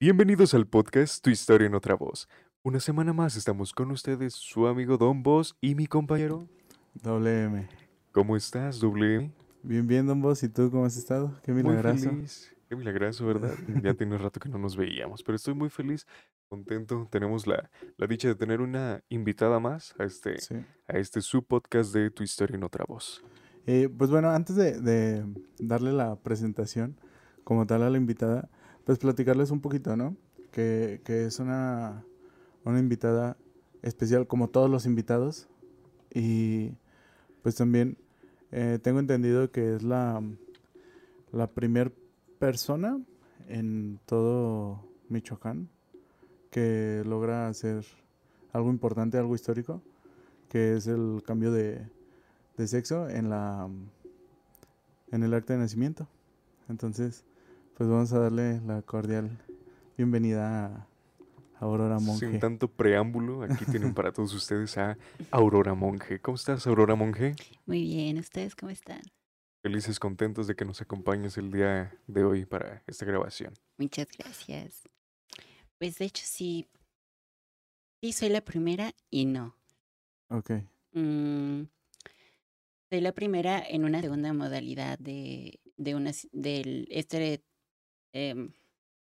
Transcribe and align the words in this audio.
Bienvenidos 0.00 0.54
al 0.54 0.66
podcast 0.66 1.22
Tu 1.24 1.30
historia 1.30 1.66
en 1.66 1.74
otra 1.74 1.94
voz. 1.94 2.28
Una 2.62 2.78
semana 2.80 3.12
más 3.12 3.36
estamos 3.36 3.72
con 3.72 3.90
ustedes, 3.90 4.34
su 4.34 4.66
amigo 4.66 4.96
Don 4.96 5.22
Boss 5.22 5.56
y 5.60 5.74
mi 5.74 5.86
compañero. 5.86 6.46
Doble 6.94 7.44
M. 7.44 7.68
¿Cómo 8.12 8.36
estás, 8.36 8.78
doble 8.78 9.16
M? 9.16 9.32
Bien, 9.62 9.86
bien, 9.86 10.06
Don 10.06 10.20
Boss. 10.20 10.42
¿Y 10.44 10.48
tú 10.48 10.70
cómo 10.70 10.84
has 10.84 10.96
estado? 10.96 11.34
Qué 11.42 11.52
milagroso. 11.52 12.06
Muy 12.06 12.16
feliz. 12.16 12.54
Qué 12.68 12.76
milagroso, 12.76 13.26
¿verdad? 13.26 13.54
ya 13.82 13.94
tiene 13.94 14.14
un 14.14 14.22
rato 14.22 14.38
que 14.40 14.48
no 14.48 14.58
nos 14.58 14.76
veíamos, 14.76 15.22
pero 15.22 15.36
estoy 15.36 15.54
muy 15.54 15.68
feliz, 15.68 16.06
contento. 16.48 17.08
Tenemos 17.10 17.46
la, 17.46 17.68
la 17.96 18.06
dicha 18.06 18.28
de 18.28 18.34
tener 18.34 18.60
una 18.60 19.02
invitada 19.08 19.58
más 19.58 19.94
a 19.98 20.04
este, 20.04 20.38
Sí. 20.38 20.54
a 20.86 20.98
este 20.98 21.20
su 21.22 21.42
podcast 21.42 21.92
de 21.92 22.10
Tu 22.10 22.22
historia 22.22 22.56
en 22.56 22.62
otra 22.64 22.84
voz. 22.86 23.24
Eh, 23.66 23.88
pues 23.96 24.10
bueno, 24.10 24.30
antes 24.30 24.54
de, 24.56 24.80
de 24.80 25.24
darle 25.58 25.92
la 25.92 26.16
presentación 26.16 27.00
como 27.44 27.66
tal 27.66 27.82
a 27.82 27.90
la 27.90 27.96
invitada, 27.98 28.48
pues 28.88 28.98
platicarles 28.98 29.50
un 29.50 29.60
poquito, 29.60 29.98
¿no? 29.98 30.16
Que, 30.50 31.02
que 31.04 31.26
es 31.26 31.40
una, 31.40 32.06
una 32.64 32.78
invitada 32.78 33.36
especial 33.82 34.26
como 34.26 34.48
todos 34.48 34.70
los 34.70 34.86
invitados. 34.86 35.46
Y 36.14 36.72
pues 37.42 37.56
también 37.56 37.98
eh, 38.50 38.78
tengo 38.82 38.98
entendido 38.98 39.50
que 39.50 39.74
es 39.74 39.82
la, 39.82 40.22
la 41.32 41.48
primer 41.48 41.92
persona 42.38 42.98
en 43.46 44.00
todo 44.06 44.82
Michoacán 45.10 45.68
que 46.50 47.02
logra 47.04 47.48
hacer 47.48 47.84
algo 48.54 48.70
importante, 48.70 49.18
algo 49.18 49.34
histórico, 49.34 49.82
que 50.48 50.78
es 50.78 50.86
el 50.86 51.22
cambio 51.26 51.52
de, 51.52 51.86
de 52.56 52.66
sexo 52.66 53.06
en 53.10 53.28
la 53.28 53.68
en 55.12 55.22
el 55.22 55.34
acta 55.34 55.52
de 55.52 55.58
nacimiento. 55.58 56.08
Entonces, 56.70 57.26
pues 57.78 57.88
vamos 57.88 58.12
a 58.12 58.18
darle 58.18 58.60
la 58.66 58.82
cordial 58.82 59.30
bienvenida 59.96 60.66
a 60.66 60.88
Aurora 61.60 62.00
Monge. 62.00 62.26
Sin 62.28 62.40
tanto 62.40 62.66
preámbulo, 62.66 63.44
aquí 63.44 63.64
tienen 63.66 63.94
para 63.94 64.12
todos 64.12 64.34
ustedes 64.34 64.76
a 64.78 64.98
Aurora 65.30 65.74
Monge. 65.74 66.20
¿Cómo 66.20 66.34
estás, 66.34 66.66
Aurora 66.66 66.96
Monge? 66.96 67.36
Muy 67.66 67.82
bien, 67.82 68.18
¿ustedes 68.18 68.56
cómo 68.56 68.70
están? 68.70 69.00
Felices, 69.62 70.00
contentos 70.00 70.48
de 70.48 70.56
que 70.56 70.64
nos 70.64 70.80
acompañes 70.80 71.38
el 71.38 71.52
día 71.52 71.96
de 72.08 72.24
hoy 72.24 72.46
para 72.46 72.82
esta 72.88 73.04
grabación. 73.04 73.54
Muchas 73.76 74.08
gracias. 74.18 74.82
Pues 75.78 75.98
de 75.98 76.06
hecho 76.06 76.24
sí, 76.26 76.66
sí 78.02 78.12
soy 78.12 78.30
la 78.30 78.40
primera 78.40 78.92
y 79.08 79.24
no. 79.24 79.54
Ok, 80.30 80.50
Mm, 80.94 81.64
soy 82.90 83.00
la 83.02 83.12
primera 83.12 83.62
en 83.64 83.84
una 83.84 84.00
segunda 84.00 84.32
modalidad 84.32 84.98
de, 84.98 85.60
de 85.76 85.94
una, 85.94 86.10
del 86.32 86.88
este 86.90 87.44
em, 88.12 88.52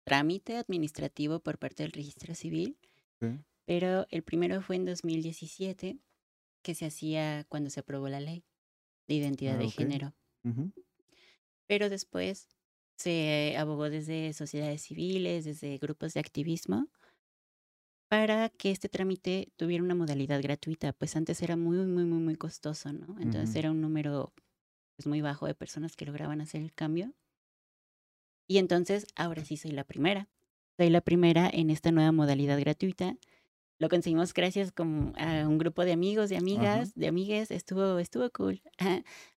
trámite 0.05 0.57
administrativo 0.57 1.41
por 1.41 1.59
parte 1.59 1.83
del 1.83 1.91
registro 1.93 2.35
civil, 2.35 2.77
sí, 3.21 3.43
pero 3.65 4.07
el 4.11 4.23
primero 4.23 4.61
fue 4.61 4.77
en 4.77 4.85
2017, 4.85 5.99
que 6.63 6.75
se 6.75 6.85
hacía 6.87 7.45
cuando 7.49 7.69
se 7.71 7.81
aprobó 7.81 8.09
la 8.09 8.21
ley 8.21 8.45
de 9.07 9.15
identidad 9.15 9.57
Ah, 9.57 9.59
de 9.59 9.69
género. 9.69 10.15
pero 11.67 11.89
después 11.89 12.47
se 12.97 13.55
abogó 13.57 13.89
desde 13.89 14.33
sociedades 14.33 14.81
civiles, 14.83 15.45
desde 15.45 15.77
grupos 15.77 16.13
de 16.13 16.19
activismo, 16.19 16.87
para 18.09 18.49
que 18.49 18.71
este 18.71 18.89
trámite 18.89 19.51
tuviera 19.57 19.83
una 19.83 19.95
modalidad 19.95 20.41
gratuita, 20.41 20.93
pues 20.93 21.15
antes 21.15 21.41
era 21.41 21.55
muy, 21.57 21.77
muy, 21.85 22.05
muy, 22.05 22.19
muy 22.19 22.35
costoso, 22.35 22.93
¿no? 22.93 23.19
Entonces 23.19 23.55
era 23.55 23.71
un 23.71 23.81
número 23.81 24.33
pues, 24.97 25.07
muy 25.07 25.21
bajo 25.21 25.47
de 25.47 25.55
personas 25.55 25.95
que 25.95 26.05
lograban 26.05 26.41
hacer 26.41 26.61
el 26.61 26.73
cambio. 26.73 27.13
Y 28.53 28.59
entonces 28.59 29.07
ahora 29.15 29.43
sí 29.43 29.57
soy 29.57 29.71
la 29.71 29.83
primera. 29.83 30.29
Soy 30.77 30.91
la 30.91 31.01
primera 31.01 31.49
en 31.51 31.71
esta 31.71 31.91
nueva 31.91 32.11
modalidad 32.11 32.59
gratuita. 32.59 33.17
Lo 33.79 33.89
conseguimos 33.89 34.31
gracias 34.31 34.71
como 34.71 35.11
a 35.17 35.47
un 35.47 35.57
grupo 35.57 35.83
de 35.83 35.91
amigos, 35.91 36.29
de 36.29 36.37
amigas, 36.37 36.93
de 36.93 37.07
amigues. 37.07 37.49
Estuvo, 37.49 37.97
estuvo 37.97 38.29
cool. 38.29 38.61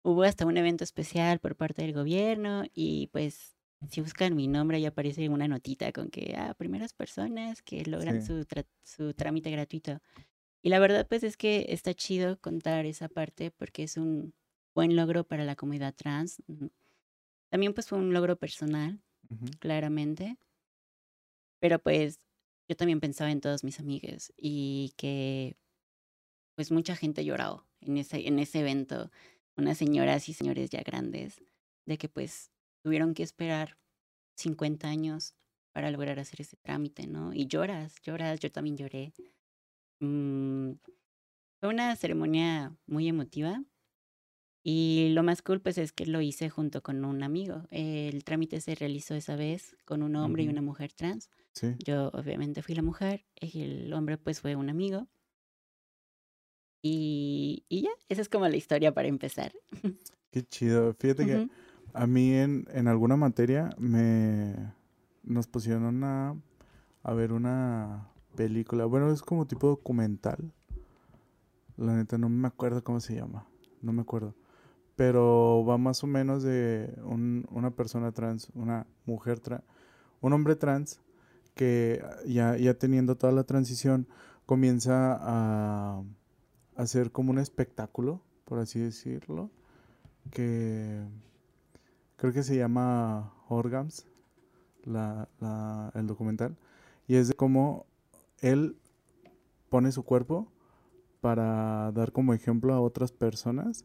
Hubo 0.03 0.25
hasta 0.25 0.47
un 0.47 0.57
evento 0.57 0.83
especial 0.83 1.39
por 1.39 1.55
parte 1.55 1.83
del 1.83 1.93
gobierno 1.93 2.65
y 2.75 3.07
pues 3.13 3.57
si 3.89 4.01
buscan 4.01 4.35
mi 4.35 4.49
nombre 4.49 4.81
ya 4.81 4.89
aparece 4.89 5.29
una 5.29 5.47
notita 5.47 5.93
con 5.93 6.09
que, 6.11 6.35
ah, 6.37 6.55
primeras 6.59 6.93
personas 6.93 7.63
que 7.63 7.85
logran 7.87 8.21
Sí. 8.21 8.27
su, 8.27 8.45
su 8.83 9.15
trámite 9.15 9.49
gratuito. 9.53 10.01
Y 10.61 10.71
la 10.71 10.81
verdad 10.81 11.07
pues 11.09 11.23
es 11.23 11.37
que 11.37 11.67
está 11.69 11.95
chido 11.95 12.41
contar 12.41 12.85
esa 12.85 13.09
parte 13.09 13.53
porque 13.53 13.85
es 13.85 13.97
un 13.97 14.35
buen 14.75 14.97
logro 14.97 15.23
para 15.23 15.45
la 15.45 15.55
comunidad 15.55 15.95
trans. 15.95 16.43
También 17.55 17.73
pues 17.73 17.87
fue 17.87 17.99
un 17.99 18.13
logro 18.13 18.35
personal, 18.35 19.01
claramente. 19.61 20.39
Pero 21.61 21.79
pues 21.79 22.19
yo 22.69 22.75
también 22.75 22.99
pensaba 22.99 23.31
en 23.31 23.41
todos 23.41 23.63
mis 23.63 23.79
amigos 23.79 24.33
y 24.37 24.93
que 24.97 25.57
pues 26.57 26.73
mucha 26.73 26.97
gente 26.97 27.25
lloró 27.25 27.65
en 27.81 27.97
ese, 27.99 28.27
en 28.27 28.41
ese 28.41 28.59
evento, 28.59 29.09
unas 29.57 29.79
señoras 29.79 30.29
y 30.29 30.33
señores 30.33 30.69
ya 30.71 30.83
grandes, 30.83 31.45
de 31.87 31.97
que 31.97 32.09
pues 32.09 32.51
tuvieron 32.83 33.15
que 33.15 33.23
esperar 33.23 33.79
50 34.37 34.89
años 34.89 35.37
para 35.73 35.93
lograr 35.93 36.19
hacer 36.19 36.41
ese 36.41 36.57
trámite, 36.57 37.07
¿no? 37.07 37.33
Y 37.33 37.47
lloras, 37.47 38.01
lloras, 38.03 38.41
yo 38.41 38.51
también 38.51 38.77
lloré. 38.77 39.13
Mm, 40.01 40.73
fue 41.61 41.69
una 41.69 41.95
ceremonia 41.95 42.77
muy 42.87 43.07
emotiva 43.07 43.63
y 44.67 45.11
lo 45.11 45.23
más 45.23 45.43
cool 45.43 45.61
pues 45.61 45.77
es 45.77 45.93
que 45.93 46.07
lo 46.07 46.23
hice 46.23 46.49
junto 46.49 46.83
con 46.83 47.05
un 47.05 47.23
amigo. 47.23 47.65
El 47.71 48.25
trámite 48.25 48.61
se 48.63 48.75
realizó 48.75 49.15
esa 49.15 49.37
vez 49.37 49.77
con 49.85 50.03
un 50.03 50.17
hombre 50.17 50.43
y 50.45 50.49
una 50.49 50.63
mujer 50.63 50.93
trans. 50.95 51.31
sí, 51.53 51.75
Yo 51.85 52.09
obviamente 52.15 52.63
fui 52.63 52.75
la 52.75 52.83
mujer, 52.83 53.27
y 53.41 53.61
el 53.63 53.93
hombre 53.93 54.17
pues 54.17 54.41
fue 54.41 54.57
un 54.57 54.71
amigo. 54.71 55.07
Y, 56.83 57.65
y 57.69 57.83
ya, 57.83 57.91
esa 58.09 58.23
es 58.23 58.29
como 58.29 58.49
la 58.49 58.57
historia 58.57 58.93
para 58.93 59.09
empezar. 59.09 59.53
qué 60.31 60.43
chido. 60.43 60.95
Fíjate 60.95 61.27
que 61.27 61.49
a 61.93 62.07
mí 62.07 62.33
en, 62.33 62.67
en 62.73 62.89
alguna 62.89 63.17
materia 63.17 63.71
me 63.79 64.55
nos 65.23 65.47
pusieron 65.47 66.05
a, 66.05 66.37
a 67.03 67.15
ver 67.15 67.33
una 67.33 68.09
película. 68.35 68.87
Bueno, 68.87 69.13
es 69.13 69.23
como 69.23 69.47
tipo 69.47 69.67
documental. 69.69 70.53
La 71.77 71.95
neta 71.97 72.19
no 72.19 72.29
me 72.29 72.49
acuerdo 72.49 72.83
cómo 72.83 73.01
se 73.01 73.15
llama. 73.15 73.47
No 73.83 73.93
me 73.93 74.03
acuerdo. 74.03 74.35
Pero 74.97 75.65
va 75.67 75.77
más 75.79 76.05
o 76.05 76.07
menos 76.07 76.43
de 76.43 76.95
un- 77.05 77.47
una 77.51 77.71
persona 77.71 78.13
trans, 78.13 78.49
una 78.55 78.87
mujer 79.07 79.41
trans, 79.41 79.65
un 80.21 80.33
hombre 80.33 80.55
trans 80.57 81.01
que 81.55 82.03
ya, 82.27 82.57
ya 82.57 82.75
teniendo 82.75 83.17
toda 83.17 83.33
la 83.33 83.45
transición 83.45 84.07
comienza 84.47 85.19
a 85.21 86.03
hacer 86.77 87.11
como 87.13 87.31
un 87.31 87.39
espectáculo, 87.39 88.21
por 88.45 88.59
así 88.59 88.79
decirlo, 88.79 89.51
que 90.31 91.03
creo 92.17 92.33
que 92.33 92.43
se 92.43 92.57
llama 92.57 93.33
Orgams, 93.49 94.07
la, 94.85 95.29
la- 95.41 95.91
el 95.95 96.07
documental, 96.07 96.57
y 97.07 97.17
es 97.17 97.29
de 97.29 97.35
cómo 97.35 97.87
él 98.41 98.77
pone 99.71 99.93
su 99.93 100.05
cuerpo 100.05 100.49
para 101.21 101.91
dar 101.93 102.13
como 102.13 102.35
ejemplo 102.35 102.75
a 102.75 102.81
otras 102.81 103.13
personas 103.13 103.85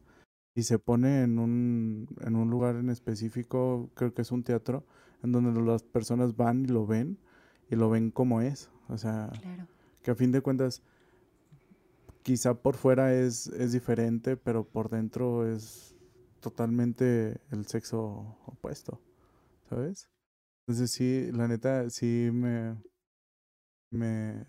y 0.54 0.62
se 0.64 0.78
pone 0.78 1.22
en 1.22 1.38
un, 1.38 2.08
en 2.20 2.36
un 2.36 2.50
lugar 2.50 2.76
en 2.76 2.90
específico, 2.90 3.90
creo 3.94 4.12
que 4.12 4.22
es 4.22 4.32
un 4.32 4.42
teatro, 4.42 4.84
en 5.22 5.32
donde 5.32 5.60
las 5.62 5.82
personas 5.82 6.36
van 6.36 6.64
y 6.64 6.68
lo 6.68 6.86
ven 6.86 7.18
y 7.70 7.76
lo 7.76 7.90
ven 7.90 8.10
como 8.10 8.40
es. 8.40 8.70
O 8.88 8.98
sea, 8.98 9.30
Claro. 9.40 9.66
que 10.02 10.10
a 10.10 10.14
fin 10.14 10.32
de 10.32 10.40
cuentas 10.40 10.82
quizá 12.22 12.54
por 12.54 12.76
fuera 12.76 13.14
es, 13.14 13.46
es 13.48 13.72
diferente, 13.72 14.36
pero 14.36 14.64
por 14.64 14.90
dentro 14.90 15.46
es 15.46 15.94
totalmente 16.40 17.40
el 17.50 17.66
sexo 17.66 18.36
opuesto, 18.46 19.00
¿sabes? 19.68 20.08
Entonces 20.66 20.90
sí, 20.90 21.30
la 21.32 21.48
neta, 21.48 21.88
sí 21.90 22.30
me, 22.32 22.76
me, 23.90 24.46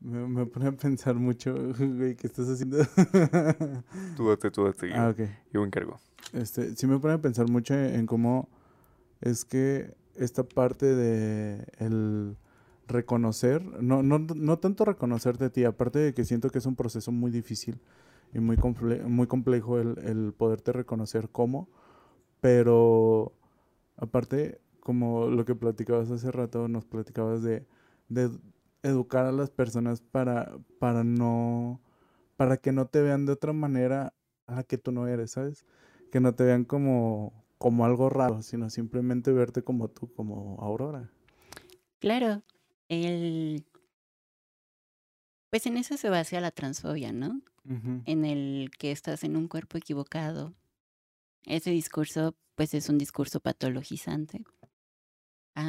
me, 0.00 0.26
me 0.26 0.46
pone 0.46 0.66
a 0.68 0.72
pensar 0.72 1.14
mucho, 1.14 1.54
güey, 1.78 2.16
¿qué 2.16 2.26
estás 2.26 2.48
haciendo? 2.48 2.78
Tú 4.16 4.28
date, 4.28 4.50
tú 4.50 4.64
date, 4.64 4.92
ah, 4.94 5.08
ok. 5.10 5.20
yo 5.52 5.60
me 5.60 5.66
encargo. 5.66 5.98
Este, 6.32 6.74
sí 6.76 6.86
me 6.86 6.98
pone 6.98 7.14
a 7.14 7.20
pensar 7.20 7.48
mucho 7.48 7.74
en 7.74 8.06
cómo 8.06 8.48
es 9.20 9.44
que 9.44 9.94
esta 10.16 10.42
parte 10.44 10.86
de 10.94 11.64
el 11.78 12.36
reconocer, 12.88 13.64
no, 13.82 14.02
no, 14.02 14.18
no 14.18 14.58
tanto 14.58 14.84
reconocerte 14.84 15.46
a 15.46 15.50
ti, 15.50 15.64
aparte 15.64 15.98
de 15.98 16.14
que 16.14 16.24
siento 16.24 16.50
que 16.50 16.58
es 16.58 16.66
un 16.66 16.76
proceso 16.76 17.10
muy 17.12 17.30
difícil 17.30 17.80
y 18.32 18.38
muy, 18.40 18.56
comple- 18.56 19.02
muy 19.04 19.26
complejo 19.26 19.78
el, 19.78 19.98
el 20.04 20.32
poderte 20.36 20.72
reconocer 20.72 21.28
como, 21.30 21.68
pero 22.40 23.32
aparte, 23.96 24.60
como 24.80 25.26
lo 25.28 25.44
que 25.44 25.54
platicabas 25.54 26.10
hace 26.10 26.30
rato, 26.30 26.68
nos 26.68 26.84
platicabas 26.84 27.42
de, 27.42 27.64
de 28.08 28.30
educar 28.86 29.26
a 29.26 29.32
las 29.32 29.50
personas 29.50 30.00
para, 30.00 30.58
para 30.78 31.04
no, 31.04 31.80
para 32.36 32.56
que 32.56 32.72
no 32.72 32.86
te 32.86 33.02
vean 33.02 33.26
de 33.26 33.32
otra 33.32 33.52
manera 33.52 34.14
a 34.46 34.56
la 34.56 34.62
que 34.62 34.78
tú 34.78 34.92
no 34.92 35.06
eres, 35.08 35.32
¿sabes? 35.32 35.66
Que 36.10 36.20
no 36.20 36.34
te 36.34 36.44
vean 36.44 36.64
como, 36.64 37.44
como 37.58 37.84
algo 37.84 38.08
raro, 38.08 38.42
sino 38.42 38.70
simplemente 38.70 39.32
verte 39.32 39.62
como 39.62 39.88
tú, 39.88 40.12
como 40.12 40.58
Aurora. 40.60 41.10
Claro, 41.98 42.42
el... 42.88 43.64
Pues 45.50 45.66
en 45.66 45.76
eso 45.76 45.96
se 45.96 46.10
basa 46.10 46.40
la 46.40 46.50
transfobia, 46.50 47.12
¿no? 47.12 47.40
En 48.04 48.24
el 48.24 48.70
que 48.78 48.92
estás 48.92 49.24
en 49.24 49.36
un 49.36 49.48
cuerpo 49.48 49.76
equivocado. 49.76 50.54
Ese 51.44 51.70
discurso, 51.70 52.36
pues 52.54 52.74
es 52.74 52.88
un 52.88 52.98
discurso 52.98 53.40
patologizante. 53.40 54.44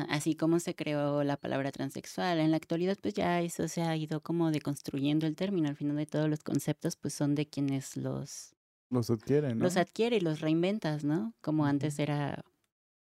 Así 0.10 0.36
como 0.36 0.60
se 0.60 0.76
creó 0.76 1.24
la 1.24 1.38
palabra 1.38 1.72
transexual, 1.72 2.40
en 2.40 2.52
la 2.52 2.58
actualidad 2.58 2.98
pues 3.02 3.14
ya 3.14 3.40
eso 3.42 3.68
se 3.70 3.82
ha 3.84 3.96
ido 3.96 4.22
como 4.22 4.52
deconstruyendo 4.52 5.26
el 5.28 5.36
término. 5.36 5.70
Al 5.70 5.78
final 5.78 5.96
de 5.96 6.06
todos 6.06 6.30
los 6.30 6.44
conceptos 6.44 6.98
pues 6.98 7.14
son 7.14 7.36
de 7.36 7.48
quienes 7.48 7.96
los, 7.96 8.54
Los 8.90 9.10
adquieren, 9.10 9.58
¿no? 9.58 9.64
los 9.64 9.78
adquiere 9.78 10.18
y 10.18 10.20
los 10.20 10.42
reinventas, 10.42 11.06
¿no? 11.06 11.34
Como 11.42 11.66
antes 11.66 12.00
era, 12.00 12.44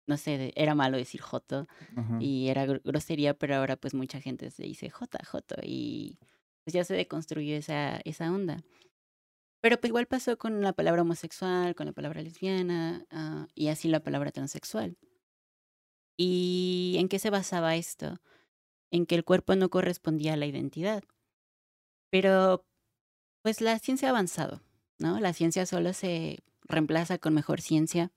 no 0.08 0.16
sé, 0.16 0.52
era 0.56 0.74
malo 0.74 0.96
decir 0.96 1.20
joto 1.20 1.68
Ajá. 1.96 2.18
y 2.20 2.48
era 2.48 2.66
gr- 2.66 2.82
grosería, 2.84 3.34
pero 3.34 3.54
ahora 3.56 3.76
pues 3.76 3.94
mucha 3.94 4.20
gente 4.20 4.50
se 4.50 4.64
dice 4.64 4.90
jota, 4.90 5.20
joto 5.24 5.54
y 5.62 6.18
pues 6.64 6.74
ya 6.74 6.84
se 6.84 6.94
deconstruyó 6.94 7.56
esa, 7.56 7.98
esa 8.04 8.32
onda. 8.32 8.58
Pero 9.60 9.76
pues 9.78 9.90
igual 9.90 10.06
pasó 10.06 10.36
con 10.38 10.60
la 10.62 10.72
palabra 10.72 11.02
homosexual, 11.02 11.74
con 11.76 11.86
la 11.86 11.92
palabra 11.92 12.22
lesbiana 12.22 13.04
ah, 13.10 13.46
y 13.54 13.68
así 13.68 13.88
la 13.88 14.00
palabra 14.00 14.32
transexual. 14.32 14.96
¿Y 16.16 16.96
en 16.98 17.08
qué 17.08 17.18
se 17.18 17.30
basaba 17.30 17.76
esto? 17.76 18.20
En 18.92 19.06
que 19.06 19.16
el 19.16 19.24
cuerpo 19.24 19.56
no 19.56 19.70
correspondía 19.70 20.34
a 20.34 20.36
la 20.36 20.46
identidad. 20.46 21.04
Pero 22.10 22.66
pues 23.42 23.60
la 23.60 23.78
ciencia 23.78 24.08
ha 24.08 24.10
avanzado, 24.12 24.62
¿no? 24.98 25.20
La 25.20 25.32
ciencia 25.32 25.66
solo 25.66 25.92
se 25.92 26.40
reemplaza 26.62 27.18
con 27.18 27.34
mejor 27.34 27.60
ciencia 27.60 28.12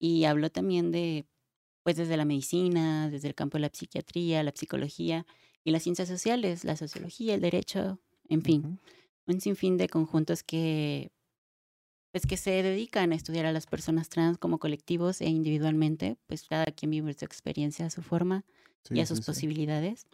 y 0.00 0.24
hablo 0.24 0.50
también 0.50 0.92
de 0.92 1.26
pues 1.84 1.96
desde 1.96 2.16
la 2.16 2.24
medicina, 2.26 3.10
desde 3.10 3.28
el 3.28 3.34
campo 3.34 3.58
de 3.58 3.62
la 3.62 3.70
psiquiatría, 3.72 4.42
la 4.44 4.52
psicología 4.54 5.26
y 5.64 5.72
las 5.72 5.84
ciencias 5.84 6.08
sociales, 6.08 6.64
la 6.64 6.76
sociología, 6.76 7.34
el 7.34 7.42
derecho, 7.42 8.00
en 8.28 8.42
fin, 8.42 8.64
Ujú. 8.64 8.78
un 9.26 9.40
sinfín 9.40 9.76
de 9.78 9.88
conjuntos 9.88 10.42
que 10.44 11.12
pues 12.16 12.24
que 12.24 12.38
se 12.38 12.62
dedican 12.62 13.12
a 13.12 13.14
estudiar 13.14 13.44
a 13.44 13.52
las 13.52 13.66
personas 13.66 14.08
trans 14.08 14.38
como 14.38 14.58
colectivos 14.58 15.20
e 15.20 15.28
individualmente, 15.28 16.16
pues 16.26 16.44
cada 16.48 16.64
quien 16.64 16.90
vive 16.90 17.12
su 17.12 17.26
experiencia 17.26 17.84
a 17.84 17.90
su 17.90 18.00
forma 18.00 18.42
y 18.88 19.00
a 19.00 19.06
sus 19.06 19.18
sí, 19.18 19.24
posibilidades. 19.26 20.06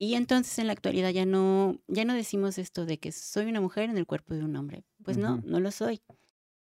Y 0.00 0.14
entonces 0.14 0.58
en 0.58 0.66
la 0.66 0.72
actualidad 0.72 1.10
ya 1.10 1.26
no 1.26 1.78
ya 1.86 2.04
no 2.04 2.12
decimos 2.12 2.58
esto 2.58 2.86
de 2.86 2.98
que 2.98 3.12
soy 3.12 3.46
una 3.46 3.60
mujer 3.60 3.88
en 3.88 3.98
el 3.98 4.04
cuerpo 4.04 4.34
de 4.34 4.42
un 4.42 4.56
hombre. 4.56 4.82
Pues 5.04 5.16
no, 5.16 5.40
no 5.44 5.60
lo 5.60 5.70
soy. 5.70 6.02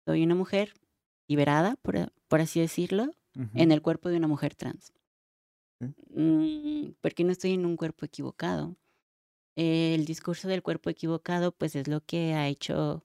Soy 0.05 0.23
una 0.23 0.35
mujer 0.35 0.73
liberada, 1.29 1.77
por, 1.77 2.11
por 2.27 2.41
así 2.41 2.59
decirlo, 2.59 3.11
en 3.53 3.71
el 3.71 3.81
cuerpo 3.81 4.09
de 4.09 4.17
una 4.17 4.27
mujer 4.27 4.55
trans. 4.55 4.91
Mm, 6.09 6.95
porque 6.99 7.23
no 7.23 7.31
estoy 7.31 7.53
en 7.53 7.65
un 7.65 7.77
cuerpo 7.77 8.05
equivocado. 8.05 8.75
El 9.55 10.03
discurso 10.03 10.49
del 10.49 10.63
cuerpo 10.63 10.89
equivocado, 10.89 11.53
pues 11.53 11.77
es 11.77 11.87
lo 11.87 12.01
que 12.01 12.33
ha 12.33 12.49
hecho 12.49 13.04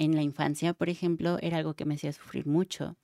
en 0.00 0.16
la 0.16 0.22
infancia, 0.22 0.72
por 0.72 0.88
ejemplo, 0.88 1.36
era 1.42 1.58
algo 1.58 1.74
que 1.74 1.84
me 1.84 1.94
hacía 1.94 2.10
sufrir 2.14 2.46
mucho. 2.46 2.96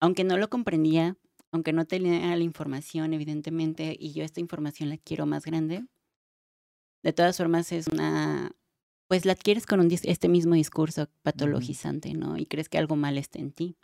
Aunque 0.00 0.24
no 0.24 0.36
lo 0.36 0.50
comprendía, 0.50 1.16
aunque 1.52 1.72
no 1.72 1.84
tenía 1.84 2.34
la 2.34 2.42
información, 2.42 3.14
evidentemente, 3.14 3.96
y 3.96 4.12
yo 4.12 4.24
esta 4.24 4.40
información 4.40 4.88
la 4.88 4.98
quiero 4.98 5.24
más 5.24 5.44
grande, 5.44 5.86
de 7.04 7.12
todas 7.12 7.36
formas 7.36 7.70
es 7.70 7.86
una, 7.86 8.50
pues 9.06 9.24
la 9.24 9.34
adquieres 9.34 9.66
con 9.66 9.78
un 9.78 9.88
este 9.92 10.28
mismo 10.28 10.56
discurso 10.56 11.06
patologizante, 11.22 12.12
¿no? 12.14 12.38
Y 12.38 12.46
crees 12.46 12.68
que 12.68 12.78
algo 12.78 12.96
mal 12.96 13.16
está 13.16 13.38
en 13.38 13.52
ti. 13.52 13.76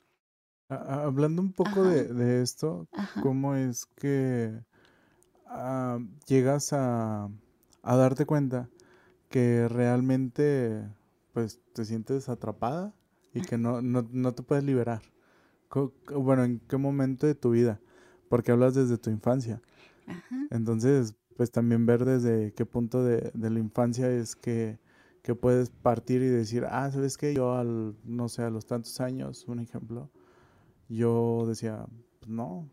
Hablando 0.69 1.41
un 1.43 1.53
poco 1.53 1.85
de, 1.85 2.43
esto, 2.43 2.89
Ajá. 2.91 3.23
¿cómo 3.23 3.55
es 3.55 3.87
que 3.87 4.65
ah, 5.47 6.01
llegas 6.27 6.73
a, 6.73 7.31
a 7.83 7.97
darte 7.97 8.27
cuenta 8.27 8.69
que 9.29 9.69
realmente 9.69 10.89
pues 11.41 11.59
te 11.73 11.87
sientes 11.87 12.29
atrapada 12.29 12.95
y 13.33 13.41
que 13.41 13.57
no, 13.57 13.81
no, 13.81 14.07
no 14.13 14.35
te 14.35 14.43
puedes 14.43 14.63
liberar? 14.63 15.01
Bueno, 16.15 16.45
¿en 16.45 16.59
qué 16.69 16.77
momento 16.77 17.27
de 17.27 17.35
tu 17.35 17.51
vida? 17.53 17.81
Porque 18.29 18.53
hablas 18.53 18.75
desde 18.75 18.99
tu 18.99 19.09
infancia. 19.09 19.63
Ajá. 20.07 20.37
Entonces, 20.51 21.15
pues 21.39 21.51
también 21.51 21.87
ver 21.87 22.05
desde 22.05 22.53
qué 22.53 22.67
punto 22.67 23.03
de, 23.03 23.31
de 23.33 23.49
la 23.51 23.59
infancia 23.59 24.11
es 24.11 24.37
que, 24.37 24.79
que 25.23 25.35
puedes 25.35 25.71
partir 25.71 26.21
y 26.21 26.27
decir, 26.27 26.67
ah, 26.69 26.91
¿sabes 26.91 27.17
qué? 27.17 27.33
Yo 27.33 27.55
al, 27.55 27.97
no 28.05 28.29
sé, 28.29 28.43
a 28.43 28.51
los 28.51 28.67
tantos 28.67 29.01
años, 29.01 29.47
un 29.49 29.61
ejemplo, 29.61 30.11
yo 30.91 31.47
decía, 31.47 31.87
"Pues 32.19 32.31
no, 32.31 32.69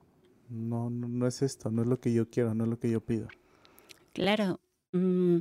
no, 0.50 0.90
no, 0.90 1.08
no 1.08 1.26
es 1.28 1.42
esto, 1.42 1.72
no 1.72 1.84
es 1.84 1.88
lo 1.88 2.02
que 2.02 2.12
yo 2.12 2.30
quiero, 2.30 2.54
no 2.54 2.66
es 2.66 2.70
lo 2.70 2.80
que 2.80 2.92
yo 2.92 3.00
pido. 3.00 3.30
Claro. 4.12 4.60
mm, 4.92 5.38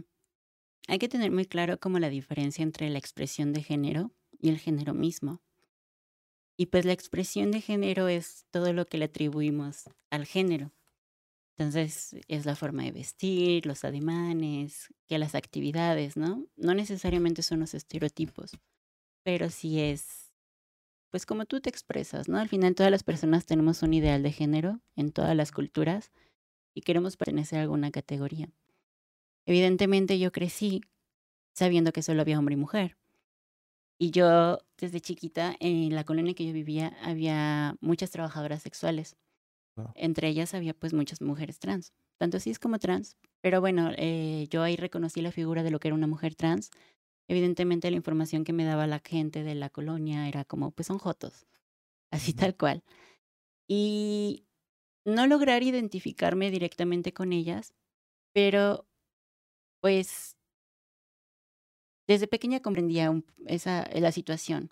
hay 0.87 0.99
que 0.99 1.09
tener 1.09 1.31
muy 1.31 1.47
claro 1.47 1.79
como 1.79 1.99
la 1.99 2.09
diferencia 2.09 2.63
entre 2.63 2.91
la 2.91 2.99
expresión 2.99 3.53
de 3.53 3.63
género 3.63 4.13
y 4.39 4.49
el 4.49 4.59
género 4.59 4.95
mismo. 4.95 5.41
Y 6.57 6.67
pues 6.67 6.85
la 6.85 6.93
expresión 6.93 7.51
de 7.51 7.61
género 7.61 8.09
es 8.09 8.47
todo 8.51 8.73
lo 8.73 8.87
que 8.87 8.99
le 8.99 9.07
atribuimos 9.07 9.91
al 10.11 10.25
género. 10.25 10.73
Entonces 11.59 12.15
es 12.29 12.45
la 12.47 12.55
forma 12.55 12.85
de 12.85 12.93
vestir, 12.93 13.67
los 13.67 13.85
ademanes, 13.85 14.93
que 15.07 15.19
las 15.19 15.35
actividades, 15.35 16.17
¿no? 16.17 16.47
No 16.57 16.75
necesariamente 16.75 17.43
son 17.43 17.61
los 17.61 17.75
estereotipos, 17.75 18.53
pero 19.23 19.49
sí 19.49 19.81
es, 19.81 20.33
pues 21.11 21.25
como 21.25 21.47
tú 21.47 21.61
te 21.61 21.71
expresas, 21.71 22.29
¿no? 22.29 22.39
Al 22.39 22.49
final 22.49 22.75
todas 22.75 22.93
las 22.93 23.05
personas 23.05 23.47
tenemos 23.47 23.83
un 23.83 23.95
ideal 23.95 24.23
de 24.23 24.33
género 24.33 24.81
en 24.97 25.13
todas 25.13 25.35
las 25.35 25.51
culturas 25.51 26.13
y 26.75 26.83
queremos 26.83 27.17
pertenecer 27.17 27.59
a 27.59 27.63
alguna 27.63 27.91
categoría. 27.91 28.51
Evidentemente 29.47 30.19
yo 30.19 30.33
crecí 30.33 30.83
sabiendo 31.55 31.93
que 31.93 32.03
solo 32.03 32.23
había 32.23 32.39
hombre 32.39 32.55
y 32.55 32.59
mujer. 32.59 32.97
Y 33.99 34.11
yo, 34.11 34.59
desde 34.79 35.01
chiquita, 35.01 35.57
en 35.59 35.95
la 35.95 36.05
colonia 36.05 36.35
que 36.35 36.47
yo 36.47 36.53
vivía, 36.53 36.97
había 37.03 37.77
muchas 37.81 38.11
trabajadoras 38.11 38.63
sexuales. 38.63 39.17
Wow. 39.77 39.93
Entre 39.95 40.29
ellas 40.29 40.55
había 40.55 40.75
pues 40.75 40.95
muchas 40.95 41.21
mujeres 41.23 41.59
trans, 41.59 41.93
tanto 42.19 42.41
cis 42.41 42.59
como 42.59 42.79
trans. 42.79 43.17
Pero 43.43 43.61
bueno, 43.61 43.93
eh, 43.97 44.47
yo 44.51 44.63
ahí 44.63 44.77
reconocí 44.77 45.23
la 45.23 45.33
figura 45.33 45.63
de 45.63 45.71
lo 45.71 45.81
que 45.81 45.89
era 45.89 45.95
una 45.95 46.07
mujer 46.07 46.35
trans. 46.35 46.71
Evidentemente 47.29 47.91
la 47.91 47.97
información 47.97 48.45
que 48.45 48.53
me 48.53 48.65
daba 48.65 48.87
la 48.87 49.01
gente 49.05 49.43
de 49.45 49.55
la 49.55 49.71
colonia 49.71 50.29
era 50.29 50.45
como, 50.45 50.71
pues 50.73 50.87
son 50.89 50.99
jotos, 50.99 51.47
así 52.13 52.35
tal 52.35 52.57
cual. 52.57 52.85
Y 53.69 54.47
no 55.07 55.27
lograr 55.27 55.63
identificarme 55.63 56.51
directamente 56.51 57.13
con 57.13 57.33
ellas, 57.33 57.75
pero 58.35 58.87
pues 59.81 60.37
desde 62.07 62.29
pequeña 62.29 62.61
comprendía 62.61 63.11
un- 63.11 63.25
esa, 63.47 63.89
la 63.95 64.13
situación. 64.13 64.71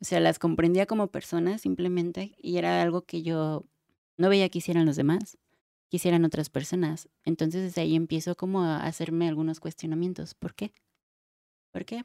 O 0.00 0.04
sea, 0.04 0.20
las 0.20 0.38
comprendía 0.38 0.86
como 0.86 1.08
personas 1.08 1.62
simplemente 1.62 2.34
y 2.38 2.58
era 2.58 2.82
algo 2.82 3.02
que 3.02 3.22
yo 3.22 3.64
no 4.16 4.28
veía 4.28 4.48
que 4.48 4.58
hicieran 4.58 4.86
los 4.86 4.96
demás, 4.96 5.38
que 5.90 5.96
hicieran 5.96 6.24
otras 6.24 6.50
personas. 6.50 7.08
Entonces 7.24 7.62
desde 7.62 7.80
ahí 7.82 7.96
empiezo 7.96 8.36
como 8.36 8.62
a 8.62 8.84
hacerme 8.84 9.28
algunos 9.28 9.60
cuestionamientos. 9.60 10.34
¿Por 10.34 10.54
qué? 10.54 10.72
¿Por 11.72 11.84
qué? 11.84 12.04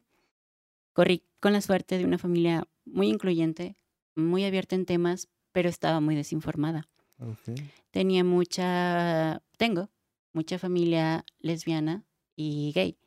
Corrí 0.93 1.23
con 1.39 1.53
la 1.53 1.61
suerte 1.61 1.97
de 1.97 2.05
una 2.05 2.17
familia 2.17 2.67
muy 2.85 3.07
incluyente, 3.09 3.77
muy 4.15 4.43
abierta 4.45 4.75
en 4.75 4.85
temas, 4.85 5.29
pero 5.51 5.69
estaba 5.69 5.99
muy 5.99 6.15
desinformada. 6.15 6.89
Tenía 7.91 8.23
mucha, 8.23 9.41
tengo 9.57 9.89
mucha 10.33 10.57
familia 10.59 11.25
lesbiana 11.39 12.05
y 12.41 12.71
gay, 12.73 12.97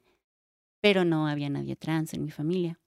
pero 0.83 1.05
no 1.05 1.27
había 1.27 1.49
nadie 1.49 1.75
trans 1.77 2.13
en 2.15 2.25
mi 2.25 2.31
familia. 2.31 2.79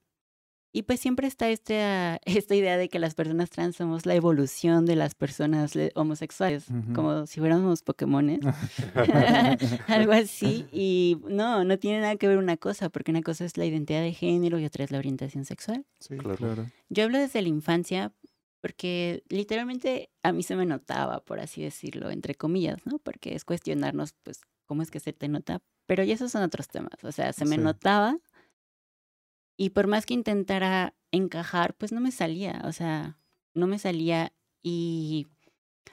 Y 0.72 0.82
pues 0.82 1.00
siempre 1.00 1.26
está 1.26 1.48
esta, 1.48 2.20
esta 2.26 2.54
idea 2.54 2.76
de 2.76 2.88
que 2.88 2.98
las 2.98 3.14
personas 3.14 3.50
trans 3.50 3.76
somos 3.76 4.04
la 4.06 4.14
evolución 4.14 4.84
de 4.86 4.94
las 4.94 5.14
personas 5.14 5.74
le- 5.74 5.90
homosexuales, 5.94 6.66
como 6.94 7.26
si 7.26 7.40
fuéramos 7.40 7.82
Pokémones, 7.82 8.40
algo 9.88 10.12
así. 10.12 10.66
Y 10.72 11.18
no, 11.28 11.64
no 11.64 11.78
tiene 11.78 12.00
nada 12.00 12.16
que 12.16 12.28
ver 12.28 12.38
una 12.38 12.56
cosa, 12.56 12.90
porque 12.90 13.10
una 13.10 13.22
cosa 13.22 13.44
es 13.44 13.56
la 13.56 13.64
identidad 13.64 14.02
de 14.02 14.12
género 14.12 14.58
y 14.58 14.64
otra 14.66 14.84
es 14.84 14.90
la 14.90 14.98
orientación 14.98 15.44
sexual. 15.44 15.84
Sí, 16.00 16.16
Claro. 16.18 16.36
claro. 16.36 16.66
Yo 16.90 17.04
hablo 17.04 17.18
desde 17.18 17.42
la 17.42 17.48
infancia 17.48 18.12
porque 18.60 19.22
literalmente 19.28 20.10
a 20.22 20.32
mí 20.32 20.42
se 20.42 20.56
me 20.56 20.66
notaba, 20.66 21.24
por 21.24 21.40
así 21.40 21.62
decirlo, 21.62 22.10
entre 22.10 22.34
comillas, 22.34 22.84
¿no? 22.84 22.98
Porque 22.98 23.34
es 23.34 23.44
cuestionarnos, 23.44 24.12
pues, 24.24 24.40
cómo 24.66 24.82
es 24.82 24.90
que 24.90 25.00
se 25.00 25.12
te 25.12 25.28
nota. 25.28 25.62
Pero 25.86 26.04
ya 26.04 26.14
esos 26.14 26.32
son 26.32 26.42
otros 26.42 26.68
temas. 26.68 27.02
O 27.04 27.12
sea, 27.12 27.32
se 27.32 27.44
me 27.46 27.56
Sí. 27.56 27.62
notaba 27.62 28.18
y 29.56 29.70
por 29.70 29.86
más 29.86 30.06
que 30.06 30.14
intentara 30.14 30.94
encajar, 31.12 31.74
pues 31.74 31.92
no 31.92 32.00
me 32.00 32.12
salía. 32.12 32.62
O 32.64 32.72
sea, 32.72 33.18
no 33.54 33.66
me 33.66 33.78
salía 33.78 34.32
y 34.62 35.26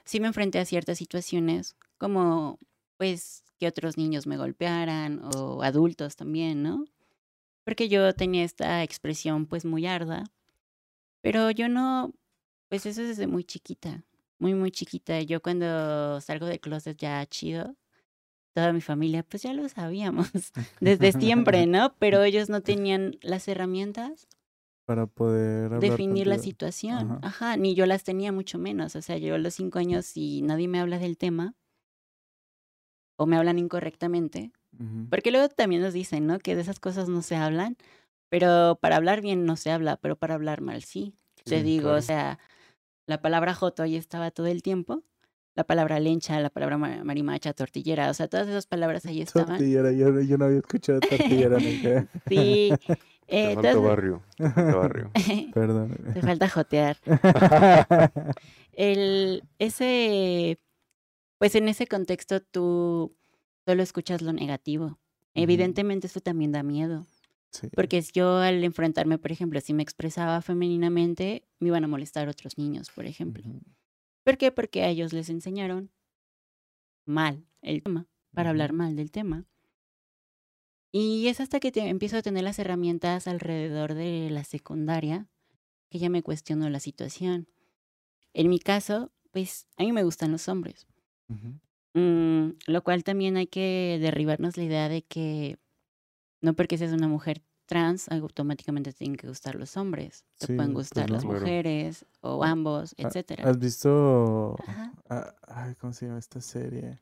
sí 0.04 0.20
me 0.20 0.26
enfrenté 0.28 0.58
a 0.58 0.64
ciertas 0.66 0.98
situaciones 0.98 1.76
como, 1.98 2.58
pues, 2.98 3.44
que 3.58 3.68
otros 3.68 3.96
niños 3.96 4.26
me 4.26 4.36
golpearan 4.36 5.20
o 5.34 5.62
adultos 5.62 6.16
también, 6.16 6.62
¿no? 6.62 6.84
Porque 7.64 7.88
yo 7.88 8.14
tenía 8.14 8.44
esta 8.44 8.82
expresión, 8.82 9.46
pues, 9.46 9.64
muy 9.64 9.86
arda 9.86 10.24
Pero 11.22 11.50
yo 11.50 11.68
no, 11.68 12.12
pues 12.68 12.86
eso 12.86 13.02
es 13.02 13.08
desde 13.08 13.26
muy 13.26 13.44
chiquita, 13.44 14.04
muy, 14.38 14.54
muy 14.54 14.70
chiquita. 14.70 15.20
Yo 15.22 15.40
cuando 15.42 16.20
salgo 16.20 16.46
de 16.46 16.60
closet 16.60 16.98
ya 16.98 17.24
chido, 17.26 17.76
toda 18.54 18.72
mi 18.72 18.80
familia, 18.80 19.22
pues 19.22 19.42
ya 19.42 19.52
lo 19.52 19.68
sabíamos 19.68 20.30
desde 20.80 21.12
siempre, 21.12 21.66
¿no? 21.66 21.94
Pero 21.98 22.22
ellos 22.22 22.48
no 22.48 22.62
tenían 22.62 23.18
las 23.20 23.46
herramientas 23.48 24.28
Para 24.86 25.06
poder 25.06 25.78
definir 25.80 26.26
la 26.26 26.38
situación. 26.38 27.12
Ajá. 27.12 27.18
Ajá, 27.22 27.56
ni 27.56 27.74
yo 27.74 27.84
las 27.86 28.04
tenía 28.04 28.32
mucho 28.32 28.58
menos. 28.58 28.96
O 28.96 29.02
sea, 29.02 29.18
yo 29.18 29.34
a 29.34 29.38
los 29.38 29.54
cinco 29.54 29.78
años 29.78 30.16
y 30.16 30.42
nadie 30.42 30.68
me 30.68 30.80
habla 30.80 30.98
del 30.98 31.18
tema 31.18 31.54
o 33.16 33.26
me 33.26 33.36
hablan 33.36 33.58
incorrectamente, 33.58 34.50
porque 35.08 35.30
luego 35.30 35.48
también 35.48 35.82
nos 35.82 35.92
dicen, 35.92 36.26
¿no? 36.26 36.40
Que 36.40 36.56
de 36.56 36.62
esas 36.62 36.80
cosas 36.80 37.08
no 37.08 37.22
se 37.22 37.36
hablan, 37.36 37.76
pero 38.28 38.76
para 38.80 38.96
hablar 38.96 39.20
bien 39.20 39.44
no 39.44 39.54
se 39.54 39.70
habla, 39.70 39.96
pero 39.98 40.16
para 40.16 40.34
hablar 40.34 40.62
mal 40.62 40.82
sí. 40.82 41.14
Te 41.44 41.62
digo, 41.62 41.84
claro. 41.84 41.98
o 41.98 42.02
sea, 42.02 42.38
la 43.06 43.20
palabra 43.22 43.54
joto 43.54 43.84
ahí 43.84 43.94
estaba 43.94 44.32
todo 44.32 44.46
el 44.46 44.62
tiempo, 44.62 45.04
la 45.56 45.64
palabra 45.64 46.00
lencha, 46.00 46.40
la 46.40 46.50
palabra 46.50 46.76
ma- 46.78 47.04
marimacha, 47.04 47.52
tortillera, 47.52 48.10
o 48.10 48.14
sea, 48.14 48.28
todas 48.28 48.48
esas 48.48 48.66
palabras 48.66 49.06
ahí 49.06 49.20
estaban. 49.20 49.48
Tortillera, 49.58 49.92
yo, 49.92 50.20
yo 50.20 50.36
no 50.38 50.46
había 50.46 50.58
escuchado 50.58 51.00
tortillera 51.00 51.58
nunca. 51.58 52.06
Sí, 52.28 52.72
Te 53.26 53.50
eh, 53.50 53.54
falta 53.54 53.72
todas- 53.72 53.86
barrio. 53.88 54.22
te 54.36 54.50
falta 54.50 54.74
barrio. 54.76 55.10
Perdón. 55.54 55.96
te 56.12 56.20
falta 56.22 56.48
jotear. 56.48 56.96
El, 58.72 59.44
ese, 59.58 60.58
pues 61.38 61.54
en 61.54 61.68
ese 61.68 61.86
contexto 61.86 62.40
tú 62.42 63.16
solo 63.66 63.82
escuchas 63.82 64.22
lo 64.22 64.32
negativo. 64.32 64.98
Evidentemente 65.34 66.06
eso 66.06 66.20
también 66.20 66.52
da 66.52 66.62
miedo, 66.62 67.06
Sí. 67.50 67.68
porque 67.74 68.02
yo 68.12 68.38
al 68.38 68.62
enfrentarme, 68.64 69.16
por 69.18 69.30
ejemplo, 69.32 69.60
si 69.60 69.74
me 69.74 69.82
expresaba 69.84 70.42
femeninamente, 70.42 71.44
me 71.60 71.68
iban 71.68 71.84
a 71.84 71.88
molestar 71.88 72.28
otros 72.28 72.58
niños, 72.58 72.90
por 72.94 73.06
ejemplo. 73.06 73.44
¿Por 74.24 74.38
qué? 74.38 74.50
Porque 74.50 74.82
a 74.82 74.88
ellos 74.88 75.12
les 75.12 75.28
enseñaron 75.28 75.90
mal 77.06 77.46
el 77.62 77.82
tema, 77.82 78.06
para 78.32 78.50
hablar 78.50 78.72
mal 78.72 78.96
del 78.96 79.10
tema. 79.10 79.44
Y 80.92 81.26
es 81.28 81.40
hasta 81.40 81.60
que 81.60 81.72
te- 81.72 81.88
empiezo 81.88 82.16
a 82.16 82.22
tener 82.22 82.44
las 82.44 82.58
herramientas 82.58 83.26
alrededor 83.26 83.94
de 83.94 84.30
la 84.30 84.44
secundaria 84.44 85.28
que 85.90 85.98
ya 85.98 86.08
me 86.08 86.22
cuestiono 86.22 86.68
la 86.70 86.80
situación. 86.80 87.48
En 88.32 88.48
mi 88.48 88.58
caso, 88.58 89.12
pues 89.32 89.66
a 89.76 89.82
mí 89.82 89.92
me 89.92 90.02
gustan 90.04 90.32
los 90.32 90.48
hombres. 90.48 90.86
Mm, 91.94 92.50
lo 92.66 92.82
cual 92.82 93.04
también 93.04 93.36
hay 93.36 93.46
que 93.46 93.98
derribarnos 94.00 94.56
la 94.56 94.64
idea 94.64 94.88
de 94.88 95.02
que 95.02 95.58
no 96.40 96.54
porque 96.54 96.78
seas 96.78 96.92
una 96.92 97.08
mujer 97.08 97.42
trans 97.66 98.08
automáticamente 98.10 98.92
te 98.92 98.98
tienen 98.98 99.16
que 99.16 99.26
gustar 99.26 99.54
los 99.54 99.76
hombres, 99.76 100.24
te 100.38 100.46
Sí, 100.46 100.52
pueden 100.54 100.72
pues 100.74 100.88
gustar 100.88 101.08
no. 101.08 101.14
las 101.16 101.24
Claro. 101.24 101.40
mujeres 101.40 102.04
o 102.20 102.44
ambos, 102.44 102.94
Ah, 102.98 103.02
etcétera. 103.08 103.48
¿Has 103.48 103.58
visto 103.58 104.56
Ajá. 104.66 104.92
ah, 105.08 105.34
ay, 105.48 105.74
cómo 105.76 105.92
se 105.92 106.06
llama 106.06 106.18
esta 106.18 106.40
serie? 106.40 106.98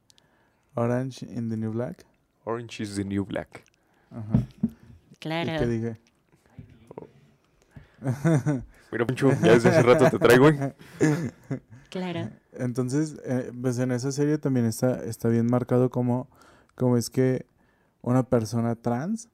Orange 0.75 1.27
in 1.27 1.49
the 1.51 1.57
New 1.57 1.73
Black. 1.73 2.05
Orange 2.45 2.83
is 2.83 2.95
the 2.97 3.05
new 3.05 3.25
black. 3.25 3.65
Ajá. 4.11 4.39
¿Y 5.13 5.17
Claro. 5.21 5.59
qué 5.59 5.67
dije? 5.67 6.01
Mira, 8.91 9.07
Poncho, 9.07 9.31
ya 9.43 9.53
desde 9.53 9.69
hace 9.71 9.83
rato 9.83 10.09
te 10.11 10.19
traigo, 10.19 10.49
¿eh? 10.49 10.75
Claro. 11.91 12.31
Entonces, 12.53 13.17
eh, 13.25 13.53
pues 13.61 13.79
en 13.79 13.93
esa 13.93 14.11
serie 14.13 14.39
también 14.39 14.65
está, 14.65 15.05
está 15.05 15.29
bien 15.29 15.47
marcado 15.47 15.91
como, 15.91 16.27
como 16.75 16.97
es 16.97 17.11
que 17.11 17.45
una 18.01 18.23
persona 18.23 18.75
trans. 18.77 19.29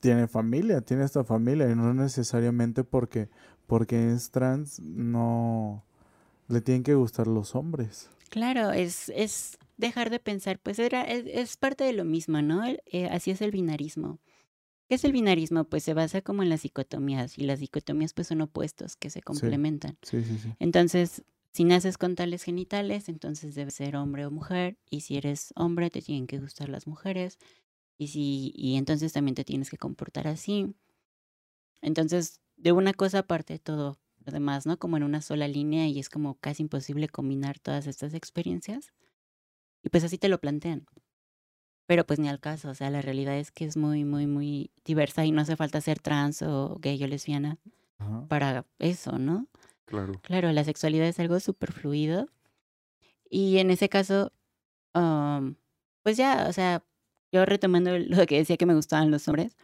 Tiene 0.00 0.28
familia, 0.28 0.80
tiene 0.80 1.04
esta 1.04 1.24
familia, 1.24 1.70
y 1.70 1.74
no 1.74 1.92
necesariamente 1.94 2.84
porque, 2.84 3.28
porque 3.66 4.12
es 4.12 4.30
trans, 4.30 4.80
no 4.80 5.84
le 6.48 6.60
tienen 6.60 6.82
que 6.82 6.94
gustar 6.94 7.26
los 7.26 7.54
hombres. 7.54 8.10
Claro, 8.30 8.72
es, 8.72 9.10
es 9.10 9.58
dejar 9.76 10.10
de 10.10 10.20
pensar, 10.20 10.58
pues 10.58 10.78
era, 10.78 11.02
es, 11.02 11.24
es 11.26 11.56
parte 11.56 11.84
de 11.84 11.92
lo 11.92 12.04
mismo, 12.04 12.42
¿no? 12.42 12.64
Eh, 12.66 13.08
así 13.10 13.30
es 13.30 13.40
el 13.40 13.50
binarismo. 13.50 14.20
¿Qué 14.88 14.94
es 14.94 15.04
el 15.04 15.12
binarismo? 15.12 15.64
Pues 15.64 15.82
se 15.82 15.92
basa 15.92 16.22
como 16.22 16.42
en 16.42 16.48
las 16.48 16.62
dicotomías 16.62 17.36
y 17.36 17.42
las 17.42 17.60
dicotomías 17.60 18.14
pues 18.14 18.28
son 18.28 18.40
opuestos 18.40 18.96
que 18.96 19.10
se 19.10 19.20
complementan. 19.20 19.98
Sí, 20.02 20.24
sí, 20.24 20.38
sí. 20.38 20.54
Entonces, 20.58 21.24
si 21.52 21.64
naces 21.64 21.98
con 21.98 22.14
tales 22.14 22.42
genitales, 22.42 23.10
entonces 23.10 23.54
debes 23.54 23.74
ser 23.74 23.96
hombre 23.96 24.24
o 24.24 24.30
mujer 24.30 24.78
y 24.88 25.00
si 25.00 25.18
eres 25.18 25.52
hombre 25.56 25.90
te 25.90 26.00
tienen 26.00 26.26
que 26.26 26.38
gustar 26.38 26.70
las 26.70 26.86
mujeres 26.86 27.38
y 27.98 28.08
si 28.08 28.52
y 28.54 28.76
entonces 28.76 29.12
también 29.12 29.34
te 29.34 29.44
tienes 29.44 29.70
que 29.70 29.78
comportar 29.78 30.28
así. 30.28 30.74
Entonces, 31.82 32.40
de 32.56 32.72
una 32.72 32.92
cosa 32.92 33.20
aparte 33.20 33.58
todo 33.58 33.98
lo 34.24 34.32
demás, 34.32 34.66
¿no? 34.66 34.78
Como 34.78 34.96
en 34.96 35.04
una 35.04 35.22
sola 35.22 35.48
línea 35.48 35.86
y 35.88 35.98
es 35.98 36.08
como 36.08 36.36
casi 36.38 36.62
imposible 36.62 37.08
combinar 37.08 37.58
todas 37.58 37.86
estas 37.86 38.14
experiencias. 38.14 38.92
Y 39.82 39.90
pues 39.90 40.04
así 40.04 40.18
te 40.18 40.28
lo 40.28 40.40
plantean. 40.40 40.86
Pero 41.86 42.06
pues 42.06 42.18
ni 42.18 42.28
al 42.28 42.38
caso, 42.40 42.68
o 42.70 42.74
sea, 42.74 42.90
la 42.90 43.00
realidad 43.00 43.38
es 43.38 43.50
que 43.50 43.64
es 43.64 43.76
muy, 43.76 44.04
muy, 44.04 44.26
muy 44.26 44.70
diversa 44.84 45.24
y 45.24 45.32
no 45.32 45.40
hace 45.40 45.56
falta 45.56 45.80
ser 45.80 46.00
trans 46.00 46.42
o 46.42 46.76
gay 46.80 47.02
o 47.02 47.06
lesbiana 47.06 47.58
Ajá. 47.98 48.28
para 48.28 48.66
eso, 48.78 49.18
¿no? 49.18 49.48
Claro. 49.86 50.12
Claro, 50.22 50.52
la 50.52 50.64
sexualidad 50.64 51.08
es 51.08 51.20
algo 51.20 51.40
súper 51.40 51.72
fluido. 51.72 52.28
Y 53.30 53.58
en 53.58 53.70
ese 53.70 53.88
caso, 53.88 54.32
am, 54.94 55.56
pues 56.02 56.16
ya, 56.16 56.46
o 56.48 56.52
sea, 56.52 56.84
yo 57.32 57.44
retomando 57.44 57.98
lo 57.98 58.26
que 58.26 58.36
decía 58.38 58.56
que 58.56 58.66
me 58.66 58.74
gustaban 58.74 59.10
los 59.10 59.26
hombres, 59.28 59.56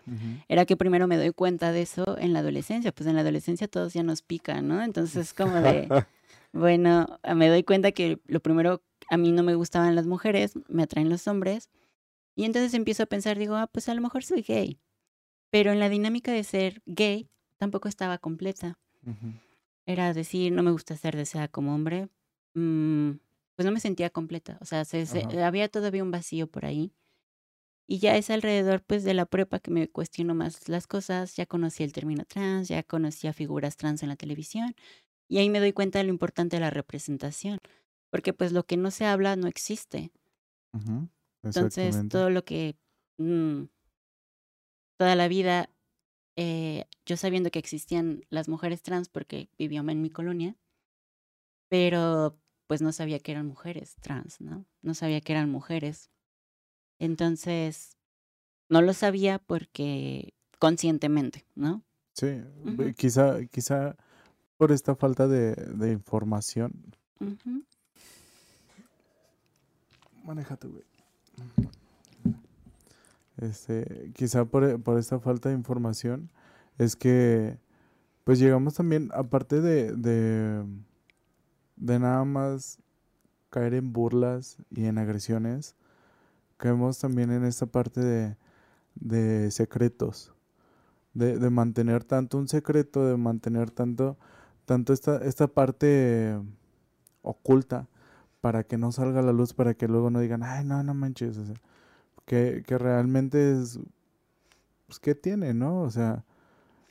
era 0.48 0.64
que 0.66 0.76
primero 0.76 1.06
me 1.06 1.16
doy 1.16 1.32
cuenta 1.32 1.72
de 1.72 1.82
eso 1.82 2.18
en 2.18 2.32
la 2.32 2.40
adolescencia. 2.40 2.92
Pues 2.92 3.08
en 3.08 3.14
la 3.14 3.22
adolescencia 3.22 3.68
todos 3.68 3.94
ya 3.94 4.02
nos 4.02 4.22
pican, 4.22 4.68
¿no? 4.68 4.82
Entonces, 4.82 5.32
como 5.34 5.54
de, 5.54 5.88
bueno, 6.52 7.18
me 7.34 7.48
doy 7.48 7.62
cuenta 7.64 7.92
que 7.92 8.18
lo 8.26 8.40
primero, 8.40 8.82
a 9.10 9.16
mí 9.16 9.32
no 9.32 9.42
me 9.42 9.54
gustaban 9.54 9.94
las 9.94 10.06
mujeres, 10.06 10.52
me 10.68 10.82
atraen 10.82 11.08
los 11.08 11.26
hombres. 11.26 11.70
Y 12.36 12.44
entonces 12.44 12.74
empiezo 12.74 13.02
a 13.04 13.06
pensar, 13.06 13.38
digo, 13.38 13.54
ah, 13.56 13.66
pues 13.66 13.88
a 13.88 13.94
lo 13.94 14.00
mejor 14.00 14.24
soy 14.24 14.42
gay. 14.42 14.78
Pero 15.50 15.72
en 15.72 15.78
la 15.78 15.88
dinámica 15.88 16.32
de 16.32 16.42
ser 16.44 16.82
gay 16.86 17.28
tampoco 17.58 17.88
estaba 17.88 18.18
completa 18.18 18.78
era 19.86 20.12
decir, 20.14 20.50
no 20.52 20.62
me 20.62 20.70
gusta 20.70 20.96
ser 20.96 21.14
deseada 21.16 21.48
como 21.48 21.74
hombre, 21.74 22.08
mm, 22.54 23.10
pues 23.54 23.66
no 23.66 23.72
me 23.72 23.80
sentía 23.80 24.10
completa. 24.10 24.56
O 24.60 24.64
sea, 24.64 24.84
se- 24.84 25.06
se- 25.06 25.20
Ajá. 25.20 25.46
había 25.46 25.68
todavía 25.68 26.02
un 26.02 26.10
vacío 26.10 26.46
por 26.46 26.64
ahí. 26.64 26.92
Y 27.86 27.98
ya 27.98 28.16
es 28.16 28.30
alrededor 28.30 28.82
pues 28.82 29.04
de 29.04 29.14
la 29.14 29.26
prepa 29.26 29.60
que 29.60 29.70
me 29.70 29.88
cuestiono 29.88 30.34
más 30.34 30.68
las 30.68 30.86
cosas. 30.86 31.36
Ya 31.36 31.46
conocí 31.46 31.82
el 31.84 31.92
término 31.92 32.24
trans, 32.24 32.68
ya 32.68 32.82
conocía 32.82 33.32
figuras 33.32 33.76
trans 33.76 34.02
en 34.02 34.08
la 34.08 34.16
televisión. 34.16 34.74
Y 35.28 35.38
ahí 35.38 35.50
me 35.50 35.60
doy 35.60 35.72
cuenta 35.72 35.98
de 35.98 36.04
lo 36.04 36.10
importante 36.10 36.56
de 36.56 36.60
la 36.60 36.70
representación. 36.70 37.60
Porque 38.10 38.32
pues 38.34 38.52
lo 38.52 38.64
que 38.66 38.76
no 38.76 38.90
se 38.90 39.06
habla 39.06 39.36
no 39.36 39.48
existe. 39.48 40.12
Entonces, 41.42 42.04
todo 42.08 42.30
lo 42.30 42.44
que 42.44 42.76
mm, 43.18 43.64
toda 44.98 45.14
la 45.16 45.28
vida, 45.28 45.70
eh, 46.36 46.86
yo 47.06 47.16
sabiendo 47.16 47.50
que 47.50 47.58
existían 47.58 48.22
las 48.30 48.48
mujeres 48.48 48.82
trans 48.82 49.08
porque 49.08 49.50
vivía 49.58 49.80
en 49.80 50.02
mi 50.02 50.10
colonia, 50.10 50.56
pero 51.68 52.40
pues 52.66 52.80
no 52.82 52.92
sabía 52.92 53.18
que 53.18 53.32
eran 53.32 53.46
mujeres 53.46 53.96
trans, 54.00 54.40
¿no? 54.40 54.66
No 54.82 54.94
sabía 54.94 55.20
que 55.20 55.32
eran 55.32 55.50
mujeres. 55.50 56.10
Entonces, 56.98 57.96
no 58.68 58.82
lo 58.82 58.92
sabía 58.92 59.38
porque 59.38 60.34
conscientemente, 60.58 61.44
¿no? 61.54 61.82
Sí, 62.12 62.40
quizá, 62.96 63.44
quizá 63.46 63.96
por 64.56 64.72
esta 64.72 64.94
falta 64.94 65.26
de, 65.26 65.54
de 65.54 65.92
información. 65.92 66.72
Ujú. 67.20 67.64
Manéjate, 70.24 70.68
güey. 70.68 70.84
Este, 73.36 74.12
quizá 74.14 74.44
por, 74.44 74.80
por 74.82 74.98
esta 74.98 75.18
falta 75.18 75.48
de 75.48 75.56
información 75.56 76.30
es 76.78 76.94
que 76.94 77.58
pues 78.22 78.38
llegamos 78.38 78.74
también, 78.74 79.10
aparte 79.12 79.60
de, 79.60 79.92
de, 79.92 80.64
de 81.76 81.98
nada 81.98 82.24
más 82.24 82.78
caer 83.50 83.74
en 83.74 83.92
burlas 83.92 84.56
y 84.70 84.86
en 84.86 84.98
agresiones, 84.98 85.76
caemos 86.56 86.98
también 86.98 87.30
en 87.30 87.44
esta 87.44 87.66
parte 87.66 88.36
de, 88.94 89.50
secretos, 89.50 90.34
de, 91.12 91.50
mantener 91.50 92.04
tanto 92.04 92.38
un 92.38 92.48
secreto, 92.48 93.06
de 93.06 93.16
mantener 93.16 93.70
tanto, 93.70 94.16
tanto 94.64 94.92
esta, 94.92 95.18
esta 95.24 95.46
parte 95.46 96.38
oculta 97.22 97.88
para 98.40 98.64
que 98.64 98.76
no 98.76 98.92
salga 98.92 99.22
la 99.22 99.32
luz, 99.32 99.54
para 99.54 99.74
que 99.74 99.88
luego 99.88 100.10
no 100.10 100.20
digan, 100.20 100.42
ay, 100.42 100.64
no, 100.64 100.82
no 100.82 100.94
manches, 100.94 101.38
que, 102.26 102.62
que 102.66 102.78
realmente 102.78 103.52
es, 103.52 103.78
pues, 104.86 105.00
¿qué 105.00 105.14
tiene, 105.14 105.54
no? 105.54 105.82
O 105.82 105.90
sea, 105.90 106.24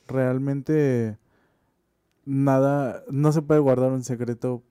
realmente 0.08 1.18
nada, 2.24 3.02
no 3.10 3.32
se 3.32 3.42
puede 3.42 3.60
guardar 3.60 3.92
un 3.92 4.04
secreto 4.04 4.62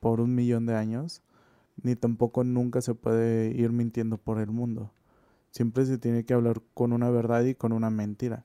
por 0.00 0.20
un 0.20 0.34
millón 0.34 0.66
de 0.66 0.76
años, 0.76 1.22
ni 1.82 1.96
tampoco 1.96 2.44
nunca 2.44 2.80
se 2.80 2.94
puede 2.94 3.48
ir 3.50 3.72
mintiendo 3.72 4.18
por 4.18 4.38
el 4.38 4.50
mundo. 4.50 4.90
Siempre 5.50 5.84
se 5.86 5.98
tiene 5.98 6.24
que 6.24 6.34
hablar 6.34 6.62
con 6.74 6.92
una 6.92 7.10
verdad 7.10 7.44
y 7.44 7.54
con 7.54 7.72
una 7.72 7.90
mentira. 7.90 8.44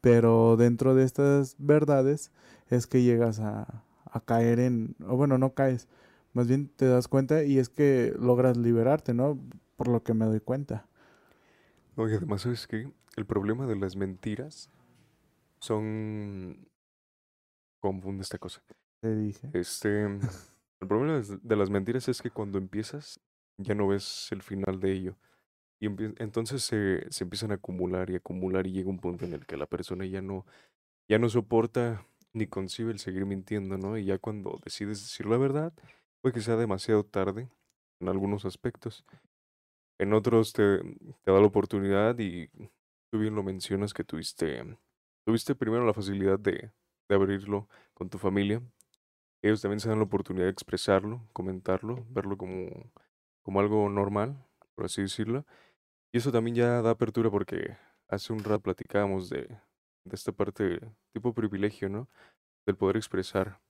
Pero 0.00 0.56
dentro 0.56 0.94
de 0.94 1.04
estas 1.04 1.56
verdades 1.58 2.30
es 2.68 2.86
que 2.86 3.02
llegas 3.02 3.40
a, 3.40 3.84
a 4.04 4.20
caer 4.20 4.60
en, 4.60 4.96
o 5.06 5.16
bueno, 5.16 5.38
no 5.38 5.54
caes, 5.54 5.88
más 6.34 6.48
bien 6.48 6.68
te 6.68 6.86
das 6.86 7.08
cuenta 7.08 7.44
y 7.44 7.58
es 7.58 7.68
que 7.68 8.14
logras 8.18 8.56
liberarte, 8.56 9.14
¿no? 9.14 9.38
Por 9.76 9.88
lo 9.88 10.02
que 10.02 10.14
me 10.14 10.26
doy 10.26 10.40
cuenta. 10.40 10.86
No, 11.96 12.08
y 12.08 12.14
además 12.14 12.44
es 12.46 12.66
que 12.66 12.92
el 13.16 13.24
problema 13.24 13.66
de 13.66 13.76
las 13.76 13.96
mentiras 13.96 14.70
son... 15.60 16.68
Confunde 17.80 18.22
esta 18.22 18.38
cosa. 18.38 18.62
Te 19.00 19.14
dije. 19.14 19.50
Este, 19.52 20.18
el 20.84 20.88
problema 20.88 21.20
de 21.20 21.56
las 21.56 21.70
mentiras 21.70 22.08
es 22.08 22.20
que 22.20 22.30
cuando 22.30 22.58
empiezas 22.58 23.20
ya 23.56 23.74
no 23.74 23.88
ves 23.88 24.28
el 24.32 24.42
final 24.42 24.80
de 24.80 24.92
ello. 24.92 25.16
Y 25.80 25.86
entonces 26.18 26.62
se, 26.62 27.10
se 27.10 27.24
empiezan 27.24 27.50
a 27.50 27.54
acumular 27.54 28.10
y 28.10 28.16
acumular 28.16 28.66
y 28.66 28.72
llega 28.72 28.90
un 28.90 28.98
punto 28.98 29.24
en 29.24 29.32
el 29.34 29.46
que 29.46 29.56
la 29.56 29.66
persona 29.66 30.06
ya 30.06 30.22
no, 30.22 30.46
ya 31.08 31.18
no 31.18 31.28
soporta 31.28 32.06
ni 32.32 32.46
concibe 32.46 32.92
el 32.92 32.98
seguir 32.98 33.26
mintiendo, 33.26 33.78
¿no? 33.78 33.96
Y 33.96 34.04
ya 34.04 34.18
cuando 34.18 34.60
decides 34.64 35.00
decir 35.00 35.26
la 35.26 35.36
verdad, 35.36 35.72
puede 36.20 36.34
que 36.34 36.40
sea 36.40 36.56
demasiado 36.56 37.04
tarde 37.04 37.48
en 38.00 38.08
algunos 38.08 38.44
aspectos. 38.44 39.04
En 39.98 40.12
otros 40.12 40.52
te, 40.52 40.78
te 40.78 41.30
da 41.30 41.40
la 41.40 41.46
oportunidad 41.46 42.18
y 42.18 42.48
tú 43.10 43.18
bien 43.18 43.34
lo 43.34 43.42
mencionas 43.42 43.94
que 43.94 44.04
tuviste, 44.04 44.62
tuviste 45.24 45.54
primero 45.54 45.86
la 45.86 45.94
facilidad 45.94 46.38
de, 46.38 46.72
de 47.08 47.14
abrirlo 47.14 47.68
con 47.94 48.10
tu 48.10 48.18
familia. 48.18 48.62
Ellos 49.44 49.60
también 49.60 49.78
se 49.78 49.90
dan 49.90 49.98
la 49.98 50.04
oportunidad 50.04 50.46
de 50.46 50.50
expresarlo, 50.50 51.20
comentarlo, 51.34 52.06
verlo 52.08 52.38
como, 52.38 52.90
como 53.42 53.60
algo 53.60 53.90
normal, 53.90 54.42
por 54.74 54.86
así 54.86 55.02
decirlo. 55.02 55.44
Y 56.14 56.18
eso 56.18 56.32
también 56.32 56.56
ya 56.56 56.80
da 56.80 56.92
apertura 56.92 57.30
porque 57.30 57.76
hace 58.08 58.32
un 58.32 58.42
rato 58.42 58.62
platicábamos 58.62 59.28
de, 59.28 59.42
de 59.42 60.14
esta 60.14 60.32
parte 60.32 60.80
tipo 61.12 61.34
privilegio, 61.34 61.90
¿no? 61.90 62.08
Del 62.66 62.76
poder 62.76 62.96
expresar 62.96 63.60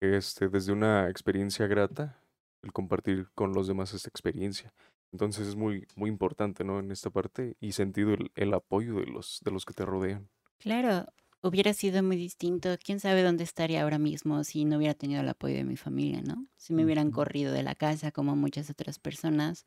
este, 0.00 0.48
desde 0.48 0.72
una 0.72 1.10
experiencia 1.10 1.66
grata, 1.66 2.22
el 2.62 2.72
compartir 2.72 3.28
con 3.34 3.52
los 3.52 3.66
demás 3.66 3.92
esta 3.92 4.08
experiencia. 4.08 4.72
Entonces 5.12 5.48
es 5.48 5.56
muy, 5.56 5.88
muy 5.96 6.08
importante, 6.10 6.62
¿no? 6.62 6.78
En 6.78 6.92
esta 6.92 7.10
parte 7.10 7.56
y 7.58 7.72
sentido 7.72 8.14
el, 8.14 8.30
el 8.36 8.54
apoyo 8.54 9.00
de 9.00 9.06
los, 9.06 9.40
de 9.44 9.50
los 9.50 9.64
que 9.64 9.74
te 9.74 9.84
rodean. 9.84 10.30
Claro, 10.60 11.06
hubiera 11.42 11.72
sido 11.74 12.02
muy 12.02 12.16
distinto. 12.16 12.76
Quién 12.84 13.00
sabe 13.00 13.22
dónde 13.22 13.44
estaría 13.44 13.82
ahora 13.82 13.98
mismo 13.98 14.44
si 14.44 14.64
no 14.64 14.76
hubiera 14.78 14.94
tenido 14.94 15.20
el 15.22 15.28
apoyo 15.28 15.54
de 15.56 15.64
mi 15.64 15.76
familia, 15.76 16.22
¿no? 16.22 16.46
Si 16.56 16.74
me 16.74 16.84
hubieran 16.84 17.10
corrido 17.10 17.52
de 17.52 17.62
la 17.62 17.74
casa 17.74 18.12
como 18.12 18.36
muchas 18.36 18.70
otras 18.70 18.98
personas. 18.98 19.64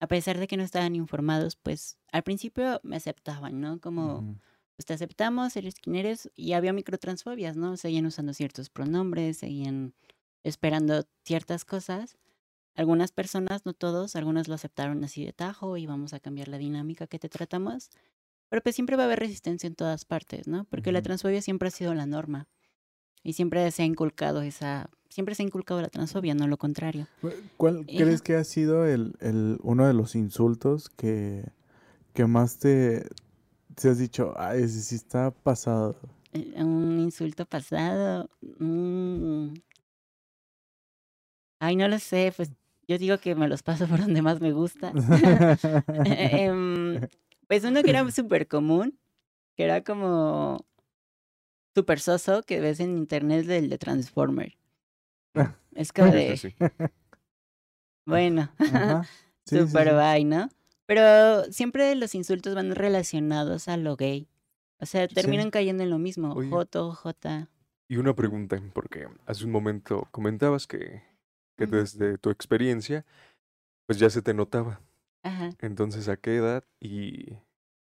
A 0.00 0.08
pesar 0.08 0.38
de 0.38 0.46
que 0.48 0.56
no 0.56 0.62
estaban 0.64 0.94
informados, 0.96 1.56
pues 1.56 1.98
al 2.12 2.22
principio 2.22 2.80
me 2.84 2.96
aceptaban, 2.96 3.60
¿no? 3.60 3.80
Como, 3.80 4.26
pues 4.76 4.86
te 4.86 4.94
aceptamos, 4.94 5.56
eres 5.56 5.76
quien 5.76 5.96
eres. 5.96 6.30
Y 6.36 6.52
había 6.54 6.72
microtransfobias, 6.72 7.56
¿no? 7.56 7.76
Seguían 7.76 8.06
usando 8.06 8.34
ciertos 8.34 8.70
pronombres, 8.70 9.38
seguían 9.38 9.94
esperando 10.44 11.04
ciertas 11.24 11.64
cosas. 11.64 12.18
Algunas 12.76 13.12
personas, 13.12 13.66
no 13.66 13.74
todos, 13.74 14.16
algunos 14.16 14.48
lo 14.48 14.54
aceptaron 14.54 15.02
así 15.04 15.24
de 15.24 15.32
tajo 15.32 15.76
y 15.78 15.86
vamos 15.86 16.12
a 16.14 16.20
cambiar 16.20 16.48
la 16.48 16.58
dinámica 16.58 17.06
que 17.06 17.18
te 17.18 17.28
tratamos. 17.28 17.90
Pero 18.48 18.62
pues 18.62 18.74
siempre 18.74 18.96
va 18.96 19.02
a 19.04 19.06
haber 19.06 19.18
resistencia 19.18 19.66
en 19.66 19.74
todas 19.74 20.04
partes, 20.04 20.46
¿no? 20.46 20.64
Porque 20.64 20.92
la 20.92 21.02
transfobia 21.02 21.42
siempre 21.42 21.68
ha 21.68 21.70
sido 21.72 21.94
la 21.94 22.06
norma. 22.06 22.48
Y 23.22 23.32
siempre 23.32 23.68
se 23.72 23.82
ha 23.82 23.86
inculcado 23.86 24.42
esa, 24.42 24.88
siempre 25.08 25.34
se 25.34 25.42
ha 25.42 25.46
inculcado 25.46 25.82
la 25.82 25.88
transfobia, 25.88 26.34
no 26.34 26.46
lo 26.46 26.56
contrario. 26.58 27.08
Cu- 27.20 27.32
¿Cuál 27.56 27.84
crees 27.86 28.22
que 28.22 28.36
ha 28.36 28.44
sido 28.44 28.86
el, 28.86 29.16
el, 29.20 29.58
uno 29.62 29.86
de 29.86 29.94
los 29.94 30.14
insultos 30.14 30.88
que, 30.90 31.44
que 32.14 32.26
más 32.26 32.58
te, 32.58 33.04
te 33.74 33.88
has 33.88 33.98
dicho, 33.98 34.32
ay, 34.36 34.62
ese 34.62 34.80
sí 34.80 34.94
está 34.94 35.32
pasado? 35.32 35.98
Eh, 36.32 36.54
Un 36.62 37.00
insulto 37.00 37.46
pasado. 37.46 38.30
mm. 38.60 39.54
Ay, 41.58 41.74
no 41.76 41.88
lo 41.88 41.98
sé, 41.98 42.32
pues 42.36 42.52
yo 42.86 42.98
digo 42.98 43.18
que 43.18 43.34
me 43.34 43.48
los 43.48 43.62
paso 43.62 43.86
por 43.88 44.00
donde 44.00 44.22
más 44.22 44.40
me 44.40 44.52
gusta. 44.52 44.92
Em, 46.04 47.00
pues 47.46 47.64
uno 47.64 47.82
que 47.82 47.90
era 47.90 48.10
súper 48.10 48.48
común, 48.48 48.98
que 49.56 49.64
era 49.64 49.82
como 49.82 50.64
súper 51.74 52.00
soso, 52.00 52.42
que 52.42 52.60
ves 52.60 52.80
en 52.80 52.96
internet 52.96 53.46
del 53.46 53.68
de 53.68 53.78
Transformer. 53.78 54.56
Es 55.74 55.92
como 55.92 56.10
de, 56.10 56.38
sí, 56.38 56.54
bueno, 58.06 58.50
Ajá. 58.58 59.02
Sí, 59.44 59.58
sí, 59.58 59.66
súper 59.66 59.88
sí. 59.88 59.94
bye, 59.94 60.24
¿no? 60.24 60.48
Pero 60.86 61.44
siempre 61.52 61.94
los 61.96 62.14
insultos 62.14 62.54
van 62.54 62.74
relacionados 62.74 63.68
a 63.68 63.76
lo 63.76 63.96
gay. 63.96 64.28
O 64.78 64.86
sea, 64.86 65.08
terminan 65.08 65.50
cayendo 65.50 65.82
en 65.82 65.90
lo 65.90 65.98
mismo. 65.98 66.32
Oye. 66.32 66.48
Joto, 66.48 66.92
Jota. 66.92 67.48
Y 67.88 67.96
una 67.96 68.14
pregunta, 68.14 68.60
porque 68.72 69.08
hace 69.26 69.44
un 69.44 69.50
momento 69.50 70.08
comentabas 70.10 70.66
que, 70.66 71.02
desde 71.56 72.18
tu 72.18 72.30
experiencia, 72.30 73.04
pues 73.86 73.98
ya 73.98 74.10
se 74.10 74.22
te 74.22 74.34
notaba. 74.34 74.80
Ajá. 75.26 75.50
Entonces, 75.58 76.08
¿a 76.08 76.16
qué 76.16 76.36
edad 76.36 76.64
y 76.78 77.32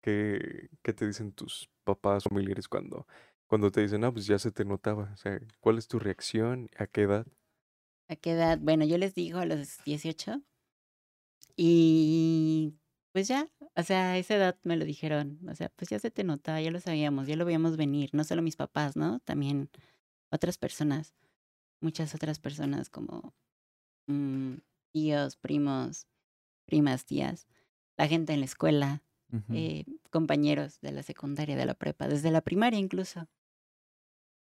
qué, 0.03 0.71
qué 0.83 0.93
te 0.93 1.07
dicen 1.07 1.31
tus 1.31 1.71
papás 1.85 2.25
familiares 2.25 2.67
cuando, 2.67 3.07
cuando 3.47 3.71
te 3.71 3.81
dicen, 3.81 4.03
ah, 4.03 4.13
pues 4.13 4.27
ya 4.27 4.41
se 4.41 4.51
te 4.51 4.65
notaba? 4.65 5.11
O 5.15 5.17
sea, 5.17 5.41
¿cuál 5.61 5.79
es 5.79 5.87
tu 5.87 6.01
reacción? 6.01 6.69
¿A 6.77 6.89
qué 6.89 7.03
edad? 7.03 7.29
¿A 8.09 8.17
qué 8.17 8.33
edad? 8.33 8.59
Bueno, 8.61 8.85
yo 8.85 8.99
les 8.99 9.15
digo 9.15 9.39
a 9.39 9.47
los 9.47 9.79
18. 9.85 10.43
Y 11.55 12.75
pues 13.13 13.29
ya, 13.29 13.49
o 13.77 13.83
sea, 13.85 14.13
a 14.13 14.19
esa 14.19 14.35
edad 14.35 14.59
me 14.65 14.77
lo 14.77 14.85
dijeron. 14.85 15.39
O 15.49 15.55
sea, 15.55 15.69
pues 15.77 15.91
ya 15.91 16.01
se 16.01 16.11
te 16.11 16.25
notaba, 16.25 16.61
ya 16.61 16.73
lo 16.73 16.81
sabíamos, 16.81 17.29
ya 17.29 17.37
lo 17.37 17.45
veíamos 17.45 17.77
venir. 17.77 18.11
No 18.15 18.25
solo 18.25 18.43
mis 18.43 18.57
papás, 18.57 18.97
¿no? 18.97 19.21
También 19.21 19.71
otras 20.31 20.59
personas. 20.59 21.15
Muchas 21.81 22.17
otras 22.17 22.41
personas 22.41 22.91
como 22.91 23.33
mm, 24.09 24.55
tíos, 24.93 25.37
primos, 25.37 26.09
primas, 26.69 27.07
tías. 27.07 27.49
La 27.97 28.07
gente 28.07 28.35
en 28.35 28.41
la 28.41 28.45
escuela, 28.45 29.03
eh, 29.53 29.85
compañeros 30.11 30.81
de 30.81 30.93
la 30.93 31.03
secundaria, 31.03 31.57
de 31.57 31.65
la 31.65 31.75
prepa, 31.75 32.07
desde 32.07 32.31
la 32.31 32.43
primaria 32.43 32.79
incluso. 32.79 33.27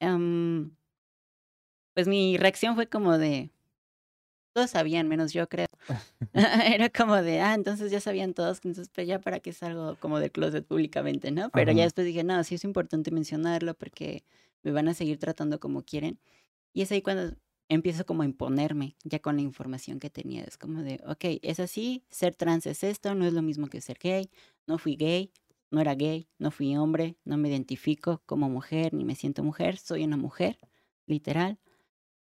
Em, 0.00 0.74
pues 1.94 2.06
mi 2.08 2.38
reacción 2.38 2.76
fue 2.76 2.88
como 2.88 3.18
de, 3.18 3.50
todos 4.54 4.70
sabían, 4.70 5.08
menos 5.08 5.32
yo 5.32 5.48
creo. 5.48 5.66
Era 6.76 6.88
como 6.88 7.16
de, 7.16 7.40
ah, 7.40 7.54
entonces 7.54 7.90
ya 7.90 8.00
sabían 8.00 8.34
todos, 8.34 8.58
entonces 8.64 8.88
pues 8.94 9.06
ya 9.06 9.20
para 9.20 9.40
qué 9.40 9.52
salgo 9.52 9.96
como 9.96 10.20
del 10.20 10.30
closet 10.30 10.64
públicamente, 10.64 11.32
¿no? 11.32 11.50
Pero 11.50 11.72
ya 11.72 11.82
después 11.82 12.06
dije, 12.06 12.22
no, 12.22 12.42
sí 12.44 12.54
es 12.54 12.64
importante 12.64 13.10
mencionarlo 13.10 13.74
porque 13.74 14.24
me 14.62 14.70
van 14.70 14.88
a 14.88 14.94
seguir 14.94 15.18
tratando 15.18 15.58
como 15.58 15.82
quieren. 15.82 16.20
Y 16.72 16.82
es 16.82 16.92
ahí 16.92 17.02
cuando 17.02 17.36
empiezo 17.74 18.04
como 18.04 18.22
a 18.22 18.24
imponerme 18.26 18.96
ya 19.04 19.20
con 19.20 19.36
la 19.36 19.42
información 19.42 19.98
que 19.98 20.10
tenía. 20.10 20.44
Es 20.44 20.58
como 20.58 20.82
de, 20.82 21.00
ok, 21.06 21.40
es 21.42 21.60
así, 21.60 22.04
ser 22.10 22.34
trans 22.34 22.66
es 22.66 22.84
esto, 22.84 23.14
no 23.14 23.26
es 23.26 23.32
lo 23.32 23.42
mismo 23.42 23.68
que 23.68 23.80
ser 23.80 23.98
gay, 23.98 24.30
no 24.66 24.78
fui 24.78 24.96
gay, 24.96 25.32
no 25.70 25.80
era 25.80 25.94
gay, 25.94 26.28
no 26.38 26.50
fui 26.50 26.76
hombre, 26.76 27.16
no 27.24 27.36
me 27.38 27.48
identifico 27.48 28.22
como 28.26 28.48
mujer, 28.50 28.92
ni 28.94 29.04
me 29.04 29.14
siento 29.14 29.42
mujer, 29.42 29.78
soy 29.78 30.04
una 30.04 30.16
mujer, 30.16 30.58
literal. 31.06 31.58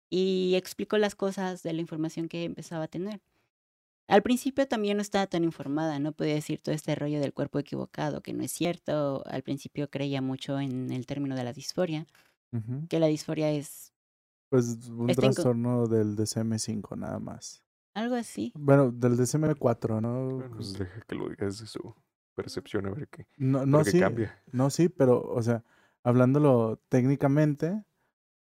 Y 0.09 0.55
explico 0.55 0.97
las 0.97 1.15
cosas 1.15 1.63
de 1.63 1.73
la 1.73 1.81
información 1.81 2.27
que 2.27 2.43
empezaba 2.43 2.85
a 2.85 2.87
tener. 2.87 3.21
Al 4.07 4.23
principio 4.23 4.67
también 4.67 4.97
no 4.97 5.01
estaba 5.01 5.27
tan 5.27 5.43
informada, 5.43 5.99
no 5.99 6.13
podía 6.13 6.33
decir 6.33 6.61
todo 6.61 6.73
este 6.73 6.95
rollo 6.95 7.19
del 7.21 7.33
cuerpo 7.33 7.59
equivocado, 7.59 8.21
que 8.21 8.33
no 8.33 8.43
es 8.43 8.51
cierto. 8.51 9.23
Al 9.27 9.43
principio 9.43 9.89
creía 9.89 10.21
mucho 10.21 10.59
en 10.59 10.91
el 10.91 11.05
término 11.05 11.35
de 11.35 11.43
la 11.43 11.53
disforia, 11.53 12.07
que 12.89 12.99
la 12.99 13.07
disforia 13.07 13.51
es 13.51 13.93
Pues 14.49 14.89
un 14.89 15.09
Está 15.09 15.21
inco- 15.23 15.33
trastorno 15.33 15.87
del 15.87 16.15
DSM-5 16.15 16.97
nada 16.97 17.19
más. 17.19 17.63
algo 17.93 18.15
así. 18.15 18.51
Bueno, 18.55 18.91
del 18.91 19.17
DSM-4, 19.17 20.01
¿no? 20.01 20.37
Bueno, 20.37 20.55
pues 20.55 20.73
deja 20.73 21.01
que 21.01 21.15
lo 21.15 21.29
digas 21.29 21.59
de 21.59 21.67
su 21.67 21.93
percepción, 22.35 22.85
a 22.87 22.91
ver 22.91 23.07
qué, 23.09 23.27
No, 23.37 23.65
no, 23.65 23.83
sí. 23.83 23.99
cambia. 23.99 24.41
No, 24.51 24.69
sí, 24.69 24.89
pero, 24.89 25.21
o 25.21 25.41
sea, 25.43 25.63
hablándolo 26.03 26.79
técnicamente, 26.89 27.83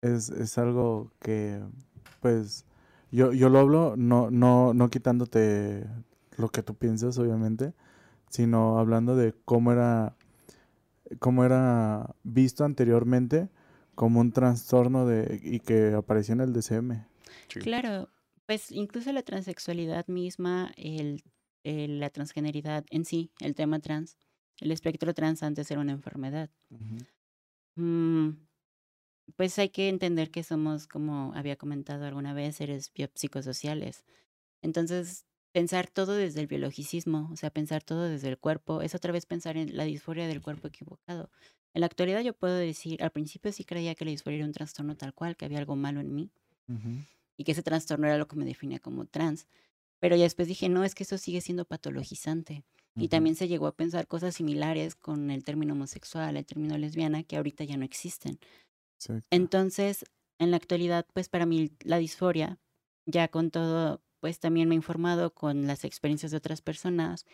es, 0.00 0.30
es 0.30 0.56
algo 0.58 1.10
que, 1.18 1.60
pues, 2.20 2.64
yo, 3.10 3.32
yo 3.32 3.48
lo 3.48 3.58
hablo 3.58 3.94
no, 3.96 4.30
no, 4.30 4.72
no 4.74 4.88
quitándote 4.90 5.86
lo 6.36 6.48
que 6.50 6.62
tú 6.62 6.74
piensas, 6.74 7.18
obviamente, 7.18 7.74
sino 8.30 8.78
hablando 8.78 9.16
de 9.16 9.34
cómo 9.44 9.72
era, 9.72 10.14
cómo 11.18 11.44
era 11.44 12.14
visto 12.22 12.64
anteriormente 12.64 13.48
como 13.98 14.20
un 14.20 14.30
trastorno 14.30 15.06
de, 15.06 15.40
y 15.42 15.58
que 15.58 15.92
apareció 15.92 16.32
en 16.34 16.40
el 16.42 16.52
DCM. 16.52 17.04
Sí. 17.48 17.60
Claro, 17.60 18.08
pues 18.46 18.70
incluso 18.70 19.12
la 19.12 19.22
transexualidad 19.24 20.06
misma, 20.06 20.72
el, 20.76 21.24
el- 21.64 21.98
la 21.98 22.10
transgeneridad 22.10 22.84
en 22.90 23.04
sí, 23.04 23.32
el 23.40 23.56
tema 23.56 23.80
trans, 23.80 24.16
el 24.60 24.70
espectro 24.70 25.14
trans 25.14 25.42
antes 25.42 25.68
era 25.72 25.80
una 25.80 25.92
enfermedad. 25.92 26.48
Mm, 27.76 28.30
pues 29.36 29.58
hay 29.58 29.68
que 29.70 29.88
entender 29.88 30.30
que 30.30 30.42
somos, 30.42 30.86
como 30.86 31.32
había 31.34 31.56
comentado 31.56 32.06
alguna 32.06 32.32
vez, 32.34 32.56
seres 32.56 32.92
biopsicosociales. 32.94 34.04
Entonces, 34.62 35.26
pensar 35.52 35.88
todo 35.90 36.14
desde 36.14 36.40
el 36.40 36.48
biologicismo, 36.48 37.30
o 37.32 37.36
sea, 37.36 37.50
pensar 37.50 37.82
todo 37.84 38.04
desde 38.08 38.28
el 38.28 38.38
cuerpo, 38.38 38.82
es 38.82 38.94
otra 38.94 39.12
vez 39.12 39.26
pensar 39.26 39.56
en 39.56 39.76
la 39.76 39.84
disforia 39.84 40.28
del 40.28 40.42
cuerpo 40.42 40.68
equivocado. 40.68 41.30
En 41.74 41.80
la 41.80 41.86
actualidad 41.86 42.22
yo 42.22 42.34
puedo 42.34 42.56
decir, 42.56 43.02
al 43.02 43.10
principio 43.10 43.52
sí 43.52 43.64
creía 43.64 43.94
que 43.94 44.04
la 44.04 44.10
disforia 44.10 44.38
era 44.38 44.46
un 44.46 44.52
trastorno 44.52 44.96
tal 44.96 45.14
cual, 45.14 45.36
que 45.36 45.44
había 45.44 45.58
algo 45.58 45.76
malo 45.76 46.00
en 46.00 46.14
mí 46.14 46.30
y 47.36 47.44
que 47.44 47.52
ese 47.52 47.62
trastorno 47.62 48.06
era 48.06 48.18
lo 48.18 48.28
que 48.28 48.36
me 48.36 48.44
definía 48.44 48.78
como 48.78 49.06
trans. 49.06 49.46
Pero 50.00 50.16
ya 50.16 50.24
después 50.24 50.48
dije, 50.48 50.68
no, 50.68 50.84
es 50.84 50.94
que 50.94 51.04
eso 51.04 51.18
sigue 51.18 51.40
siendo 51.40 51.64
patologizante. 51.64 52.64
Y 52.96 53.08
también 53.08 53.36
se 53.36 53.46
llegó 53.46 53.68
a 53.68 53.76
pensar 53.76 54.08
cosas 54.08 54.34
similares 54.34 54.96
con 54.96 55.30
el 55.30 55.44
término 55.44 55.74
homosexual, 55.74 56.36
el 56.36 56.44
término 56.44 56.76
lesbiana, 56.76 57.22
que 57.22 57.36
ahorita 57.36 57.62
ya 57.62 57.76
no 57.76 57.84
existen. 57.84 58.40
Exacto. 58.96 59.26
Entonces, 59.30 60.04
en 60.40 60.50
la 60.50 60.56
actualidad, 60.56 61.06
pues 61.12 61.28
para 61.28 61.46
mí 61.46 61.70
la 61.84 61.98
disforia, 61.98 62.58
ya 63.06 63.28
con 63.28 63.50
todo, 63.52 64.02
pues 64.20 64.40
también 64.40 64.68
me 64.68 64.74
he 64.74 64.76
informado 64.76 65.32
con 65.32 65.66
las 65.68 65.84
experiencias 65.84 66.32
de 66.32 66.38
otras 66.38 66.60
personas, 66.60 67.24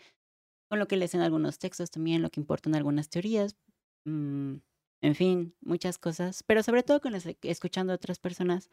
con 0.69 0.79
lo 0.79 0.87
que 0.87 0.97
lees 0.97 1.15
en 1.15 1.23
algunos 1.23 1.59
textos 1.59 1.91
también, 1.91 2.23
lo 2.23 2.31
que 2.31 2.41
importan 2.41 2.75
algunas 2.75 3.09
teorías, 3.09 3.57
mm, 4.05 4.57
en 5.03 5.15
fin, 5.15 5.55
muchas 5.61 5.99
cosas, 5.99 6.43
pero 6.43 6.63
sobre 6.63 6.83
todo 6.83 7.01
con 7.01 7.13
las, 7.13 7.27
escuchando 7.43 7.93
a 7.93 7.97
otras 7.97 8.19
personas, 8.19 8.71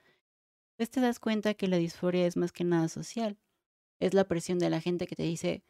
pues 0.78 0.90
te 0.90 1.02
das 1.02 1.20
cuenta 1.20 1.54
que 1.54 1.68
la 1.68 1.78
disforia 1.78 2.26
es 2.26 2.38
más 2.38 2.52
que 2.52 2.64
nada 2.64 2.88
social. 2.88 3.38
Es 4.00 4.14
la 4.14 4.26
presión 4.28 4.58
de 4.60 4.70
la 4.70 4.82
gente 4.82 5.08
que 5.08 5.16
te 5.16 5.24
dice, 5.24 5.64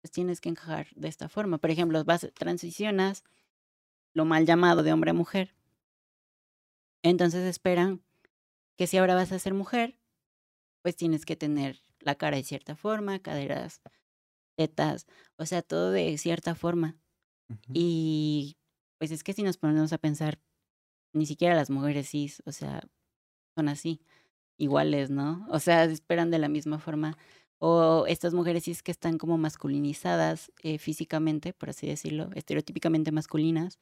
pues 0.00 0.12
tienes 0.12 0.40
que 0.40 0.50
encajar 0.50 0.88
de 0.94 1.08
esta 1.08 1.28
forma. 1.28 1.58
Por 1.58 1.70
ejemplo, 1.70 2.04
vas, 2.04 2.30
transicionas 2.34 3.24
lo 4.14 4.24
mal 4.24 4.46
llamado 4.46 4.82
de 4.82 4.92
hombre 4.92 5.10
a 5.10 5.14
mujer. 5.14 5.54
Entonces 7.02 7.44
esperan 7.44 8.02
que 8.76 8.86
si 8.86 8.98
ahora 8.98 9.14
vas 9.14 9.32
a 9.32 9.38
ser 9.38 9.54
mujer, 9.54 9.98
pues 10.82 10.96
tienes 10.96 11.24
que 11.24 11.36
tener 11.36 11.80
la 12.00 12.14
cara 12.14 12.36
de 12.36 12.44
cierta 12.44 12.76
forma, 12.76 13.18
caderas, 13.18 13.80
tetas, 14.56 15.06
o 15.36 15.46
sea, 15.46 15.62
todo 15.62 15.90
de 15.90 16.16
cierta 16.18 16.54
forma. 16.54 16.96
Y 17.72 18.56
pues 18.98 19.10
es 19.10 19.22
que 19.24 19.32
si 19.32 19.42
nos 19.42 19.56
ponemos 19.58 19.92
a 19.92 19.98
pensar, 19.98 20.38
ni 21.12 21.26
siquiera 21.26 21.54
las 21.54 21.70
mujeres 21.70 22.10
cis, 22.10 22.42
o 22.46 22.52
sea, 22.52 22.82
son 23.54 23.68
así, 23.68 24.00
iguales, 24.58 25.10
¿no? 25.10 25.46
O 25.50 25.58
sea, 25.60 25.84
esperan 25.84 26.30
de 26.30 26.38
la 26.38 26.48
misma 26.48 26.78
forma. 26.78 27.16
O 27.58 28.04
estas 28.06 28.34
mujeres 28.34 28.64
cis 28.64 28.82
que 28.82 28.92
están 28.92 29.18
como 29.18 29.38
masculinizadas 29.38 30.52
eh, 30.62 30.78
físicamente, 30.78 31.52
por 31.54 31.70
así 31.70 31.86
decirlo, 31.86 32.30
estereotípicamente 32.34 33.12
masculinas. 33.12 33.78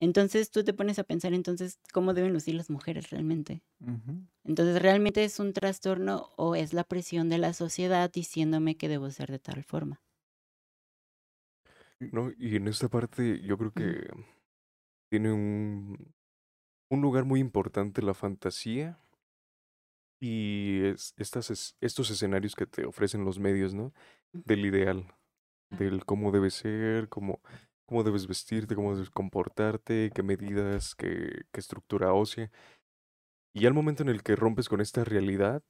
Entonces 0.00 0.50
tú 0.50 0.62
te 0.62 0.74
pones 0.74 0.98
a 0.98 1.04
pensar 1.04 1.32
entonces 1.32 1.78
cómo 1.92 2.12
deben 2.12 2.32
lucir 2.32 2.54
las 2.54 2.68
mujeres 2.70 3.10
realmente. 3.10 3.62
Entonces, 4.44 4.82
¿realmente 4.82 5.24
es 5.24 5.38
un 5.40 5.52
trastorno 5.52 6.32
o 6.36 6.54
es 6.54 6.72
la 6.74 6.84
presión 6.84 7.28
de 7.28 7.38
la 7.38 7.52
sociedad 7.54 8.10
diciéndome 8.12 8.76
que 8.76 8.88
debo 8.88 9.10
ser 9.10 9.30
de 9.30 9.38
tal 9.38 9.64
forma? 9.64 10.02
¿No? 12.00 12.30
Y 12.38 12.56
en 12.56 12.68
esta 12.68 12.88
parte 12.88 13.40
yo 13.42 13.56
creo 13.58 13.72
que 13.72 14.08
tiene 15.10 15.32
un, 15.32 16.14
un 16.90 17.02
lugar 17.02 17.24
muy 17.24 17.40
importante 17.40 18.02
la 18.02 18.14
fantasía 18.14 18.98
y 20.20 20.84
es- 20.86 21.14
estas, 21.16 21.50
es- 21.50 21.76
estos 21.80 22.10
escenarios 22.10 22.54
que 22.54 22.66
te 22.66 22.86
ofrecen 22.86 23.24
los 23.24 23.38
medios, 23.38 23.74
¿no? 23.74 23.92
Del 24.32 24.64
ideal, 24.66 25.14
del 25.70 26.04
cómo 26.06 26.32
debe 26.32 26.50
ser, 26.50 27.08
cómo, 27.08 27.40
cómo 27.86 28.04
debes 28.04 28.26
vestirte, 28.26 28.74
cómo 28.76 28.94
debes 28.94 29.10
comportarte, 29.10 30.10
qué 30.14 30.22
medidas, 30.22 30.94
qué, 30.94 31.44
qué 31.52 31.60
estructura 31.60 32.12
ósea. 32.12 32.50
Y 33.54 33.66
al 33.66 33.74
momento 33.74 34.02
en 34.02 34.08
el 34.10 34.22
que 34.22 34.36
rompes 34.36 34.68
con 34.68 34.80
esta 34.80 35.04
realidad, 35.04 35.62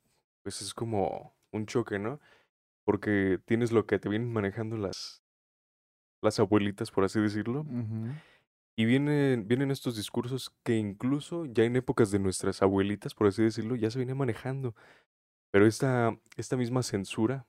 pues 0.42 0.60
es 0.62 0.74
como 0.74 1.36
un 1.52 1.66
choque, 1.66 1.98
¿no? 1.98 2.20
Porque 2.84 3.40
tienes 3.46 3.72
lo 3.72 3.86
que 3.86 3.98
te 3.98 4.08
vienen 4.08 4.32
manejando 4.32 4.76
las, 4.78 5.22
las 6.22 6.38
abuelitas, 6.38 6.90
por 6.90 7.04
así 7.04 7.20
decirlo. 7.20 7.64
Y 8.78 8.84
vienen, 8.84 9.48
vienen 9.48 9.70
estos 9.70 9.96
discursos 9.96 10.52
que 10.62 10.76
incluso 10.76 11.46
ya 11.46 11.64
en 11.64 11.76
épocas 11.76 12.10
de 12.10 12.18
nuestras 12.18 12.62
abuelitas, 12.62 13.14
por 13.14 13.26
así 13.26 13.42
decirlo, 13.42 13.74
ya 13.74 13.90
se 13.90 13.98
venía 13.98 14.14
manejando. 14.14 14.74
Pero 15.50 15.66
esta, 15.66 16.18
esta 16.36 16.56
misma 16.56 16.82
censura 16.82 17.46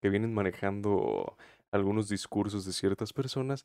que 0.00 0.08
vienen 0.08 0.32
manejando 0.32 1.36
algunos 1.70 2.08
discursos 2.08 2.64
de 2.64 2.72
ciertas 2.72 3.12
personas, 3.12 3.64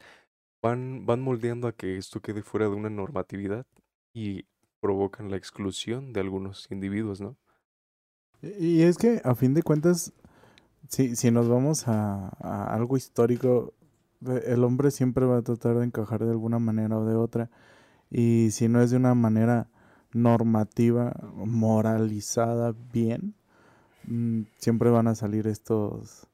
van, 0.62 1.06
van 1.06 1.22
moldeando 1.22 1.68
a 1.68 1.72
que 1.74 1.98
esto 1.98 2.22
quede 2.22 2.42
fuera 2.42 2.68
de 2.68 2.76
una 2.76 2.90
normatividad 2.90 3.66
y 4.14 4.46
provocan 4.82 5.32
la 5.32 5.38
exclusión 5.38 6.14
de 6.14 6.20
algunos 6.20 6.68
individuos, 6.70 7.22
¿no? 7.22 7.38
Y 8.42 8.82
es 8.82 8.98
que 8.98 9.22
a 9.24 9.34
fin 9.34 9.54
de 9.54 9.64
cuentas, 9.64 10.14
si, 10.90 11.16
si 11.16 11.32
nos 11.32 11.48
vamos 11.48 11.88
a, 11.88 12.30
a 12.40 12.76
algo 12.76 12.98
histórico, 12.98 13.74
el 14.22 14.64
hombre 14.64 14.92
siempre 14.92 15.26
va 15.26 15.38
a 15.38 15.42
tratar 15.42 15.78
de 15.78 15.86
encajar 15.86 16.24
de 16.24 16.32
alguna 16.32 16.60
manera 16.60 16.98
o 16.98 17.06
de 17.06 17.16
otra. 17.16 17.50
Y 18.10 18.50
si 18.52 18.68
no 18.68 18.82
es 18.82 18.92
de 18.92 18.98
una 18.98 19.16
manera 19.16 19.68
normativa, 20.14 21.14
moralizada, 21.34 22.74
bien, 22.94 23.36
mm, 24.08 24.44
siempre 24.58 24.90
van 24.90 25.08
a 25.08 25.16
salir 25.16 25.48
estos, 25.48 26.28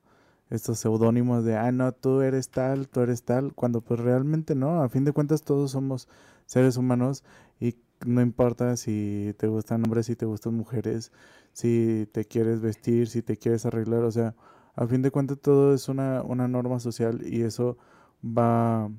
estos 0.49 0.79
seudónimos 0.79 1.43
de, 1.45 1.57
ah, 1.57 1.71
no, 1.71 1.91
tú 1.93 2.21
eres 2.21 2.49
tal, 2.49 2.87
tú 2.89 3.01
eres 3.01 3.23
tal, 3.23 3.53
cuando 3.53 3.81
pues 3.81 3.99
realmente 3.99 4.55
no, 4.55 4.83
a 4.83 4.89
fin 4.89 5.05
de 5.05 5.13
cuentas 5.13 5.43
todos 5.43 5.71
somos 5.71 6.07
seres 6.45 6.77
humanos 6.77 7.23
y 7.59 7.75
no 8.05 8.21
importa 8.21 8.77
si 8.77 9.33
te 9.37 9.47
gustan 9.47 9.83
hombres, 9.83 10.07
si 10.07 10.15
te 10.15 10.25
gustan 10.25 10.55
mujeres, 10.55 11.11
si 11.53 12.07
te 12.11 12.25
quieres 12.25 12.61
vestir, 12.61 13.07
si 13.07 13.21
te 13.21 13.37
quieres 13.37 13.65
arreglar, 13.65 14.03
o 14.03 14.11
sea, 14.11 14.35
a 14.75 14.87
fin 14.87 15.01
de 15.01 15.11
cuentas 15.11 15.39
todo 15.39 15.73
es 15.73 15.89
una, 15.89 16.23
una 16.23 16.47
norma 16.47 16.79
social 16.79 17.21
y 17.25 17.41
eso 17.41 17.77
va, 18.23 18.89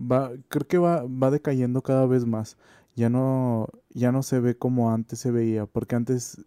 va, 0.00 0.32
creo 0.48 0.66
que 0.66 0.78
va, 0.78 1.04
va 1.04 1.30
decayendo 1.30 1.82
cada 1.82 2.06
vez 2.06 2.26
más. 2.26 2.56
Ya 2.94 3.08
no, 3.10 3.68
ya 3.90 4.12
no 4.12 4.22
se 4.22 4.40
ve 4.40 4.56
como 4.56 4.92
antes 4.92 5.20
se 5.20 5.30
veía, 5.30 5.66
porque 5.66 5.96
antes 5.96 6.44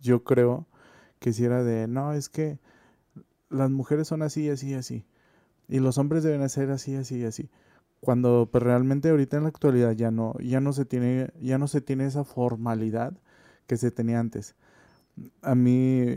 yo 0.00 0.24
creo 0.24 0.66
que 1.20 1.32
si 1.32 1.44
era 1.44 1.62
de, 1.64 1.86
no, 1.88 2.12
es 2.12 2.28
que 2.28 2.58
las 3.50 3.70
mujeres 3.70 4.08
son 4.08 4.22
así, 4.22 4.48
así, 4.50 4.74
así, 4.74 5.04
y 5.68 5.80
los 5.80 5.98
hombres 5.98 6.22
deben 6.24 6.48
ser 6.48 6.70
así, 6.70 6.96
así, 6.96 7.24
así. 7.24 7.50
Cuando 8.00 8.48
pues, 8.50 8.62
realmente 8.62 9.10
ahorita 9.10 9.36
en 9.36 9.44
la 9.44 9.48
actualidad 9.50 9.92
ya 9.92 10.10
no, 10.10 10.34
ya 10.40 10.60
no 10.60 10.72
se 10.72 10.84
tiene, 10.84 11.30
ya 11.40 11.58
no 11.58 11.68
se 11.68 11.80
tiene 11.80 12.06
esa 12.06 12.24
formalidad 12.24 13.14
que 13.66 13.76
se 13.76 13.90
tenía 13.90 14.20
antes. 14.20 14.54
A 15.42 15.54
mí 15.54 16.16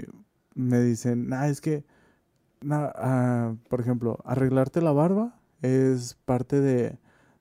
me 0.60 0.82
dicen, 0.82 1.32
ah, 1.34 1.48
es 1.50 1.62
que, 1.62 1.84
ah, 2.69 3.56
por 3.69 3.82
ejemplo, 3.82 4.19
arreglarte 4.26 4.82
la 4.82 4.91
barba 4.91 5.39
es 5.62 6.15
parte 6.26 6.60
de, 6.62 6.98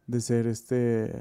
de 0.07 0.21
ser 0.21 0.47
este 0.47 1.13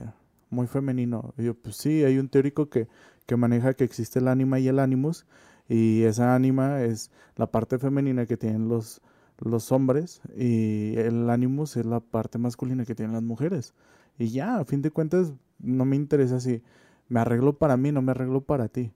muy 0.49 0.67
femenino. 0.67 1.33
Y 1.37 1.45
yo, 1.45 1.55
pues 1.55 1.75
sí, 1.77 2.03
hay 2.03 2.19
un 2.19 2.29
teórico 2.29 2.69
que, 2.69 2.87
que 3.25 3.35
maneja 3.35 3.73
que 3.73 3.83
existe 3.83 4.19
el 4.19 4.27
ánima 4.27 4.59
y 4.59 4.67
el 4.67 4.79
animus, 4.79 5.25
y 5.69 6.03
esa 6.03 6.35
ánima 6.35 6.81
es 6.83 7.11
la 7.35 7.51
parte 7.51 7.77
femenina 7.79 8.25
que 8.25 8.37
tienen 8.37 8.69
los, 8.69 9.01
los 9.39 9.71
hombres, 9.71 10.21
y 10.35 10.93
el 10.97 11.29
animus 11.29 11.77
es 11.77 11.85
la 11.85 11.99
parte 11.99 12.37
masculina 12.37 12.85
que 12.85 12.95
tienen 12.95 13.13
las 13.13 13.23
mujeres. 13.23 13.73
Y 14.17 14.29
ya, 14.29 14.57
a 14.59 14.65
fin 14.65 14.81
de 14.81 14.91
cuentas, 14.91 15.33
no 15.59 15.85
me 15.85 15.95
interesa 15.95 16.39
si 16.39 16.63
me 17.09 17.19
arreglo 17.19 17.57
para 17.57 17.77
mí, 17.77 17.91
no 17.91 18.01
me 18.01 18.11
arreglo 18.11 18.41
para 18.41 18.67
ti. 18.67 18.91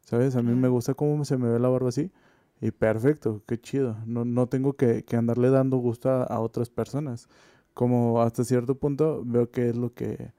¿Sabes? 0.00 0.36
A 0.36 0.42
mí 0.42 0.54
me 0.54 0.68
gusta 0.68 0.94
cómo 0.94 1.24
se 1.24 1.36
me 1.36 1.48
ve 1.48 1.58
la 1.58 1.68
barba 1.68 1.88
así. 1.88 2.12
Y 2.60 2.70
perfecto, 2.70 3.42
qué 3.46 3.60
chido. 3.60 3.96
No, 4.06 4.24
no 4.24 4.46
tengo 4.46 4.74
que, 4.74 5.04
que 5.04 5.16
andarle 5.16 5.50
dando 5.50 5.76
gusto 5.76 6.10
a, 6.10 6.24
a 6.24 6.40
otras 6.40 6.70
personas. 6.70 7.28
Como 7.74 8.22
hasta 8.22 8.44
cierto 8.44 8.76
punto 8.78 9.22
veo 9.24 9.50
que 9.50 9.68
es 9.68 9.76
lo 9.76 9.92
que... 9.92 10.32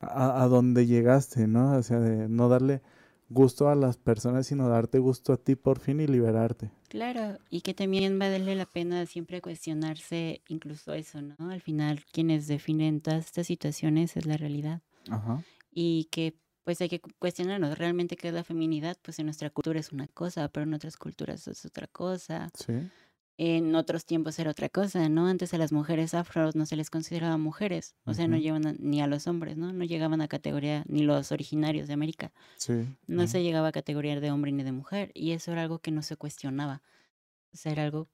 A, 0.00 0.42
a 0.42 0.48
donde 0.48 0.86
llegaste, 0.86 1.46
¿no? 1.46 1.76
O 1.76 1.82
sea, 1.82 1.98
de 1.98 2.28
no 2.28 2.50
darle 2.50 2.82
gusto 3.30 3.68
a 3.68 3.74
las 3.74 3.96
personas, 3.96 4.46
sino 4.46 4.68
darte 4.68 4.98
gusto 4.98 5.32
a 5.32 5.36
ti 5.38 5.56
por 5.56 5.78
fin 5.78 5.98
y 6.00 6.06
liberarte. 6.06 6.70
Claro, 6.88 7.38
y 7.48 7.62
que 7.62 7.72
también 7.72 8.18
vale 8.18 8.54
la 8.54 8.66
pena 8.66 9.06
siempre 9.06 9.40
cuestionarse 9.40 10.42
incluso 10.48 10.92
eso, 10.92 11.22
¿no? 11.22 11.50
Al 11.50 11.62
final, 11.62 12.04
quienes 12.12 12.46
definen 12.46 13.00
todas 13.00 13.24
estas 13.24 13.46
situaciones 13.46 14.16
es 14.16 14.26
la 14.26 14.36
realidad. 14.36 14.82
Ajá. 15.10 15.42
Y 15.72 16.08
que 16.10 16.38
pues 16.64 16.80
hay 16.80 16.88
que 16.88 17.00
cu- 17.00 17.10
cuestionarnos 17.18 17.78
realmente 17.78 18.16
qué 18.16 18.28
es 18.28 18.34
la 18.34 18.44
feminidad, 18.44 18.96
pues 19.02 19.18
en 19.18 19.26
nuestra 19.26 19.50
cultura 19.50 19.78
es 19.80 19.92
una 19.92 20.06
cosa, 20.08 20.48
pero 20.48 20.64
en 20.64 20.74
otras 20.74 20.96
culturas 20.96 21.46
es 21.48 21.64
otra 21.64 21.86
cosa. 21.86 22.50
Sí. 22.54 22.72
En 23.36 23.74
otros 23.74 24.04
tiempos 24.06 24.38
era 24.38 24.52
otra 24.52 24.68
cosa, 24.68 25.08
¿no? 25.08 25.26
Antes 25.26 25.52
a 25.54 25.58
las 25.58 25.72
mujeres 25.72 26.14
afros 26.14 26.54
no 26.54 26.66
se 26.66 26.76
les 26.76 26.88
consideraba 26.88 27.36
mujeres, 27.36 27.96
o 28.04 28.14
sea, 28.14 28.28
no 28.28 28.36
llevan 28.36 28.64
a- 28.66 28.74
ni 28.78 29.02
a 29.02 29.08
los 29.08 29.26
hombres, 29.26 29.56
¿no? 29.56 29.72
No 29.72 29.84
llegaban 29.84 30.20
a 30.20 30.28
categoría, 30.28 30.84
ni 30.86 31.02
los 31.02 31.32
originarios 31.32 31.88
de 31.88 31.94
América, 31.94 32.32
Sí. 32.56 32.86
no 33.08 33.26
se 33.26 33.42
llegaba 33.42 33.68
a 33.68 33.72
categoría 33.72 34.20
de 34.20 34.30
hombre 34.30 34.52
ni 34.52 34.62
de 34.62 34.70
mujer, 34.72 35.10
y 35.14 35.32
eso 35.32 35.50
era 35.50 35.62
algo 35.62 35.80
que 35.80 35.90
no 35.90 36.02
se 36.02 36.16
cuestionaba, 36.16 36.80
o 37.52 37.56
sea, 37.56 37.72
era 37.72 37.82
algo 37.84 38.08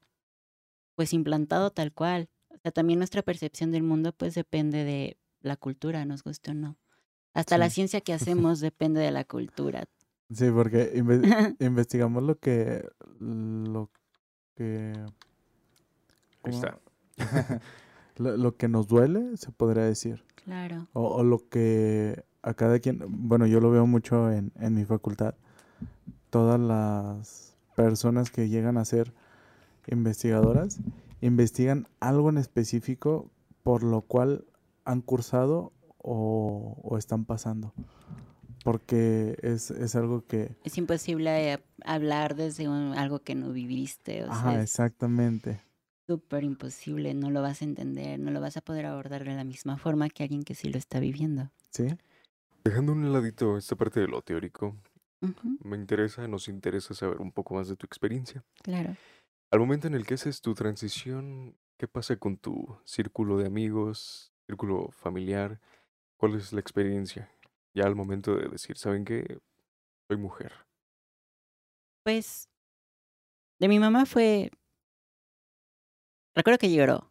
pues 0.95 1.13
implantado 1.13 1.69
tal 1.71 1.93
cual. 1.93 2.27
O 2.49 2.57
sea, 2.57 2.71
también 2.71 2.99
nuestra 2.99 3.21
percepción 3.21 3.71
del 3.71 3.83
mundo 3.83 4.11
pues 4.13 4.33
depende 4.35 4.83
de 4.83 5.17
la 5.41 5.55
cultura, 5.55 6.03
nos 6.05 6.23
guste 6.23 6.51
o 6.51 6.53
no. 6.53 6.77
Hasta 7.33 7.57
la 7.57 7.69
ciencia 7.69 8.01
que 8.01 8.13
hacemos 8.13 8.59
depende 8.59 8.99
de 9.01 9.11
la 9.11 9.23
cultura. 9.23 9.85
Sí, 10.31 10.49
porque 10.51 10.93
inve- 10.95 11.55
investigamos 11.59 12.23
lo 12.23 12.39
que... 12.39 12.87
Lo 13.19 13.89
que... 14.55 14.93
Ahí 16.43 16.53
está. 16.53 16.79
lo, 18.17 18.37
lo 18.37 18.55
que 18.55 18.67
nos 18.67 18.87
duele, 18.87 19.37
se 19.37 19.51
podría 19.51 19.83
decir. 19.83 20.23
Claro. 20.35 20.87
O, 20.93 21.07
o 21.15 21.23
lo 21.23 21.47
que 21.49 22.23
a 22.41 22.53
cada 22.55 22.79
quien, 22.79 22.99
bueno, 23.07 23.45
yo 23.45 23.59
lo 23.59 23.69
veo 23.69 23.85
mucho 23.85 24.31
en, 24.31 24.51
en 24.59 24.73
mi 24.73 24.85
facultad, 24.85 25.35
todas 26.31 26.59
las 26.59 27.55
personas 27.75 28.31
que 28.31 28.49
llegan 28.49 28.77
a 28.77 28.85
ser 28.85 29.13
investigadoras 29.87 30.79
investigan 31.21 31.87
algo 31.99 32.29
en 32.29 32.37
específico 32.37 33.29
por 33.63 33.83
lo 33.83 34.01
cual 34.01 34.45
han 34.85 35.01
cursado 35.01 35.71
o, 36.01 36.77
o 36.81 36.97
están 36.97 37.25
pasando. 37.25 37.73
Porque 38.63 39.37
es, 39.41 39.71
es, 39.71 39.95
algo 39.95 40.25
que... 40.25 40.55
Es 40.63 40.77
imposible 40.77 41.63
hablar 41.83 42.35
desde 42.35 42.67
un, 42.67 42.93
algo 42.93 43.19
que 43.19 43.33
no 43.33 43.51
viviste. 43.51 44.23
O 44.23 44.31
Ajá, 44.31 44.61
exactamente. 44.61 45.61
Súper 46.07 46.43
imposible, 46.43 47.13
no 47.13 47.31
lo 47.31 47.41
vas 47.41 47.61
a 47.61 47.65
entender, 47.65 48.19
no 48.19 48.31
lo 48.31 48.39
vas 48.39 48.57
a 48.57 48.61
poder 48.61 48.85
abordar 48.85 49.23
de 49.23 49.33
la 49.33 49.43
misma 49.43 49.77
forma 49.77 50.09
que 50.09 50.23
alguien 50.23 50.43
que 50.43 50.53
sí 50.53 50.69
lo 50.69 50.77
está 50.77 50.99
viviendo. 50.99 51.49
Sí. 51.71 51.87
Dejando 52.63 52.91
un 52.91 53.11
ladito 53.11 53.57
esta 53.57 53.75
parte 53.75 53.99
de 53.99 54.07
lo 54.07 54.21
teórico, 54.21 54.75
me 55.63 55.77
interesa, 55.77 56.27
nos 56.27 56.47
interesa 56.47 56.93
saber 56.93 57.17
un 57.19 57.31
poco 57.31 57.55
más 57.55 57.67
de 57.67 57.75
tu 57.75 57.85
experiencia. 57.85 58.43
Claro. 58.61 58.95
Al 59.51 59.59
momento 59.59 59.87
en 59.87 59.95
el 59.95 60.05
que 60.05 60.15
haces 60.15 60.41
tu 60.41 60.53
transición, 60.53 61.55
¿qué 61.77 61.87
pasa 61.87 62.15
con 62.15 62.37
tu 62.37 62.77
círculo 62.83 63.37
de 63.37 63.47
amigos, 63.47 64.31
círculo 64.45 64.89
familiar? 64.91 65.59
¿Cuál 66.21 66.35
es 66.35 66.53
la 66.53 66.59
experiencia? 66.59 67.31
Ya 67.73 67.85
al 67.85 67.95
momento 67.95 68.35
de 68.35 68.47
decir, 68.47 68.77
¿saben 68.77 69.05
qué? 69.05 69.39
Soy 70.07 70.19
mujer. 70.19 70.53
Pues, 72.03 72.47
de 73.57 73.67
mi 73.67 73.79
mamá 73.79 74.05
fue... 74.05 74.51
Recuerdo 76.35 76.59
que 76.59 76.71
lloró. 76.71 77.09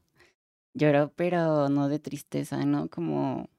Lloró, 0.74 1.12
pero 1.16 1.68
no 1.68 1.88
de 1.88 1.98
tristeza, 1.98 2.64
¿no? 2.64 2.88
Como... 2.88 3.50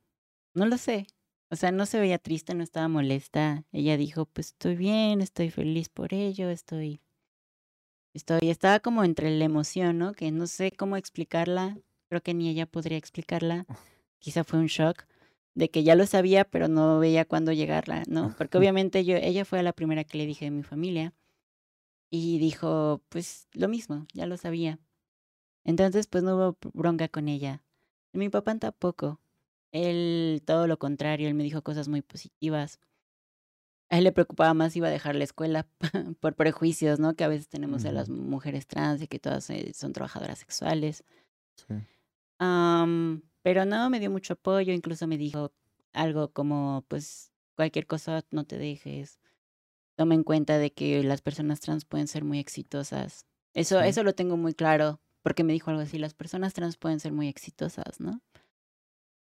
No 0.54 0.68
lo 0.68 0.78
sé. 0.78 1.06
O 1.50 1.58
sea, 1.58 1.74
no 1.74 1.86
se 1.86 2.00
veía 2.00 2.18
triste, 2.18 2.56
no 2.56 2.64
estaba 2.64 2.88
molesta. 2.88 3.66
Ella 3.74 3.98
dijo, 3.98 4.28
pues 4.28 4.48
estoy 4.48 4.78
bien, 4.78 5.20
estoy 5.20 5.50
feliz 5.50 5.90
por 5.90 6.14
ello, 6.14 6.50
estoy... 6.50 7.02
Estoy, 8.14 8.50
estaba 8.50 8.80
como 8.80 9.04
entre 9.04 9.30
la 9.32 9.44
emoción, 9.44 9.98
¿no? 9.98 10.14
Que 10.14 10.32
no 10.32 10.48
sé 10.48 10.72
cómo 10.72 10.96
explicarla, 10.96 11.78
creo 12.08 12.22
que 12.22 12.34
ni 12.34 12.48
ella 12.48 12.68
podría 12.68 12.98
explicarla. 12.98 13.66
Quizá 14.20 14.46
fue 14.46 14.58
un 14.58 14.68
shock 14.68 15.11
de 15.54 15.70
que 15.70 15.84
ya 15.84 15.96
lo 15.96 16.06
sabía, 16.06 16.46
pero 16.46 16.68
no 16.68 17.00
veía 17.00 17.26
cuándo 17.26 17.52
llegarla, 17.52 18.04
¿no? 18.08 18.34
Porque 18.38 18.58
obviamente 18.58 19.04
yo, 19.04 19.16
ella 19.18 19.46
fue 19.46 19.62
la 19.64 19.74
primera 19.74 20.04
que 20.04 20.18
le 20.18 20.26
dije 20.26 20.46
de 20.46 20.52
mi 20.52 20.64
familia 20.64 21.14
y 22.10 22.40
dijo, 22.40 23.02
pues 23.10 23.48
lo 23.54 23.68
mismo, 23.68 24.06
ya 24.14 24.26
lo 24.26 24.38
sabía. 24.38 24.80
Entonces, 25.64 26.08
pues 26.08 26.24
no 26.24 26.36
hubo 26.36 26.58
bronca 26.74 27.08
con 27.08 27.28
ella. 27.28 27.64
Mi 28.14 28.30
papá 28.30 28.58
tampoco. 28.58 29.20
Él, 29.72 30.42
todo 30.46 30.68
lo 30.68 30.78
contrario, 30.78 31.28
él 31.28 31.34
me 31.34 31.44
dijo 31.44 31.62
cosas 31.62 31.88
muy 31.88 32.02
positivas. 32.02 32.80
A 33.90 33.98
él 33.98 34.06
le 34.06 34.12
preocupaba 34.12 34.54
más 34.54 34.76
iba 34.76 34.88
a 34.88 34.92
dejar 34.92 35.16
la 35.16 35.24
escuela 35.24 35.68
por 36.20 36.36
prejuicios, 36.36 37.00
¿no? 37.00 37.16
Que 37.16 37.24
a 37.24 37.28
veces 37.28 37.48
tenemos 37.48 37.86
a 37.86 37.92
las 37.92 38.10
mujeres 38.10 38.68
trans 38.68 39.02
y 39.02 39.08
que 39.08 39.20
todas 39.20 39.50
eh, 39.50 39.72
son 39.74 39.94
trabajadoras 39.94 40.40
sexuales. 40.40 41.04
Sí. 41.56 41.76
Pero 43.44 43.66
no, 43.66 43.90
me 43.90 44.00
dio 44.00 44.10
mucho 44.10 44.34
apoyo, 44.34 44.74
incluso 44.74 45.08
me 45.08 45.18
dijo 45.18 45.52
algo 45.94 46.32
como, 46.32 46.86
pues, 46.88 47.32
cualquier 47.56 47.86
cosa 47.86 48.24
no 48.32 48.46
te 48.46 48.58
dejes. 48.58 49.20
Toma 49.96 50.16
en 50.16 50.24
cuenta 50.24 50.58
de 50.58 50.74
que 50.74 51.04
las 51.04 51.22
personas 51.22 51.60
trans 51.60 51.86
pueden 51.86 52.08
ser 52.08 52.24
muy 52.24 52.40
exitosas. 52.40 53.26
Eso, 53.54 53.82
eso 53.82 54.04
lo 54.04 54.14
tengo 54.14 54.38
muy 54.38 54.54
claro, 54.54 55.02
porque 55.22 55.44
me 55.44 55.54
dijo 55.54 55.70
algo 55.70 55.82
así, 55.82 56.00
las 56.00 56.14
personas 56.14 56.54
trans 56.54 56.78
pueden 56.78 57.00
ser 57.00 57.12
muy 57.12 57.28
exitosas, 57.28 58.00
¿no? 58.00 58.22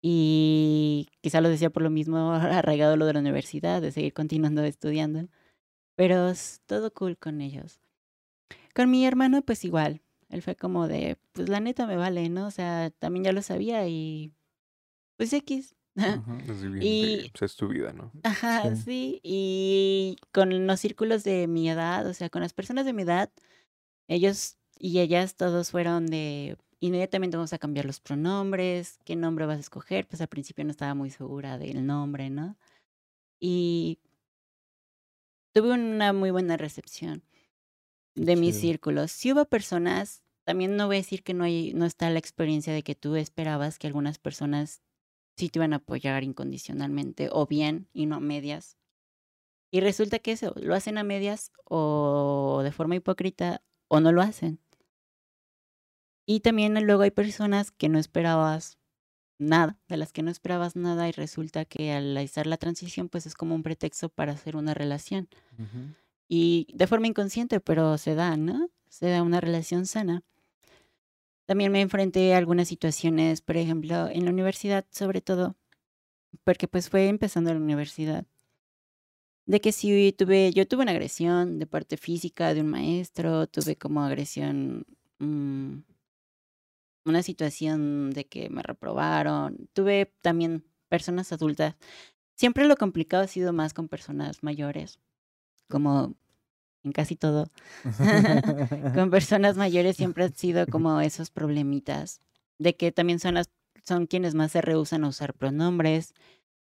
Y 0.03 1.09
quizá 1.22 1.40
lo 1.40 1.48
decía 1.48 1.70
por 1.70 1.83
lo 1.83 1.90
mismo, 1.90 2.33
arraigado 2.33 2.96
lo 2.96 3.07
de 3.07 3.14
la 3.14 3.20
universidad, 3.20 3.81
de 3.81 3.92
seguir 3.92 4.12
continuando 4.12 4.62
estudiando. 4.64 5.29
Pero 5.96 6.29
es 6.29 6.61
todo 6.66 6.92
cool 6.92 7.16
con 7.16 7.40
ellos. 7.40 7.81
Con 8.74 8.90
mi 8.90 9.07
hermano, 9.07 9.42
pues 9.42 9.64
igual. 9.64 10.03
Él 10.35 10.42
fue 10.42 10.57
como 10.57 10.88
de, 10.88 11.16
pues 11.33 11.49
la 11.49 11.61
neta 11.61 11.87
me 11.87 11.97
vale, 11.97 12.29
¿no? 12.29 12.47
O 12.47 12.51
sea, 12.51 12.90
también 12.90 13.25
ya 13.25 13.33
lo 13.33 13.42
sabía 13.42 13.87
y 13.88 14.33
pues 15.16 15.33
X. 15.33 15.75
y 16.81 17.31
pues 17.31 17.53
es 17.53 17.57
tu 17.57 17.68
vida, 17.68 17.92
¿no? 17.92 18.11
Ajá, 18.25 18.75
sí. 18.77 19.20
Y 19.23 20.16
con 20.33 20.66
los 20.66 20.81
círculos 20.81 21.25
de 21.25 21.47
mi 21.47 21.70
edad, 21.70 22.07
o 22.07 22.14
sea, 22.14 22.29
con 22.31 22.42
las 22.42 22.53
personas 22.53 22.85
de 22.85 22.92
mi 22.92 23.03
edad, 23.03 23.31
ellos 24.09 24.59
y 24.79 24.99
ellas 24.99 25.37
todos 25.37 25.70
fueron 25.70 26.07
de, 26.07 26.59
Inmediatamente 26.85 27.38
vamos 27.38 27.55
a 27.55 27.59
cambiar 27.59 27.87
los 27.87 27.99
pronombres, 28.01 28.99
qué 29.07 29.16
nombre 29.16 29.47
vas 29.47 29.57
a 29.57 29.61
escoger, 29.61 30.07
pues 30.07 30.20
al 30.20 30.29
principio 30.29 30.66
no 30.66 30.70
estaba 30.70 30.92
muy 30.94 31.09
segura 31.09 31.57
del 31.57 31.87
nombre, 31.87 32.29
¿no? 32.29 32.59
Y 33.40 34.01
tuve 35.55 35.73
una 35.73 36.12
muy 36.12 36.31
buena 36.31 36.59
recepción 36.59 37.23
de 38.14 38.37
mis 38.37 38.61
círculos. 38.61 39.12
Si 39.12 39.33
hubo 39.33 39.47
personas, 39.47 40.23
también 40.44 40.76
no 40.76 40.87
voy 40.87 40.96
a 40.96 40.98
decir 40.98 41.22
que 41.22 41.35
no, 41.35 41.44
hay, 41.44 41.72
no 41.74 41.87
está 41.87 42.11
la 42.11 42.18
experiencia 42.18 42.72
de 42.72 42.83
que 42.83 42.94
tú 42.94 43.16
esperabas 43.16 43.78
que 43.78 43.87
algunas 43.87 44.18
personas 44.18 44.83
sí 45.37 45.48
te 45.48 45.59
iban 45.59 45.72
a 45.72 45.76
apoyar 45.76 46.22
incondicionalmente 46.22 47.28
o 47.33 47.46
bien 47.46 47.88
y 47.92 48.07
no 48.07 48.16
a 48.16 48.20
medias. 48.20 48.76
Y 49.70 49.80
resulta 49.80 50.20
que 50.20 50.33
eso, 50.33 50.54
lo 50.57 50.74
hacen 50.74 50.98
a 50.98 51.02
medias 51.02 51.50
o 51.64 52.61
de 52.62 52.70
forma 52.70 52.94
hipócrita 52.94 53.62
o 53.88 54.00
no 54.00 54.12
lo 54.12 54.22
hacen. 54.22 54.61
Y 56.26 56.40
también 56.40 56.74
luego 56.87 57.02
hay 57.02 57.11
personas 57.11 57.70
que 57.70 57.88
no 57.88 57.98
esperabas 57.98 58.78
nada, 59.38 59.78
de 59.88 59.96
las 59.96 60.12
que 60.12 60.22
no 60.22 60.30
esperabas 60.30 60.76
nada 60.76 61.09
y 61.09 61.12
resulta 61.12 61.64
que 61.64 61.92
al 61.92 62.14
realizar 62.14 62.46
la 62.46 62.57
transición 62.57 63.09
pues 63.09 63.26
es 63.26 63.35
como 63.35 63.54
un 63.54 63.62
pretexto 63.62 64.09
para 64.09 64.33
hacer 64.33 64.57
una 64.57 64.74
relación. 64.74 65.28
Y 66.28 66.68
de 66.72 66.87
forma 66.87 67.09
inconsciente, 67.09 67.61
pero 67.61 67.98
se 67.98 68.14
da, 68.14 68.37
¿no? 68.37 68.70
Se 68.88 69.09
da 69.09 69.22
una 69.22 69.40
relación 69.40 69.87
sana. 69.87 70.22
También 71.46 71.72
me 71.72 71.80
enfrenté 71.80 72.35
a 72.35 72.38
algunas 72.38 72.68
situaciones, 72.68 73.40
por 73.40 73.57
ejemplo, 73.57 74.09
en 74.09 74.24
la 74.24 74.30
universidad 74.30 74.85
sobre 74.90 75.20
todo, 75.20 75.57
porque 76.44 76.68
pues 76.68 76.90
fue 76.90 77.09
empezando 77.09 77.52
la 77.52 77.61
universidad. 77.61 78.26
De 79.46 79.61
que 79.61 79.72
si 79.72 80.12
tuve, 80.12 80.52
yo 80.52 80.66
tuve 80.66 80.83
una 80.83 80.92
agresión 80.92 81.59
de 81.59 81.66
parte 81.66 81.96
física 81.98 82.54
de 82.54 82.62
un 82.62 82.68
maestro, 82.68 83.46
tuve 83.46 83.76
como 83.76 84.02
agresión 84.02 84.87
mmm, 85.18 85.80
una 87.04 87.22
situación 87.22 88.11
de 88.11 88.26
que 88.26 88.48
me 88.50 88.62
reprobaron. 88.62 89.68
Tuve 89.72 90.12
también 90.22 90.64
personas 90.88 91.33
adultas. 91.33 91.76
Siempre 92.37 92.66
lo 92.66 92.76
complicado 92.76 93.24
ha 93.24 93.28
sido 93.28 93.52
más 93.52 93.74
con 93.74 93.88
personas 93.88 94.42
mayores, 94.42 95.00
como 95.68 96.14
en 96.85 96.92
casi 96.92 97.16
todo. 97.16 97.51
con 98.94 99.11
personas 99.11 99.57
mayores 99.57 99.97
siempre 99.97 100.25
han 100.25 100.35
sido 100.35 100.66
como 100.66 101.01
esos 101.01 101.31
problemitas 101.31 102.20
de 102.59 102.77
que 102.77 102.92
también 102.92 103.18
son 103.18 103.35
las 103.35 103.51
son 103.85 104.07
quienes 104.07 104.35
más 104.35 104.53
se 104.53 104.62
rehusan 104.62 105.05
a 105.05 105.09
usar 105.09 105.35
pronombres, 105.35 106.14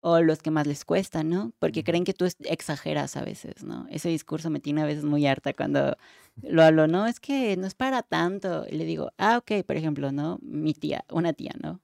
o 0.02 0.22
los 0.22 0.42
que 0.42 0.52
más 0.52 0.66
les 0.66 0.86
cuesta, 0.86 1.24
¿no? 1.24 1.52
Porque 1.60 1.84
creen 1.84 2.06
que 2.06 2.14
tú 2.14 2.26
exageras 2.46 3.18
a 3.18 3.24
veces, 3.24 3.64
¿no? 3.64 3.86
Ese 3.90 4.10
discurso 4.10 4.50
me 4.50 4.60
tiene 4.60 4.82
a 4.82 4.86
veces 4.86 5.04
muy 5.04 5.28
harta 5.28 5.54
cuando 5.54 5.98
lo 6.42 6.64
hablo, 6.64 6.88
¿no? 6.88 7.06
Es 7.06 7.20
que 7.20 7.58
no 7.58 7.68
es 7.68 7.76
para 7.76 8.02
tanto. 8.04 8.66
Y 8.70 8.76
le 8.76 8.86
digo, 8.86 9.12
ah, 9.18 9.38
ok, 9.38 9.66
por 9.66 9.76
ejemplo, 9.76 10.12
¿no? 10.12 10.40
Mi 10.42 10.74
tía, 10.74 11.04
una 11.12 11.34
tía, 11.34 11.54
¿no? 11.62 11.82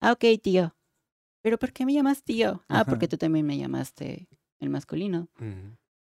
Ah, 0.00 0.12
ok, 0.12 0.24
tío. 0.42 0.74
¿Pero 1.42 1.58
por 1.58 1.72
qué 1.72 1.84
me 1.84 1.92
llamas 1.92 2.22
tío? 2.22 2.62
Ah, 2.68 2.84
porque 2.86 3.08
tú 3.08 3.18
también 3.18 3.44
me 3.44 3.58
llamaste 3.58 4.28
el 4.60 4.70
masculino. 4.70 5.28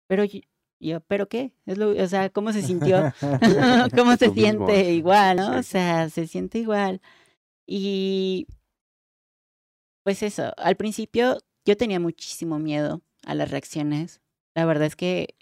Pero 0.08 0.24
yo, 0.78 1.00
¿pero 1.00 1.28
qué? 1.28 1.52
Es 1.66 1.78
lo, 1.78 1.90
o 1.90 2.06
sea, 2.08 2.30
¿cómo 2.30 2.52
se 2.52 2.62
sintió? 2.62 3.12
¿Cómo 3.96 4.16
se 4.16 4.30
siente 4.30 4.92
igual, 4.92 5.36
no? 5.38 5.58
O 5.58 5.62
sea, 5.62 6.08
se 6.10 6.26
siente 6.26 6.58
igual. 6.58 7.00
Y 7.66 8.46
pues 10.04 10.22
eso, 10.22 10.52
al 10.56 10.76
principio 10.76 11.38
yo 11.64 11.76
tenía 11.76 11.98
muchísimo 11.98 12.58
miedo 12.58 13.02
a 13.24 13.34
las 13.34 13.50
reacciones. 13.50 14.20
La 14.54 14.64
verdad 14.64 14.86
es 14.86 14.96
que 14.96 15.34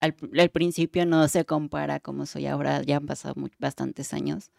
al, 0.00 0.14
principio 0.50 1.06
no 1.06 1.28
se 1.28 1.44
compara 1.44 2.00
como 2.00 2.26
soy 2.26 2.46
ahora, 2.46 2.82
ya 2.82 2.96
han 2.96 3.06
pasado 3.06 3.34
bastantes 3.58 4.14
años. 4.14 4.50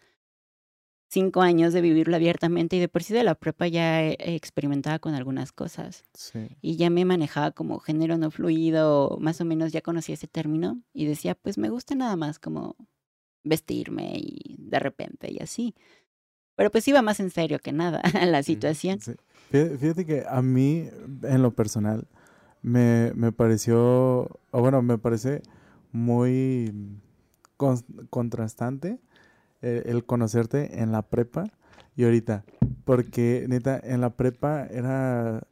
Cinco 1.10 1.40
años 1.40 1.72
de 1.72 1.80
vivirlo 1.80 2.16
abiertamente 2.16 2.76
y 2.76 2.80
de 2.80 2.88
por 2.88 3.02
sí 3.02 3.14
de 3.14 3.24
la 3.24 3.34
prepa 3.34 3.66
ya 3.66 4.06
experimentaba 4.06 4.98
con 4.98 5.14
algunas 5.14 5.52
cosas. 5.52 6.04
Y 6.60 6.76
ya 6.76 6.90
me 6.90 7.06
manejaba 7.06 7.50
como 7.52 7.78
género 7.78 8.18
no 8.18 8.30
fluido, 8.30 9.16
más 9.18 9.40
o 9.40 9.46
menos 9.46 9.72
ya 9.72 9.80
conocía 9.80 10.14
ese 10.14 10.28
término 10.28 10.82
y 10.92 11.06
decía, 11.06 11.34
pues 11.34 11.56
me 11.56 11.70
gusta 11.70 11.94
nada 11.94 12.14
más 12.16 12.38
como 12.38 12.76
vestirme 13.42 14.18
y 14.18 14.56
de 14.58 14.78
repente 14.78 15.32
y 15.32 15.42
así. 15.42 15.74
Pero 16.56 16.70
pues 16.70 16.86
iba 16.88 17.00
más 17.02 17.20
en 17.20 17.30
serio 17.30 17.58
que 17.58 17.72
nada 17.72 18.02
la 18.26 18.42
situación. 18.42 18.98
Fíjate 19.50 20.04
que 20.04 20.24
a 20.28 20.42
mí, 20.42 20.90
en 21.22 21.42
lo 21.42 21.52
personal, 21.52 22.06
me, 22.60 23.12
me 23.14 23.32
pareció, 23.32 23.78
o 24.50 24.60
bueno, 24.60 24.82
me 24.82 24.98
parece 24.98 25.40
muy 25.90 27.00
contrastante 28.10 29.00
eh, 29.62 29.82
el 29.86 30.04
conocerte 30.04 30.82
en 30.82 30.92
la 30.92 31.02
prepa 31.02 31.44
y 31.96 32.04
ahorita. 32.04 32.44
porque 32.84 33.46
neta, 33.48 33.78
en 33.82 34.00
la 34.00 34.10
prepa 34.10 34.66
era, 34.66 35.42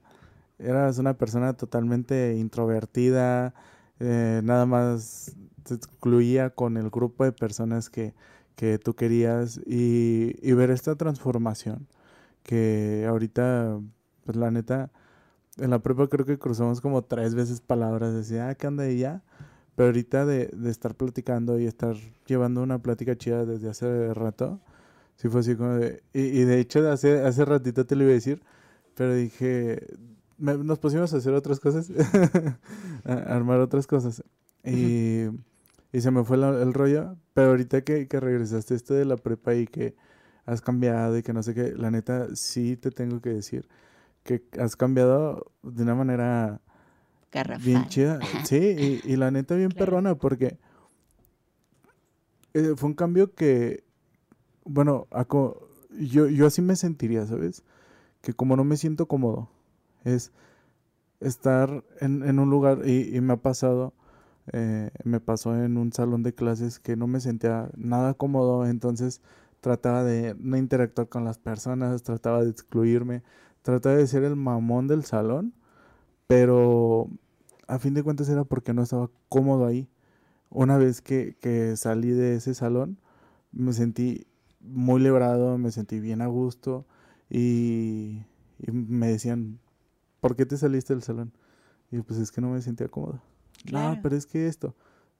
eras 0.59 0.99
una 0.99 1.15
persona 1.15 1.55
totalmente 1.55 2.37
introvertida, 2.37 3.55
eh, 4.01 4.41
nada 4.45 4.67
más 4.67 5.37
te 5.65 5.75
excluía 5.75 6.51
con 6.51 6.77
el 6.77 6.91
grupo 6.91 7.25
de 7.25 7.33
personas 7.33 7.91
que, 7.91 8.15
que 8.57 8.79
tú 8.79 8.95
querías 8.95 9.61
y, 9.67 10.53
ver 10.53 10.71
esta 10.71 10.97
transformación 10.97 11.87
que 12.43 13.07
ahorita, 13.09 13.81
pues 14.25 14.37
la 14.37 14.51
neta, 14.51 14.91
en 15.59 15.71
la 15.71 15.81
prepa 15.81 16.09
creo 16.09 16.27
que 16.27 16.39
cruzamos 16.39 16.81
como 16.81 17.03
tres 17.03 17.35
veces 17.35 17.61
palabras, 17.61 18.15
decía, 18.15 18.49
ah, 18.49 18.55
¿qué 18.55 18.67
anda 18.67 18.89
y 18.89 18.99
ya? 19.01 19.23
Pero 19.77 19.89
ahorita 19.89 20.27
de, 20.27 20.49
de 20.49 20.71
estar 20.71 20.97
platicando 20.97 21.61
y 21.61 21.67
estar 21.67 21.97
llevando 22.27 22.63
una 22.63 22.81
plática 22.83 23.17
chida 23.17 23.47
desde 23.47 23.71
hace 23.71 24.15
rato, 24.15 24.61
sí 25.17 25.29
fue 25.29 25.41
así 25.41 25.57
como 25.57 25.75
de... 25.77 26.03
Y, 26.15 26.21
y 26.21 26.45
de 26.45 26.61
hecho 26.61 26.89
hace, 26.91 27.21
hace 27.25 27.45
ratito 27.47 27.87
te 27.87 27.97
lo 27.97 28.05
iba 28.05 28.13
a 28.13 28.15
decir, 28.15 28.43
pero 28.95 29.15
dije, 29.15 29.87
me- 30.39 30.59
nos 30.59 30.79
pusimos 30.79 31.13
a 31.15 31.19
hacer 31.19 31.35
otras 31.35 31.61
cosas, 31.61 31.91
a 33.05 33.13
armar 33.37 33.61
otras 33.61 33.87
cosas. 33.87 34.23
Y, 34.65 35.25
y 35.93 36.01
se 36.01 36.11
me 36.11 36.25
fue 36.25 36.37
la- 36.37 36.63
el 36.63 36.75
rollo, 36.75 37.17
pero 37.35 37.51
ahorita 37.51 37.83
que, 37.83 38.09
que 38.09 38.21
regresaste 38.21 38.75
esto 38.75 38.95
de 38.95 39.05
la 39.05 39.17
prepa 39.17 39.55
y 39.55 39.67
que 39.67 39.97
has 40.45 40.61
cambiado 40.61 41.17
y 41.19 41.23
que 41.23 41.33
no 41.33 41.43
sé 41.43 41.55
qué, 41.55 41.73
la 41.77 41.91
neta 41.91 42.35
sí 42.37 42.77
te 42.77 42.91
tengo 42.91 43.21
que 43.21 43.31
decir 43.31 43.69
que 44.25 44.45
has 44.61 44.77
cambiado 44.77 45.53
de 45.63 45.83
una 45.85 45.95
manera 45.97 46.61
Garrafal. 47.33 47.65
bien 47.65 47.87
chida. 47.87 48.29
Sí, 48.43 49.01
y, 49.05 49.13
y 49.13 49.17
la 49.17 49.31
neta 49.31 49.55
bien 49.55 49.71
Claro. 49.71 49.87
perrona 49.87 50.15
porque 50.17 50.59
eh, 52.55 52.75
fue 52.77 52.89
un 52.91 52.95
cambio 52.95 53.35
que, 53.35 53.85
bueno, 54.65 55.07
aco- 55.11 55.69
yo, 55.99 56.29
yo 56.29 56.47
así 56.47 56.63
me 56.63 56.77
sentiría, 56.77 57.27
¿sabes? 57.27 57.63
Que 58.23 58.35
como 58.35 58.57
no 58.57 58.65
me 58.65 58.77
siento 58.77 59.07
cómodo, 59.07 59.49
es 60.05 60.33
estar 61.21 61.85
en, 62.01 62.23
en 62.25 62.39
un 62.39 62.51
lugar 62.51 62.83
y, 62.87 63.17
y 63.17 63.21
me 63.21 63.35
ha 63.35 63.37
pasado, 63.37 63.95
eh, 64.53 64.91
me 65.05 65.21
pasó 65.21 65.57
en 65.63 65.77
un 65.79 65.93
salón 65.93 66.23
de 66.23 66.35
clases 66.35 66.79
que 66.81 66.97
no 66.97 67.07
me 67.07 67.21
sentía 67.21 67.71
nada 67.77 68.15
cómodo, 68.15 68.67
entonces 68.67 69.23
trataba 69.61 70.05
de 70.05 70.37
no 70.39 70.57
interactuar 70.57 71.09
con 71.09 71.25
las 71.25 71.39
personas, 71.39 72.03
trataba 72.03 72.45
de 72.45 72.51
excluirme, 72.51 73.23
trataba 73.63 73.97
de 73.97 74.07
ser 74.07 74.25
el 74.25 74.37
mamón 74.37 74.89
del 74.89 75.05
salón, 75.05 75.55
pero 76.27 77.09
a 77.69 77.79
fin 77.79 77.95
de 77.95 78.03
cuentas 78.03 78.29
era 78.29 78.45
porque 78.45 78.75
no 78.75 78.83
estaba 78.83 79.11
cómodo 79.29 79.67
ahí. 79.67 79.89
Una 80.51 80.79
vez 80.79 81.03
que, 81.03 81.37
que 81.41 81.77
salí 81.77 82.11
de 82.11 82.37
ese 82.37 82.55
salón, 82.55 82.99
me 83.53 83.73
sentí 83.73 84.27
muy 84.61 85.01
librado, 85.01 85.59
me 85.59 85.71
sentí 85.73 86.01
bien 86.01 86.23
a 86.23 86.27
gusto 86.29 86.87
y, 87.31 88.23
y 88.61 88.73
me 88.73 89.09
decían, 89.09 89.59
¿por 90.21 90.37
qué 90.37 90.47
te 90.47 90.57
saliste 90.57 90.95
del 90.95 91.03
salón? 91.03 91.33
Y 91.91 91.97
yo, 91.97 92.05
pues 92.05 92.19
es 92.21 92.33
que 92.33 92.41
no 92.41 92.51
me 92.51 92.63
sentía 92.63 92.89
cómodo. 92.89 93.21
No, 93.65 93.71
Claro. 93.71 94.01
pero 94.03 94.17
es 94.17 94.27
que 94.27 94.47
esto, 94.49 94.75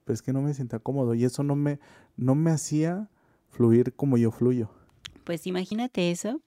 pero 0.05 0.13
es 0.15 0.21
que 0.21 0.33
no 0.33 0.41
me 0.41 0.53
sentía 0.53 0.79
cómodo 0.79 1.13
y 1.15 1.25
eso 1.25 1.43
no 1.43 1.55
me, 1.55 1.79
no 2.17 2.35
me 2.35 2.51
hacía 2.51 3.09
fluir 3.49 3.93
como 3.95 4.17
yo 4.17 4.31
fluyo. 4.31 4.69
Pues 5.23 5.45
imagínate 5.45 6.09
eso, 6.11 6.41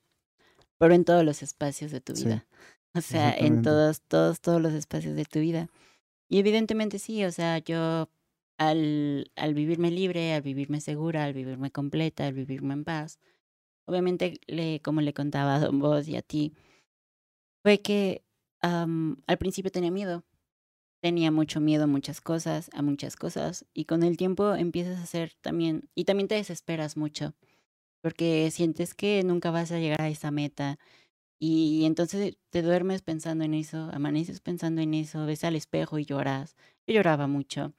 pero 0.79 0.94
en 0.94 1.05
todos 1.05 1.25
los 1.25 1.42
espacios 1.42 1.90
de 1.92 2.01
tu 2.01 2.14
Sí, 2.14 2.25
vida. 2.25 2.46
O 2.98 3.00
sea, 3.00 3.33
en 3.37 3.62
todos, 3.62 4.03
todos, 4.03 4.40
todos 4.40 4.61
los 4.61 4.72
espacios 4.72 5.14
de 5.16 5.24
tu 5.24 5.40
vida. 5.40 5.68
Y 6.29 6.38
evidentemente 6.38 6.98
sí, 6.98 7.24
o 7.24 7.33
sea, 7.33 7.59
yo 7.59 8.11
al, 8.59 9.31
al 9.37 9.55
vivirme 9.55 9.90
libre, 9.90 10.35
al 10.35 10.42
vivirme 10.42 10.81
segura, 10.81 11.24
al 11.24 11.35
vivirme 11.35 11.70
completa, 11.70 12.26
al 12.26 12.35
vivirme 12.35 12.74
en 12.74 12.85
paz, 12.85 13.18
obviamente, 13.87 14.40
le, 14.46 14.81
como 14.83 15.00
le 15.03 15.14
contaba 15.14 15.57
a 15.57 15.61
Don 15.61 15.81
Vos 15.81 16.09
y 16.09 16.16
a 16.16 16.22
ti, 16.22 16.55
fue 17.62 17.81
que 17.81 18.24
al 18.62 19.38
principio 19.38 19.70
tenía 19.70 19.90
miedo. 19.90 20.24
Tenía 21.03 21.31
mucho 21.31 21.61
miedo 21.61 21.85
a 21.85 21.87
muchas 21.87 22.20
cosas, 22.20 22.70
a 22.74 22.83
muchas 22.83 23.16
cosas, 23.16 23.66
y 23.74 23.87
con 23.87 24.03
el 24.03 24.16
tiempo 24.18 24.55
empiezas 24.55 24.98
a 24.98 25.05
hacer 25.05 25.35
también, 25.40 25.88
y 25.94 26.05
también 26.05 26.29
te 26.29 26.35
desesperas 26.35 26.96
mucho, 26.96 27.35
porque 28.03 28.50
sientes 28.50 28.94
que 28.94 29.22
nunca 29.24 29.50
vas 29.50 29.72
a 29.72 29.79
llegar 29.79 30.03
a 30.03 30.11
esa 30.11 30.31
meta, 30.31 30.79
y 31.42 31.87
entonces 31.87 32.37
te 32.50 32.61
duermes 32.61 33.00
pensando 33.00 33.44
en 33.44 33.55
eso, 33.55 33.88
amaneces 33.94 34.40
pensando 34.40 34.83
en 34.83 34.92
eso, 34.92 35.24
ves 35.24 35.42
al 35.42 35.57
espejo 35.57 35.98
y 35.98 36.05
lloras. 36.05 36.55
Yo 36.87 36.94
lloraba 36.94 37.26
mucho. 37.26 37.72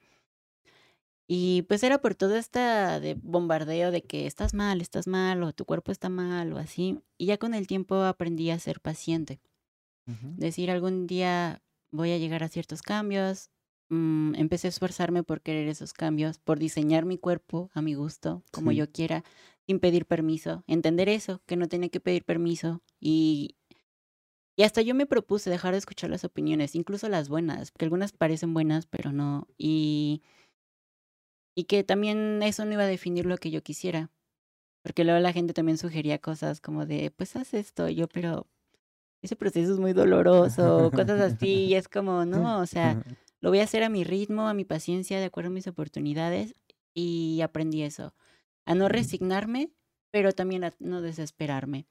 Y 1.28 1.62
pues 1.62 1.84
era 1.84 1.98
por 1.98 2.16
todo 2.16 2.34
este 2.34 2.58
de 2.58 3.14
bombardeo 3.22 3.92
de 3.92 4.02
que 4.02 4.26
estás 4.26 4.52
mal, 4.52 4.80
estás 4.80 5.06
mal, 5.06 5.44
o 5.44 5.52
tu 5.52 5.64
cuerpo 5.64 5.92
está 5.92 6.08
mal, 6.08 6.52
o 6.52 6.58
así. 6.58 6.98
Y 7.16 7.26
ya 7.26 7.38
con 7.38 7.54
el 7.54 7.68
tiempo 7.68 7.94
aprendí 8.02 8.50
a 8.50 8.58
ser 8.58 8.80
paciente. 8.80 9.40
Decir 10.36 10.68
algún 10.72 11.06
día 11.06 11.62
voy 11.92 12.10
a 12.10 12.18
llegar 12.18 12.42
a 12.42 12.48
ciertos 12.48 12.82
cambios. 12.82 13.51
Mm, 13.92 14.36
empecé 14.36 14.68
a 14.68 14.70
esforzarme 14.70 15.22
por 15.22 15.42
querer 15.42 15.68
esos 15.68 15.92
cambios, 15.92 16.38
por 16.38 16.58
diseñar 16.58 17.04
mi 17.04 17.18
cuerpo 17.18 17.70
a 17.74 17.82
mi 17.82 17.92
gusto, 17.92 18.42
como 18.50 18.70
Sí. 18.70 18.78
yo 18.78 18.90
quiera, 18.90 19.22
sin 19.66 19.80
pedir 19.80 20.06
permiso. 20.06 20.64
Entender 20.66 21.10
eso, 21.10 21.42
que 21.44 21.56
no 21.56 21.68
tenía 21.68 21.90
que 21.90 22.00
pedir 22.00 22.24
permiso. 22.24 22.80
Y, 23.00 23.56
y 24.56 24.62
hasta 24.62 24.80
yo 24.80 24.94
me 24.94 25.04
propuse 25.04 25.50
dejar 25.50 25.72
de 25.72 25.78
escuchar 25.78 26.08
las 26.08 26.24
opiniones, 26.24 26.74
incluso 26.74 27.06
las 27.10 27.28
buenas, 27.28 27.70
porque 27.70 27.84
algunas 27.84 28.12
parecen 28.12 28.54
buenas, 28.54 28.86
pero 28.86 29.12
no. 29.12 29.46
Y, 29.58 30.22
y 31.54 31.64
que 31.64 31.84
también 31.84 32.42
eso 32.42 32.64
no 32.64 32.72
iba 32.72 32.84
a 32.84 32.86
definir 32.86 33.26
lo 33.26 33.36
que 33.36 33.50
yo 33.50 33.62
quisiera. 33.62 34.10
Porque 34.82 35.04
luego 35.04 35.20
la 35.20 35.34
gente 35.34 35.52
también 35.52 35.76
sugería 35.76 36.18
cosas 36.18 36.62
como 36.62 36.86
de, 36.86 37.10
pues 37.10 37.36
haz 37.36 37.52
esto, 37.52 37.90
y 37.90 37.96
yo, 37.96 38.08
pero 38.08 38.46
ese 39.20 39.36
proceso 39.36 39.74
es 39.74 39.78
muy 39.78 39.92
doloroso, 39.92 40.90
cosas 40.94 41.20
así, 41.34 41.66
y 41.66 41.74
es 41.74 41.88
como, 41.88 42.24
no, 42.56 42.58
o 42.60 42.66
sea, 42.66 43.02
lo 43.42 43.50
voy 43.50 43.58
a 43.58 43.64
hacer 43.64 43.82
a 43.82 43.88
mi 43.88 44.04
ritmo, 44.04 44.48
a 44.48 44.54
mi 44.54 44.64
paciencia, 44.64 45.18
de 45.18 45.26
acuerdo 45.26 45.48
a 45.50 45.52
mis 45.52 45.66
oportunidades, 45.66 46.54
y 46.94 47.40
aprendí 47.42 47.82
eso, 47.82 48.14
a 48.64 48.74
no 48.74 48.88
resignarme, 48.88 49.72
pero 50.10 50.32
también 50.32 50.64
a 50.64 50.72
no 50.78 51.02
desesperarme. 51.02 51.86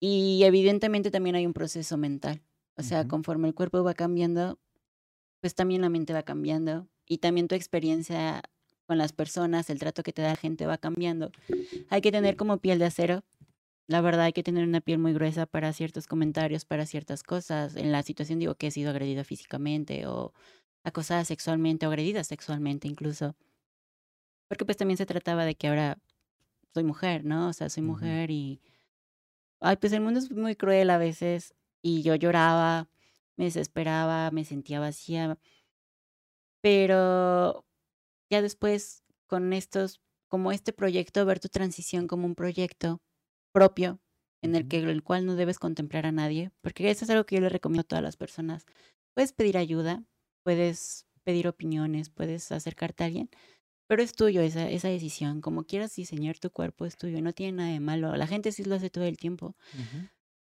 Y 0.00 0.42
evidentemente 0.44 1.10
también 1.10 1.36
hay 1.36 1.44
un 1.44 1.52
proceso 1.52 1.96
mental, 1.96 2.42
o 2.76 2.82
sea, 2.82 3.08
conforme 3.08 3.48
el 3.48 3.54
cuerpo 3.54 3.82
va 3.82 3.94
cambiando, 3.94 4.60
pues 5.40 5.54
también 5.54 5.80
la 5.80 5.88
mente 5.88 6.12
va 6.12 6.22
cambiando, 6.22 6.88
y 7.04 7.18
también 7.18 7.48
tu 7.48 7.56
experiencia 7.56 8.42
con 8.86 8.98
las 8.98 9.12
personas, 9.12 9.70
el 9.70 9.80
trato 9.80 10.04
que 10.04 10.12
te 10.12 10.22
da 10.22 10.28
la 10.30 10.36
gente 10.36 10.66
va 10.66 10.78
cambiando. 10.78 11.32
Hay 11.88 12.00
que 12.00 12.12
tener 12.12 12.36
como 12.36 12.58
piel 12.58 12.78
de 12.78 12.84
acero 12.84 13.24
la 13.88 14.00
verdad 14.00 14.26
hay 14.26 14.32
que 14.32 14.42
tener 14.42 14.66
una 14.66 14.80
piel 14.80 14.98
muy 14.98 15.12
gruesa 15.12 15.46
para 15.46 15.72
ciertos 15.72 16.06
comentarios, 16.06 16.64
para 16.64 16.86
ciertas 16.86 17.22
cosas. 17.22 17.76
En 17.76 17.92
la 17.92 18.02
situación 18.02 18.38
digo 18.38 18.56
que 18.56 18.68
he 18.68 18.70
sido 18.70 18.90
agredida 18.90 19.22
físicamente 19.24 20.06
o 20.06 20.32
acosada 20.84 21.24
sexualmente 21.24 21.86
o 21.86 21.90
agredida 21.90 22.24
sexualmente 22.24 22.88
incluso. 22.88 23.36
Porque 24.48 24.64
pues 24.64 24.76
también 24.76 24.96
se 24.98 25.06
trataba 25.06 25.44
de 25.44 25.54
que 25.54 25.68
ahora 25.68 25.98
soy 26.74 26.84
mujer, 26.84 27.24
¿no? 27.24 27.48
O 27.48 27.52
sea, 27.52 27.68
soy 27.68 27.82
mujer 27.82 28.30
y... 28.30 28.60
Ay, 29.60 29.76
pues 29.76 29.92
el 29.92 30.00
mundo 30.00 30.20
es 30.20 30.30
muy 30.30 30.56
cruel 30.56 30.90
a 30.90 30.98
veces 30.98 31.54
y 31.80 32.02
yo 32.02 32.14
lloraba, 32.14 32.88
me 33.36 33.44
desesperaba, 33.44 34.30
me 34.30 34.44
sentía 34.44 34.80
vacía. 34.80 35.38
Pero 36.60 37.64
ya 38.30 38.42
después 38.42 39.04
con 39.26 39.52
estos, 39.52 40.00
como 40.28 40.52
este 40.52 40.72
proyecto, 40.72 41.24
ver 41.24 41.40
tu 41.40 41.48
transición 41.48 42.06
como 42.08 42.26
un 42.26 42.34
proyecto 42.34 43.00
propio 43.56 44.00
en 44.42 44.54
el 44.54 44.68
que 44.68 44.78
el 44.80 45.02
cual 45.02 45.24
no 45.26 45.34
debes 45.34 45.58
contemplar 45.58 46.04
a 46.06 46.12
nadie, 46.12 46.50
porque 46.62 46.90
eso 46.90 47.04
es 47.06 47.10
algo 47.10 47.24
que 47.24 47.36
yo 47.36 47.40
le 47.40 47.48
recomiendo 47.48 47.80
a 47.80 47.84
todas 47.84 48.02
las 48.04 48.16
personas. 48.18 48.66
Puedes 49.14 49.32
pedir 49.32 49.56
ayuda, 49.56 50.04
puedes 50.44 51.06
pedir 51.24 51.48
opiniones, 51.48 52.10
puedes 52.10 52.52
acercarte 52.52 53.02
a 53.02 53.06
alguien, 53.06 53.30
pero 53.88 54.02
es 54.02 54.12
tuyo 54.14 54.42
esa, 54.42 54.68
esa 54.68 54.88
decisión. 54.88 55.40
Como 55.40 55.64
quieras 55.64 55.96
diseñar 55.96 56.38
tu 56.38 56.50
cuerpo 56.50 56.86
es 56.86 56.96
tuyo, 56.98 57.22
no 57.22 57.32
tiene 57.32 57.52
nada 57.58 57.70
de 57.70 57.80
malo. 57.80 58.14
La 58.16 58.26
gente 58.26 58.52
sí 58.52 58.64
lo 58.64 58.74
hace 58.76 58.90
todo 58.90 59.04
el 59.04 59.16
tiempo. 59.16 59.56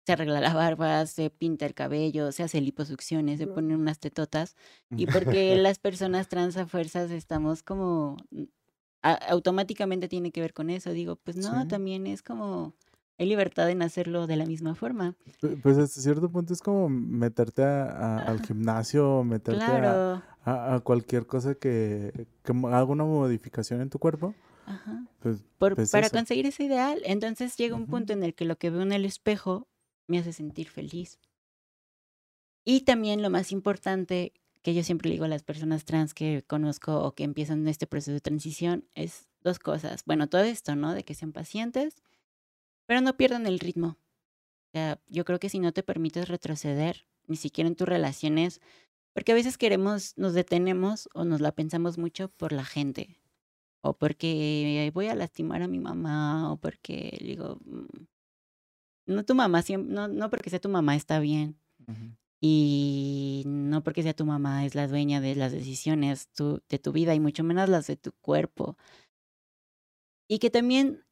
Se 0.07 0.13
arregla 0.13 0.41
la 0.41 0.53
barba, 0.53 1.07
se 1.07 1.31
pinta 1.31 1.65
el 1.67 1.75
cabello, 1.75 2.33
se 2.33 2.43
hace 2.43 2.61
liposucciones, 2.61 3.39
se 3.39 3.47
ponen 3.47 3.77
unas 3.81 4.01
tetotas. 4.01 4.57
Y 4.97 5.07
porque 5.07 5.55
las 5.63 5.79
personas 5.79 6.29
trans 6.29 6.57
a 6.57 6.67
fuerzas 6.67 7.11
estamos 7.13 7.63
como 7.63 8.17
mm, 8.31 8.43
a- 9.03 9.15
automáticamente 9.31 10.09
tiene 10.09 10.33
que 10.33 10.41
ver 10.41 10.55
con 10.55 10.71
eso. 10.71 10.91
Digo, 10.93 11.17
pues 11.17 11.37
no, 11.37 11.63
Sí. 11.63 11.69
también 11.69 12.07
es 12.09 12.23
como 12.23 12.75
hay 13.19 13.27
libertad 13.29 13.71
en 13.71 13.83
hacerlo 13.83 14.27
de 14.27 14.37
la 14.37 14.47
misma 14.47 14.75
forma. 14.75 15.15
Pu- 15.41 15.61
Pues 15.63 15.79
hasta 15.79 16.01
cierto 16.01 16.31
punto 16.31 16.53
es 16.53 16.61
como 16.61 16.89
meterte 16.89 17.63
a- 17.63 17.85
a- 17.91 18.19
al 18.25 18.41
gimnasio, 18.45 19.23
meterte 19.25 19.63
a, 19.63 19.67
Claro. 19.67 20.23
a- 20.45 20.75
a 20.75 20.81
cualquier 20.81 21.27
cosa 21.27 21.55
que, 21.55 22.27
haga 22.45 22.85
una 22.85 23.05
modificación 23.05 23.81
en 23.81 23.91
tu 23.91 23.99
cuerpo. 23.99 24.35
Ajá. 24.67 25.05
Pues, 25.21 25.45
Por- 25.59 25.75
pues 25.75 25.91
para 25.91 26.07
eso. 26.07 26.17
conseguir 26.17 26.47
ese 26.47 26.65
ideal. 26.65 27.01
Entonces 27.05 27.57
llega 27.57 27.75
un 27.77 27.87
punto 27.87 28.13
en 28.13 28.23
el 28.23 28.35
que 28.35 28.45
lo 28.45 28.57
que 28.57 28.71
veo 28.71 28.83
en 28.83 28.93
el 28.93 29.05
espejo 29.05 29.67
me 30.09 30.19
hace 30.19 30.33
sentir 30.33 30.69
feliz. 30.69 31.19
Y 32.65 32.83
también 32.83 33.23
lo 33.23 33.31
más 33.31 33.51
importante 33.53 34.33
que 34.63 34.75
yo 34.75 34.85
siempre 34.85 35.11
digo 35.11 35.25
a 35.25 35.29
las 35.29 35.43
personas 35.43 35.85
trans 35.85 36.15
que 36.15 36.45
conozco 36.47 37.03
o 37.03 37.13
que 37.15 37.25
empiezan 37.25 37.67
este 37.67 37.87
proceso 37.89 38.13
de 38.13 38.21
transición 38.21 38.85
es 38.95 39.27
dos 39.43 39.59
cosas. 39.59 40.05
Bueno, 40.07 40.29
todo 40.29 40.43
esto, 40.43 40.77
¿no? 40.77 40.95
De 40.95 41.03
que 41.03 41.15
sean 41.15 41.33
pacientes 41.33 41.97
pero 42.87 43.01
no 43.01 43.17
pierdan 43.17 43.47
el 43.47 43.59
ritmo. 43.59 43.99
O 44.69 44.71
sea, 44.73 45.01
yo 45.07 45.25
creo 45.25 45.39
que 45.39 45.49
si 45.49 45.59
no 45.59 45.73
te 45.73 45.83
permites 45.83 46.29
retroceder, 46.29 47.07
ni 47.27 47.37
siquiera 47.37 47.69
en 47.69 47.77
tus 47.77 47.89
relaciones, 47.89 48.61
porque 49.13 49.33
a 49.33 49.35
veces 49.35 49.59
queremos, 49.59 50.17
nos 50.17 50.33
detenemos 50.33 51.09
o 51.15 51.25
nos 51.25 51.41
la 51.41 51.53
pensamos 51.53 51.99
mucho 51.99 52.29
por 52.29 52.53
la 52.53 52.65
gente, 52.65 53.21
o 53.83 53.95
porque 53.97 54.91
voy 54.95 55.09
a 55.09 55.15
lastimar 55.15 55.63
a 55.63 55.69
mi 55.69 55.79
mamá, 55.79 56.53
o 56.53 56.57
porque 56.57 57.19
digo, 57.21 57.59
mm, 57.65 58.07
no 59.07 59.25
tu 59.25 59.35
mamá, 59.35 59.63
no, 59.79 60.09
no 60.09 60.31
porque 60.31 60.51
sea 60.51 60.61
tu 60.61 60.69
mamá 60.69 60.97
está 60.97 61.19
bien. 61.21 61.59
Y 62.41 63.45
no 63.47 63.83
porque 63.85 64.03
sea 64.03 64.15
tu 64.15 64.25
mamá 64.25 64.65
es 64.65 64.75
la 64.75 64.89
dueña 64.89 65.21
de 65.21 65.37
las 65.37 65.53
decisiones 65.53 66.29
de 66.69 66.79
tu 66.79 66.93
vida 66.93 67.15
y 67.15 67.21
mucho 67.21 67.45
menos 67.45 67.69
las 67.69 67.87
de 67.87 67.97
tu 67.97 68.13
cuerpo. 68.13 68.77
Y 70.29 70.39
que 70.39 70.51
también 70.51 71.05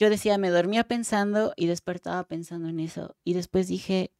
yo 0.00 0.08
decía, 0.08 0.38
me 0.38 0.48
dormía 0.48 0.84
pensando 0.84 1.52
y 1.56 1.66
despertaba 1.66 2.26
pensando 2.26 2.70
en 2.70 2.80
eso. 2.80 3.16
Y 3.22 3.34
después 3.34 3.68
dije, 3.68 4.12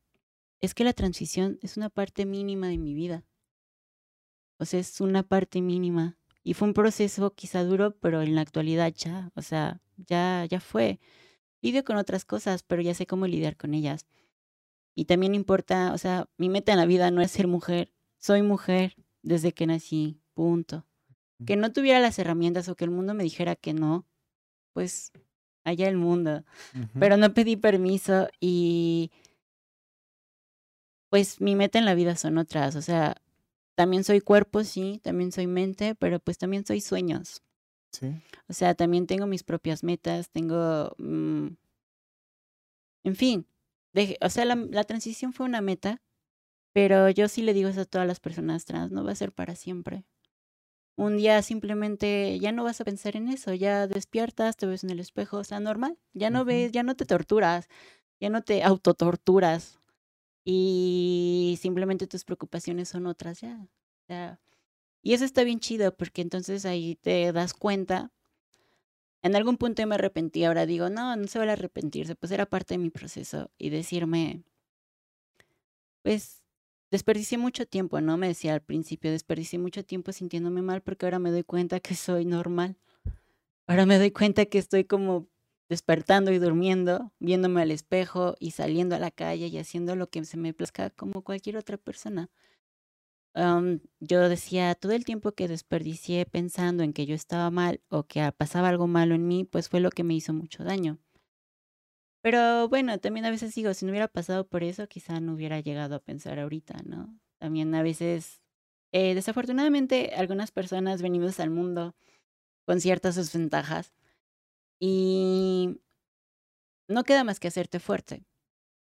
es 0.60 0.74
que 0.74 0.84
la 0.84 0.92
transición 0.92 1.58
es 1.62 1.78
una 1.78 1.88
parte 1.88 2.26
mínima 2.26 2.68
de 2.68 2.76
mi 2.76 2.92
vida. 2.92 3.24
O 4.58 4.66
sea, 4.66 4.78
es 4.78 5.00
una 5.00 5.22
parte 5.22 5.62
mínima. 5.62 6.18
Y 6.42 6.52
fue 6.52 6.68
un 6.68 6.74
proceso 6.74 7.34
quizá 7.34 7.64
duro, 7.64 7.96
pero 7.98 8.20
en 8.20 8.34
la 8.34 8.42
actualidad 8.42 8.92
ya, 8.94 9.32
o 9.34 9.40
sea, 9.40 9.80
ya, 9.96 10.44
ya 10.44 10.60
fue. 10.60 11.00
Lidio 11.62 11.82
con 11.82 11.96
otras 11.96 12.26
cosas, 12.26 12.62
pero 12.62 12.82
ya 12.82 12.92
sé 12.92 13.06
cómo 13.06 13.26
lidiar 13.26 13.56
con 13.56 13.72
ellas. 13.72 14.06
Y 14.94 15.06
también 15.06 15.34
importa, 15.34 15.94
o 15.94 15.98
sea, 15.98 16.28
mi 16.36 16.50
meta 16.50 16.72
en 16.72 16.78
la 16.78 16.84
vida 16.84 17.10
no 17.10 17.22
es 17.22 17.30
ser 17.30 17.46
mujer. 17.46 17.94
Soy 18.18 18.42
mujer 18.42 18.96
desde 19.22 19.52
que 19.52 19.66
nací, 19.66 20.20
punto. 20.34 20.86
Que 21.46 21.56
no 21.56 21.72
tuviera 21.72 22.00
las 22.00 22.18
herramientas 22.18 22.68
o 22.68 22.76
que 22.76 22.84
el 22.84 22.90
mundo 22.90 23.14
me 23.14 23.24
dijera 23.24 23.56
que 23.56 23.72
no, 23.72 24.06
pues 24.74 25.12
allá 25.64 25.88
el 25.88 25.96
mundo. 25.96 26.44
Pero 26.98 27.16
no 27.16 27.32
pedí 27.34 27.56
permiso 27.56 28.28
y 28.40 29.10
pues 31.10 31.40
mi 31.40 31.56
meta 31.56 31.78
en 31.78 31.84
la 31.84 31.94
vida 31.94 32.16
son 32.16 32.38
otras. 32.38 32.76
O 32.76 32.82
sea, 32.82 33.16
también 33.74 34.04
soy 34.04 34.20
cuerpo, 34.20 34.64
sí, 34.64 35.00
también 35.02 35.32
soy 35.32 35.46
mente, 35.46 35.94
pero 35.94 36.20
pues 36.20 36.38
también 36.38 36.64
soy 36.64 36.80
sueños. 36.80 37.42
Sí. 37.92 38.14
O 38.48 38.52
sea, 38.52 38.74
también 38.74 39.06
tengo 39.06 39.26
mis 39.26 39.42
propias 39.42 39.82
metas, 39.82 40.30
tengo... 40.30 40.94
Mm, 40.98 41.48
en 43.02 43.16
fin, 43.16 43.46
o 44.20 44.28
sea, 44.28 44.44
la, 44.44 44.54
la, 44.54 44.84
transición 44.84 45.32
fue 45.32 45.46
una 45.46 45.62
meta, 45.62 46.02
pero 46.72 47.08
yo 47.08 47.28
sí 47.28 47.42
le 47.42 47.54
digo 47.54 47.68
eso 47.68 47.80
a 47.80 47.86
todas 47.86 48.06
las 48.06 48.20
personas 48.20 48.64
trans, 48.66 48.92
no 48.92 49.02
va 49.04 49.12
a 49.12 49.16
ser 49.16 49.32
para 49.32 49.56
siempre. 49.56 50.04
Un 51.00 51.16
día 51.16 51.40
simplemente 51.40 52.38
ya 52.40 52.52
no 52.52 52.62
vas 52.62 52.82
a 52.82 52.84
pensar 52.84 53.16
en 53.16 53.28
eso, 53.28 53.54
ya 53.54 53.86
despiertas, 53.86 54.58
te 54.58 54.66
ves 54.66 54.84
en 54.84 54.90
el 54.90 55.00
espejo, 55.00 55.38
o 55.38 55.44
sea, 55.44 55.58
normal, 55.58 55.96
ya 56.12 56.28
no 56.28 56.44
ves, 56.44 56.72
ya 56.72 56.82
no 56.82 56.94
te 56.94 57.06
torturas, 57.06 57.68
ya 58.20 58.28
no 58.28 58.42
te 58.42 58.62
autotorturas 58.62 59.80
y 60.44 61.58
simplemente 61.60 62.06
tus 62.06 62.24
preocupaciones 62.24 62.90
son 62.90 63.06
otras 63.06 63.40
ya. 63.40 63.66
ya. 64.08 64.40
Y 65.02 65.14
eso 65.14 65.24
está 65.24 65.44
bien 65.44 65.60
chido 65.60 65.96
porque 65.96 66.22
entonces 66.22 66.66
ahí 66.66 66.96
te 66.96 67.32
das 67.32 67.54
cuenta. 67.54 68.12
En 69.22 69.34
algún 69.36 69.56
punto 69.56 69.86
me 69.86 69.94
arrepentí, 69.94 70.44
ahora 70.44 70.66
digo, 70.66 70.90
no, 70.90 71.16
no 71.16 71.26
se 71.28 71.38
va 71.38 71.46
a 71.46 71.52
arrepentirse, 71.52 72.14
pues 72.14 72.30
era 72.30 72.44
parte 72.44 72.74
de 72.74 72.78
mi 72.78 72.90
proceso 72.90 73.50
y 73.56 73.70
decirme, 73.70 74.44
pues 76.02 76.39
desperdicié 76.90 77.38
mucho 77.38 77.66
tiempo, 77.66 78.00
¿no? 78.00 78.16
Me 78.16 78.28
decía 78.28 78.54
al 78.54 78.62
principio, 78.62 79.10
desperdicié 79.10 79.58
mucho 79.58 79.84
tiempo 79.84 80.12
sintiéndome 80.12 80.62
mal 80.62 80.82
porque 80.82 81.06
ahora 81.06 81.18
me 81.18 81.30
doy 81.30 81.44
cuenta 81.44 81.80
que 81.80 81.94
soy 81.94 82.24
normal. 82.24 82.76
Ahora 83.66 83.86
me 83.86 83.98
doy 83.98 84.10
cuenta 84.10 84.46
que 84.46 84.58
estoy 84.58 84.84
como 84.84 85.28
despertando 85.68 86.32
y 86.32 86.38
durmiendo, 86.38 87.12
viéndome 87.20 87.62
al 87.62 87.70
espejo 87.70 88.34
y 88.40 88.50
saliendo 88.50 88.96
a 88.96 88.98
la 88.98 89.10
calle 89.10 89.46
y 89.46 89.58
haciendo 89.58 89.94
lo 89.94 90.10
que 90.10 90.24
se 90.24 90.36
me 90.36 90.52
plazca 90.52 90.90
como 90.90 91.22
cualquier 91.22 91.56
otra 91.56 91.76
persona 91.76 92.30
yo 94.00 94.28
decía, 94.28 94.74
todo 94.74 94.92
el 94.92 95.04
tiempo 95.04 95.32
que 95.32 95.48
desperdicié 95.48 96.26
pensando 96.26 96.82
en 96.82 96.92
que 96.92 97.06
yo 97.06 97.14
estaba 97.14 97.50
mal 97.50 97.80
o 97.88 98.04
que 98.04 98.30
pasaba 98.32 98.68
algo 98.68 98.86
malo 98.86 99.14
en 99.14 99.26
mí, 99.26 99.44
pues 99.44 99.68
fue 99.68 99.80
lo 99.80 99.90
que 99.90 100.04
me 100.04 100.14
hizo 100.14 100.32
mucho 100.32 100.64
daño. 100.64 100.98
Pero 102.22 102.68
bueno, 102.68 102.98
también 102.98 103.24
a 103.26 103.30
veces 103.30 103.54
digo, 103.54 103.72
si 103.74 103.84
no 103.86 103.92
hubiera 103.92 104.08
pasado 104.08 104.46
por 104.46 104.62
eso, 104.62 104.86
quizá 104.88 105.20
no 105.20 105.34
hubiera 105.34 105.60
llegado 105.60 105.94
a 105.96 106.00
pensar 106.00 106.38
ahorita, 106.38 106.82
¿no? 106.84 107.18
También 107.38 107.74
a 107.74 107.82
veces, 107.82 108.42
eh, 108.92 109.14
desafortunadamente, 109.14 110.12
algunas 110.14 110.50
personas 110.52 111.02
venimos 111.02 111.40
al 111.40 111.50
mundo 111.50 111.94
con 112.66 112.80
ciertas 112.80 113.16
desventajas 113.16 113.94
y 114.80 115.80
no 116.88 117.04
queda 117.04 117.24
más 117.24 117.40
que 117.40 117.48
hacerte 117.48 117.80
fuerte. 117.80 118.24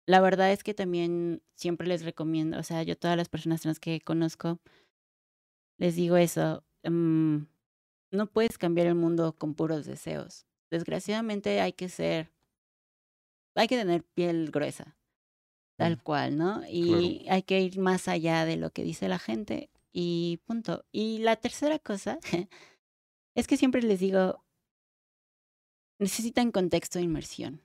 La 0.06 0.20
verdad 0.20 0.52
es 0.52 0.64
que 0.64 0.74
también 0.74 1.42
siempre 1.54 1.86
les 1.86 2.04
recomiendo, 2.04 2.58
o 2.58 2.62
sea, 2.62 2.82
yo 2.82 2.96
todas 2.96 3.16
las 3.16 3.28
personas 3.28 3.60
trans 3.62 3.80
que 3.80 4.00
conozco, 4.00 4.60
les 5.78 5.94
digo 5.96 6.16
eso, 6.16 6.64
mm, 6.84 7.38
no 8.12 8.26
puedes 8.26 8.58
cambiar 8.58 8.86
el 8.88 8.94
mundo 8.94 9.34
con 9.36 9.54
puros 9.54 9.86
deseos. 9.86 10.46
Desgraciadamente 10.70 11.60
hay 11.60 11.72
que 11.72 11.88
ser, 11.88 12.32
hay 13.58 13.68
que 13.68 13.76
tener 13.76 14.04
piel 14.04 14.50
gruesa, 14.50 14.96
tal 15.76 16.02
cual, 16.02 16.36
¿no? 16.38 16.62
Y 16.68 17.26
hay 17.28 17.42
que 17.42 17.60
ir 17.60 17.78
más 17.78 18.08
allá 18.08 18.44
de 18.44 18.56
lo 18.56 18.70
que 18.70 18.84
dice 18.84 19.08
la 19.08 19.18
gente 19.18 19.70
y 19.92 20.40
punto. 20.46 20.84
Y 20.92 21.18
la 21.18 21.36
tercera 21.36 21.78
cosa 21.78 22.18
es 23.34 23.46
que 23.46 23.56
siempre 23.56 23.82
les 23.82 24.00
digo, 24.00 24.44
necesitan 25.98 26.52
contexto 26.52 26.98
de 26.98 27.04
inmersión, 27.04 27.62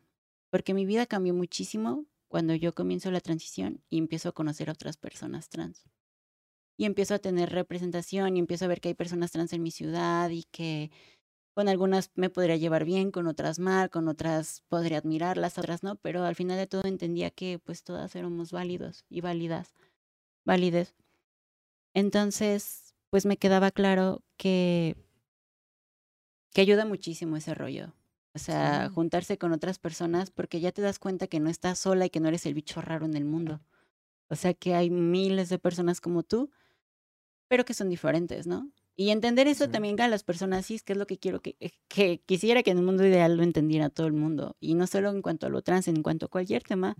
porque 0.49 0.73
mi 0.73 0.85
vida 0.85 1.05
cambió 1.05 1.33
muchísimo 1.33 2.05
cuando 2.27 2.55
yo 2.55 2.73
comienzo 2.73 3.11
la 3.11 3.21
transición 3.21 3.83
y 3.89 3.99
empiezo 3.99 4.29
a 4.29 4.33
conocer 4.33 4.69
a 4.69 4.73
otras 4.73 4.97
personas 4.97 5.49
trans. 5.49 5.83
Y 6.75 6.85
empiezo 6.85 7.13
a 7.13 7.19
tener 7.19 7.51
representación 7.51 8.35
y 8.35 8.39
empiezo 8.39 8.65
a 8.65 8.67
ver 8.67 8.81
que 8.81 8.89
hay 8.89 8.95
personas 8.95 9.31
trans 9.31 9.53
en 9.53 9.61
mi 9.61 9.69
ciudad 9.69 10.31
y 10.31 10.45
que 10.45 10.89
con 11.53 11.69
algunas 11.69 12.11
me 12.15 12.29
podría 12.29 12.55
llevar 12.55 12.85
bien, 12.85 13.11
con 13.11 13.27
otras 13.27 13.59
mal, 13.59 13.89
con 13.89 14.07
otras 14.07 14.63
podría 14.67 14.97
admirarlas, 14.97 15.57
otras 15.57 15.83
no, 15.83 15.95
pero 15.97 16.23
al 16.23 16.35
final 16.35 16.57
de 16.57 16.67
todo 16.67 16.83
entendía 16.85 17.29
que 17.29 17.59
pues 17.59 17.83
todas 17.83 18.15
éramos 18.15 18.51
válidos 18.51 19.05
y 19.09 19.21
válidas, 19.21 19.73
válides. 20.45 20.95
Entonces, 21.93 22.95
pues 23.09 23.25
me 23.25 23.37
quedaba 23.37 23.71
claro 23.71 24.23
que, 24.37 24.95
que 26.53 26.61
ayuda 26.61 26.85
muchísimo 26.85 27.37
ese 27.37 27.53
rollo, 27.53 27.93
o 28.33 28.39
sea, 28.39 28.89
juntarse 28.89 29.37
con 29.37 29.53
otras 29.53 29.77
personas 29.77 30.31
porque 30.31 30.59
ya 30.59 30.71
te 30.71 30.81
das 30.81 30.97
cuenta 30.97 31.27
que 31.27 31.39
no 31.39 31.49
estás 31.49 31.77
sola 31.77 32.05
y 32.07 32.09
que 32.09 32.19
no 32.19 32.29
eres 32.29 32.45
el 32.47 32.55
bicho 32.55 32.81
raro 32.81 33.05
en 33.05 33.15
el 33.15 33.25
mundo. 33.25 33.61
O 34.29 34.35
sea, 34.35 34.55
que 34.55 34.73
hay 34.73 34.89
miles 34.89 35.49
de 35.49 35.59
personas 35.59 36.01
como 36.01 36.23
tú, 36.23 36.49
pero 37.47 37.65
que 37.65 37.75
son 37.75 37.89
diferentes, 37.89 38.47
¿no? 38.47 38.71
Y 38.95 39.09
entender 39.09 39.47
eso 39.47 39.69
también 39.69 39.99
a 40.01 40.07
las 40.07 40.23
personas 40.23 40.67
cis, 40.67 40.83
que 40.83 40.93
es 40.93 40.99
lo 40.99 41.07
que 41.07 41.17
quiero 41.17 41.41
que, 41.41 41.55
que 41.87 42.21
quisiera 42.25 42.63
que 42.63 42.71
en 42.71 42.77
el 42.79 42.83
mundo 42.83 43.05
ideal 43.05 43.35
lo 43.37 43.43
entendiera 43.43 43.89
todo 43.89 44.07
el 44.07 44.13
mundo. 44.13 44.55
Y 44.59 44.75
no 44.75 44.87
solo 44.87 45.09
en 45.09 45.21
cuanto 45.21 45.47
a 45.47 45.49
lo 45.49 45.61
trans, 45.61 45.87
en 45.87 46.03
cuanto 46.03 46.27
a 46.27 46.29
cualquier 46.29 46.63
tema. 46.63 46.95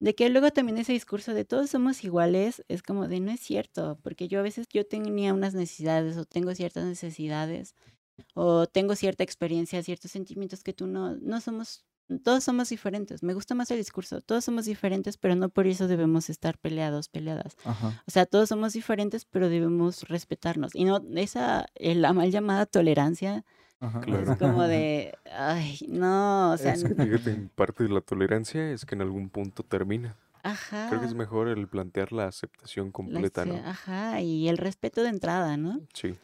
De 0.00 0.14
que 0.14 0.30
luego 0.30 0.50
también 0.50 0.78
ese 0.78 0.94
discurso 0.94 1.34
de 1.34 1.44
todos 1.44 1.70
somos 1.70 2.04
iguales 2.04 2.64
es 2.68 2.82
como 2.82 3.06
de 3.06 3.20
no 3.20 3.30
es 3.30 3.40
cierto, 3.40 3.98
porque 4.02 4.28
yo 4.28 4.40
a 4.40 4.42
veces 4.42 4.66
yo 4.72 4.86
tenía 4.86 5.34
unas 5.34 5.52
necesidades 5.54 6.16
o 6.16 6.24
tengo 6.24 6.54
ciertas 6.54 6.86
necesidades 6.86 7.74
o 8.34 8.66
tengo 8.66 8.96
cierta 8.96 9.24
experiencia, 9.24 9.82
ciertos 9.82 10.10
sentimientos 10.10 10.62
que 10.62 10.72
tú 10.72 10.86
no, 10.86 11.16
no 11.16 11.40
somos, 11.42 11.84
todos 12.18 12.44
somos 12.44 12.68
diferentes. 12.68 13.22
Me 13.22 13.34
gusta 13.34 13.54
más 13.54 13.70
el 13.70 13.78
discurso, 13.78 14.20
todos 14.20 14.44
somos 14.44 14.64
diferentes, 14.64 15.16
pero 15.16 15.36
no 15.36 15.48
por 15.48 15.66
eso 15.66 15.88
debemos 15.88 16.28
estar 16.30 16.58
peleados, 16.58 17.08
peleadas. 17.08 17.56
O 18.06 18.10
sea, 18.10 18.26
todos 18.26 18.48
somos 18.48 18.72
diferentes, 18.72 19.24
pero 19.24 19.48
debemos 19.48 20.08
respetarnos. 20.08 20.74
Y 20.74 20.84
no, 20.84 21.02
esa, 21.16 21.66
eh, 21.74 21.94
la 21.94 22.12
mal 22.12 22.30
llamada 22.30 22.66
tolerancia. 22.66 23.44
Es 24.06 24.36
como 24.36 24.64
de, 24.64 25.14
ay, 25.32 25.78
no, 25.88 26.52
o 26.52 26.56
sea... 26.58 26.74
Es 26.74 26.84
que, 26.84 27.48
parte 27.54 27.84
de 27.84 27.88
la 27.88 28.02
tolerancia 28.02 28.72
es 28.72 28.84
que 28.84 28.94
en 28.94 29.00
algún 29.00 29.30
punto 29.30 29.62
termina. 29.62 30.16
Ajá. 30.42 30.88
Creo 30.88 31.00
que 31.00 31.06
es 31.06 31.14
mejor 31.14 31.48
el 31.48 31.66
plantear 31.66 32.12
la 32.12 32.26
aceptación 32.26 32.92
completa, 32.92 33.46
¿no? 33.46 33.56
Ajá, 33.56 34.20
y 34.20 34.48
el 34.48 34.58
respeto 34.58 35.02
de 35.02 35.08
entrada, 35.08 35.56
¿no? 35.56 35.80
Sí. 35.94 36.14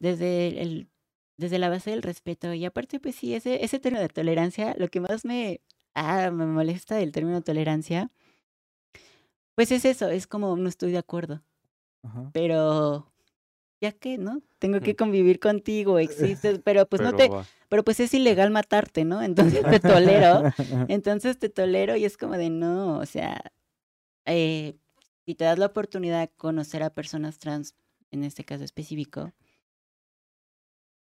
Desde 0.00 0.60
el 0.60 0.88
desde 1.36 1.58
la 1.58 1.68
base 1.68 1.90
del 1.90 2.02
respeto. 2.02 2.52
Y 2.52 2.64
aparte, 2.64 3.00
pues 3.00 3.16
sí, 3.16 3.34
ese, 3.34 3.64
ese 3.64 3.78
término 3.78 4.02
de 4.02 4.08
tolerancia, 4.08 4.74
lo 4.78 4.88
que 4.88 5.00
más 5.00 5.24
me, 5.24 5.60
ah, 5.94 6.30
me 6.30 6.46
molesta 6.46 6.96
del 6.96 7.12
término 7.12 7.42
tolerancia, 7.42 8.10
pues 9.54 9.70
es 9.70 9.84
eso, 9.84 10.08
es 10.08 10.26
como 10.26 10.56
no 10.56 10.68
estoy 10.68 10.92
de 10.92 10.98
acuerdo. 10.98 11.42
Pero, 12.32 13.10
ya 13.80 13.92
que, 13.92 14.18
¿no? 14.18 14.42
Tengo 14.58 14.80
que 14.80 14.92
mm. 14.92 14.96
convivir 14.96 15.40
contigo, 15.40 15.98
existes, 16.38 16.60
pero 16.62 16.86
pues 16.86 17.00
no 17.00 17.14
te, 17.14 17.30
pero 17.68 17.82
pues 17.82 18.00
es 18.00 18.12
ilegal 18.14 18.50
matarte, 18.50 19.04
¿no? 19.04 19.22
Entonces 19.22 19.62
te 19.62 19.80
tolero, 19.80 20.42
entonces 20.88 21.38
te 21.38 21.48
tolero 21.48 21.96
y 21.96 22.04
es 22.04 22.16
como 22.16 22.36
de 22.36 22.50
no, 22.50 22.98
o 22.98 23.06
sea, 23.06 23.52
eh, 24.26 24.76
si 25.24 25.34
te 25.34 25.44
das 25.44 25.58
la 25.58 25.66
oportunidad 25.66 26.20
de 26.20 26.28
conocer 26.36 26.82
a 26.82 26.90
personas 26.90 27.38
trans, 27.38 27.74
en 28.10 28.24
este 28.24 28.44
caso 28.44 28.64
específico, 28.64 29.32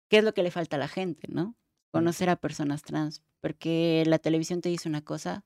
qué 0.10 0.20
es 0.20 0.24
lo 0.24 0.34
que 0.34 0.44
le 0.44 0.52
falta 0.52 0.76
a 0.76 0.80
la 0.80 0.88
gente, 0.88 1.28
¿no? 1.30 1.56
conocer 1.92 2.30
a 2.30 2.36
personas 2.36 2.84
trans, 2.84 3.24
porque 3.42 4.04
la 4.06 4.20
televisión 4.20 4.62
te 4.62 4.70
dice 4.70 4.88
una 4.90 5.02
cosa, 5.04 5.44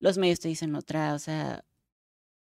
los 0.00 0.16
medios 0.18 0.38
te 0.40 0.48
dicen 0.48 0.74
otra, 0.74 1.14
o 1.14 1.18
sea, 1.18 1.64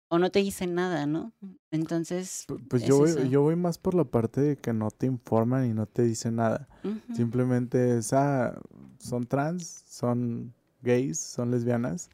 o 0.08 0.18
no 0.18 0.30
te 0.30 0.40
dicen 0.40 0.74
nada, 0.74 1.06
¿no? 1.06 1.32
Entonces, 1.70 2.44
Pu- 2.48 2.62
Pues 2.68 2.82
es 2.82 2.88
yo 2.88 2.98
voy, 2.98 3.28
yo 3.30 3.42
voy 3.42 3.56
más 3.56 3.78
por 3.78 3.94
la 3.94 4.04
parte 4.04 4.40
de 4.40 4.56
que 4.56 4.72
no 4.72 4.90
te 4.90 5.06
informan 5.06 5.66
y 5.70 5.72
no 5.74 5.86
te 5.86 6.02
dicen 6.02 6.36
nada. 6.36 6.68
Simplemente 7.14 7.96
es, 7.98 8.12
ah, 8.12 8.60
son 8.98 9.26
trans, 9.26 9.84
son 9.88 10.52
gays, 10.82 11.18
son 11.18 11.50
lesbianas 11.50 12.10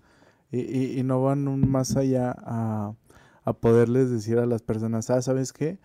y, 0.52 0.60
y, 0.60 0.98
y 0.98 1.02
no 1.02 1.22
van 1.22 1.48
un 1.48 1.68
más 1.70 1.96
allá 1.96 2.34
a, 2.38 2.94
a 3.44 3.52
poderles 3.54 4.10
decir 4.10 4.38
a 4.38 4.46
las 4.46 4.62
personas, 4.62 5.10
ah, 5.10 5.22
¿sabes 5.22 5.52
qué? 5.52 5.78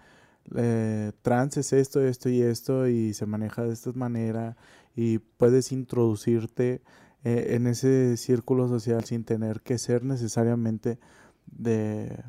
Eh, 0.55 1.11
trans 1.21 1.57
es 1.57 1.73
esto, 1.73 2.01
esto 2.01 2.29
y 2.29 2.41
esto 2.41 2.87
y 2.87 3.13
se 3.13 3.25
maneja 3.25 3.63
de 3.63 3.73
esta 3.73 3.91
manera 3.93 4.57
y 4.95 5.19
puedes 5.19 5.71
introducirte 5.71 6.81
eh, 7.23 7.47
en 7.51 7.67
ese 7.67 8.17
círculo 8.17 8.67
social 8.67 9.03
sin 9.05 9.23
tener 9.23 9.61
que 9.61 9.77
ser 9.77 10.03
necesariamente 10.03 10.99
de... 11.45 12.23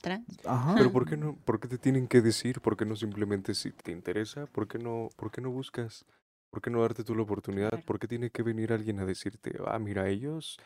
Trans. 0.00 0.26
Ajá. 0.44 0.74
Pero 0.76 0.92
¿por 0.92 1.08
qué 1.08 1.16
no? 1.16 1.36
¿Por 1.44 1.58
qué 1.58 1.68
te 1.68 1.78
tienen 1.78 2.06
que 2.06 2.20
decir? 2.20 2.60
¿Por 2.60 2.76
qué 2.76 2.84
no 2.84 2.94
simplemente 2.94 3.54
si 3.54 3.72
te 3.72 3.90
interesa? 3.90 4.46
¿Por 4.46 4.68
qué 4.68 4.78
no, 4.78 5.08
por 5.16 5.32
qué 5.32 5.40
no 5.40 5.50
buscas? 5.50 6.04
¿Por 6.50 6.62
qué 6.62 6.70
no 6.70 6.80
darte 6.80 7.02
tú 7.02 7.14
la 7.14 7.22
oportunidad? 7.22 7.70
Claro. 7.70 7.84
¿Por 7.84 7.98
qué 7.98 8.06
tiene 8.06 8.30
que 8.30 8.42
venir 8.42 8.72
alguien 8.72 9.00
a 9.00 9.04
decirte, 9.04 9.58
ah, 9.66 9.78
mira, 9.78 10.08
ellos, 10.08 10.58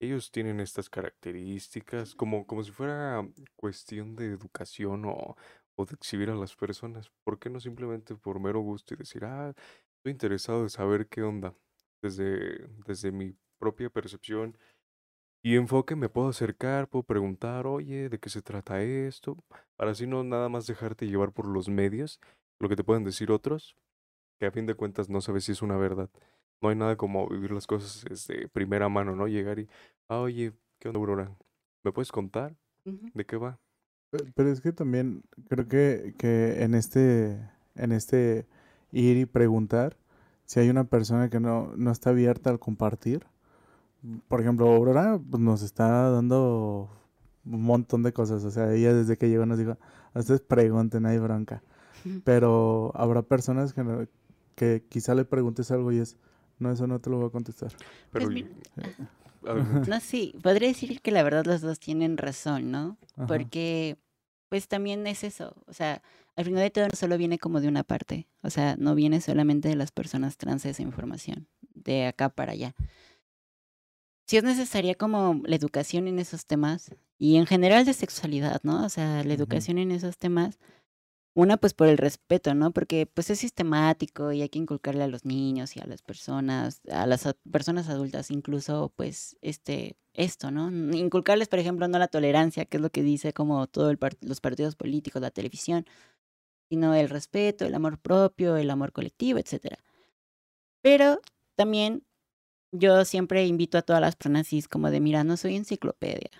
ellos 0.00 0.30
tienen 0.30 0.60
estas 0.60 0.88
características, 0.88 2.14
como, 2.14 2.46
como 2.46 2.64
si 2.64 2.70
fuera 2.70 3.26
cuestión 3.54 4.16
de 4.16 4.26
educación 4.26 5.04
o, 5.04 5.36
o 5.76 5.86
de 5.86 5.94
exhibir 5.94 6.30
a 6.30 6.34
las 6.34 6.56
personas? 6.56 7.10
¿Por 7.24 7.38
qué 7.38 7.50
no 7.50 7.60
simplemente 7.60 8.14
por 8.16 8.40
mero 8.40 8.60
gusto 8.60 8.94
y 8.94 8.96
decir, 8.98 9.24
ah, 9.24 9.54
estoy 9.98 10.12
interesado 10.12 10.64
de 10.64 10.70
saber 10.70 11.08
qué 11.08 11.22
onda? 11.22 11.54
Desde, 12.02 12.68
desde 12.86 13.12
mi 13.12 13.34
propia 13.58 13.90
percepción 13.90 14.56
y 15.46 15.54
enfoque 15.56 15.94
me 15.94 16.08
puedo 16.08 16.28
acercar, 16.28 16.88
puedo 16.88 17.04
preguntar, 17.04 17.68
oye, 17.68 18.08
¿de 18.08 18.18
qué 18.18 18.28
se 18.30 18.42
trata 18.42 18.82
esto? 18.82 19.36
Para 19.76 19.92
así 19.92 20.06
no 20.06 20.24
nada 20.24 20.48
más 20.48 20.66
dejarte 20.66 21.06
llevar 21.06 21.32
por 21.32 21.46
los 21.46 21.68
medios, 21.68 22.20
lo 22.58 22.68
que 22.68 22.74
te 22.74 22.82
pueden 22.82 23.04
decir 23.04 23.30
otros, 23.30 23.76
que 24.40 24.46
a 24.46 24.50
fin 24.50 24.66
de 24.66 24.74
cuentas 24.74 25.08
no 25.08 25.20
sabes 25.20 25.44
si 25.44 25.52
es 25.52 25.62
una 25.62 25.76
verdad. 25.76 26.10
No 26.60 26.70
hay 26.70 26.76
nada 26.76 26.96
como 26.96 27.28
vivir 27.28 27.52
las 27.52 27.66
cosas 27.68 28.26
de 28.26 28.48
primera 28.48 28.88
mano, 28.88 29.14
¿no? 29.14 29.28
Llegar 29.28 29.60
y, 29.60 29.68
ah, 30.08 30.18
oye, 30.20 30.52
¿qué 30.80 30.88
onda, 30.88 30.98
Aurora? 30.98 31.36
¿Me 31.84 31.92
puedes 31.92 32.10
contar? 32.10 32.56
¿De 32.84 33.24
qué 33.24 33.36
va? 33.36 33.60
Pe- 34.16 34.32
Pero 34.34 34.50
es 34.50 34.60
que 34.60 34.72
también 34.72 35.22
creo 35.48 35.68
que, 35.68 36.14
que 36.18 36.62
en 36.62 36.74
este, 36.74 37.38
en 37.74 37.92
este 37.92 38.46
ir 38.92 39.16
y 39.16 39.26
preguntar, 39.26 39.96
si 40.44 40.60
hay 40.60 40.68
una 40.70 40.84
persona 40.84 41.28
que 41.30 41.40
no, 41.40 41.72
no 41.76 41.90
está 41.90 42.10
abierta 42.10 42.50
al 42.50 42.58
compartir, 42.58 43.26
por 44.28 44.40
ejemplo, 44.40 44.68
Aurora 44.68 45.18
pues, 45.30 45.42
nos 45.42 45.62
está 45.62 46.10
dando 46.10 46.88
un 47.44 47.62
montón 47.62 48.02
de 48.02 48.12
cosas, 48.12 48.44
o 48.44 48.50
sea, 48.50 48.72
ella 48.72 48.92
desde 48.94 49.16
que 49.16 49.28
llegó 49.28 49.46
nos 49.46 49.58
dijo, 49.58 49.76
a 50.14 50.18
ustedes 50.20 50.40
pregunten, 50.40 51.06
hay 51.06 51.18
bronca, 51.18 51.62
pero 52.24 52.92
habrá 52.94 53.22
personas 53.22 53.72
que, 53.72 53.82
no- 53.84 54.06
que 54.54 54.84
quizá 54.88 55.14
le 55.14 55.24
preguntes 55.24 55.70
algo 55.70 55.90
y 55.92 55.98
es, 55.98 56.16
no, 56.58 56.70
eso 56.70 56.86
no 56.86 57.00
te 57.00 57.10
lo 57.10 57.18
voy 57.18 57.26
a 57.26 57.30
contestar. 57.30 57.72
Pero, 58.12 58.28
adelante. 59.46 59.90
No, 59.90 60.00
sí, 60.00 60.34
podría 60.42 60.68
decir 60.68 61.00
que 61.00 61.10
la 61.10 61.22
verdad 61.22 61.44
los 61.44 61.60
dos 61.60 61.78
tienen 61.78 62.16
razón, 62.16 62.70
¿no? 62.70 62.96
Ajá. 63.16 63.26
Porque, 63.26 63.96
pues 64.48 64.68
también 64.68 65.06
es 65.06 65.24
eso, 65.24 65.54
o 65.66 65.72
sea, 65.72 66.02
al 66.36 66.44
final 66.44 66.60
de 66.60 66.70
todo 66.70 66.86
no 66.86 66.96
solo 66.96 67.18
viene 67.18 67.38
como 67.38 67.60
de 67.60 67.68
una 67.68 67.82
parte, 67.82 68.28
o 68.42 68.50
sea, 68.50 68.76
no 68.76 68.94
viene 68.94 69.20
solamente 69.20 69.68
de 69.68 69.76
las 69.76 69.90
personas 69.90 70.36
trans 70.36 70.64
esa 70.66 70.82
información, 70.82 71.48
de 71.74 72.06
acá 72.06 72.28
para 72.28 72.52
allá. 72.52 72.74
Sí 74.26 74.36
es 74.36 74.44
necesaria 74.44 74.94
como 74.94 75.40
la 75.44 75.56
educación 75.56 76.08
en 76.08 76.18
esos 76.18 76.46
temas 76.46 76.94
y 77.18 77.36
en 77.36 77.46
general 77.46 77.84
de 77.84 77.92
sexualidad, 77.92 78.60
¿no? 78.64 78.84
O 78.84 78.88
sea, 78.88 79.22
la 79.24 79.34
educación 79.34 79.78
en 79.78 79.92
esos 79.92 80.18
temas, 80.18 80.58
una 81.36 81.58
pues 81.58 81.74
por 81.74 81.88
el 81.88 81.98
respeto, 81.98 82.54
¿no? 82.54 82.72
Porque 82.72 83.06
pues 83.06 83.30
es 83.30 83.40
sistemático 83.40 84.32
y 84.32 84.42
hay 84.42 84.48
que 84.50 84.58
inculcarle 84.58 85.04
a 85.04 85.08
los 85.08 85.24
niños 85.26 85.76
y 85.76 85.80
a 85.80 85.86
las 85.86 86.02
personas, 86.02 86.80
a 86.90 87.06
las 87.06 87.28
personas 87.52 87.88
adultas 87.90 88.30
incluso 88.32 88.92
pues 88.96 89.36
este 89.42 89.96
esto, 90.14 90.50
¿no? 90.50 90.68
N- 90.68 90.96
Inculcarles, 90.98 91.48
por 91.48 91.58
ejemplo, 91.60 91.88
no 91.88 91.98
la 91.98 92.08
tolerancia, 92.08 92.64
que 92.66 92.78
es 92.78 92.82
lo 92.82 92.90
que 92.90 93.02
dice 93.02 93.34
como 93.34 93.66
todos 93.68 93.96
los 94.22 94.40
partidos 94.40 94.76
políticos, 94.76 95.22
la 95.22 95.30
televisión, 95.30 95.86
sino 96.70 96.94
el 96.94 97.10
respeto, 97.10 97.66
el 97.66 97.74
amor 97.74 97.98
propio, 98.00 98.56
el 98.56 98.70
amor 98.70 98.92
colectivo, 98.92 99.38
etcétera. 99.40 99.78
Pero 100.82 101.20
también 101.56 102.04
yo 102.72 103.04
siempre 103.06 103.46
invito 103.46 103.78
a 103.78 103.82
todas 103.82 104.02
las 104.02 104.16
personas 104.16 104.48
cis 104.48 104.68
como 104.68 104.90
de, 104.90 105.00
mira, 105.00 105.24
no 105.24 105.36
soy 105.38 105.56
enciclopedia. 105.56 106.30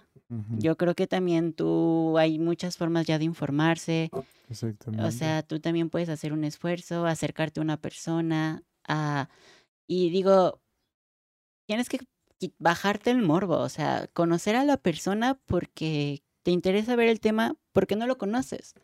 Yo 0.59 0.77
creo 0.77 0.95
que 0.95 1.07
también 1.07 1.53
tú 1.53 2.18
hay 2.18 2.39
muchas 2.39 2.77
formas 2.77 3.07
ya 3.07 3.18
de 3.18 3.24
informarse. 3.24 4.11
Exactamente. 4.49 5.07
O 5.07 5.11
sea, 5.12 5.43
tú 5.43 5.61
también 5.61 5.89
puedes 5.89 6.09
hacer 6.09 6.33
un 6.33 6.45
esfuerzo, 6.45 7.07
acercarte 7.07 7.61
a 7.61 7.62
una 7.62 7.77
persona, 7.77 8.62
a... 8.89 9.29
y 9.87 10.11
digo, 10.11 10.61
tienes 11.66 11.89
que 11.89 12.01
bajarte 12.59 13.11
el 13.11 13.22
morbo, 13.22 13.59
o 13.59 13.68
sea, 13.68 14.09
conocer 14.12 14.57
a 14.57 14.64
la 14.64 14.77
persona 14.77 15.39
porque 15.47 16.22
te 16.43 16.51
interesa 16.51 16.97
ver 16.97 17.09
el 17.09 17.20
tema, 17.20 17.57
porque 17.72 17.97
no 17.97 18.07
lo 18.07 18.18
conoces. 18.18 18.74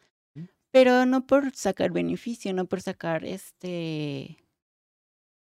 Pero 0.71 1.05
no 1.07 1.27
por 1.27 1.55
sacar 1.55 1.91
beneficio, 1.91 2.55
no 2.55 2.67
por 2.67 2.81
sacar 2.81 3.25
este 3.25 4.39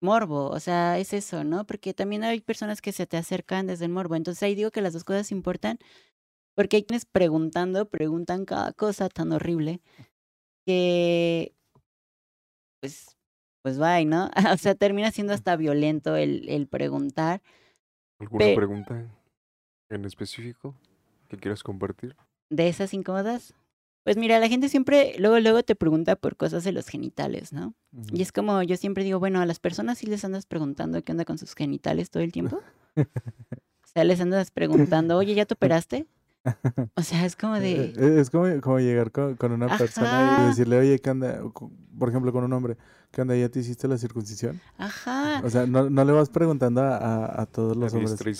morbo, 0.04 0.48
o 0.50 0.60
sea, 0.60 0.98
es 1.00 1.12
eso, 1.14 1.44
¿no? 1.44 1.66
Porque 1.66 1.94
también 1.94 2.24
hay 2.24 2.40
personas 2.42 2.80
que 2.82 2.92
se 2.92 3.06
te 3.08 3.16
acercan 3.18 3.66
desde 3.66 3.86
el 3.86 3.92
morbo. 3.92 4.16
Entonces 4.16 4.42
ahí 4.44 4.54
digo 4.54 4.70
que 4.70 4.82
las 4.82 4.92
dos 4.94 5.04
cosas 5.04 5.32
importan, 5.32 5.78
porque 6.56 6.76
hay 6.78 6.84
quienes 6.84 7.06
preguntando, 7.06 7.88
preguntan 7.90 8.44
cada 8.46 8.72
cosa 8.72 9.08
tan 9.10 9.32
horrible 9.32 9.80
que 10.66 11.54
pues 12.80 13.16
pues 13.62 13.78
bye, 13.78 14.04
¿no? 14.04 14.30
O 14.54 14.56
sea, 14.58 14.74
termina 14.74 15.10
siendo 15.10 15.32
hasta 15.32 15.56
violento 15.56 16.16
el, 16.16 16.48
el 16.48 16.66
preguntar. 16.68 17.40
¿Alguna 18.20 18.46
Pe- 18.46 18.54
pregunta 18.54 19.10
en 19.90 20.04
específico 20.04 20.74
que 21.28 21.36
quieras 21.38 21.62
compartir? 21.62 22.16
de 22.50 22.68
esas 22.68 22.94
incómodas. 22.94 23.54
Pues 24.04 24.18
mira, 24.18 24.38
la 24.38 24.48
gente 24.48 24.68
siempre, 24.68 25.14
luego, 25.18 25.40
luego 25.40 25.62
te 25.62 25.74
pregunta 25.74 26.14
por 26.14 26.36
cosas 26.36 26.62
de 26.62 26.72
los 26.72 26.86
genitales, 26.86 27.52
¿no? 27.52 27.74
Y 28.12 28.20
es 28.20 28.32
como, 28.32 28.62
yo 28.62 28.76
siempre 28.76 29.02
digo, 29.02 29.18
bueno, 29.18 29.40
a 29.40 29.46
las 29.46 29.58
personas 29.60 29.98
sí 29.98 30.06
les 30.06 30.24
andas 30.24 30.44
preguntando 30.44 31.02
qué 31.02 31.12
onda 31.12 31.24
con 31.24 31.38
sus 31.38 31.54
genitales 31.54 32.10
todo 32.10 32.22
el 32.22 32.30
tiempo. 32.32 32.60
O 33.84 33.96
sea, 33.96 34.02
les 34.02 34.20
andas 34.20 34.50
preguntando, 34.50 35.16
oye, 35.16 35.34
¿ya 35.34 35.46
te 35.46 35.54
operaste? 35.54 36.06
O 36.96 37.02
sea, 37.02 37.24
es 37.24 37.36
como 37.36 37.54
de, 37.58 37.72
Eh, 37.86 37.94
eh, 37.96 38.20
Es 38.20 38.30
como, 38.30 38.44
como 38.60 38.78
llegar 38.78 39.10
con, 39.10 39.36
con 39.36 39.52
una 39.52 39.76
persona 39.76 40.42
y 40.42 40.46
decirle, 40.48 40.78
oye, 40.78 40.98
¿qué 41.00 41.10
co- 41.52 41.70
Por 41.98 42.08
ejemplo, 42.08 42.32
con 42.32 42.44
un 42.44 42.52
hombre, 42.52 42.76
¿qué 43.10 43.22
onda? 43.22 43.36
¿Ya 43.36 43.48
te 43.48 43.60
hiciste 43.60 43.88
la 43.88 43.96
circuncisión? 43.98 44.60
ajá, 44.78 45.40
O 45.44 45.50
sea, 45.50 45.66
no, 45.66 45.88
no 45.88 46.04
le 46.04 46.12
vas 46.12 46.28
preguntando 46.28 46.82
a, 46.82 46.96
a- 46.96 47.42
a 47.42 47.46
todos 47.46 47.76
A 47.76 47.80
los 47.80 47.92
hombres. 47.94 48.10
diestra 48.10 48.30
y 48.30 48.34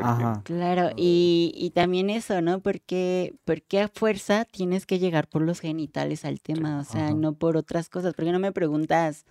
a 0.00 0.16
quién- 0.16 0.28
Ajá. 0.28 0.42
claro. 0.44 0.90
Y, 0.96 1.52
y 1.56 1.70
también 1.70 2.10
eso, 2.10 2.40
¿no? 2.42 2.60
Porque, 2.60 3.34
porque 3.44 3.80
a 3.80 3.88
fuerza 3.88 4.44
tienes 4.44 4.84
que 4.86 4.98
llegar 4.98 5.28
por 5.28 5.42
los 5.42 5.60
genitales 5.60 6.24
al 6.24 6.40
tema, 6.40 6.80
o 6.80 6.84
sea, 6.84 7.06
Ajá. 7.06 7.14
no 7.14 7.32
por 7.34 7.56
otras 7.56 7.88
cosas. 7.88 8.14
Porque 8.14 8.32
no 8.32 8.38
me 8.38 8.52
preguntas 8.52 9.24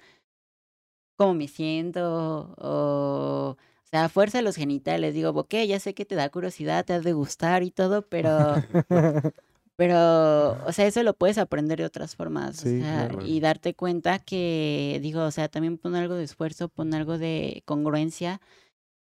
cómo 1.16 1.34
me 1.34 1.48
siento 1.48 2.54
o... 2.58 3.58
O 3.88 3.90
sea, 3.90 4.04
a 4.06 4.10
fuerza 4.10 4.42
los 4.42 4.58
genitales. 4.58 5.14
Digo, 5.14 5.30
ok, 5.30 5.56
ya 5.66 5.80
sé 5.80 5.94
que 5.94 6.04
te 6.04 6.16
da 6.16 6.28
curiosidad, 6.28 6.84
te 6.84 6.94
has 6.94 7.04
de 7.06 7.14
gustar 7.14 7.64
y 7.64 7.72
todo, 7.72 8.02
pero... 8.04 8.56
Pero, 9.78 10.54
o 10.66 10.72
sea, 10.72 10.88
eso 10.88 11.04
lo 11.04 11.14
puedes 11.14 11.38
aprender 11.38 11.78
de 11.78 11.86
otras 11.86 12.16
formas. 12.16 12.58
Sí, 12.58 12.80
o 12.80 12.84
sea, 12.84 13.10
claro. 13.10 13.24
y 13.24 13.40
darte 13.40 13.76
cuenta 13.76 14.18
que, 14.18 15.00
digo, 15.04 15.24
o 15.24 15.30
sea, 15.30 15.50
también 15.50 15.78
pon 15.78 15.94
algo 15.94 16.16
de 16.16 16.24
esfuerzo, 16.24 16.68
pon 16.68 16.96
algo 16.96 17.20
de 17.20 17.62
congruencia. 17.64 18.42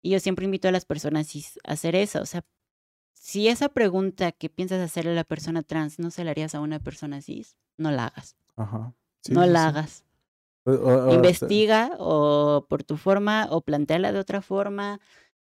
Y 0.01 0.09
yo 0.09 0.19
siempre 0.19 0.43
invito 0.43 0.67
a 0.67 0.73
las 0.73 0.83
personas 0.83 1.27
cis 1.27 1.61
a 1.63 1.71
hacer 1.71 1.95
eso. 1.95 2.21
O 2.21 2.25
sea, 2.25 2.43
si 3.13 3.47
esa 3.47 3.69
pregunta 3.69 4.33
que 4.33 4.49
piensas 4.49 4.81
hacerle 4.81 5.11
a 5.11 5.15
la 5.15 5.23
persona 5.23 5.63
trans 5.63 5.97
no 5.97 6.11
se 6.11 6.25
la 6.25 6.31
harías 6.31 6.55
a 6.55 6.59
una 6.59 6.79
persona 6.79 7.21
cis, 7.21 7.55
no 7.77 7.89
la 7.91 8.07
hagas. 8.07 8.36
Ajá. 8.57 8.93
Sí, 9.21 9.31
no 9.33 9.43
sí, 9.43 9.49
la 9.49 9.67
hagas. 9.67 10.05
O- 10.66 10.72
o- 10.72 10.76
o 10.76 10.99
hasta- 11.01 11.13
Investiga 11.16 11.91
o 11.99 12.66
por 12.70 12.84
tu 12.84 12.97
forma 12.97 13.47
o 13.51 13.61
planteala 13.61 14.11
de 14.11 14.20
otra 14.20 14.41
forma 14.41 14.99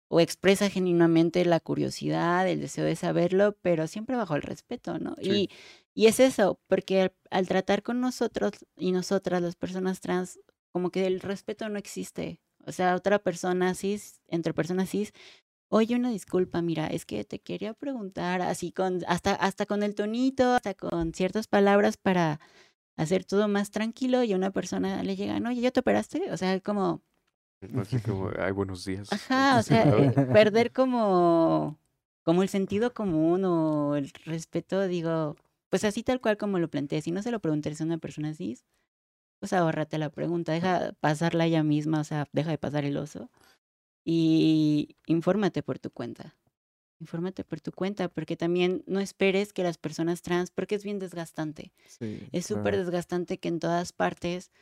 o 0.08 0.20
expresa 0.20 0.70
genuinamente 0.70 1.44
la 1.44 1.60
curiosidad, 1.60 2.48
el 2.48 2.60
deseo 2.60 2.84
de 2.84 2.96
saberlo, 2.96 3.56
pero 3.62 3.86
siempre 3.86 4.16
bajo 4.16 4.36
el 4.36 4.42
respeto, 4.42 4.98
¿no? 4.98 5.14
Sí. 5.20 5.48
Y, 5.94 6.02
y 6.04 6.06
es 6.06 6.20
eso, 6.20 6.60
porque 6.68 7.00
al, 7.02 7.12
al 7.30 7.48
tratar 7.48 7.82
con 7.82 8.00
nosotros 8.00 8.52
y 8.76 8.92
nosotras, 8.92 9.42
las 9.42 9.56
personas 9.56 10.00
trans, 10.00 10.38
como 10.72 10.90
que 10.90 11.06
el 11.06 11.20
respeto 11.20 11.68
no 11.68 11.78
existe. 11.78 12.40
O 12.66 12.72
sea, 12.72 12.94
otra 12.96 13.18
persona 13.18 13.74
cis, 13.74 14.20
entre 14.28 14.54
personas 14.54 14.90
cis, 14.90 15.12
oye, 15.68 15.96
una 15.96 16.10
disculpa, 16.10 16.62
mira, 16.62 16.86
es 16.86 17.04
que 17.06 17.24
te 17.24 17.40
quería 17.40 17.74
preguntar 17.74 18.42
así 18.42 18.72
con, 18.72 19.00
hasta, 19.08 19.34
hasta 19.34 19.66
con 19.66 19.82
el 19.82 19.94
tonito, 19.94 20.52
hasta 20.54 20.74
con 20.74 21.12
ciertas 21.14 21.48
palabras 21.48 21.96
para, 21.96 22.40
hacer 22.96 23.24
todo 23.24 23.48
más 23.48 23.70
tranquilo 23.70 24.22
y 24.22 24.32
a 24.32 24.36
una 24.36 24.50
persona 24.50 25.02
le 25.02 25.16
llega, 25.16 25.40
no, 25.40 25.52
¿ya 25.52 25.70
te 25.70 25.80
operaste? 25.80 26.30
O 26.32 26.36
sea, 26.36 26.60
como, 26.60 27.02
Así 27.80 27.98
como, 27.98 28.30
ay, 28.38 28.52
buenos 28.52 28.84
días. 28.84 29.08
ajá, 29.10 29.58
o 29.58 29.62
sea, 29.62 29.88
eh, 29.88 30.12
perder 30.32 30.72
como, 30.72 31.78
como 32.22 32.42
el 32.42 32.48
sentido 32.48 32.92
común 32.94 33.44
o 33.44 33.96
el 33.96 34.10
respeto, 34.24 34.86
digo, 34.86 35.36
pues 35.70 35.84
así 35.84 36.02
tal 36.02 36.20
cual 36.20 36.36
como 36.36 36.58
lo 36.58 36.68
planteé, 36.68 37.00
si 37.02 37.10
no 37.10 37.22
se 37.22 37.30
lo 37.30 37.40
preguntarías 37.40 37.80
a 37.80 37.84
una 37.84 37.98
persona 37.98 38.30
así, 38.30 38.58
pues 39.40 39.52
ahórrate 39.52 39.98
la 39.98 40.10
pregunta, 40.10 40.52
deja 40.52 40.92
pasarla 41.00 41.46
ella 41.46 41.62
misma, 41.62 42.00
o 42.00 42.04
sea, 42.04 42.26
deja 42.32 42.50
de 42.50 42.58
pasar 42.58 42.84
el 42.84 42.96
oso 42.96 43.30
y 44.04 44.96
infórmate 45.06 45.62
por 45.62 45.78
tu 45.78 45.90
cuenta. 45.90 46.36
Infórmate 47.00 47.44
por 47.44 47.60
tu 47.60 47.72
cuenta, 47.72 48.08
porque 48.08 48.36
también 48.36 48.82
no 48.86 49.00
esperes 49.00 49.52
que 49.52 49.62
las 49.62 49.78
personas 49.78 50.22
trans, 50.22 50.50
porque 50.50 50.76
es 50.76 50.84
bien 50.84 50.98
desgastante. 50.98 51.72
Sí, 51.86 52.28
Es 52.32 52.46
súper 52.46 52.76
desgastante 52.76 53.38
que 53.38 53.48
en 53.48 53.60
todas 53.60 53.92
partes 53.92 54.52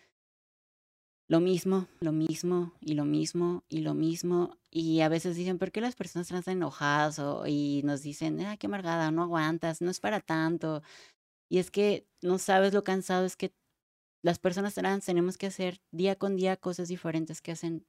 lo 1.28 1.40
mismo, 1.40 1.88
lo 2.00 2.12
mismo 2.12 2.72
y 2.80 2.94
lo 2.94 3.04
mismo 3.04 3.64
y 3.68 3.80
lo 3.80 3.94
mismo. 3.94 4.58
Y 4.70 5.00
a 5.00 5.08
veces 5.08 5.36
dicen, 5.36 5.58
¿por 5.58 5.72
qué 5.72 5.80
las 5.80 5.94
personas 5.94 6.28
trans 6.28 6.40
están 6.40 6.58
enojadas? 6.58 7.18
O, 7.18 7.46
y 7.46 7.82
nos 7.84 8.02
dicen, 8.02 8.40
ah, 8.42 8.56
qué 8.56 8.66
amargada, 8.66 9.10
no 9.10 9.22
aguantas, 9.22 9.80
no 9.80 9.90
es 9.90 10.00
para 10.00 10.20
tanto. 10.20 10.82
Y 11.50 11.58
es 11.58 11.70
que 11.70 12.08
no 12.22 12.38
sabes 12.38 12.74
lo 12.74 12.84
cansado 12.84 13.26
es 13.26 13.36
que 13.36 13.54
las 14.22 14.38
personas 14.38 14.74
trans 14.74 15.06
tenemos 15.06 15.38
que 15.38 15.46
hacer 15.48 15.80
día 15.92 16.16
con 16.16 16.36
día 16.36 16.56
cosas 16.56 16.88
diferentes 16.88 17.42
que 17.42 17.52
hacen 17.52 17.86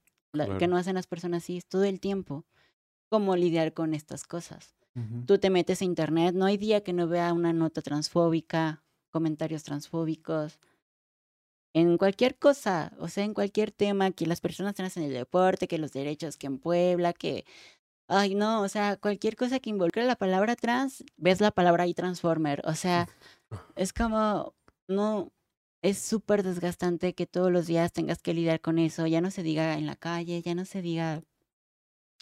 que 0.58 0.68
no 0.68 0.78
hacen 0.78 0.96
las 0.96 1.08
personas 1.08 1.46
cis 1.46 1.68
todo 1.68 1.84
el 1.86 2.00
tiempo. 2.00 2.46
Cómo 3.14 3.36
lidiar 3.36 3.76
con 3.76 3.94
estas 3.94 4.24
cosas. 4.24 4.74
Tú 5.28 5.38
te 5.38 5.52
metes 5.52 5.84
a 5.84 5.86
internet, 5.86 6.34
no 6.34 6.46
hay 6.46 6.58
día 6.58 6.84
que 6.84 6.94
no 6.94 7.08
vea 7.08 7.32
una 7.32 7.54
nota 7.54 7.84
transfóbica, 7.84 8.84
comentarios 9.12 9.62
transfóbicos, 9.62 10.60
en 11.76 12.00
cualquier 12.00 12.40
cosa, 12.40 12.92
o 12.98 13.10
sea, 13.10 13.24
en 13.24 13.36
cualquier 13.36 13.70
tema, 13.72 14.10
que 14.10 14.26
las 14.26 14.42
personas 14.42 14.74
trans 14.74 14.98
en 14.98 15.04
el 15.04 15.14
deporte, 15.14 15.68
que 15.68 15.78
los 15.78 15.94
derechos 15.94 16.38
que 16.38 16.48
en 16.48 16.58
Puebla, 16.58 17.14
que, 17.14 17.46
ay, 18.08 18.34
no, 18.34 18.64
o 18.64 18.68
sea, 18.68 18.98
cualquier 18.98 19.36
cosa 19.36 19.60
que 19.60 19.70
involucre 19.70 20.06
la 20.06 20.16
palabra 20.16 20.56
trans, 20.56 21.04
ves 21.16 21.40
la 21.40 21.52
palabra 21.52 21.84
ahí 21.84 21.94
transformer, 21.94 22.64
o 22.66 22.74
sea, 22.74 23.08
es 23.76 23.94
como, 23.94 24.56
no, 24.88 25.32
es 25.84 26.00
súper 26.00 26.42
desgastante 26.42 27.14
que 27.14 27.28
todos 27.28 27.52
los 27.52 27.68
días 27.68 27.94
tengas 27.94 28.24
que 28.24 28.34
lidiar 28.34 28.60
con 28.60 28.80
eso, 28.80 29.06
ya 29.06 29.22
no 29.22 29.30
se 29.30 29.44
diga 29.44 29.78
en 29.78 29.86
la 29.86 29.98
calle, 29.98 30.42
ya 30.42 30.56
no 30.56 30.66
se 30.66 30.82
diga, 30.82 31.22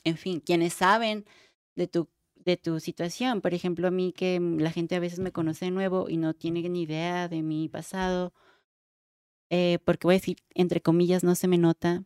en 0.04 0.18
fin, 0.18 0.40
quienes 0.42 0.74
saben 0.74 1.26
de 1.76 1.88
tu 1.88 2.10
de 2.36 2.58
tu 2.58 2.80
situación. 2.80 3.42
Por 3.42 3.54
ejemplo, 3.54 3.88
a 3.88 3.92
mí 3.92 4.14
que 4.14 4.40
mm, 4.40 4.60
la 4.60 4.72
gente 4.72 4.96
a 4.96 5.00
veces 5.00 5.20
me 5.20 5.32
conoce 5.32 5.66
de 5.66 5.72
nuevo 5.72 6.10
y 6.10 6.18
no 6.18 6.34
tiene 6.34 6.68
ni 6.70 6.84
idea 6.84 7.28
de 7.28 7.44
mi 7.44 7.70
pasado, 7.70 8.34
eh, 9.50 9.80
porque 9.86 10.08
voy 10.08 10.16
a 10.16 10.18
decir, 10.20 10.38
entre 10.54 10.82
comillas, 10.82 11.24
no 11.24 11.36
se 11.36 11.48
me 11.48 11.58
nota, 11.58 12.04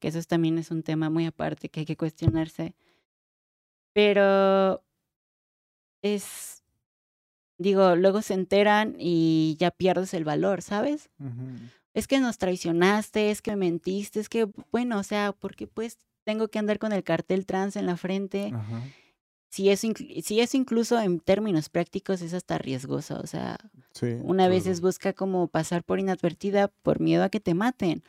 que 0.00 0.08
eso 0.08 0.18
es- 0.18 0.26
también 0.26 0.58
es 0.58 0.70
un 0.70 0.82
tema 0.82 1.10
muy 1.10 1.26
aparte 1.26 1.68
que 1.68 1.80
hay 1.80 1.86
que 1.86 1.96
cuestionarse. 1.96 2.74
Pero 3.94 4.82
es, 6.02 6.64
digo, 7.58 7.96
luego 7.96 8.22
se 8.22 8.34
enteran 8.34 8.96
y 8.98 9.56
ya 9.58 9.70
pierdes 9.70 10.14
el 10.14 10.24
valor, 10.24 10.62
¿sabes? 10.62 11.10
Es 11.94 12.08
que 12.08 12.20
nos 12.20 12.38
traicionaste, 12.38 13.30
es 13.30 13.42
que 13.42 13.52
me 13.52 13.58
mentiste, 13.70 14.20
es 14.20 14.28
que, 14.28 14.48
bueno, 14.72 14.98
o 14.98 15.02
sea, 15.04 15.32
¿por 15.32 15.56
qué 15.56 15.66
pues 15.66 15.98
tengo 16.24 16.48
que 16.48 16.58
andar 16.58 16.78
con 16.78 16.92
el 16.92 17.04
cartel 17.04 17.46
trans 17.46 17.76
en 17.76 17.86
la 17.86 17.96
frente? 17.96 18.50
Ajá. 18.54 18.82
Si 19.50 19.68
eso, 19.68 19.88
si 20.22 20.40
eso 20.40 20.56
incluso 20.56 20.98
en 20.98 21.20
términos 21.20 21.68
prácticos 21.68 22.22
es 22.22 22.32
hasta 22.32 22.56
riesgoso, 22.56 23.20
o 23.22 23.26
sea, 23.26 23.58
Sí. 23.92 24.16
una 24.22 24.48
vez 24.48 24.64
claro. 24.64 24.80
busca 24.80 25.12
como 25.12 25.48
pasar 25.48 25.84
por 25.84 25.98
inadvertida 26.00 26.68
por 26.68 27.00
miedo 27.00 27.22
a 27.22 27.28
que 27.28 27.40
te 27.40 27.52
maten. 27.52 28.02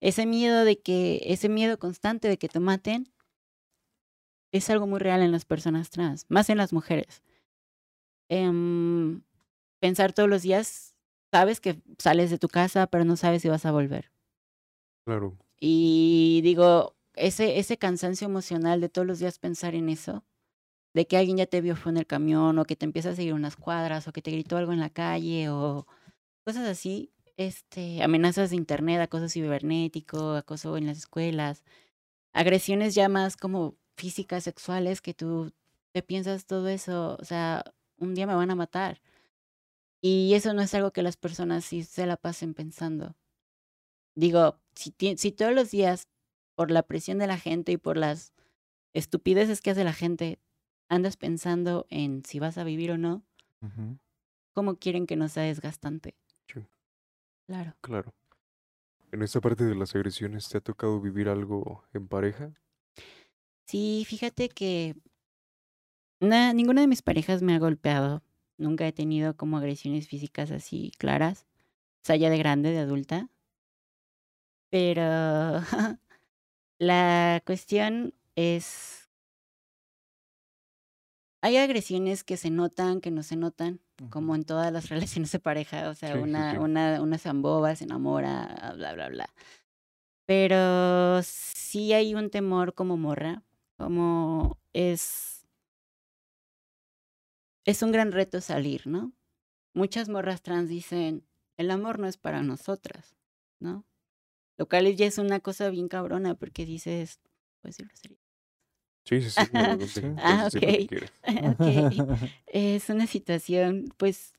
Ese 0.00 0.26
miedo 0.26 0.64
de 0.64 0.80
que, 0.80 1.20
ese 1.26 1.48
miedo 1.48 1.78
constante 1.78 2.26
de 2.26 2.38
que 2.38 2.48
te 2.48 2.58
maten 2.58 3.12
es 4.52 4.68
algo 4.68 4.86
muy 4.88 4.98
real 4.98 5.22
en 5.22 5.30
las 5.30 5.44
personas 5.44 5.90
trans, 5.90 6.26
más 6.28 6.50
en 6.50 6.56
las 6.56 6.72
mujeres. 6.72 7.22
Em, 8.28 9.22
pensar 9.80 10.12
todos 10.12 10.28
los 10.28 10.42
días, 10.42 10.94
sabes 11.30 11.60
que 11.60 11.80
sales 11.98 12.30
de 12.30 12.38
tu 12.38 12.48
casa, 12.48 12.86
pero 12.88 13.04
no 13.04 13.16
sabes 13.16 13.42
si 13.42 13.48
vas 13.48 13.64
a 13.66 13.72
volver. 13.72 14.10
Claro. 15.04 15.36
Y 15.60 16.40
digo, 16.42 16.96
ese, 17.20 17.58
ese 17.58 17.78
cansancio 17.78 18.26
emocional 18.26 18.80
de 18.80 18.88
todos 18.88 19.06
los 19.06 19.18
días 19.20 19.38
pensar 19.38 19.74
en 19.74 19.88
eso, 19.88 20.24
de 20.94 21.06
que 21.06 21.16
alguien 21.16 21.38
ya 21.38 21.46
te 21.46 21.60
vio 21.60 21.76
fue 21.76 21.92
en 21.92 21.98
el 21.98 22.06
camión, 22.06 22.58
o 22.58 22.64
que 22.66 22.76
te 22.76 22.86
empieza 22.86 23.10
a 23.10 23.16
seguir 23.16 23.34
unas 23.34 23.56
cuadras, 23.56 24.08
o 24.08 24.12
que 24.12 24.22
te 24.22 24.32
gritó 24.32 24.56
algo 24.56 24.72
en 24.72 24.80
la 24.80 24.90
calle, 24.90 25.50
o 25.50 25.86
cosas 26.44 26.66
así, 26.68 27.12
este, 27.36 28.02
amenazas 28.02 28.50
de 28.50 28.56
internet, 28.56 29.00
acoso 29.00 29.28
cibernético, 29.28 30.34
acoso 30.34 30.76
en 30.76 30.86
las 30.86 30.98
escuelas, 30.98 31.64
agresiones 32.32 32.94
ya 32.94 33.08
más 33.08 33.36
como 33.36 33.76
físicas, 33.96 34.44
sexuales, 34.44 35.00
que 35.02 35.14
tú 35.14 35.52
te 35.92 36.02
piensas 36.02 36.46
todo 36.46 36.68
eso, 36.68 37.16
o 37.20 37.24
sea, 37.24 37.64
un 37.98 38.14
día 38.14 38.26
me 38.26 38.34
van 38.34 38.50
a 38.50 38.54
matar. 38.56 39.00
Y 40.02 40.34
eso 40.34 40.54
no 40.54 40.62
es 40.62 40.74
algo 40.74 40.92
que 40.92 41.02
las 41.02 41.16
personas 41.16 41.64
sí 41.64 41.84
se 41.84 42.06
la 42.06 42.16
pasen 42.16 42.54
pensando. 42.54 43.16
Digo, 44.14 44.58
si, 44.74 44.92
todos 45.32 45.54
los 45.54 45.70
días, 45.70 46.08
por 46.60 46.70
la 46.70 46.82
presión 46.82 47.16
de 47.16 47.26
la 47.26 47.38
gente 47.38 47.72
y 47.72 47.78
por 47.78 47.96
las 47.96 48.34
estupideces 48.92 49.62
que 49.62 49.70
hace 49.70 49.82
la 49.82 49.94
gente, 49.94 50.38
andas 50.90 51.16
pensando 51.16 51.86
en 51.88 52.22
si 52.26 52.38
vas 52.38 52.58
a 52.58 52.64
vivir 52.64 52.90
o 52.90 52.98
no. 52.98 53.24
¿cómo 54.52 54.76
quieren 54.76 55.06
que 55.06 55.16
no 55.16 55.30
sea 55.30 55.44
desgastante? 55.44 56.18
Sí. 56.52 56.60
Claro. 57.46 57.74
Claro. 57.80 58.12
En 59.10 59.22
esta 59.22 59.40
parte 59.40 59.64
de 59.64 59.74
las 59.74 59.94
agresiones, 59.94 60.50
¿te 60.50 60.58
ha 60.58 60.60
tocado 60.60 61.00
vivir 61.00 61.30
algo 61.30 61.82
en 61.94 62.06
pareja? 62.08 62.52
Sí, 63.66 64.04
fíjate 64.06 64.50
que 64.50 64.96
na- 66.20 66.52
ninguna 66.52 66.82
de 66.82 66.88
mis 66.88 67.00
parejas 67.00 67.40
me 67.40 67.54
ha 67.54 67.58
golpeado. 67.58 68.22
Nunca 68.58 68.86
he 68.86 68.92
tenido 68.92 69.34
como 69.34 69.56
agresiones 69.56 70.08
físicas 70.08 70.50
así 70.50 70.92
claras. 70.98 71.46
O 72.02 72.06
sea, 72.06 72.16
ya 72.16 72.28
de 72.28 72.36
grande, 72.36 72.70
de 72.70 72.80
adulta. 72.80 73.30
Pero 74.70 75.60
la 76.80 77.42
cuestión 77.46 78.14
es... 78.34 79.08
Hay 81.42 81.56
agresiones 81.56 82.24
que 82.24 82.36
se 82.36 82.50
notan, 82.50 83.00
que 83.00 83.10
no 83.10 83.22
se 83.22 83.36
notan, 83.36 83.80
como 84.10 84.34
en 84.34 84.44
todas 84.44 84.72
las 84.72 84.88
relaciones 84.90 85.32
de 85.32 85.38
pareja. 85.40 85.88
O 85.88 85.94
sea, 85.94 86.14
Sí, 86.14 86.18
una, 86.18 86.52
sí. 86.52 86.58
una, 86.58 87.00
una 87.02 87.18
zamboba 87.18 87.76
se 87.76 87.84
enamora, 87.84 88.72
bla, 88.76 88.92
bla, 88.94 89.08
bla. 89.08 89.34
Pero 90.26 91.22
sí 91.22 91.92
hay 91.92 92.14
un 92.14 92.30
temor 92.30 92.74
como 92.74 92.96
morra, 92.96 93.42
como 93.78 94.58
es, 94.72 95.46
es 97.64 97.82
un 97.82 97.92
gran 97.92 98.12
reto 98.12 98.40
salir, 98.40 98.86
¿no? 98.86 99.12
Muchas 99.74 100.08
morras 100.08 100.42
trans 100.42 100.68
dicen, 100.68 101.26
el 101.56 101.70
amor 101.70 101.98
no 101.98 102.06
es 102.08 102.16
para 102.18 102.42
nosotras, 102.42 103.16
¿no? 103.60 103.86
Lo 104.60 104.68
cual 104.68 104.94
ya 104.94 105.06
es 105.06 105.16
una 105.16 105.40
cosa 105.40 105.70
bien 105.70 105.88
cabrona 105.88 106.34
porque 106.34 106.66
dices, 106.66 107.18
pues 107.62 107.76
sí, 107.76 107.84
sería. 107.94 108.18
Sí, 109.06 109.22
sí, 109.22 109.30
sí. 109.30 109.40
Ah, 110.18 110.50
lo 110.52 110.58
ok. 110.60 110.90
Es 112.46 112.90
una 112.90 113.06
situación, 113.06 113.86
pues, 113.96 114.34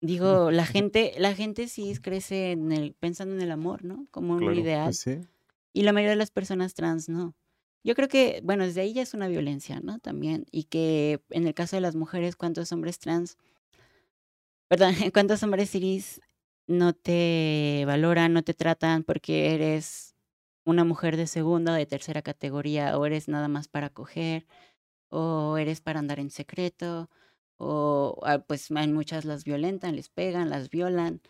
digo, 0.00 0.50
la 0.50 0.64
gente, 0.64 1.12
la 1.18 1.34
gente 1.34 1.68
sí 1.68 1.94
crece 2.00 2.52
en 2.52 2.72
el, 2.72 2.94
pensando 2.94 3.34
en 3.34 3.42
el 3.42 3.50
amor, 3.50 3.84
¿no? 3.84 4.06
Como 4.10 4.32
un 4.32 4.38
Claro. 4.38 4.54
ideal. 4.54 4.84
Pues 4.86 5.00
sí. 5.00 5.18
Y 5.74 5.82
la 5.82 5.92
mayoría 5.92 6.12
de 6.12 6.16
las 6.16 6.30
personas 6.30 6.72
trans 6.72 7.10
no. 7.10 7.36
Yo 7.84 7.94
creo 7.94 8.08
que, 8.08 8.40
bueno, 8.42 8.64
desde 8.64 8.80
ahí 8.80 8.94
ya 8.94 9.02
es 9.02 9.12
una 9.12 9.28
violencia, 9.28 9.80
¿no? 9.80 9.98
También. 9.98 10.46
Y 10.50 10.64
que 10.64 11.20
en 11.28 11.46
el 11.46 11.52
caso 11.52 11.76
de 11.76 11.82
las 11.82 11.94
mujeres, 11.94 12.36
¿cuántos 12.36 12.72
hombres 12.72 12.98
trans, 13.00 13.36
perdón, 14.68 14.94
cuántos 15.12 15.42
hombres 15.42 15.70
cis 15.72 16.22
no 16.66 16.94
te 16.94 17.84
valoran, 17.86 18.32
no 18.32 18.42
te 18.42 18.54
tratan 18.54 19.04
porque 19.04 19.54
eres 19.54 20.14
una 20.64 20.84
mujer 20.84 21.16
de 21.16 21.26
segunda 21.26 21.72
o 21.72 21.76
de 21.76 21.86
tercera 21.86 22.22
categoría, 22.22 22.98
o 22.98 23.06
eres 23.06 23.28
nada 23.28 23.48
más 23.48 23.68
para 23.68 23.90
coger, 23.90 24.46
o 25.10 25.58
eres 25.58 25.80
para 25.80 26.00
andar 26.00 26.20
en 26.20 26.30
secreto, 26.30 27.10
o 27.58 28.20
ah, 28.24 28.38
pues 28.40 28.70
muchas 28.70 29.24
las 29.24 29.44
violentan, 29.44 29.96
les 29.96 30.08
pegan, 30.08 30.50
las 30.50 30.70
violan. 30.70 31.20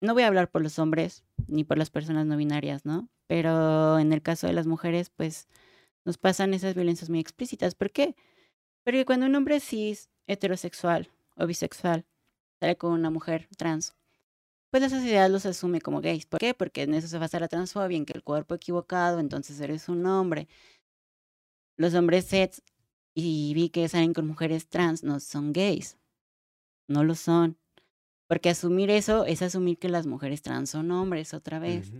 No 0.00 0.14
voy 0.14 0.22
a 0.22 0.28
hablar 0.28 0.50
por 0.50 0.62
los 0.62 0.78
hombres 0.78 1.24
ni 1.46 1.64
por 1.64 1.78
las 1.78 1.90
personas 1.90 2.26
no 2.26 2.36
binarias, 2.36 2.84
¿no? 2.84 3.08
Pero 3.26 3.98
en 3.98 4.12
el 4.12 4.22
caso 4.22 4.46
de 4.46 4.52
las 4.52 4.66
mujeres, 4.66 5.10
pues 5.10 5.48
nos 6.04 6.18
pasan 6.18 6.54
esas 6.54 6.74
violencias 6.74 7.10
muy 7.10 7.20
explícitas. 7.20 7.74
¿Por 7.74 7.90
qué? 7.90 8.16
Porque 8.84 9.04
cuando 9.04 9.26
un 9.26 9.34
hombre 9.34 9.60
cis, 9.60 10.10
heterosexual 10.26 11.10
o 11.36 11.46
bisexual 11.46 12.06
sale 12.60 12.76
con 12.76 12.92
una 12.92 13.10
mujer 13.10 13.48
trans, 13.56 13.94
pues 14.70 14.82
la 14.82 14.88
sociedad 14.90 15.30
los 15.30 15.46
asume 15.46 15.80
como 15.80 16.00
gays. 16.00 16.26
¿Por 16.26 16.40
qué? 16.40 16.54
Porque 16.54 16.82
en 16.82 16.94
eso 16.94 17.08
se 17.08 17.18
basa 17.18 17.40
la 17.40 17.48
transfobia, 17.48 17.96
en 17.96 18.04
que 18.04 18.12
el 18.12 18.22
cuerpo 18.22 18.54
equivocado, 18.54 19.18
entonces 19.18 19.58
eres 19.60 19.88
un 19.88 20.04
hombre. 20.06 20.48
Los 21.76 21.94
hombres 21.94 22.28
cis 22.28 22.62
y 23.14 23.52
vi 23.54 23.70
que 23.70 23.88
salen 23.88 24.12
con 24.12 24.26
mujeres 24.26 24.68
trans 24.68 25.02
no 25.02 25.20
son 25.20 25.52
gays. 25.52 25.96
no 26.88 27.04
lo 27.04 27.14
son. 27.14 27.58
Porque 28.28 28.50
asumir 28.50 28.90
eso 28.90 29.24
es 29.24 29.42
asumir 29.42 29.78
que 29.78 29.88
las 29.88 30.06
mujeres 30.06 30.42
trans 30.42 30.70
son 30.70 30.90
hombres 30.90 31.32
otra 31.34 31.58
vez. 31.58 31.92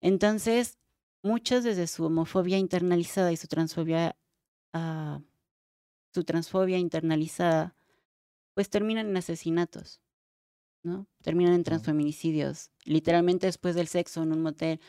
Entonces, 0.00 0.78
muchos 1.22 1.64
desde 1.64 1.86
su 1.86 2.04
homofobia 2.04 2.58
internalizada 2.58 3.32
y 3.32 3.36
su 3.36 3.46
transfobia, 3.46 4.16
ah, 4.72 5.20
su 6.12 6.24
transfobia 6.24 6.78
internalizada, 6.78 7.76
pues 8.56 8.70
terminan 8.70 9.08
en 9.10 9.16
asesinatos, 9.18 10.00
¿no? 10.82 11.06
Terminan 11.22 11.52
en 11.52 11.62
transfeminicidios. 11.62 12.70
Literalmente 12.86 13.46
después 13.46 13.74
del 13.74 13.86
sexo 13.86 14.22
en 14.22 14.32
un 14.32 14.40
motel, 14.40 14.80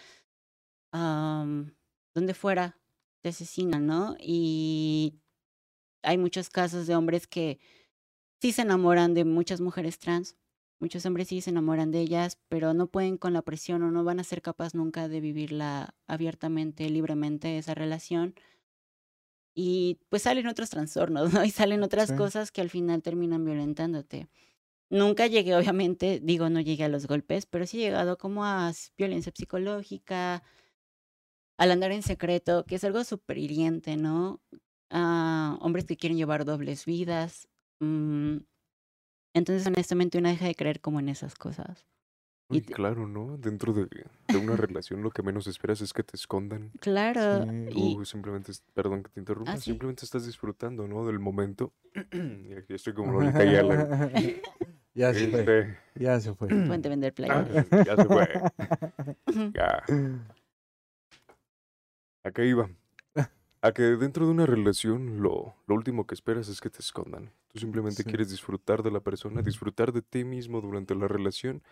am, 0.93 1.75
donde 2.15 2.33
fuera, 2.33 2.79
te 3.21 3.29
asesinan, 3.29 3.85
¿no? 3.85 4.15
Y 4.21 5.19
hay 6.01 6.17
muchos 6.17 6.49
casos 6.49 6.87
de 6.87 6.95
hombres 6.95 7.27
que 7.27 7.59
sí 8.39 8.53
se 8.53 8.61
enamoran 8.61 9.13
de 9.13 9.25
muchas 9.25 9.59
mujeres 9.59 9.99
trans, 9.99 10.37
muchos 10.79 11.05
hombres 11.05 11.27
sí 11.27 11.41
se 11.41 11.49
enamoran 11.49 11.91
de 11.91 11.99
ellas, 11.99 12.39
pero 12.47 12.73
no 12.73 12.87
pueden 12.87 13.17
con 13.17 13.33
la 13.33 13.41
presión 13.41 13.83
o 13.83 13.91
no 13.91 14.05
van 14.05 14.21
a 14.21 14.23
ser 14.23 14.41
capaces 14.41 14.75
nunca 14.75 15.09
de 15.09 15.19
vivirla 15.19 15.93
abiertamente, 16.07 16.89
libremente, 16.89 17.57
esa 17.57 17.75
relación. 17.75 18.33
Y 19.59 19.97
pues 20.09 20.21
salen 20.21 20.45
otros 20.47 20.69
trastornos, 20.69 21.33
¿no? 21.33 21.41
Y 21.49 21.49
salen 21.51 21.81
otras 21.83 22.11
Sí. 22.11 22.13
cosas 22.13 22.51
que 22.51 22.61
al 22.61 22.69
final 22.69 23.01
terminan 23.01 23.43
violentándote. 23.43 24.29
Nunca 24.91 25.27
llegué, 25.27 25.55
obviamente, 25.55 26.19
digo, 26.23 26.49
no 26.49 26.61
llegué 26.61 26.85
a 26.85 26.89
los 26.89 27.07
golpes, 27.07 27.45
pero 27.47 27.65
sí 27.67 27.79
he 27.79 27.85
llegado 27.85 28.17
como 28.17 28.45
a 28.45 28.71
violencia 28.97 29.33
psicológica, 29.35 30.43
al 31.57 31.71
andar 31.71 31.91
en 31.91 32.03
secreto, 32.03 32.65
que 32.65 32.75
es 32.75 32.83
algo 32.83 33.03
súper 33.03 33.37
hiriente, 33.37 33.97
¿no? 33.97 34.41
A 34.91 35.57
hombres 35.61 35.85
que 35.85 35.97
quieren 35.97 36.17
llevar 36.17 36.45
dobles 36.45 36.85
vidas. 36.85 37.47
mm, 37.79 38.37
Entonces, 39.35 39.67
honestamente, 39.67 40.17
una 40.17 40.31
deja 40.31 40.47
de 40.47 40.55
creer 40.55 40.81
como 40.81 40.99
en 40.99 41.09
esas 41.09 41.35
cosas. 41.35 41.87
Y 42.49 42.55
Uy, 42.57 42.61
te- 42.61 42.73
claro, 42.73 43.07
¿no? 43.07 43.37
Dentro 43.37 43.73
de, 43.73 43.87
de 44.27 44.37
una 44.37 44.55
relación 44.55 45.01
lo 45.01 45.11
que 45.11 45.21
menos 45.21 45.47
esperas 45.47 45.81
es 45.81 45.91
que 45.91 46.03
te 46.03 46.15
escondan. 46.15 46.71
claro, 46.79 47.43
Sí. 47.43 47.67
y 47.75 47.95
Tú 47.95 48.05
simplemente, 48.05 48.53
perdón 48.73 49.03
que 49.03 49.09
te 49.09 49.19
interrumpa, 49.19 49.51
Ah, 49.51 49.57
sí. 49.57 49.63
simplemente 49.71 50.05
estás 50.05 50.25
disfrutando, 50.25 50.87
¿no? 50.87 51.05
Del 51.05 51.19
momento. 51.19 51.73
y 52.13 52.53
aquí 52.53 52.73
estoy 52.73 52.93
como 52.93 53.11
Lolita 53.11 53.39
Ayala. 53.39 54.09
ya 54.95 55.13
se 55.13 55.27
fue. 55.27 55.39
Este, 55.41 55.77
Ya 55.95 56.19
se 56.21 56.33
fue. 56.35 56.47
pueden 56.67 56.81
vender 56.81 57.11
ah, 57.11 57.15
playeras. 57.15 57.67
ya 57.85 57.95
se 57.97 58.05
fue. 58.05 58.29
Ya. 59.53 59.83
Acá 62.23 62.43
iba. 62.43 62.69
A 63.61 63.71
que 63.71 63.81
dentro 63.81 64.25
de 64.25 64.31
una 64.31 64.45
relación 64.45 65.21
lo, 65.21 65.55
lo 65.65 65.75
último 65.75 66.05
que 66.05 66.13
esperas 66.13 66.47
es 66.47 66.61
que 66.61 66.69
te 66.69 66.79
escondan. 66.79 67.31
Tú 67.47 67.59
simplemente 67.59 68.03
Sí. 68.03 68.09
quieres 68.09 68.29
disfrutar 68.29 68.83
de 68.83 68.91
la 68.91 68.99
persona, 68.99 69.41
disfrutar 69.41 69.91
de 69.91 70.01
ti 70.03 70.23
mismo 70.23 70.61
durante 70.61 70.93
la 70.95 71.07
relación 71.07 71.63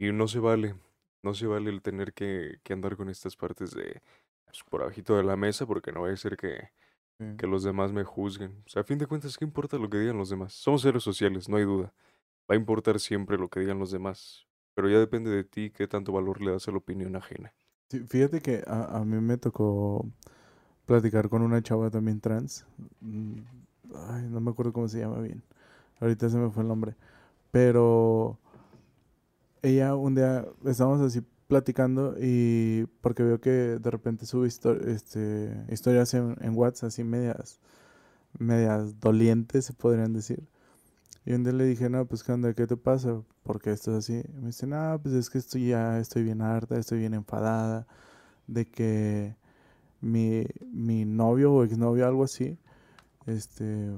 y 0.00 0.12
no 0.12 0.26
se 0.28 0.40
vale. 0.40 0.74
No 1.22 1.34
se 1.34 1.46
vale 1.46 1.70
el 1.70 1.82
tener 1.82 2.14
que, 2.14 2.58
que 2.64 2.72
andar 2.72 2.96
con 2.96 3.08
estas 3.10 3.36
partes 3.36 3.72
de 3.72 4.02
pues, 4.46 4.64
por 4.68 4.82
abajito 4.82 5.16
de 5.16 5.22
la 5.24 5.36
mesa 5.36 5.66
porque 5.66 5.92
no 5.92 6.02
vaya 6.02 6.14
a 6.14 6.16
ser 6.16 6.36
que, 6.36 6.70
Sí. 7.18 7.26
que 7.36 7.46
los 7.46 7.62
demás 7.62 7.92
me 7.92 8.04
juzguen. 8.04 8.62
O 8.66 8.68
sea, 8.70 8.82
a 8.82 8.84
fin 8.84 8.98
de 8.98 9.06
cuentas, 9.06 9.38
¿qué 9.38 9.44
importa 9.44 9.78
lo 9.78 9.90
que 9.90 9.98
digan 9.98 10.16
los 10.18 10.30
demás? 10.30 10.54
Somos 10.54 10.82
seres 10.82 11.02
sociales, 11.02 11.48
no 11.48 11.58
hay 11.58 11.64
duda. 11.64 11.92
Va 12.50 12.54
a 12.54 12.56
importar 12.56 12.98
siempre 12.98 13.38
lo 13.38 13.48
que 13.50 13.60
digan 13.60 13.78
los 13.78 13.90
demás. 13.92 14.46
Pero 14.74 14.88
ya 14.88 14.98
depende 14.98 15.30
de 15.30 15.44
ti 15.44 15.70
qué 15.70 15.86
tanto 15.86 16.12
valor 16.12 16.40
le 16.40 16.52
das 16.52 16.66
a 16.68 16.72
la 16.72 16.78
opinión 16.78 17.14
ajena. 17.16 17.52
Sí, 17.90 18.00
fíjate 18.08 18.40
que 18.40 18.64
a, 18.66 18.98
a 18.98 19.04
mí 19.04 19.20
me 19.20 19.36
tocó 19.36 20.06
platicar 20.86 21.28
con 21.28 21.42
una 21.42 21.62
chava 21.62 21.90
también 21.90 22.20
trans. 22.20 22.66
Mm, 23.00 23.40
Ay, 24.08 24.28
no 24.30 24.40
me 24.40 24.50
acuerdo 24.52 24.72
cómo 24.72 24.88
se 24.88 25.00
llama 25.00 25.20
bien. 25.20 25.42
Ahorita 26.00 26.28
se 26.30 26.38
me 26.38 26.50
fue 26.50 26.62
el 26.62 26.68
nombre. 26.68 26.94
Pero 27.50 28.38
ella 29.62 29.94
un 29.96 30.14
día 30.14 30.46
estábamos 30.66 31.00
así 31.00 31.22
platicando 31.48 32.14
y 32.20 32.86
porque 33.00 33.22
veo 33.22 33.40
que 33.40 33.50
de 33.50 33.90
repente 33.90 34.26
sube 34.26 34.46
histo- 34.48 34.80
este, 34.86 35.52
historias 35.70 36.14
en, 36.14 36.36
en 36.40 36.56
WhatsApp 36.56 36.88
así 36.88 37.04
medias, 37.04 37.60
medias 38.38 39.00
dolientes 39.00 39.66
se 39.66 39.72
podrían 39.74 40.12
decir. 40.14 40.44
Y 41.26 41.32
un 41.34 41.44
día 41.44 41.52
le 41.52 41.64
dije, 41.64 41.90
no, 41.90 42.06
pues 42.06 42.24
qué 42.24 42.32
onda, 42.32 42.54
¿qué 42.54 42.66
te 42.66 42.76
pasa? 42.76 43.22
Porque 43.44 43.72
esto 43.72 43.92
es 43.92 43.98
así. 43.98 44.22
Me 44.40 44.48
dice, 44.48 44.66
no, 44.66 44.98
pues 45.02 45.14
es 45.14 45.30
que 45.30 45.38
estoy 45.38 45.68
ya, 45.68 45.98
estoy 46.00 46.22
bien 46.24 46.42
harta, 46.42 46.78
estoy 46.78 46.98
bien 47.00 47.14
enfadada 47.14 47.86
de 48.46 48.66
que 48.68 49.36
mi, 50.00 50.44
mi 50.72 51.04
novio 51.04 51.52
o 51.54 51.64
exnovio, 51.64 52.06
algo 52.06 52.24
así, 52.24 52.58
este, 53.26 53.90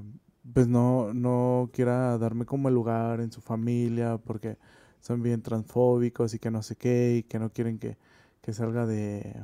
pues 0.54 0.68
no, 0.68 1.14
no 1.14 1.70
quiera 1.72 2.18
darme 2.18 2.46
como 2.46 2.68
el 2.68 2.74
lugar 2.74 3.20
en 3.20 3.32
su 3.32 3.40
familia 3.40 4.18
porque 4.18 4.58
son 5.02 5.22
bien 5.22 5.42
transfóbicos 5.42 6.32
y 6.32 6.38
que 6.38 6.50
no 6.50 6.62
sé 6.62 6.76
qué 6.76 7.16
y 7.18 7.22
que 7.24 7.38
no 7.38 7.50
quieren 7.50 7.78
que, 7.78 7.98
que 8.40 8.54
salga 8.54 8.86
de, 8.86 9.36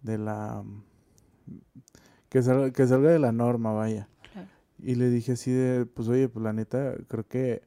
de 0.00 0.16
la, 0.16 0.64
que 2.28 2.42
salga, 2.42 2.70
que 2.70 2.86
salga 2.86 3.10
de 3.10 3.18
la 3.18 3.32
norma, 3.32 3.72
vaya. 3.72 4.08
Claro. 4.32 4.48
Y 4.78 4.94
le 4.94 5.10
dije 5.10 5.32
así 5.32 5.50
de, 5.50 5.86
pues 5.86 6.08
oye, 6.08 6.28
pues 6.28 6.42
la 6.42 6.52
neta, 6.52 6.94
creo 7.08 7.26
que 7.26 7.62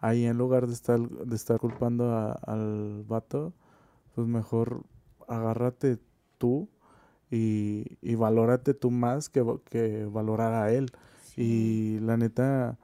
ahí 0.00 0.24
en 0.24 0.38
lugar 0.38 0.66
de 0.66 0.72
estar, 0.72 0.98
de 0.98 1.36
estar 1.36 1.60
culpando 1.60 2.10
a- 2.12 2.32
al 2.32 3.04
vato, 3.06 3.52
pues 4.14 4.26
mejor 4.26 4.82
agárrate 5.28 5.98
tú 6.38 6.68
y, 7.30 7.98
y 8.02 8.14
valórate 8.14 8.74
tú 8.74 8.90
más 8.90 9.28
que, 9.28 9.44
que 9.70 10.06
valorar 10.06 10.54
a 10.54 10.72
él. 10.72 10.90
Sí. 11.22 11.42
Y 11.42 12.00
la 12.00 12.16
neta, 12.16 12.78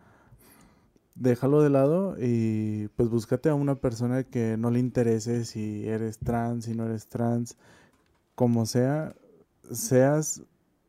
déjalo 1.21 1.63
de 1.63 1.71
lado 1.71 2.17
y 2.21 2.89
pues 2.97 3.09
búscate 3.09 3.49
a 3.49 3.55
una 3.55 3.75
persona 3.75 4.25
que 4.25 4.57
no 4.57 4.71
le 4.71 4.79
interese 4.79 5.45
si 5.45 5.87
eres 5.87 6.19
trans, 6.19 6.67
si 6.67 6.75
no 6.75 6.87
eres 6.87 7.07
trans, 7.09 7.57
como 8.35 8.67
sea, 8.67 9.15
seas 9.71 10.43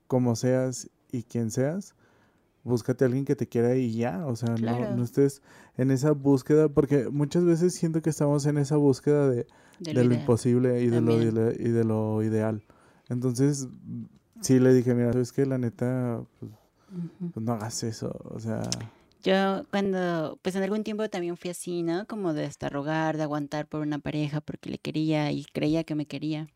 como 0.07 0.36
seas 0.36 0.89
y 1.11 1.23
quien 1.23 1.51
seas, 1.51 1.95
búscate 2.63 3.03
a 3.03 3.07
alguien 3.07 3.25
que 3.25 3.36
te 3.36 3.47
quiera 3.47 3.75
y 3.75 3.93
ya, 3.93 4.25
o 4.27 4.36
sea, 4.36 4.49
no, 4.49 4.55
Claro. 4.57 4.89
no 4.95 5.03
estés 5.03 5.41
en 5.77 5.91
esa 5.91 6.11
búsqueda, 6.11 6.67
porque 6.69 7.09
muchas 7.09 7.45
veces 7.45 7.73
siento 7.73 8.01
que 8.01 8.09
estamos 8.09 8.45
en 8.45 8.57
esa 8.57 8.75
búsqueda 8.77 9.30
de, 9.30 9.47
de 9.80 9.93
de 9.93 10.03
lo 10.03 10.13
imposible 10.13 10.82
y 10.84 10.89
de 10.89 11.01
lo, 11.01 11.21
y 11.21 11.69
de 11.69 11.84
lo 11.84 12.21
ideal. 12.23 12.63
Entonces, 13.07 13.67
sí 14.41 14.59
le 14.59 14.73
dije, 14.73 14.93
mira, 14.93 15.11
es 15.19 15.32
que 15.32 15.45
la 15.45 15.57
neta, 15.57 16.21
pues, 16.39 16.51
pues 17.34 17.45
no 17.45 17.53
hagas 17.53 17.84
eso, 17.84 18.11
o 18.25 18.39
sea, 18.39 18.61
Yo 19.22 19.65
cuando, 19.70 20.39
pues 20.41 20.55
en 20.55 20.63
algún 20.63 20.84
tiempo 20.84 21.09
también 21.09 21.36
fui 21.38 21.49
así, 21.49 21.84
¿no? 21.84 22.07
Como 22.07 22.34
de 22.34 22.45
hasta 22.45 22.70
rogar, 22.70 23.17
de 23.17 23.24
aguantar 23.24 23.67
por 23.67 23.82
una 23.82 23.99
pareja 23.99 24.39
porque 24.41 24.70
le 24.70 24.78
quería 24.80 25.32
y 25.32 25.43
creía 25.45 25.84
que 25.84 25.95
me 25.95 26.05
quería. 26.07 26.47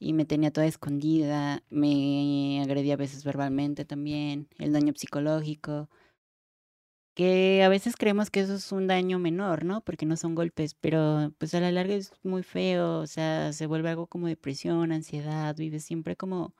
Y 0.00 0.12
me 0.14 0.24
tenía 0.26 0.52
toda 0.52 0.66
escondida, 0.66 1.62
me 1.70 2.62
agredía 2.62 2.94
a 2.94 2.96
veces 2.98 3.24
verbalmente 3.24 3.84
también, 3.86 4.48
el 4.58 4.72
daño 4.72 4.94
psicológico, 4.96 5.90
que 7.14 7.62
a 7.62 7.68
veces 7.68 7.96
creemos 7.96 8.30
que 8.30 8.40
eso 8.40 8.54
es 8.54 8.72
un 8.72 8.86
daño 8.86 9.18
menor, 9.18 9.64
¿no? 9.64 9.82
Porque 9.82 10.06
no 10.06 10.16
son 10.16 10.34
golpes, 10.34 10.74
pero 10.74 11.32
pues 11.38 11.54
a 11.54 11.60
la 11.60 11.70
larga 11.72 11.94
es 11.94 12.12
muy 12.22 12.42
feo, 12.42 13.00
o 13.00 13.06
sea, 13.06 13.52
se 13.52 13.66
vuelve 13.66 13.90
algo 13.90 14.06
como 14.06 14.26
depresión, 14.28 14.92
ansiedad, 14.92 15.54
vives 15.56 15.84
siempre 15.84 16.16
como 16.16 16.54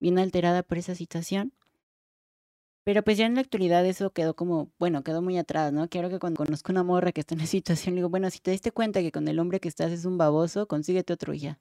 bien 0.00 0.18
alterada 0.18 0.62
por 0.64 0.78
esa 0.78 0.94
situación. 0.96 1.52
Pero 2.86 3.02
pues 3.02 3.18
ya 3.18 3.26
en 3.26 3.34
la 3.34 3.40
actualidad 3.42 3.84
eso 3.84 4.12
quedó 4.12 4.36
como, 4.36 4.72
bueno, 4.78 5.02
quedó 5.02 5.20
muy 5.22 5.36
atrás, 5.38 5.72
¿no? 5.72 5.88
Quiero 5.88 6.08
que 6.08 6.20
cuando 6.20 6.44
conozco 6.44 6.70
una 6.72 6.84
morra 6.84 7.12
que 7.12 7.20
está 7.20 7.34
en 7.34 7.40
esa 7.40 7.50
situación, 7.52 7.96
digo, 7.96 8.08
bueno, 8.10 8.30
si 8.30 8.38
te 8.40 8.52
diste 8.52 8.70
cuenta 8.72 9.00
que 9.02 9.12
con 9.12 9.26
el 9.28 9.40
hombre 9.40 9.60
que 9.60 9.68
estás 9.68 9.90
es 9.92 10.04
un 10.04 10.18
baboso, 10.18 10.68
consíguete 10.68 11.12
otro 11.12 11.34
y 11.34 11.40
ya. 11.40 11.60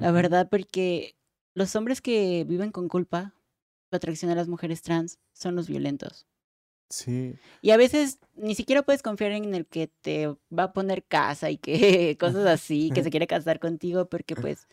La 0.00 0.12
ujú, 0.12 0.12
verdad, 0.12 0.48
porque 0.50 1.16
los 1.54 1.76
hombres 1.76 2.02
que 2.02 2.44
viven 2.48 2.72
con 2.72 2.88
culpa, 2.88 3.34
su 3.90 3.96
atracción 3.96 4.30
a 4.32 4.36
las 4.36 4.48
mujeres 4.48 4.82
trans, 4.82 5.20
son 5.34 5.56
los 5.56 5.68
violentos. 5.68 6.26
sí, 6.90 7.38
Y 7.60 7.70
a 7.72 7.76
veces 7.76 8.18
ni 8.34 8.54
siquiera 8.54 8.82
puedes 8.82 9.02
confiar 9.02 9.32
en 9.32 9.54
el 9.54 9.66
que 9.66 9.88
te 10.00 10.28
va 10.28 10.64
a 10.64 10.72
poner 10.72 11.04
casa 11.06 11.50
y 11.50 11.58
que 11.58 12.16
cosas 12.20 12.46
así, 12.46 12.92
que 12.92 13.02
se 13.02 13.10
quiere 13.10 13.26
casar 13.26 13.58
contigo, 13.60 14.08
porque 14.08 14.36
pues, 14.36 14.68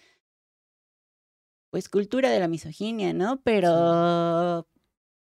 pues 1.69 1.89
cultura 1.89 2.29
de 2.29 2.39
la 2.39 2.47
misoginia, 2.47 3.13
¿no? 3.13 3.41
Pero 3.43 4.67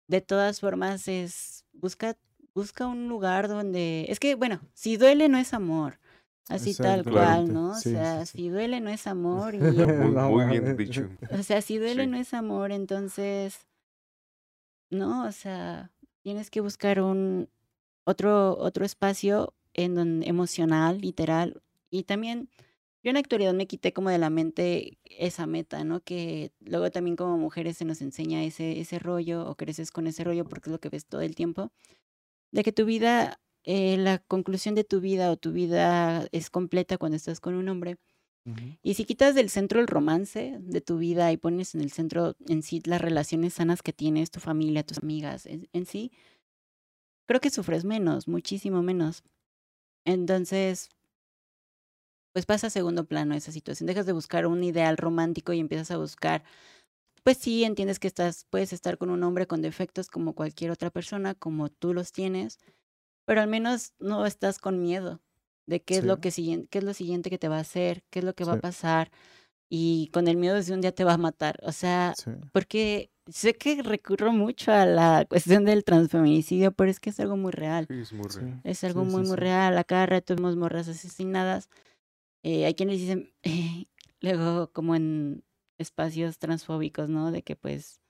de 0.09 0.21
todas 0.21 0.61
formas 0.61 1.07
es, 1.09 1.65
busca, 1.73 2.17
busca 2.55 2.87
un 2.87 3.09
lugar 3.09 3.47
donde, 3.49 4.07
es 4.09 4.19
que, 4.19 4.35
bueno, 4.35 4.61
si 4.75 4.97
duele 4.97 5.29
no 5.29 5.39
es 5.39 5.55
amor. 5.55 5.99
Así 6.49 6.75
tal 6.75 7.05
cual, 7.05 7.53
¿no? 7.53 7.73
O 7.73 7.75
sí, 7.75 7.91
sea, 7.91 8.25
sí. 8.25 8.39
si 8.39 8.49
duele 8.49 8.81
no 8.81 8.89
es 8.89 9.07
amor 9.07 9.55
y 9.55 9.59
Muy, 9.59 9.75
No 10.13 10.31
muy 10.31 10.47
bien 10.47 10.77
dicho. 10.79 11.07
o 11.31 11.43
sea, 11.43 11.61
si 11.61 11.77
duele 11.79 12.05
Sí. 12.05 12.11
no 12.11 12.17
es 12.17 12.33
amor, 12.35 12.73
entonces, 12.73 13.67
no, 14.91 15.27
o 15.27 15.33
sea, 15.33 15.91
tienes 16.23 16.51
que 16.51 16.61
buscar 16.61 17.01
un 17.01 17.49
otro 18.05 18.57
otro 18.59 18.85
espacio 18.87 19.53
en 19.75 19.95
donde 19.95 20.27
emocional, 20.27 21.01
literal, 21.01 21.63
y 21.91 22.05
también 22.05 22.49
yo 23.09 23.11
en 23.11 23.15
la 23.15 23.21
actualidad 23.21 23.55
me 23.55 23.67
quité 23.67 23.95
como 23.95 24.11
de 24.11 24.19
la 24.19 24.29
mente 24.29 24.99
esa 25.05 25.47
meta, 25.47 25.83
¿no? 25.83 26.01
Que 26.03 26.53
luego 26.61 26.91
también 26.91 27.17
como 27.17 27.39
mujeres 27.39 27.79
se 27.79 27.87
nos 27.87 28.03
enseña 28.03 28.45
ese 28.45 28.81
ese 28.81 28.99
rollo 28.99 29.49
o 29.49 29.55
creces 29.57 29.91
con 29.91 30.07
ese 30.07 30.25
rollo 30.25 30.45
porque 30.45 30.69
es 30.69 30.73
lo 30.73 30.79
que 30.79 30.91
ves 30.91 31.07
todo 31.07 31.23
el 31.23 31.35
tiempo, 31.35 31.73
de 32.53 32.65
que 32.65 32.73
tu 32.73 32.85
vida 32.85 33.41
eh, 33.65 33.97
la 33.97 34.19
conclusión 34.19 34.75
de 34.75 34.85
tu 34.85 35.01
vida 35.01 35.31
o 35.31 35.39
tu 35.39 35.53
vida 35.53 36.27
es 36.33 36.51
completa 36.51 36.99
cuando 36.99 37.17
estás 37.17 37.41
con 37.41 37.55
un 37.55 37.69
hombre. 37.69 37.97
Y 38.83 38.95
si 38.95 39.05
quitas 39.05 39.35
del 39.35 39.51
centro 39.51 39.79
el 39.79 39.87
romance 39.87 40.57
de 40.61 40.81
tu 40.81 40.97
vida 40.97 41.31
y 41.33 41.37
pones 41.37 41.75
en 41.75 41.83
el 41.83 41.93
centro 41.93 42.35
en 42.47 42.63
sí 42.63 42.81
las 42.87 43.01
relaciones 43.01 43.55
sanas 43.55 43.83
que 43.83 43.93
tienes, 43.93 44.31
tu 44.31 44.41
familia, 44.41 44.85
tus 44.85 44.99
amigas, 44.99 45.45
en, 45.45 45.69
en 45.75 45.85
sí, 45.85 46.13
creo 47.27 47.41
que 47.41 47.51
sufres 47.51 47.85
menos, 47.85 48.27
muchísimo 48.27 48.83
menos. 48.83 49.23
Entonces, 50.07 50.89
pues 52.39 52.47
pasa 52.47 52.69
a 52.69 52.71
segundo 52.71 53.05
plano 53.05 53.35
esa 53.35 53.51
situación. 53.51 53.89
Dejas 53.89 54.07
de 54.07 54.13
buscar 54.13 54.47
un 54.47 54.63
ideal 54.63 54.97
romántico 54.97 55.53
y 55.53 55.59
empiezas 55.59 55.91
a 55.91 55.97
buscar, 55.97 56.45
pues 57.25 57.37
sí, 57.37 57.65
entiendes 57.65 57.99
que 57.99 58.07
estás, 58.07 58.47
puedes 58.49 58.73
estar 58.73 58.97
con 58.97 59.11
un 59.11 59.25
hombre 59.25 59.49
con 59.49 59.61
defectos 59.61 60.09
como 60.09 60.37
cualquier 60.37 60.71
otra 60.71 60.91
persona, 60.91 61.35
como 61.35 61.69
tú 61.69 61.93
los 61.95 62.13
tienes, 62.13 62.61
pero 63.25 63.41
al 63.41 63.49
menos 63.49 63.93
no 63.99 64.25
estás 64.25 64.61
con 64.61 64.81
miedo 64.81 65.21
de 65.67 65.83
qué 65.83 65.97
es 65.97 66.05
lo 66.05 66.21
que 66.21 66.31
qué 66.71 66.79
es 66.79 66.85
lo 66.85 66.95
siguiente 66.95 67.29
que 67.29 67.39
te 67.39 67.49
va 67.49 67.57
a 67.57 67.63
hacer, 67.63 68.05
qué 68.09 68.21
es 68.21 68.25
lo 68.25 68.35
que 68.35 68.45
va 68.45 68.53
a 68.53 68.61
pasar 68.61 69.11
y 69.69 70.11
con 70.13 70.29
el 70.29 70.37
miedo 70.37 70.55
de 70.55 70.63
si 70.63 70.73
un 70.73 70.81
día 70.81 70.93
te 70.93 71.03
va 71.03 71.15
a 71.15 71.19
matar. 71.19 71.59
O 71.65 71.73
sea, 71.73 72.15
porque 72.53 73.11
sé 73.27 73.55
que 73.55 73.83
recurro 73.83 74.33
mucho 74.33 74.73
a 74.73 74.87
la 74.87 75.27
cuestión 75.29 75.65
del 75.65 75.83
transfeminicidio, 75.83 76.71
pero 76.71 76.89
es 76.89 77.01
que 77.01 77.11
es 77.11 77.21
algo 77.21 77.37
muy 77.37 77.51
real. 77.51 77.87
Es 77.91 78.13
muy 78.13 78.29
real. 78.29 78.61
Es 78.63 78.85
algo 78.85 79.05
muy, 79.05 79.23
muy 79.23 79.37
real. 79.37 79.77
A 79.77 79.85
cada 79.85 80.07
rato 80.07 80.37
vemos 80.37 80.57
morras 80.57 80.89
asesinadas. 80.89 81.69
Eh, 82.43 82.67
hay 82.67 82.75
quienes 82.75 82.99
dicen, 82.99 83.33
luego 84.21 84.73
como 84.73 84.95
en 84.95 85.45
espacios 85.79 86.39
transfóbicos, 86.39 87.09
¿no? 87.09 87.31
De 87.31 87.43
que 87.43 87.57
pues, 87.57 88.01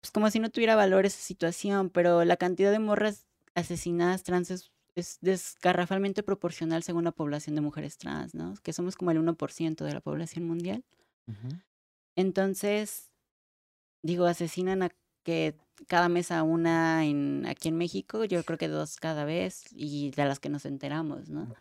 pues 0.00 0.10
como 0.10 0.30
si 0.30 0.40
no 0.40 0.50
tuviera 0.50 0.76
valor 0.76 1.06
esa 1.06 1.20
situación, 1.20 1.90
pero 1.90 2.24
la 2.24 2.36
cantidad 2.36 2.72
de 2.72 2.78
morras 2.78 3.26
asesinadas 3.54 4.22
trans 4.22 4.50
es, 4.50 4.70
desgarrafalmente 5.20 6.22
proporcional 6.22 6.82
según 6.82 7.04
la 7.04 7.12
población 7.12 7.54
de 7.54 7.62
mujeres 7.62 7.96
trans, 7.96 8.34
¿no? 8.34 8.54
Que 8.62 8.72
somos 8.72 8.96
como 8.96 9.10
el 9.12 9.18
1% 9.18 9.84
de 9.84 9.94
la 9.94 10.00
población 10.00 10.46
mundial. 10.46 10.84
Entonces, 12.16 13.10
digo, 14.02 14.26
asesinan 14.26 14.82
a 14.82 14.90
que 15.22 15.56
cada 15.86 16.08
mes 16.08 16.32
a 16.32 16.42
una 16.42 17.06
en, 17.06 17.46
aquí 17.46 17.68
en 17.68 17.76
México, 17.76 18.24
yo 18.24 18.42
creo 18.44 18.58
que 18.58 18.68
dos 18.68 18.96
cada 18.96 19.24
vez, 19.24 19.64
y 19.70 20.10
de 20.10 20.24
las 20.24 20.40
que 20.40 20.48
nos 20.48 20.66
enteramos, 20.66 21.28
¿no? 21.28 21.54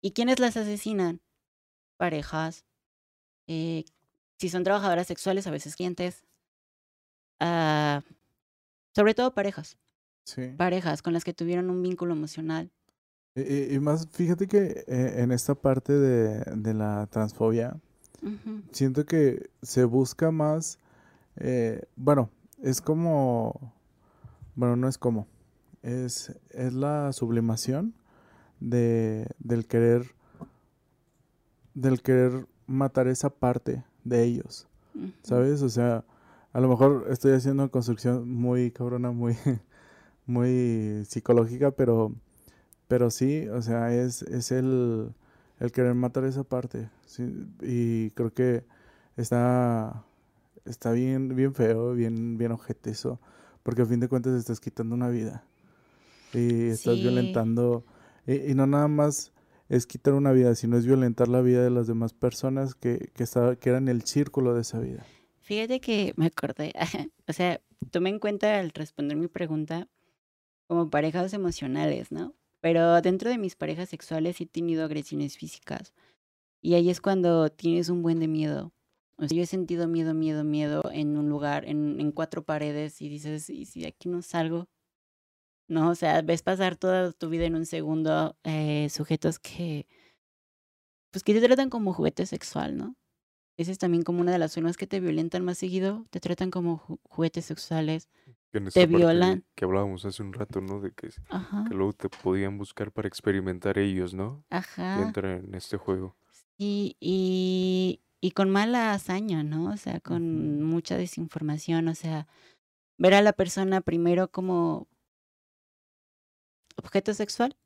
¿Y 0.00 0.12
quiénes 0.12 0.38
las 0.38 0.56
asesinan? 0.56 1.20
Parejas. 1.96 2.64
Eh, 3.46 3.84
si 4.38 4.48
son 4.48 4.64
trabajadoras 4.64 5.06
sexuales, 5.06 5.46
a 5.46 5.50
veces 5.50 5.76
clientes. 5.76 6.24
Uh, 7.40 8.00
sobre 8.94 9.14
todo 9.14 9.34
parejas. 9.34 9.78
Sí. 10.24 10.54
Parejas 10.56 11.02
con 11.02 11.12
las 11.12 11.24
que 11.24 11.34
tuvieron 11.34 11.70
un 11.70 11.82
vínculo 11.82 12.12
emocional. 12.12 12.70
Y, 13.34 13.78
más, 13.78 14.08
fíjate 14.08 14.48
que 14.48 14.84
eh, 14.88 15.14
en 15.18 15.30
esta 15.30 15.54
parte 15.54 15.92
de, 15.92 16.40
de 16.56 16.74
la 16.74 17.06
transfobia, 17.06 17.78
siento 18.72 19.04
que 19.04 19.50
se 19.62 19.84
busca 19.84 20.32
más, 20.32 20.78
eh, 21.36 21.82
bueno, 21.94 22.30
es 22.62 22.80
como, 22.80 23.72
bueno, 24.56 24.74
no 24.74 24.88
es 24.88 24.98
como, 24.98 25.28
es, 25.82 26.32
es 26.50 26.72
la 26.72 27.12
sublimación 27.12 27.94
de, 28.60 29.26
del 29.38 29.66
querer, 29.66 30.14
del 31.74 32.02
querer 32.02 32.46
matar 32.66 33.08
esa 33.08 33.30
parte 33.30 33.84
de 34.04 34.24
ellos, 34.24 34.66
¿sabes? 35.22 35.62
O 35.62 35.68
sea, 35.68 36.04
a 36.52 36.60
lo 36.60 36.68
mejor 36.68 37.06
estoy 37.10 37.32
haciendo 37.32 37.62
una 37.62 37.70
construcción 37.70 38.28
muy 38.28 38.70
cabrona, 38.70 39.10
muy, 39.10 39.36
muy 40.26 41.04
psicológica, 41.08 41.70
pero, 41.70 42.12
pero 42.88 43.10
sí, 43.10 43.48
o 43.48 43.62
sea, 43.62 43.94
es, 43.94 44.22
es 44.22 44.50
el, 44.52 45.12
el 45.60 45.72
querer 45.72 45.94
matar 45.94 46.24
esa 46.24 46.44
parte. 46.44 46.90
Y 47.62 48.10
creo 48.10 48.32
que 48.32 48.64
está, 49.16 50.04
está 50.64 50.92
bien, 50.92 51.34
bien 51.34 51.54
feo, 51.54 51.94
bien, 51.94 52.38
bien 52.38 52.52
ojete 52.52 52.90
eso, 52.90 53.18
porque 53.62 53.82
a 53.82 53.86
fin 53.86 54.00
de 54.00 54.08
cuentas 54.08 54.34
estás 54.34 54.60
quitando 54.60 54.94
una 54.94 55.08
vida 55.08 55.44
y 56.32 56.66
estás 56.66 56.96
violentando, 56.96 57.84
y, 58.28 58.54
no 58.54 58.66
nada 58.66 58.88
más 58.88 59.32
es 59.68 59.86
quitar 59.86 60.14
una 60.14 60.32
vida, 60.32 60.54
sino 60.54 60.76
es 60.76 60.86
violentar 60.86 61.28
la 61.28 61.40
vida 61.40 61.64
de 61.64 61.70
las 61.70 61.86
demás 61.86 62.12
personas 62.12 62.74
que, 62.74 63.10
que, 63.14 63.24
que 63.58 63.68
eran 63.70 63.88
el 63.88 64.02
círculo 64.02 64.54
de 64.54 64.60
esa 64.60 64.78
vida. 64.78 65.04
Fíjate 65.40 65.80
que 65.80 66.12
me 66.16 66.26
acordé, 66.26 66.74
o 67.26 67.32
sea, 67.32 67.60
tomé 67.90 68.10
en 68.10 68.18
cuenta 68.18 68.58
al 68.58 68.70
responder 68.70 69.16
mi 69.16 69.28
pregunta 69.28 69.88
como 70.66 70.90
parejas 70.90 71.32
emocionales, 71.32 72.12
¿no? 72.12 72.34
Pero 72.60 73.00
dentro 73.00 73.30
de 73.30 73.38
mis 73.38 73.56
parejas 73.56 73.88
sexuales 73.88 74.40
he 74.40 74.46
tenido 74.46 74.84
agresiones 74.84 75.38
físicas. 75.38 75.94
Y 76.60 76.74
ahí 76.74 76.90
es 76.90 77.00
cuando 77.00 77.48
tienes 77.50 77.88
un 77.88 78.02
buen 78.02 78.20
de 78.20 78.28
miedo. 78.28 78.72
Yo 79.16 79.42
he 79.42 79.46
sentido 79.46 79.88
miedo, 79.88 80.12
miedo, 80.12 80.44
miedo 80.44 80.82
en 80.92 81.16
un 81.16 81.28
lugar, 81.28 81.64
en, 81.66 81.98
en 81.98 82.12
cuatro 82.12 82.44
paredes, 82.44 83.00
y 83.00 83.08
dices, 83.08 83.48
¿y 83.48 83.64
si 83.64 83.86
aquí 83.86 84.08
no 84.08 84.22
salgo? 84.22 84.68
No, 85.68 85.90
o 85.90 85.94
sea, 85.94 86.22
ves 86.22 86.42
pasar 86.42 86.76
toda 86.76 87.12
tu 87.12 87.28
vida 87.28 87.44
en 87.44 87.54
un 87.54 87.66
segundo 87.66 88.36
eh, 88.42 88.88
sujetos 88.90 89.38
que, 89.38 89.86
pues 91.10 91.22
que 91.22 91.34
te 91.34 91.42
tratan 91.42 91.68
como 91.68 91.92
juguete 91.92 92.24
sexual, 92.26 92.76
¿no? 92.76 92.96
Esa 93.58 93.72
es 93.72 93.78
también 93.78 94.02
como 94.02 94.20
una 94.20 94.32
de 94.32 94.38
las 94.38 94.54
formas 94.54 94.76
que 94.76 94.86
te 94.86 95.00
violentan 95.00 95.44
más 95.44 95.58
seguido, 95.58 96.06
te 96.10 96.20
tratan 96.20 96.50
como 96.50 96.78
juguetes 97.02 97.44
sexuales, 97.44 98.08
te 98.72 98.86
violan. 98.86 99.44
Que 99.56 99.64
hablábamos 99.64 100.04
hace 100.04 100.22
un 100.22 100.32
rato, 100.32 100.60
¿no? 100.60 100.80
De 100.80 100.92
que, 100.92 101.08
que, 101.08 101.74
luego 101.74 101.92
te 101.92 102.08
podían 102.08 102.56
buscar 102.56 102.92
para 102.92 103.08
experimentar 103.08 103.76
ellos, 103.78 104.14
¿no? 104.14 104.44
Ajá. 104.48 105.00
Y 105.00 105.02
entrar 105.02 105.42
en 105.44 105.54
este 105.54 105.76
juego. 105.76 106.16
Y, 106.56 106.96
y, 107.00 108.00
y 108.20 108.30
con 108.30 108.48
mala 108.48 108.92
hazaña, 108.92 109.42
¿no? 109.42 109.70
O 109.70 109.76
sea, 109.76 110.00
con 110.00 110.62
mucha 110.62 110.96
desinformación, 110.96 111.88
o 111.88 111.94
sea, 111.94 112.28
ver 112.96 113.14
a 113.14 113.22
la 113.22 113.32
persona 113.32 113.80
primero 113.80 114.30
como 114.30 114.88
objeto 116.78 117.12
sexual, 117.12 117.56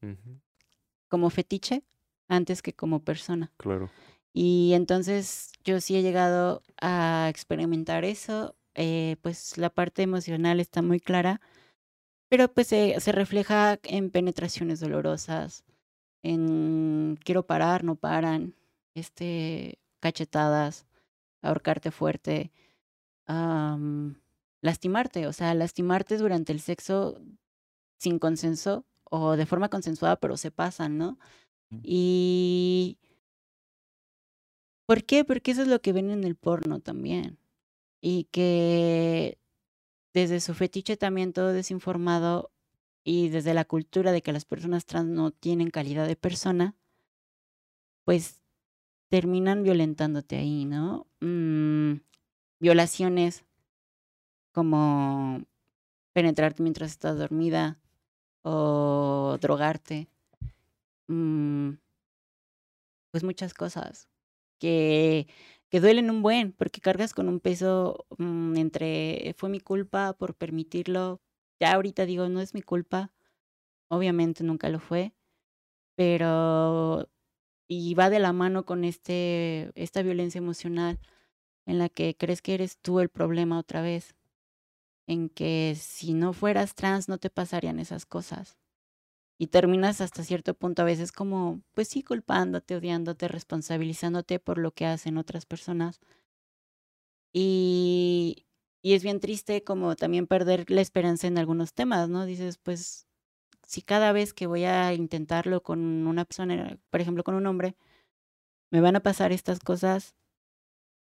como 1.08 1.30
fetiche, 1.30 1.84
antes 2.28 2.62
que 2.62 2.72
como 2.72 3.00
persona. 3.00 3.52
Claro. 3.58 3.90
Y 4.32 4.72
entonces 4.72 5.52
yo 5.62 5.80
sí 5.80 5.96
he 5.96 6.02
llegado 6.02 6.62
a 6.80 7.28
experimentar 7.28 8.04
eso, 8.04 8.56
eh, 8.74 9.16
pues 9.20 9.58
la 9.58 9.68
parte 9.68 10.02
emocional 10.02 10.58
está 10.58 10.80
muy 10.80 11.00
clara, 11.00 11.40
pero 12.28 12.48
pues 12.52 12.68
se 12.68 13.12
refleja 13.12 13.78
en 13.82 14.10
penetraciones 14.10 14.80
dolorosas, 14.80 15.64
en 16.22 17.18
quiero 17.22 17.46
parar, 17.46 17.84
no 17.84 17.96
paran, 17.96 18.54
este, 18.94 19.78
cachetadas, 20.00 20.86
ahorcarte 21.42 21.90
fuerte, 21.90 22.50
lastimarte, 24.62 25.26
o 25.26 25.32
sea, 25.32 25.52
lastimarte 25.54 26.16
durante 26.16 26.52
el 26.52 26.60
sexo 26.60 27.20
sin 27.98 28.18
consenso 28.18 28.86
o 29.12 29.36
de 29.36 29.46
forma 29.46 29.68
consensuada, 29.68 30.16
pero 30.16 30.38
se 30.38 30.50
pasan, 30.50 30.96
¿no? 30.96 31.18
Y 31.82 32.98
¿Por 34.86 35.04
qué? 35.04 35.24
Porque 35.24 35.52
eso 35.52 35.62
es 35.62 35.68
lo 35.68 35.80
que 35.80 35.92
ven 35.92 36.10
en 36.10 36.24
el 36.24 36.36
porno 36.36 36.80
también. 36.80 37.38
Y 38.00 38.24
que 38.24 39.38
desde 40.14 40.40
su 40.40 40.54
fetiche 40.54 40.96
también 40.96 41.32
todo 41.32 41.52
desinformado 41.52 42.50
y 43.04 43.28
desde 43.28 43.54
la 43.54 43.64
cultura 43.64 44.12
de 44.12 44.22
que 44.22 44.32
las 44.32 44.44
personas 44.44 44.86
trans 44.86 45.08
no 45.08 45.30
tienen 45.30 45.70
calidad 45.70 46.06
de 46.06 46.16
persona, 46.16 46.76
pues 48.04 48.40
terminan 49.08 49.62
violentándote 49.62 50.36
ahí, 50.36 50.64
¿no? 50.64 51.06
Mm, 51.20 52.00
violaciones 52.60 53.44
como 54.52 55.42
penetrarte 56.12 56.62
mientras 56.62 56.90
estás 56.92 57.18
dormida 57.18 57.81
o 58.42 59.38
drogarte. 59.40 60.08
Mm, 61.08 61.74
pues 63.10 63.24
muchas 63.24 63.54
cosas 63.54 64.08
que, 64.60 65.28
que 65.70 65.80
duelen 65.80 66.10
un 66.10 66.22
buen, 66.22 66.52
porque 66.52 66.80
cargas 66.80 67.14
con 67.14 67.28
un 67.28 67.40
peso 67.40 68.06
mm, 68.18 68.56
entre 68.56 69.34
fue 69.38 69.50
mi 69.50 69.60
culpa 69.60 70.14
por 70.14 70.34
permitirlo. 70.36 71.20
Ya 71.60 71.74
ahorita 71.74 72.06
digo, 72.06 72.28
no 72.28 72.40
es 72.40 72.54
mi 72.54 72.62
culpa, 72.62 73.12
obviamente 73.90 74.44
nunca 74.44 74.68
lo 74.70 74.80
fue, 74.80 75.14
pero 75.96 77.08
y 77.68 77.94
va 77.94 78.10
de 78.10 78.20
la 78.20 78.32
mano 78.34 78.66
con 78.66 78.84
este 78.84 79.72
esta 79.76 80.02
violencia 80.02 80.38
emocional 80.40 81.00
en 81.66 81.78
la 81.78 81.88
que 81.90 82.16
crees 82.16 82.42
que 82.42 82.54
eres 82.54 82.78
tú 82.78 83.00
el 83.00 83.08
problema 83.10 83.58
otra 83.58 83.82
vez, 83.82 84.16
en 85.12 85.28
que 85.28 85.76
si 85.78 86.14
no 86.14 86.32
fueras 86.32 86.74
trans 86.74 87.08
no 87.08 87.18
te 87.18 87.30
pasarían 87.30 87.78
esas 87.78 88.06
cosas 88.06 88.58
y 89.38 89.48
terminas 89.48 90.00
hasta 90.00 90.22
cierto 90.24 90.54
punto 90.54 90.82
a 90.82 90.84
veces 90.84 91.10
como, 91.12 91.62
pues 91.72 91.88
sí, 91.88 92.02
culpándote, 92.02 92.76
odiándote, 92.76 93.28
responsabilizándote 93.28 94.38
por 94.38 94.58
lo 94.58 94.72
que 94.72 94.86
hacen 94.86 95.18
otras 95.18 95.46
personas. 95.46 96.00
Y, 97.32 98.46
y 98.82 98.94
es 98.94 99.02
bien 99.02 99.20
triste 99.20 99.64
como 99.64 99.96
también 99.96 100.26
perder 100.26 100.70
la 100.70 100.80
esperanza 100.80 101.26
en 101.26 101.38
algunos 101.38 101.72
temas, 101.72 102.08
¿no? 102.08 102.26
Dices, 102.26 102.58
pues 102.58 103.06
si 103.66 103.82
cada 103.82 104.12
vez 104.12 104.34
que 104.34 104.46
voy 104.46 104.64
a 104.64 104.92
intentarlo 104.94 105.62
con 105.62 106.06
una 106.06 106.24
persona, 106.24 106.78
por 106.90 107.00
ejemplo, 107.00 107.24
con 107.24 107.34
un 107.34 107.46
hombre, 107.46 107.76
me 108.70 108.80
van 108.80 108.96
a 108.96 109.02
pasar 109.02 109.32
estas 109.32 109.60
cosas, 109.60 110.14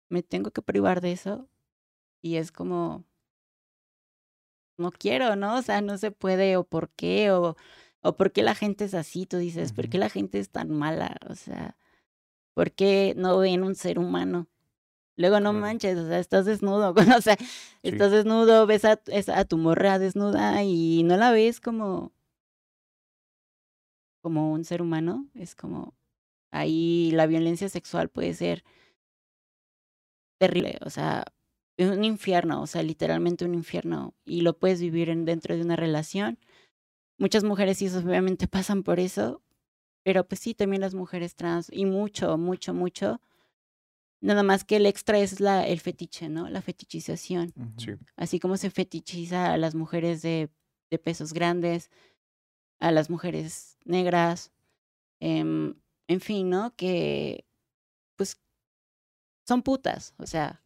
me 0.10 0.24
tengo 0.24 0.51
que 0.51 0.62
privar 0.62 1.01
de 1.01 1.12
eso. 1.12 1.49
Y 2.22 2.38
es 2.38 2.51
como, 2.51 3.06
no 4.78 4.92
quiero, 4.92 5.36
¿no? 5.36 5.58
O 5.58 5.62
sea, 5.62 5.82
no 5.82 5.98
se 5.98 6.12
puede, 6.12 6.58
o 6.58 6.64
por 6.64 6.90
qué, 6.92 7.32
o, 7.32 7.56
o 8.02 8.16
por 8.18 8.32
qué 8.32 8.44
la 8.44 8.56
gente 8.56 8.86
es 8.86 8.94
así, 8.94 9.26
tú 9.26 9.38
dices, 9.38 9.74
¿por 9.74 9.90
qué 9.90 9.98
la 9.98 10.10
gente 10.10 10.40
es 10.40 10.50
tan 10.50 10.70
mala? 10.72 11.18
O 11.30 11.36
sea, 11.36 11.78
¿por 12.54 12.72
qué 12.74 13.14
no 13.18 13.38
ven 13.40 13.64
un 13.64 13.76
ser 13.76 14.00
humano? 14.00 14.48
Luego 15.18 15.40
no 15.40 15.54
manches, 15.54 15.98
o 15.98 16.08
sea, 16.08 16.20
estás 16.20 16.46
desnudo, 16.46 16.94
o 17.18 17.22
sea, 17.22 17.38
estás 17.84 18.12
desnudo, 18.12 18.66
ves 18.68 18.86
a, 18.86 19.00
a 19.36 19.46
tu 19.46 19.58
morra 19.58 20.00
desnuda 20.00 20.64
y 20.64 21.04
no 21.04 21.18
la 21.18 21.32
ves 21.32 21.60
como 21.62 22.14
como 24.22 24.54
un 24.54 24.64
ser 24.64 24.82
humano, 24.82 25.28
es 25.36 25.54
como 25.56 25.94
ahí 26.52 27.12
la 27.12 27.28
violencia 27.28 27.70
sexual 27.70 28.10
puede 28.10 28.34
ser 28.34 28.64
terrible, 30.40 30.78
o 30.86 30.90
sea, 30.90 31.26
un 31.78 32.04
infierno, 32.04 32.62
o 32.62 32.68
sea, 32.68 32.84
literalmente 32.84 33.46
un 33.46 33.56
infierno 33.56 34.14
y 34.26 34.42
lo 34.42 34.58
puedes 34.58 34.82
vivir 34.82 35.10
en, 35.10 35.26
dentro 35.26 35.56
de 35.56 35.62
una 35.62 35.76
relación. 35.76 36.40
Muchas 37.18 37.44
mujeres 37.44 37.78
sí 37.78 37.88
obviamente 37.88 38.48
pasan 38.48 38.84
por 38.84 39.00
eso, 39.00 39.42
pero 40.04 40.28
pues 40.28 40.42
sí, 40.42 40.54
también 40.54 40.82
las 40.82 40.94
mujeres 40.94 41.36
trans 41.36 41.70
y 41.72 41.86
mucho, 41.86 42.38
mucho, 42.38 42.74
mucho 42.74 43.22
Nada 44.24 44.42
más 44.42 44.64
que 44.64 44.78
el 44.78 44.86
extra 44.86 45.20
es 45.20 45.42
la, 45.42 45.68
el 45.68 45.82
fetiche, 45.82 46.30
¿no? 46.30 46.48
La 46.48 46.62
fetichización. 46.62 47.54
Sí. 47.78 47.92
Así 48.16 48.40
como 48.40 48.56
se 48.56 48.70
fetichiza 48.70 49.52
a 49.52 49.58
las 49.58 49.76
mujeres 49.76 50.22
de, 50.22 50.50
de 50.90 50.98
pesos 50.98 51.34
grandes, 51.34 51.92
a 52.80 52.92
las 52.94 53.10
mujeres 53.10 53.78
negras, 53.84 54.54
em, 55.20 55.76
en 56.08 56.22
fin, 56.22 56.50
¿no? 56.50 56.74
Que, 56.78 57.46
pues, 58.16 58.42
son 59.46 59.62
putas, 59.62 60.14
o 60.18 60.26
sea, 60.26 60.62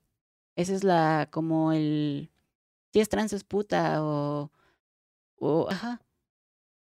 esa 0.58 0.74
es 0.74 0.84
la, 0.84 1.30
como 1.32 1.72
el, 1.72 2.30
si 2.92 3.00
es 3.00 3.08
trans 3.10 3.32
es 3.34 3.46
puta 3.46 4.04
o, 4.04 4.52
o, 5.38 5.70
ajá, 5.70 6.02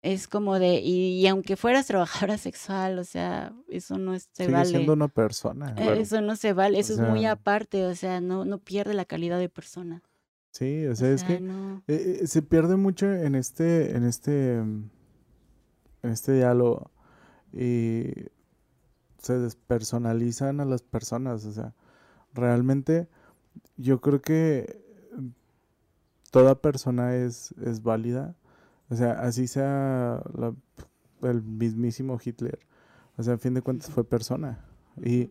es 0.03 0.29
como 0.29 0.59
de, 0.59 0.81
y, 0.81 1.27
aunque 1.29 1.57
fueras 1.57 1.87
trabajadora 1.89 2.39
sexual, 2.39 2.99
o 2.99 3.05
sea, 3.05 3.53
eso 3.69 3.99
no 3.99 4.19
se 4.19 4.27
Sigue 4.33 4.53
vale. 4.53 4.64
siendo 4.71 4.93
una 4.95 5.09
persona. 5.09 5.75
Eh, 5.79 6.01
Eso 6.01 6.21
no 6.21 6.35
se 6.37 6.53
vale, 6.53 6.79
eso 6.81 6.95
O 6.95 6.97
es 6.97 7.01
muy 7.03 7.27
aparte, 7.27 7.87
o 7.87 7.95
sea, 7.95 8.21
no, 8.21 8.45
no 8.45 8.59
pierde 8.59 8.95
la 8.95 9.05
calidad 9.05 9.39
de 9.39 9.49
persona. 9.49 10.03
Sí, 10.51 10.87
o 10.87 10.93
O 10.93 10.95
sea, 10.97 11.12
es 11.12 11.23
que 11.25 11.41
no. 11.41 11.83
eh, 11.89 12.21
eh, 12.23 12.27
se 12.27 12.43
pierde 12.43 12.77
mucho 12.77 13.12
en 13.12 13.35
este, 13.35 13.97
en 13.97 14.05
este, 14.05 14.55
en 14.57 14.91
este 16.03 16.33
diálogo 16.33 16.91
y 17.53 18.12
se 19.19 19.39
despersonalizan 19.39 20.61
a 20.61 20.64
las 20.64 20.83
personas, 20.83 21.45
o 21.45 21.53
sea, 21.53 21.75
realmente 22.33 23.09
yo 23.76 24.00
creo 24.00 24.20
que 24.22 24.80
toda 26.30 26.61
persona 26.61 27.14
es, 27.16 27.52
es 27.64 27.82
válida, 27.82 28.34
o 28.90 28.96
sea, 28.96 29.12
así 29.20 29.46
sea 29.46 30.22
la- 30.34 30.54
el 31.22 31.42
mismísimo 31.42 32.18
Hitler, 32.22 32.59
o 33.16 33.22
sea, 33.22 33.34
a 33.34 33.38
fin 33.38 33.54
de 33.54 33.62
cuentas 33.62 33.90
fue 33.90 34.04
persona. 34.04 34.64
Y 35.02 35.30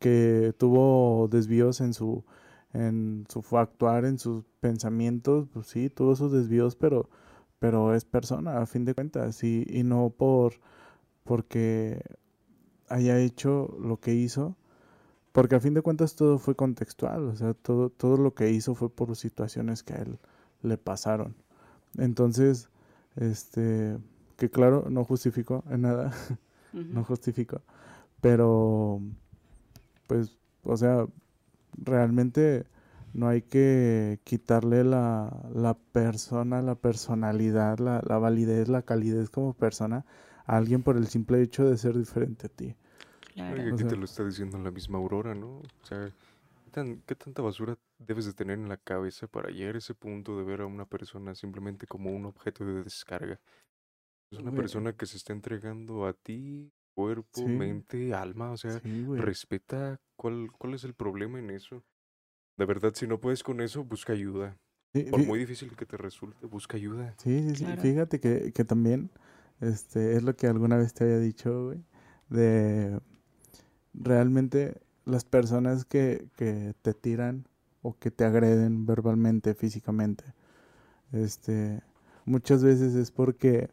que 0.00 0.54
tuvo 0.58 1.28
desvíos 1.30 1.80
en 1.80 1.94
su 1.94 2.24
en 2.72 3.24
su 3.28 3.44
actuar, 3.56 4.04
en 4.04 4.18
sus 4.18 4.44
pensamientos, 4.60 5.48
pues 5.52 5.68
sí, 5.68 5.90
tuvo 5.90 6.16
sus 6.16 6.32
desvíos, 6.32 6.74
pero, 6.76 7.08
pero 7.60 7.94
es 7.94 8.04
persona, 8.04 8.58
a 8.60 8.66
fin 8.66 8.84
de 8.84 8.94
cuentas, 8.94 9.44
y, 9.44 9.64
y 9.68 9.84
no 9.84 10.10
por 10.10 10.54
porque 11.24 12.02
haya 12.88 13.18
hecho 13.20 13.76
lo 13.80 13.98
que 14.00 14.14
hizo, 14.14 14.56
porque 15.34 15.56
a 15.56 15.60
fin 15.60 15.74
de 15.74 15.82
cuentas 15.82 16.14
todo 16.14 16.38
fue 16.38 16.54
contextual, 16.54 17.24
o 17.24 17.34
sea, 17.34 17.54
todo, 17.54 17.90
todo 17.90 18.16
lo 18.18 18.34
que 18.34 18.52
hizo 18.52 18.76
fue 18.76 18.88
por 18.88 19.16
situaciones 19.16 19.82
que 19.82 19.94
a 19.94 19.96
él 19.96 20.20
le 20.62 20.78
pasaron. 20.78 21.34
Entonces, 21.98 22.68
este, 23.16 23.98
que 24.36 24.48
claro, 24.48 24.86
no 24.90 25.04
justifico 25.04 25.64
en 25.68 25.82
nada, 25.82 26.12
no 26.72 27.02
justifico, 27.02 27.62
pero 28.20 29.00
pues, 30.06 30.38
o 30.62 30.76
sea, 30.76 31.04
realmente 31.78 32.64
no 33.12 33.26
hay 33.26 33.42
que 33.42 34.20
quitarle 34.22 34.84
la, 34.84 35.36
la 35.52 35.74
persona, 35.74 36.62
la 36.62 36.76
personalidad, 36.76 37.80
la, 37.80 38.00
la 38.06 38.18
validez, 38.18 38.68
la 38.68 38.82
calidez 38.82 39.30
como 39.30 39.52
persona 39.52 40.04
a 40.46 40.56
alguien 40.58 40.84
por 40.84 40.96
el 40.96 41.08
simple 41.08 41.42
hecho 41.42 41.68
de 41.68 41.76
ser 41.76 41.98
diferente 41.98 42.46
a 42.46 42.50
ti. 42.50 42.76
Claro. 43.34 43.54
Oye, 43.54 43.70
O 43.70 43.74
aquí 43.74 43.84
te 43.84 43.96
lo 43.96 44.04
está 44.04 44.24
diciendo 44.24 44.58
la 44.58 44.70
misma 44.70 44.98
Aurora, 44.98 45.34
¿no? 45.34 45.58
O 45.58 45.86
sea, 45.86 46.08
¿qué, 46.64 46.70
tan- 46.70 47.02
qué 47.02 47.14
tanta 47.16 47.42
basura 47.42 47.76
debes 47.98 48.26
de 48.26 48.32
tener 48.34 48.58
en 48.58 48.68
la 48.68 48.76
cabeza 48.76 49.26
para 49.26 49.50
llegar 49.50 49.74
a 49.74 49.78
ese 49.78 49.94
punto 49.94 50.36
de 50.38 50.44
ver 50.44 50.60
a 50.60 50.66
una 50.66 50.86
persona 50.86 51.34
simplemente 51.34 51.86
como 51.86 52.10
un 52.12 52.26
objeto 52.26 52.64
de 52.64 52.82
descarga? 52.84 53.40
Es 54.30 54.38
una 54.38 54.50
Güey. 54.50 54.62
persona 54.62 54.92
que 54.96 55.06
se 55.06 55.16
está 55.16 55.32
entregando 55.32 56.06
a 56.06 56.12
ti, 56.14 56.72
cuerpo, 56.94 57.30
Sí. 57.32 57.46
mente, 57.48 58.14
alma, 58.14 58.52
o 58.52 58.56
sea, 58.56 58.80
Sí, 58.80 59.04
respeta 59.16 60.00
cuál, 60.16 60.50
cuál 60.58 60.74
es 60.74 60.84
el 60.84 60.94
problema 60.94 61.38
en 61.38 61.50
eso. 61.50 61.84
De 62.58 62.66
verdad, 62.66 62.92
si 62.94 63.06
no 63.06 63.20
puedes 63.20 63.42
con 63.42 63.60
eso, 63.60 63.84
busca 63.84 64.12
ayuda. 64.12 64.56
Sí, 64.94 65.04
Por 65.10 65.24
muy 65.24 65.38
difícil 65.40 65.76
que 65.76 65.86
te 65.86 65.96
resulte, 65.96 66.46
busca 66.46 66.76
ayuda. 66.76 67.14
Sí, 67.18 67.42
sí, 67.50 67.56
sí. 67.56 67.64
Claro. 67.64 67.82
Fíjate 67.82 68.20
que, 68.20 68.52
que 68.52 68.64
también 68.64 69.10
este, 69.60 70.14
es 70.16 70.22
lo 70.22 70.36
que 70.36 70.46
alguna 70.46 70.76
vez 70.76 70.94
te 70.94 71.04
había 71.04 71.18
dicho, 71.18 71.66
güey, 71.66 71.84
de 72.28 73.00
realmente 73.94 74.80
las 75.04 75.24
personas 75.24 75.84
que, 75.84 76.28
que 76.36 76.74
te 76.82 76.94
tiran 76.94 77.46
o 77.82 77.96
que 77.98 78.10
te 78.10 78.24
agreden 78.24 78.86
verbalmente, 78.86 79.54
físicamente, 79.54 80.24
este, 81.12 81.82
muchas 82.24 82.62
veces 82.64 82.94
es 82.94 83.10
porque 83.10 83.70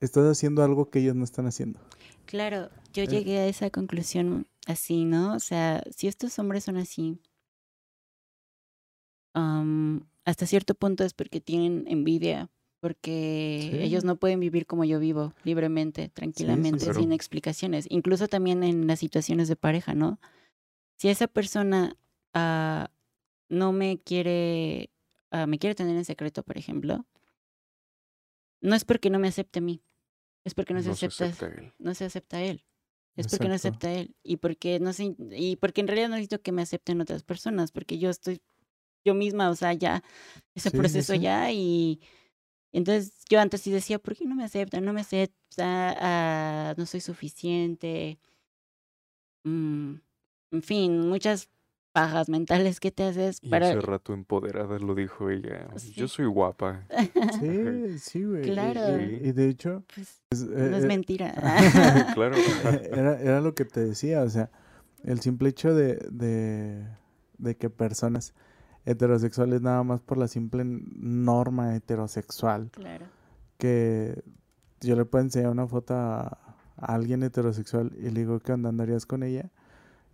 estás 0.00 0.24
haciendo 0.24 0.62
algo 0.62 0.90
que 0.90 1.00
ellos 1.00 1.14
no 1.16 1.24
están 1.24 1.46
haciendo. 1.46 1.80
Claro, 2.26 2.70
yo 2.92 3.04
Eh. 3.04 3.08
llegué 3.08 3.38
a 3.38 3.46
esa 3.48 3.70
conclusión 3.70 4.46
así, 4.66 5.04
¿no? 5.04 5.34
O 5.34 5.40
sea, 5.40 5.82
si 5.90 6.08
estos 6.08 6.38
hombres 6.38 6.64
son 6.64 6.76
así, 6.76 7.20
am, 9.34 10.06
hasta 10.24 10.46
cierto 10.46 10.74
punto 10.74 11.04
es 11.04 11.14
porque 11.14 11.40
tienen 11.40 11.84
envidia, 11.88 12.50
porque 12.80 13.68
Sí. 13.72 13.78
ellos 13.82 14.04
no 14.04 14.16
pueden 14.16 14.40
vivir 14.40 14.66
como 14.66 14.84
yo 14.84 14.98
vivo, 15.00 15.34
libremente, 15.44 16.08
tranquilamente, 16.10 16.84
claro. 16.84 17.00
sin 17.00 17.12
explicaciones, 17.12 17.86
incluso 17.90 18.28
también 18.28 18.62
en 18.62 18.86
las 18.86 19.00
situaciones 19.00 19.48
de 19.48 19.56
pareja, 19.56 19.94
¿no? 19.94 20.20
Si 20.96 21.08
esa 21.08 21.26
persona 21.28 21.96
ah, 22.34 22.90
no 23.48 23.72
me 23.72 23.98
quiere, 23.98 24.90
ah, 25.30 25.46
me 25.46 25.58
quiere 25.58 25.74
tener 25.74 25.96
en 25.96 26.04
secreto, 26.04 26.42
por 26.42 26.56
ejemplo, 26.58 27.04
no 28.60 28.74
es 28.74 28.84
porque 28.84 29.10
no 29.10 29.18
me 29.18 29.28
acepte 29.28 29.58
a 29.60 29.62
mí, 29.62 29.80
es 30.44 30.54
porque 30.54 30.74
no, 30.74 30.82
se 30.82 30.90
acepta, 30.90 31.26
acepta 31.26 31.46
él. 31.46 31.72
no 31.78 31.94
se 31.94 32.04
acepta 32.04 32.36
a 32.38 32.42
él. 32.42 32.64
Es 33.16 33.26
porque 33.26 33.48
no 33.48 33.54
Exacto. 33.54 33.78
acepta 33.78 33.88
a 33.88 33.94
él. 33.94 34.14
Y 34.22 34.36
porque 34.36 34.78
no 34.78 34.92
sé, 34.92 35.16
y 35.32 35.56
porque 35.56 35.80
en 35.80 35.88
realidad 35.88 36.08
no 36.08 36.14
necesito 36.14 36.40
que 36.40 36.52
me 36.52 36.62
acepten 36.62 37.00
otras 37.00 37.24
personas, 37.24 37.72
porque 37.72 37.98
yo 37.98 38.10
estoy 38.10 38.40
yo 39.04 39.14
misma, 39.14 39.48
o 39.50 39.54
sea, 39.56 39.72
ya, 39.72 40.02
ese 40.54 40.70
Sí, 40.70 40.76
sí, 40.76 40.78
proceso 40.78 41.14
sí. 41.14 41.20
ya, 41.20 41.50
y 41.50 42.00
entonces 42.72 43.12
yo 43.28 43.40
antes 43.40 43.60
sí 43.62 43.70
decía, 43.70 43.98
¿por 43.98 44.14
qué 44.16 44.24
no 44.26 44.34
me 44.34 44.44
aceptan? 44.44 44.84
No 44.84 44.92
me 44.92 45.00
acepta, 45.02 45.94
ah, 46.00 46.74
no 46.76 46.86
soy 46.86 47.00
suficiente. 47.00 48.18
Mm, 49.44 49.94
en 50.52 50.62
fin, 50.62 51.08
muchas 51.08 51.48
pajas 51.92 52.28
mentales 52.28 52.80
que 52.80 52.90
te 52.90 53.04
haces 53.04 53.38
Y 53.42 53.48
para... 53.48 53.68
hace 53.68 53.80
rato 53.80 54.12
empoderada 54.12 54.78
lo 54.78 54.94
dijo 54.94 55.30
ella. 55.30 55.68
Sí. 55.76 55.92
Yo 55.92 56.06
soy 56.08 56.26
guapa. 56.26 56.86
Sí, 57.40 57.98
sí, 57.98 58.24
güey. 58.24 58.42
Claro. 58.42 59.00
Y, 59.00 59.28
y 59.28 59.32
de 59.32 59.48
hecho, 59.48 59.84
Pues, 59.94 60.22
es- 60.30 60.44
no 60.44 60.58
eh, 60.76 60.78
es 60.78 60.84
eh, 60.84 60.86
mentira. 60.86 61.34
claro. 62.14 62.36
era, 62.92 63.20
era 63.20 63.40
lo 63.40 63.54
que 63.54 63.64
te 63.64 63.84
decía, 63.84 64.22
o 64.22 64.28
sea, 64.28 64.50
el 65.04 65.20
simple 65.20 65.48
hecho 65.48 65.74
de, 65.74 65.96
de, 66.10 66.84
de 67.38 67.56
que 67.56 67.70
personas 67.70 68.34
heterosexuales 68.88 69.60
nada 69.60 69.82
más 69.82 70.00
por 70.00 70.16
la 70.16 70.28
simple 70.28 70.64
norma 70.64 71.76
heterosexual, 71.76 72.70
claro. 72.70 73.06
que 73.58 74.22
yo 74.80 74.96
le 74.96 75.04
puedo 75.04 75.24
enseñar 75.24 75.50
una 75.50 75.66
foto 75.66 75.94
a, 75.94 76.38
a 76.76 76.94
alguien 76.94 77.22
heterosexual 77.22 77.92
y 77.98 78.10
le 78.10 78.20
digo, 78.20 78.40
¿qué 78.40 78.52
onda? 78.52 78.70
¿Andarías 78.70 79.04
con 79.04 79.22
ella? 79.22 79.50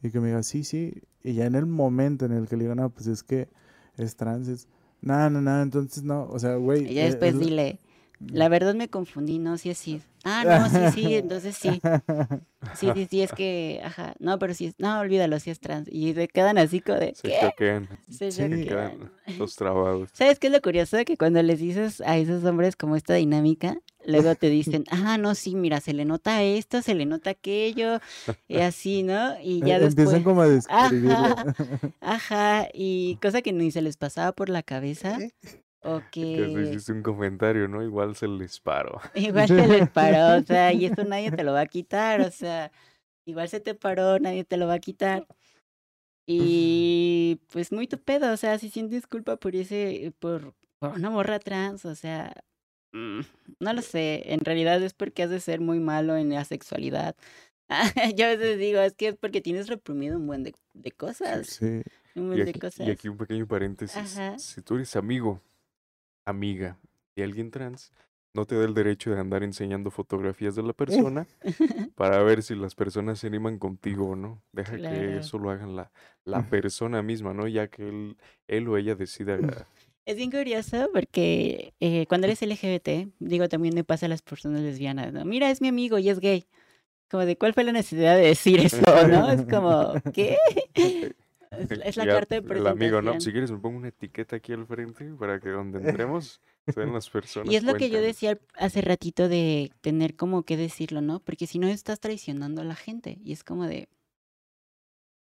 Y 0.03 0.11
que 0.11 0.19
me 0.21 0.29
diga, 0.29 0.43
sí, 0.43 0.65
sí. 0.65 1.03
Y 1.23 1.35
ya 1.35 1.47
en 1.47 1.55
el 1.55 1.67
momento 1.67 2.25
en 2.25 2.33
el 2.33 2.49
que 2.49 2.57
le 2.57 2.65
digo, 2.65 2.75
no, 2.75 2.91
pues 2.91 3.07
es 3.07 3.23
que 3.23 3.49
es 3.97 4.17
trans, 4.17 4.49
es, 4.49 4.69
no, 5.01 5.31
no, 5.31 5.41
no, 5.41 5.63
entonces 5.63 6.03
no, 6.03 6.25
o 6.25 6.39
sea, 6.39 6.57
güey. 6.57 6.91
Y 6.91 6.95
ya 6.95 7.03
eh, 7.03 7.11
después 7.11 7.35
es 7.35 7.41
dile, 7.41 7.79
La 8.33 8.49
verdad 8.49 8.75
me 8.75 8.89
confundí, 8.89 9.39
no, 9.39 9.59
sí 9.59 9.71
es 9.71 9.79
sí. 9.79 10.01
Ah, 10.25 10.45
no, 10.45 10.69
sí, 10.69 10.91
sí, 11.01 11.15
entonces 11.17 11.57
sí. 11.57 11.81
Sí, 12.77 12.89
sí, 12.95 13.07
sí, 13.11 13.23
es 13.23 13.33
que, 13.33 13.81
ajá. 13.85 14.15
No, 14.19 14.39
pero 14.39 14.55
sí, 14.55 14.67
es- 14.67 14.75
no, 14.79 14.99
olvídalo, 15.01 15.39
sí 15.39 15.51
es 15.51 15.61
trans. 15.61 15.87
Y 15.91 16.15
se 16.15 16.29
quedan 16.29 16.59
así 16.59 16.81
como 16.81 16.99
de, 16.99 17.15
Se 17.15 17.29
¿qué? 17.29 17.39
choquean, 17.41 17.89
Se 18.11 18.33
Sí. 18.33 18.39
se 18.39 18.43
choquean. 18.49 18.65
quedan 18.65 19.11
los 19.39 19.55
trabados. 19.57 20.11
¿Sabes 20.13 20.39
qué 20.39 20.47
es 20.49 20.53
lo 20.53 20.61
curioso? 20.61 20.97
Que 21.05 21.17
cuando 21.17 21.43
les 21.43 21.61
dices 21.61 22.01
a 22.01 22.17
esos 22.17 22.43
hombres 22.45 22.75
como 22.77 22.97
esta 22.97 23.15
dinámica, 23.15 23.79
luego 24.07 24.35
te 24.35 24.49
dicen, 24.49 24.85
ah, 24.91 25.19
no, 25.19 25.35
sí, 25.35 25.55
mira, 25.55 25.81
se 25.81 25.93
le 25.93 26.05
nota 26.05 26.43
esto, 26.43 26.83
se 26.83 26.95
le 26.95 27.07
nota 27.07 27.31
aquello, 27.31 28.01
y 28.49 28.59
así, 28.59 29.03
¿no? 29.03 29.39
Y 29.41 29.61
ya 29.61 29.77
Eh, 29.77 29.81
después, 29.81 30.07
Empiezan 30.09 30.23
como 30.25 30.41
a 30.43 30.49
describirlo. 30.49 31.13
Ajá. 31.13 31.45
ajá, 32.01 32.69
y 32.73 33.19
cosa 33.23 33.43
que 33.43 33.53
ni 33.53 33.71
se 33.71 33.83
les 33.83 33.97
pasaba 33.97 34.33
por 34.33 34.49
la 34.49 34.63
cabeza, 34.63 35.19
o 35.85 36.01
Que 36.11 36.23
que 36.55 36.63
hiciste 36.63 36.93
un 36.93 37.03
comentario, 37.03 37.69
¿no? 37.69 37.83
Igual 37.83 38.17
se 38.17 38.27
les 38.29 38.61
paró. 38.61 39.01
igual 39.15 39.49
se 39.49 39.67
les 39.67 39.91
paró, 39.91 40.39
o 40.39 40.43
sea, 40.43 40.73
y 40.73 40.87
esto 40.87 41.05
nadie 41.05 41.31
te 41.31 41.45
lo 41.45 41.53
va 41.53 41.61
a 41.61 41.67
quitar, 41.67 42.21
o 42.21 42.31
sea, 42.31 42.71
igual 43.27 43.49
se 43.49 43.61
te 43.61 43.75
paró, 43.75 44.19
nadie 44.19 44.45
te 44.45 44.57
lo 44.57 44.67
va 44.67 44.75
a 44.75 44.79
quitar. 44.81 45.27
Y 46.27 47.41
pues 47.51 47.71
muy 47.73 47.87
tu 47.87 47.99
pedo, 48.03 48.33
o 48.33 48.37
sea, 48.37 48.59
si 48.59 48.71
sientes 48.71 49.07
culpa 49.07 49.37
por 49.37 49.55
ese, 49.55 50.13
por, 50.19 50.55
por 50.79 50.93
una 50.95 51.11
morra 51.11 51.39
trans, 51.39 51.85
o 51.85 51.95
sea, 51.95 52.33
mm, 52.93 53.21
no 53.61 53.73
lo 53.75 53.83
sé, 53.83 54.33
en 54.33 54.41
realidad 54.41 54.83
es 54.83 54.95
porque 54.95 55.23
has 55.25 55.31
de 55.31 55.41
ser 55.41 55.61
muy 55.61 55.81
malo 55.81 56.17
en 56.17 56.31
la 56.31 56.45
sexualidad. 56.45 57.15
Yo 58.17 58.27
a 58.27 58.29
veces 58.31 58.59
digo, 58.59 58.81
es 58.81 58.95
que 58.95 59.09
es 59.09 59.17
porque 59.17 59.41
tienes 59.43 59.69
reprimido 59.69 60.17
un 60.19 60.27
buen 60.27 60.43
de, 60.45 60.55
de 60.75 60.93
cosas, 60.93 61.47
Sí. 61.47 61.83
un 62.15 62.25
Y 62.25 62.27
buen 62.27 62.45
de 62.45 62.51
aquí, 62.51 62.61
cosas. 62.61 62.87
y 62.87 62.91
aquí 62.91 63.09
un 63.09 63.19
pequeño 63.19 63.47
paréntesis. 63.47 63.97
Ajá. 64.17 64.39
Si 64.39 64.63
tú 64.63 64.77
eres 64.77 64.97
amigo, 64.97 65.43
amiga 66.25 66.79
de 67.17 67.25
alguien 67.25 67.51
trans, 67.51 67.93
no 68.35 68.47
te 68.47 68.57
da 68.57 68.65
el 68.65 68.75
derecho 68.75 69.11
de 69.11 69.21
andar 69.21 69.45
enseñando 69.45 69.91
fotografías 69.91 70.57
de 70.57 70.65
la 70.65 70.73
persona 70.73 71.27
para 71.95 72.23
ver 72.23 72.43
si 72.43 72.57
las 72.57 72.75
personas 72.75 73.21
se 73.21 73.29
animan 73.29 73.59
contigo 73.59 74.11
o 74.11 74.17
no. 74.17 74.43
Deja 74.53 74.77
que 74.77 75.19
eso 75.19 75.39
lo 75.39 75.51
hagan 75.51 75.77
la, 75.77 75.93
la 76.25 76.43
persona 76.51 77.03
misma, 77.03 77.33
¿no? 77.33 77.47
Ya 77.47 77.69
que 77.69 77.89
él, 77.89 78.17
él 78.49 78.69
o 78.69 78.77
ella 78.77 78.97
decida. 78.97 79.39
Es 80.05 80.17
bien 80.17 80.31
curioso 80.31 80.91
porque 80.93 81.75
eh, 81.81 82.07
cuando 82.09 82.27
eres 82.27 82.43
LGBT, 82.43 83.15
digo, 83.21 83.49
también 83.49 83.75
me 83.75 83.85
pasa 83.85 84.07
a 84.07 84.09
las 84.09 84.21
personas 84.21 84.61
lesbianas, 84.61 85.13
¿no? 85.13 85.25
Mira, 85.25 85.51
es 85.51 85.61
mi 85.61 85.69
amigo 85.69 85.99
y 85.99 86.09
es 86.11 86.19
gay. 86.19 86.45
Como 87.09 87.25
de, 87.25 87.39
¿cuál 87.39 87.55
fue 87.55 87.65
la 87.65 87.73
necesidad 87.73 88.17
de 88.17 88.23
decir 88.23 88.59
eso, 88.61 88.83
no? 89.07 89.31
Es 89.31 89.45
como, 89.47 89.93
¿qué? 90.13 90.37
Es, 91.59 91.71
es 91.85 91.97
la 91.97 92.07
carta 92.07 92.41
de 92.41 92.55
El 92.55 92.67
amigo, 92.67 93.03
¿no? 93.03 93.13
Si 93.13 93.31
presentación. 93.31 93.33
quieres 93.33 93.51
me 93.51 93.59
pongo 93.59 93.79
una 93.79 93.89
etiqueta 93.89 94.37
aquí 94.37 94.53
al 94.53 94.67
frente 94.67 95.13
para 95.19 95.41
que 95.41 95.51
donde 95.51 95.79
entremos 95.79 96.41
se 96.67 96.81
den 96.81 96.93
las 96.93 97.11
personas. 97.11 97.53
Y 97.53 97.57
es 97.57 97.63
lo 97.63 97.75
que 97.75 97.91
yo 97.91 98.01
decía 98.01 98.39
hace 98.55 98.81
ratito 98.81 99.29
de 99.29 99.73
tener 99.81 100.17
como 100.17 100.45
que 100.45 100.57
decirlo, 100.57 101.01
¿no? 101.01 101.21
Porque 101.21 101.47
si 101.47 101.59
no 101.59 101.69
estás 101.69 102.01
traicionando 102.01 102.63
a 102.63 102.65
la 102.65 102.75
gente 102.75 103.19
y 103.23 103.33
es 103.33 103.45
como 103.45 103.67
de... 103.67 103.89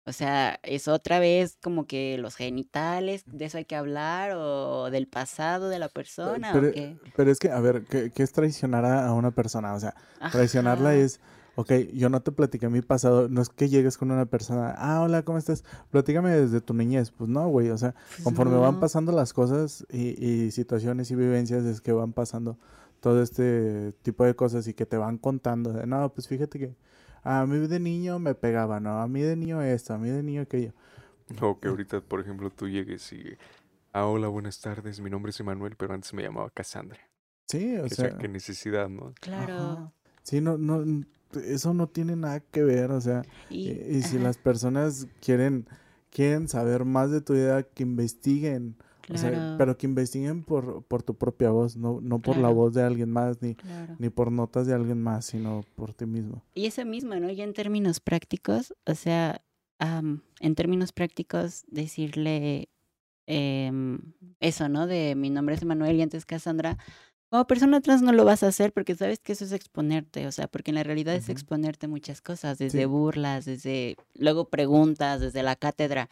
O 0.05 0.11
sea, 0.11 0.59
es 0.63 0.89
otra 0.89 1.19
vez 1.19 1.57
como 1.61 1.87
que 1.87 2.17
los 2.17 2.35
genitales, 2.35 3.23
de 3.25 3.45
eso 3.45 3.57
hay 3.57 3.63
que 3.63 3.77
hablar, 3.77 4.31
o 4.35 4.89
del 4.91 5.07
pasado 5.07 5.69
de 5.69 5.79
la 5.79 5.87
persona, 5.87 6.49
pero, 6.51 6.67
o 6.67 6.71
qué. 6.73 6.97
pero 7.15 7.31
es 7.31 7.39
que, 7.39 7.49
a 7.49 7.61
ver, 7.61 7.85
¿qué, 7.89 8.11
qué 8.11 8.21
es 8.21 8.33
traicionar 8.33 8.83
a, 8.83 9.07
a 9.07 9.13
una 9.13 9.31
persona? 9.31 9.73
O 9.73 9.79
sea, 9.79 9.95
traicionarla 10.29 10.89
Ajá. 10.89 10.97
es, 10.97 11.21
ok, 11.55 11.71
yo 11.93 12.09
no 12.09 12.21
te 12.21 12.31
platiqué 12.31 12.69
mi 12.69 12.81
pasado, 12.81 13.29
no 13.29 13.41
es 13.41 13.49
que 13.49 13.69
llegues 13.69 13.97
con 13.97 14.11
una 14.11 14.25
persona, 14.25 14.73
ah, 14.77 15.01
hola, 15.01 15.23
¿cómo 15.23 15.37
estás? 15.37 15.63
Platícame 15.91 16.31
desde 16.31 16.61
tu 16.61 16.73
niñez. 16.73 17.11
Pues 17.11 17.29
no, 17.29 17.47
güey, 17.47 17.69
o 17.69 17.77
sea, 17.77 17.93
Pues 17.93 18.23
conforme 18.23 18.57
van 18.57 18.79
pasando 18.79 19.11
las 19.11 19.33
cosas 19.33 19.85
y, 19.91 20.23
y 20.25 20.51
situaciones 20.51 21.11
y 21.11 21.15
vivencias, 21.15 21.63
es 21.65 21.81
que 21.81 21.91
van 21.91 22.13
pasando 22.13 22.57
todo 22.99 23.21
este 23.21 23.93
tipo 24.01 24.23
de 24.25 24.35
cosas 24.35 24.67
y 24.67 24.73
que 24.73 24.85
te 24.85 24.97
van 24.97 25.17
contando. 25.17 25.73
de, 25.73 25.85
no, 25.85 26.13
pues 26.13 26.27
fíjate 26.27 26.57
que 26.57 26.75
a 27.23 27.45
mí 27.45 27.67
de 27.67 27.79
niño 27.79 28.19
me 28.19 28.33
pegaba, 28.35 28.79
¿no? 28.79 29.01
A 29.01 29.07
mí 29.07 29.21
de 29.21 29.35
niño 29.35 29.61
esto, 29.61 29.93
a 29.93 29.97
mí 29.97 30.09
de 30.09 30.23
niño 30.23 30.41
aquello. 30.41 30.73
O 31.41 31.59
que 31.59 31.69
ahorita, 31.69 32.01
por 32.01 32.19
ejemplo, 32.19 32.49
tú 32.49 32.67
llegues 32.67 33.11
y. 33.13 33.23
Ah, 33.93 34.07
hola, 34.07 34.27
buenas 34.27 34.59
tardes. 34.59 34.99
Mi 34.99 35.09
nombre 35.09 35.29
es 35.29 35.39
Emanuel, 35.39 35.75
pero 35.75 35.93
antes 35.93 36.13
me 36.13 36.23
llamaba 36.23 36.49
Cassandra. 36.49 36.99
Sí, 37.47 37.77
o 37.77 37.85
O 37.85 37.89
sea, 37.89 38.09
sea, 38.09 38.17
qué 38.17 38.27
necesidad, 38.27 38.89
¿no? 38.89 39.13
Claro. 39.21 39.53
ajá. 39.53 39.91
Sí, 40.23 40.41
no, 40.41 40.57
no, 40.57 40.83
eso 41.39 41.73
no 41.73 41.87
tiene 41.87 42.15
nada 42.15 42.39
que 42.39 42.63
ver, 42.63 42.91
o 42.91 43.01
sea, 43.01 43.23
Y, 43.49 43.69
y, 43.69 43.97
y 43.97 44.01
si 44.03 44.19
las 44.19 44.37
personas 44.37 45.07
quieren, 45.21 45.67
quieren 46.09 46.47
saber 46.47 46.85
más 46.85 47.11
de 47.11 47.21
tu 47.21 47.33
vida, 47.33 47.63
que 47.63 47.83
investiguen, 47.83 48.75
o 49.09 49.17
sea, 49.17 49.55
pero 49.57 49.77
que 49.77 49.85
investiguen 49.85 50.43
por, 50.43 50.83
por 50.83 51.03
tu 51.03 51.15
propia 51.15 51.49
voz, 51.49 51.75
no, 51.75 51.99
no 52.01 52.19
por 52.19 52.37
la 52.37 52.49
voz 52.49 52.73
de 52.73 52.83
alguien 52.83 53.11
más, 53.11 53.41
ni, 53.41 53.55
claro. 53.55 53.95
ni 53.99 54.09
por 54.09 54.31
notas 54.31 54.65
de 54.65 54.73
alguien 54.73 55.01
más, 55.01 55.25
sino 55.25 55.65
por 55.75 55.93
ti 55.93 56.05
mismo. 56.05 56.41
Y 56.53 56.67
eso 56.67 56.85
mismo, 56.85 57.15
¿no? 57.15 57.29
Ya 57.29 57.43
en 57.43 57.53
términos 57.53 57.99
prácticos, 57.99 58.73
o 58.85 58.95
sea, 58.95 59.43
am, 59.79 60.21
en 60.39 60.55
términos 60.55 60.93
prácticos, 60.93 61.65
decirle 61.67 62.69
em, 63.27 63.99
eso, 64.39 64.69
¿no? 64.69 64.87
De 64.87 65.15
mi 65.15 65.29
nombre 65.29 65.55
es 65.55 65.65
Manuel 65.65 65.97
y 65.97 66.01
antes 66.01 66.25
Cassandra. 66.25 66.77
Como 67.33 67.47
persona 67.47 67.81
trans 67.81 68.03
no 68.03 68.11
lo 68.11 68.25
vas 68.25 68.43
a 68.43 68.47
hacer 68.49 68.71
porque 68.73 68.93
sabes 68.93 69.17
que 69.17 69.31
eso 69.33 69.43
es 69.43 69.53
exponerte, 69.53 70.27
o 70.27 70.31
sea, 70.31 70.47
porque 70.47 70.69
en 70.69 70.75
la 70.75 70.83
realidad 70.83 71.15
es 71.15 71.29
exponerte 71.29 71.87
muchas 71.87 72.21
cosas, 72.21 72.59
desde 72.59 72.81
Sí. 72.81 72.85
burlas, 72.85 73.45
desde 73.45 73.95
luego 74.13 74.49
preguntas, 74.49 75.19
desde 75.19 75.41
la 75.41 75.55
cátedra. 75.55 76.11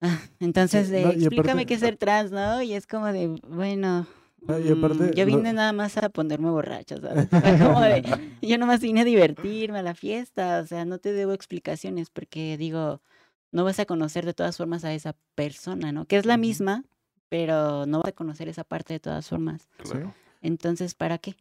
Ah, 0.00 0.20
entonces, 0.38 0.88
no, 0.88 1.10
explícame 1.10 1.62
aparte- 1.62 1.66
qué 1.66 1.74
es 1.74 1.80
ser 1.80 1.96
trans, 1.96 2.30
¿no? 2.30 2.62
Y 2.62 2.74
es 2.74 2.86
como 2.86 3.06
de, 3.12 3.26
bueno, 3.48 4.06
No, 4.46 4.56
y 4.60 4.68
aparte, 4.70 5.02
mm, 5.02 5.14
yo 5.14 5.24
lo- 5.24 5.36
vine 5.36 5.52
nada 5.52 5.72
más 5.72 5.96
a 5.96 6.08
ponerme 6.10 6.48
borracha, 6.48 6.96
¿sabes? 7.00 7.28
Como 7.80 7.80
de, 7.80 8.02
yo 8.40 8.56
nomás 8.56 8.78
vine 8.82 9.00
a 9.00 9.04
divertirme 9.04 9.80
a 9.80 9.82
la 9.82 9.96
fiesta, 9.96 10.60
o 10.62 10.66
sea, 10.68 10.84
no 10.84 10.98
te 10.98 11.12
debo 11.12 11.32
explicaciones 11.32 12.10
porque 12.10 12.56
digo, 12.56 13.02
no 13.50 13.64
vas 13.64 13.80
a 13.80 13.84
conocer 13.84 14.24
de 14.26 14.34
todas 14.34 14.56
formas 14.58 14.84
a 14.84 14.94
esa 14.94 15.16
persona, 15.34 15.90
¿no? 15.90 16.04
Que 16.06 16.18
es 16.18 16.24
la 16.24 16.36
misma, 16.36 16.84
pero 17.28 17.86
no 17.86 17.98
vas 18.00 18.08
a 18.08 18.12
conocer 18.12 18.48
esa 18.48 18.64
parte 18.64 18.94
de 18.94 19.00
todas 19.00 19.28
formas. 19.28 19.68
Sí. 19.82 19.90
Claro. 19.90 20.14
Entonces, 20.42 20.94
¿para 20.94 21.18
qué? 21.18 21.36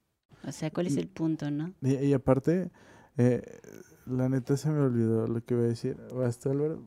O 0.48 0.52
sea, 0.52 0.72
¿cuál 0.72 0.88
es 0.88 0.98
el 0.98 1.08
punto, 1.08 1.50
no? 1.52 1.74
Y, 1.82 1.96
y 1.96 2.14
aparte, 2.14 2.70
eh, 3.18 3.42
la 4.06 4.28
neta 4.28 4.58
se 4.58 4.70
me 4.70 4.80
olvidó 4.80 5.28
lo 5.28 5.44
que 5.44 5.54
iba 5.54 5.64
a 5.64 5.68
decir. 5.68 5.98
¿Basta, 6.14 6.50
Álvaro? 6.52 6.84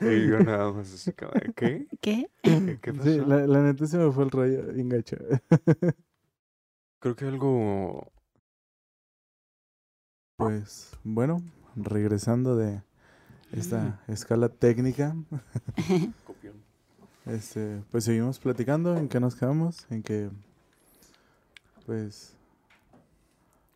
Y 0.00 0.28
yo 0.28 0.40
nada 0.44 0.72
más 0.72 0.92
así 0.92 1.12
como, 1.12 1.32
¿qué? 1.56 1.86
¿Qué? 2.00 2.28
¿Qué, 2.42 2.78
qué 2.82 2.92
pasó? 2.92 3.08
Sí, 3.08 3.18
la, 3.26 3.46
la 3.46 3.62
neta 3.62 3.86
se 3.86 3.96
me 3.98 4.10
fue 4.12 4.24
el 4.24 4.30
rollo, 4.30 4.72
bien 4.72 4.88
gacho. 4.88 5.16
Creo 7.00 7.16
que 7.16 7.26
algo. 7.26 8.10
Pues, 10.36 10.90
bueno, 11.04 11.42
regresando 11.76 12.56
de 12.56 12.82
esta 13.52 14.02
escala 14.08 14.48
técnica, 14.48 15.14
este, 17.26 17.82
pues 17.90 18.04
seguimos 18.04 18.38
platicando. 18.38 18.96
¿En 18.96 19.08
qué 19.08 19.20
nos 19.20 19.34
quedamos? 19.34 19.86
En 19.90 20.02
que, 20.02 20.30
pues, 21.86 22.36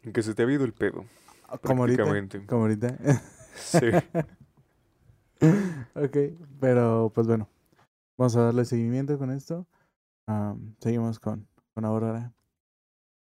En 0.02 0.12
que 0.12 0.22
se 0.22 0.34
te 0.34 0.42
ha 0.42 0.44
habido 0.44 0.64
el 0.64 0.72
pedo. 0.72 1.04
como 1.62 1.82
ahorita. 1.82 2.04
Prácticamente. 2.04 2.46
Como 2.46 2.62
ahorita. 2.62 2.96
Sí. 3.58 3.88
ok, 5.94 6.16
pero 6.60 7.10
pues 7.12 7.26
bueno, 7.26 7.48
vamos 8.16 8.36
a 8.36 8.42
darle 8.42 8.64
seguimiento 8.64 9.18
con 9.18 9.32
esto. 9.32 9.66
Am, 10.26 10.76
seguimos 10.80 11.18
con, 11.18 11.48
con 11.74 11.84
Aurora. 11.84 12.32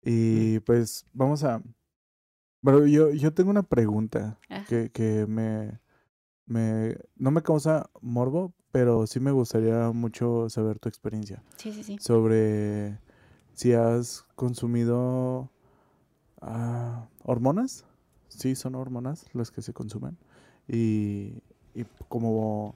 Y 0.03 0.59
pues 0.61 1.05
vamos 1.13 1.45
a... 1.45 1.61
Bueno, 2.61 2.85
yo, 2.85 3.11
yo 3.11 3.33
tengo 3.33 3.49
una 3.49 3.63
pregunta 3.63 4.37
Ah, 4.49 4.65
que, 4.67 4.89
que 4.91 5.25
me, 5.25 5.79
me... 6.49 6.97
No 7.15 7.31
me 7.31 7.41
causa 7.41 7.89
morbo, 8.01 8.53
pero 8.71 9.07
sí 9.07 9.19
me 9.19 9.31
gustaría 9.31 9.91
mucho 9.91 10.49
saber 10.49 10.79
tu 10.79 10.89
experiencia 10.89 11.41
sí, 11.57 11.71
sí, 11.71 11.83
sí. 11.83 11.97
sobre 11.99 12.99
si 13.53 13.73
has 13.73 14.25
consumido 14.35 15.49
ah, 16.41 17.07
hormonas. 17.23 17.85
Sí, 18.29 18.55
son 18.55 18.75
hormonas 18.75 19.25
las 19.33 19.51
que 19.51 19.61
se 19.61 19.73
consumen. 19.73 20.17
Y, 20.67 21.41
y 21.73 21.85
cómo, 22.07 22.75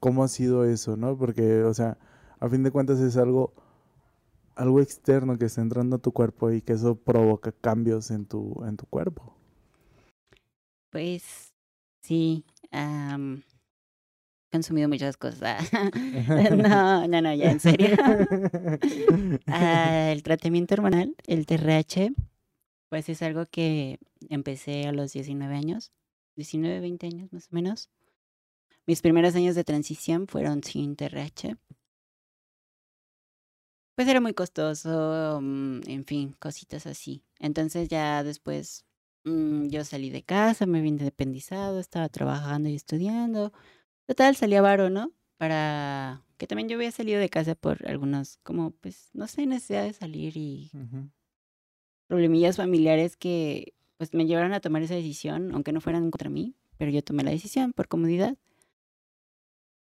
cómo 0.00 0.24
ha 0.24 0.28
sido 0.28 0.64
eso, 0.64 0.96
¿no? 0.96 1.16
Porque, 1.16 1.62
o 1.62 1.74
sea, 1.74 1.98
a 2.40 2.48
fin 2.48 2.62
de 2.62 2.70
cuentas 2.70 3.00
es 3.00 3.16
algo, 3.16 3.52
algo 4.56 4.80
externo 4.80 5.38
que 5.38 5.44
está 5.44 5.60
entrando 5.60 5.96
a 5.96 5.98
tu 6.00 6.12
cuerpo 6.12 6.50
y 6.50 6.62
que 6.62 6.72
eso 6.72 6.96
provoca 6.96 7.52
cambios 7.52 8.10
en 8.10 8.26
tu, 8.26 8.64
en 8.66 8.76
tu 8.76 8.86
cuerpo. 8.86 9.34
Pues 10.90 11.52
sí, 12.00 12.44
he 12.74 13.42
consumido 14.50 14.88
muchas 14.88 15.16
cosas. 15.16 15.70
no, 16.50 17.06
no, 17.06 17.20
no, 17.22 17.34
ya 17.34 17.50
en 17.50 17.60
serio. 17.60 17.96
Ah, 19.46 20.10
el 20.12 20.22
tratamiento 20.22 20.74
hormonal, 20.74 21.14
el 21.26 21.46
TRH, 21.46 22.12
pues 22.88 23.08
es 23.08 23.22
algo 23.22 23.46
que 23.46 23.98
empecé 24.28 24.86
a 24.86 24.92
los 24.92 25.12
19 25.12 25.54
años, 25.54 25.92
19, 26.36 26.80
20 26.80 27.06
años 27.06 27.32
más 27.32 27.46
o 27.46 27.54
menos. 27.54 27.90
Mis 28.86 29.00
primeros 29.00 29.34
años 29.34 29.54
de 29.54 29.64
transición 29.64 30.26
fueron 30.26 30.62
sin 30.62 30.96
TRH. 30.96 31.56
pues 33.96 34.08
era 34.08 34.20
muy 34.20 34.34
costoso, 34.34 35.38
mm, 35.40 35.80
en 35.86 36.04
fin, 36.04 36.34
cositas 36.38 36.86
así. 36.86 37.22
Entonces 37.38 37.88
ya 37.88 38.24
después 38.24 38.84
mm, 39.24 39.68
yo 39.68 39.84
salí 39.84 40.10
de 40.10 40.22
casa, 40.22 40.66
me 40.66 40.80
vine 40.80 40.98
independizado, 41.00 41.78
estaba 41.80 42.08
trabajando 42.08 42.68
y 42.68 42.74
estudiando. 42.74 43.52
Total, 44.06 44.36
salía 44.36 44.62
varo, 44.62 44.90
¿no? 44.90 45.12
Para 45.38 46.24
que 46.38 46.46
también 46.46 46.68
yo 46.68 46.76
había 46.76 46.90
salido 46.92 47.20
de 47.20 47.28
casa 47.30 47.54
por 47.54 47.88
algunos, 47.88 48.38
como, 48.42 48.72
pues, 48.72 49.10
no 49.14 49.26
sé, 49.28 49.46
necesidad 49.46 49.84
de 49.84 49.92
salir 49.94 50.36
y 50.36 50.70
problemillas 52.06 52.56
familiares 52.56 53.16
que, 53.16 53.74
pues, 53.96 54.14
me 54.14 54.26
llevaron 54.26 54.52
a 54.52 54.60
tomar 54.60 54.82
esa 54.82 54.94
decisión, 54.94 55.52
aunque 55.54 55.72
no 55.72 55.80
fueran 55.80 56.10
contra 56.10 56.30
mí, 56.30 56.54
pero 56.78 56.90
yo 56.90 57.02
tomé 57.02 57.22
la 57.24 57.30
decisión 57.30 57.72
por 57.72 57.88
comodidad. 57.88 58.36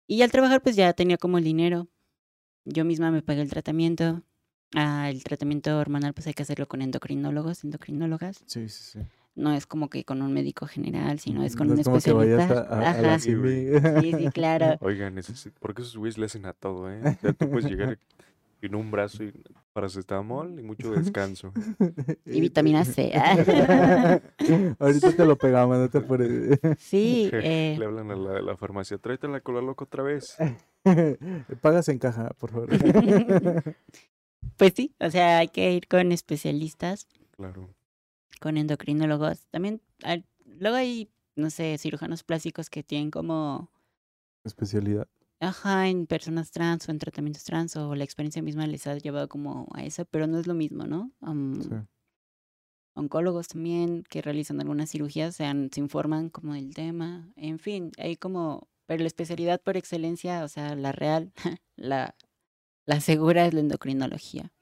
Y 0.06 0.22
al 0.22 0.30
trabajar, 0.32 0.62
pues, 0.62 0.76
ya 0.76 0.92
tenía 0.94 1.18
como 1.18 1.38
el 1.38 1.44
dinero. 1.44 1.88
Yo 2.64 2.84
misma 2.84 3.10
me 3.10 3.22
pagué 3.22 3.42
el 3.42 3.50
tratamiento. 3.50 4.22
Ah, 4.74 5.10
el 5.10 5.22
tratamiento 5.24 5.78
hormonal, 5.78 6.14
pues, 6.14 6.26
hay 6.26 6.34
que 6.34 6.42
hacerlo 6.42 6.68
con 6.68 6.82
endocrinólogos, 6.82 7.64
endocrinólogas. 7.64 8.42
Sí, 8.46 8.68
sí, 8.68 8.82
sí. 8.82 9.00
No 9.38 9.52
es 9.52 9.66
como 9.66 9.88
que 9.88 10.04
con 10.04 10.20
un 10.20 10.32
médico 10.34 10.66
general, 10.66 11.18
sino 11.20 11.44
es 11.44 11.54
con 11.56 11.68
No 11.68 11.74
un 11.74 11.78
es 11.80 11.86
como 11.86 12.00
que 12.00 12.12
vayas 12.12 12.40
especialista. 12.40 12.74
a, 12.74 12.80
a- 12.80 12.90
a 12.90 13.00
la 13.02 13.08
Ajá. 13.14 13.18
Sí. 13.20 14.12
Sí, 14.18 14.28
claro. 14.34 14.76
Oigan, 14.80 15.14
necesi- 15.16 15.52
porque 15.60 15.82
esos 15.82 15.96
güeyes 15.96 16.18
le 16.18 16.26
hacen 16.26 16.44
a 16.46 16.52
todo, 16.52 16.90
¿eh? 16.90 17.00
Sea, 17.20 17.32
tú 17.34 17.48
puedes 17.48 17.70
llegar 17.70 17.98
en 18.60 18.74
un 18.74 18.90
brazo 18.90 19.22
y 19.22 19.32
paracetamol 19.72 20.58
y 20.58 20.62
mucho 20.64 20.90
descanso. 20.90 21.52
Y 22.26 22.40
vitamina 22.40 22.84
C. 22.84 23.12
Ahorita 24.80 25.12
te 25.12 25.24
lo 25.24 25.36
pegamos, 25.36 25.78
no 25.78 25.88
te 25.88 25.98
apures. 25.98 26.58
Sí, 26.78 27.30
eh, 27.32 27.76
Le 27.78 27.84
hablan 27.84 28.10
a 28.10 28.16
la 28.16 28.32
de 28.32 28.42
la 28.42 28.56
farmacia, 28.56 28.98
tráete 28.98 29.28
la 29.28 29.40
cola 29.40 29.60
loca 29.60 29.84
otra 29.84 30.02
vez. 30.02 30.36
Pagas 31.60 31.88
en 31.88 31.98
caja, 31.98 32.30
por 32.38 32.50
favor. 32.50 32.68
pues 34.56 34.72
sí, 34.74 34.94
o 34.98 35.10
sea, 35.10 35.38
hay 35.38 35.48
que 35.48 35.72
ir 35.72 35.86
con 35.86 36.10
especialistas, 36.12 37.06
Claro. 37.36 37.68
Con 38.38 38.56
endocrinólogos. 38.56 39.46
También, 39.50 39.82
hay- 40.04 40.24
luego 40.44 40.76
hay, 40.76 41.10
no 41.36 41.50
sé, 41.50 41.76
cirujanos 41.78 42.24
plásticos 42.24 42.70
que 42.70 42.82
tienen 42.82 43.10
como, 43.10 43.70
Especialidad. 44.44 45.08
ajá, 45.40 45.88
en 45.88 46.06
personas 46.06 46.50
trans 46.52 46.88
o 46.88 46.92
en 46.92 46.98
tratamientos 47.00 47.42
trans 47.44 47.76
o 47.76 47.94
la 47.96 48.04
experiencia 48.04 48.40
misma 48.42 48.66
les 48.68 48.86
ha 48.86 48.96
llevado 48.98 49.28
como 49.28 49.66
a 49.74 49.82
eso, 49.84 50.04
pero 50.06 50.26
no 50.28 50.38
es 50.38 50.46
lo 50.46 50.54
mismo, 50.54 50.84
¿no? 50.86 51.12
Sí. 51.60 51.74
oncólogos 52.94 53.48
también 53.48 54.02
que 54.04 54.20
realizan 54.22 54.60
algunas 54.60 54.90
cirugías 54.90 55.34
se, 55.36 55.44
han- 55.44 55.70
se 55.72 55.80
informan 55.80 56.28
como 56.30 56.54
del 56.54 56.74
tema, 56.74 57.32
en 57.36 57.58
fin, 57.58 57.92
hay 57.98 58.16
como, 58.16 58.68
pero 58.86 59.00
la 59.02 59.06
especialidad 59.06 59.60
por 59.62 59.76
excelencia, 59.76 60.44
o 60.44 60.48
sea, 60.48 60.74
la 60.76 60.92
real, 60.92 61.32
la, 61.76 62.14
la 62.86 63.00
segura 63.00 63.46
es 63.46 63.54
la 63.54 63.60
endocrinología. 63.60 64.52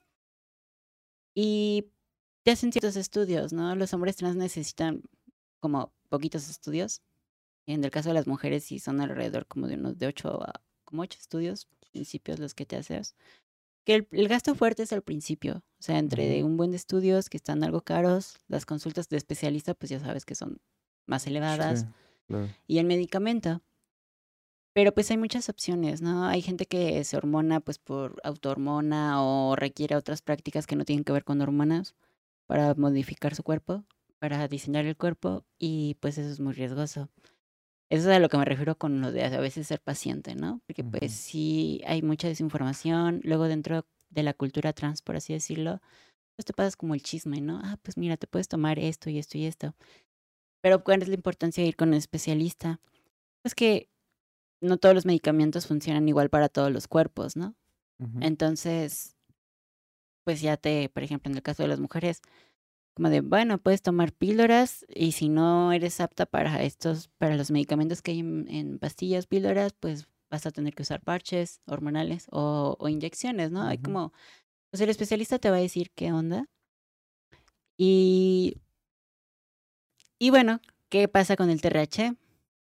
Y 1.35 1.93
te 2.47 2.53
hacen 2.53 2.71
ciertos 2.71 2.95
estudios, 2.95 3.53
¿no? 3.53 3.75
Los 3.75 3.93
hombres 3.93 4.15
trans 4.15 4.37
necesitan 4.37 5.03
como 5.59 5.93
poquitos 6.09 6.49
estudios. 6.49 7.03
En 7.67 7.83
el 7.83 7.91
caso 7.91 8.11
de 8.11 8.15
las 8.15 8.29
mujeres 8.29 8.63
sí 8.63 8.79
son 8.79 9.01
alrededor 9.01 9.49
como 9.49 9.67
de 9.67 9.75
unos 9.75 9.99
de 9.99 10.07
ocho 10.07 10.41
a 10.45 10.63
como 10.85 11.03
ocho 11.03 11.19
estudios, 11.21 11.67
principios 11.91 12.39
los 12.39 12.55
que 12.55 12.65
te 12.65 12.77
haces. 12.77 13.17
Que 13.85 13.97
el, 13.97 14.09
el 14.13 14.29
gasto 14.29 14.55
fuerte 14.55 14.85
es 14.85 14.93
al 14.93 15.03
principio, 15.03 15.57
o 15.57 15.83
sea, 15.83 15.99
entre 15.99 16.45
un 16.45 16.57
buen 16.57 16.71
de 16.71 16.77
estudios 16.77 17.29
que 17.29 17.37
están 17.37 17.65
algo 17.65 17.81
caros, 17.81 18.39
las 18.47 18.65
consultas 18.65 19.09
de 19.09 19.17
especialista 19.17 19.75
pues 19.75 19.91
ya 19.91 19.99
sabes 19.99 20.25
que 20.25 20.37
son 20.37 20.61
más 21.05 21.27
elevadas 21.27 21.81
Sí, 21.81 21.87
claro. 22.29 22.49
y 22.69 22.79
el 22.79 22.87
medicamento. 22.87 23.61
Pero 24.73 24.95
pues 24.95 25.11
hay 25.11 25.17
muchas 25.17 25.49
opciones, 25.49 26.01
¿no? 26.01 26.27
Hay 26.27 26.43
gente 26.43 26.67
que 26.67 27.03
se 27.03 27.17
hormona 27.17 27.59
pues 27.59 27.81
por 27.81 28.21
autohormona 28.23 29.21
o 29.25 29.57
requiere 29.57 29.97
otras 29.97 30.23
prácticas 30.23 30.69
que 30.69 30.77
no 30.77 30.85
tienen 30.85 31.03
que 31.03 31.13
ver 31.13 31.25
con 31.25 31.41
hormonas 31.41 31.97
para 32.47 32.75
modificar 32.75 33.35
su 33.35 33.43
cuerpo, 33.43 33.85
para 34.19 34.49
diseñar 34.49 34.87
el 34.87 34.97
cuerpo 34.97 35.45
y 35.59 35.97
pues 36.01 36.19
eso 36.19 36.31
es 36.31 36.41
muy 36.41 36.53
riesgoso. 36.55 37.11
Eso 37.89 38.11
es 38.11 38.17
a 38.17 38.19
lo 38.19 38.29
que 38.29 38.39
me 38.39 38.45
refiero 38.45 38.77
con 38.77 39.01
lo 39.01 39.13
de 39.13 39.25
a 39.25 39.41
veces 39.41 39.69
ser 39.69 39.81
paciente, 39.81 40.35
¿no? 40.35 40.61
Porque 40.67 40.83
pues 40.83 41.13
sí 41.13 41.83
hay 41.87 42.03
mucha 42.03 42.27
desinformación, 42.29 43.21
luego 43.23 43.45
dentro 43.45 43.87
de 44.11 44.23
la 44.23 44.35
cultura 44.35 44.73
trans, 44.73 45.03
por 45.03 45.17
así 45.17 45.33
decirlo, 45.33 45.81
pues 46.37 46.47
te 46.47 46.53
pasas 46.53 46.77
como 46.77 46.95
el 46.95 47.03
chisme, 47.03 47.41
¿no? 47.41 47.61
Ah, 47.63 47.79
pues 47.83 47.97
mira, 47.97 48.17
te 48.17 48.27
puedes 48.27 48.49
tomar 48.49 48.79
esto 48.79 49.09
y 49.09 49.19
esto 49.19 49.39
y 49.39 49.47
esto. 49.47 49.75
Pero 50.63 50.83
¿cuál 50.83 51.03
es 51.03 51.09
la 51.09 51.15
importancia 51.15 51.63
de 51.63 51.69
ir 51.69 51.77
con 51.77 51.91
un 51.91 51.95
especialista? 51.95 52.81
Pues 53.43 53.55
que 53.55 53.89
no 54.61 54.79
todos 54.79 54.95
los 54.95 55.07
medicamentos 55.07 55.67
funcionan 55.67 56.09
igual 56.09 56.29
para 56.31 56.49
todos 56.49 56.73
los 56.73 56.89
cuerpos, 56.89 57.37
¿no? 57.37 57.55
Entonces, 58.21 59.16
pues 60.27 60.43
ya 60.43 60.59
te, 60.59 60.91
por 60.91 61.05
ejemplo, 61.05 61.31
en 61.33 61.39
el 61.39 61.45
caso 61.45 61.63
de 61.65 61.71
las 61.71 61.81
mujeres, 61.81 62.23
como 62.95 63.11
de, 63.11 63.21
bueno, 63.23 63.59
puedes 63.59 63.83
tomar 63.83 64.13
píldoras 64.13 64.87
y 64.95 65.13
si 65.13 65.29
no 65.31 65.73
eres 65.73 66.01
apta 66.01 66.27
para 66.27 66.63
estos, 66.65 67.09
para 67.19 67.37
los 67.37 67.51
medicamentos 67.53 68.03
que 68.03 68.13
hay 68.13 68.21
en, 68.21 68.49
en 68.51 68.79
pastillas, 68.81 69.27
píldoras, 69.27 69.75
pues 69.75 70.09
vas 70.31 70.47
a 70.47 70.51
tener 70.53 70.75
que 70.75 70.83
usar 70.83 71.03
parches 71.03 71.61
hormonales 71.67 72.29
o, 72.33 72.77
o 72.81 72.89
inyecciones, 72.89 73.51
¿no? 73.53 73.63
Hay 73.65 73.79
como, 73.79 74.13
pues 74.71 74.81
el 74.83 74.91
especialista 74.91 75.39
te 75.39 75.51
va 75.51 75.57
a 75.59 75.61
decir 75.61 75.91
qué 75.95 76.13
onda. 76.13 76.49
Y, 77.79 78.57
y 80.19 80.31
bueno, 80.31 80.61
¿qué 80.89 81.09
pasa 81.09 81.37
con 81.37 81.51
el 81.51 81.61
TRH? 81.61 82.17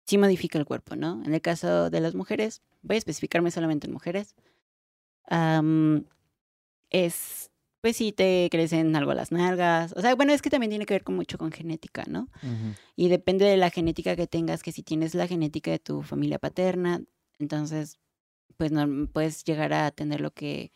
Sí 0.06 0.18
modifica 0.18 0.58
el 0.58 0.64
cuerpo, 0.64 0.96
¿no? 0.96 1.22
En 1.24 1.34
el 1.34 1.40
caso 1.40 1.90
de 1.90 2.00
las 2.00 2.14
mujeres, 2.14 2.62
voy 2.82 2.96
a 2.96 2.98
especificarme 2.98 3.50
solamente 3.50 3.86
en 3.86 3.92
mujeres. 3.92 4.34
am, 5.28 6.06
es, 6.90 7.49
pues 7.80 7.96
sí, 7.96 8.12
te 8.12 8.48
crecen 8.50 8.94
algo 8.96 9.14
las 9.14 9.32
nalgas. 9.32 9.94
O 9.96 10.00
sea, 10.02 10.14
bueno, 10.14 10.32
es 10.32 10.42
que 10.42 10.50
también 10.50 10.70
tiene 10.70 10.86
que 10.86 10.94
ver 10.94 11.04
con 11.04 11.16
mucho 11.16 11.38
con 11.38 11.50
genética, 11.52 12.04
¿no? 12.08 12.28
Y 12.96 13.08
depende 13.08 13.44
de 13.46 13.56
la 13.56 13.70
genética 13.70 14.16
que 14.16 14.26
tengas, 14.26 14.62
que 14.62 14.72
si 14.72 14.82
tienes 14.82 15.14
la 15.14 15.26
genética 15.26 15.70
de 15.70 15.78
tu 15.78 16.02
familia 16.02 16.38
paterna, 16.38 17.02
entonces, 17.38 17.98
pues 18.56 18.70
no 18.72 19.06
puedes 19.08 19.44
llegar 19.44 19.72
a 19.72 19.90
tener 19.90 20.20
lo 20.20 20.30
que 20.32 20.72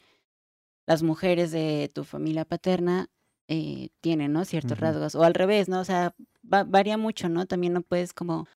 las 0.87 1.03
mujeres 1.03 1.51
de 1.51 1.91
tu 1.95 2.05
familia 2.05 2.45
paterna 2.45 3.11
eh, 3.49 3.91
tienen, 4.01 4.33
¿no? 4.33 4.45
Ciertos 4.45 4.79
rasgos. 4.79 5.15
O 5.15 5.23
al 5.25 5.35
revés, 5.35 5.69
¿no? 5.69 5.81
O 5.81 5.85
sea, 5.85 6.15
va- 6.51 6.65
varía 6.65 6.97
mucho, 6.97 7.29
¿no? 7.29 7.47
También 7.47 7.73
no 7.75 7.83
puedes 7.83 8.13
como 8.15 8.47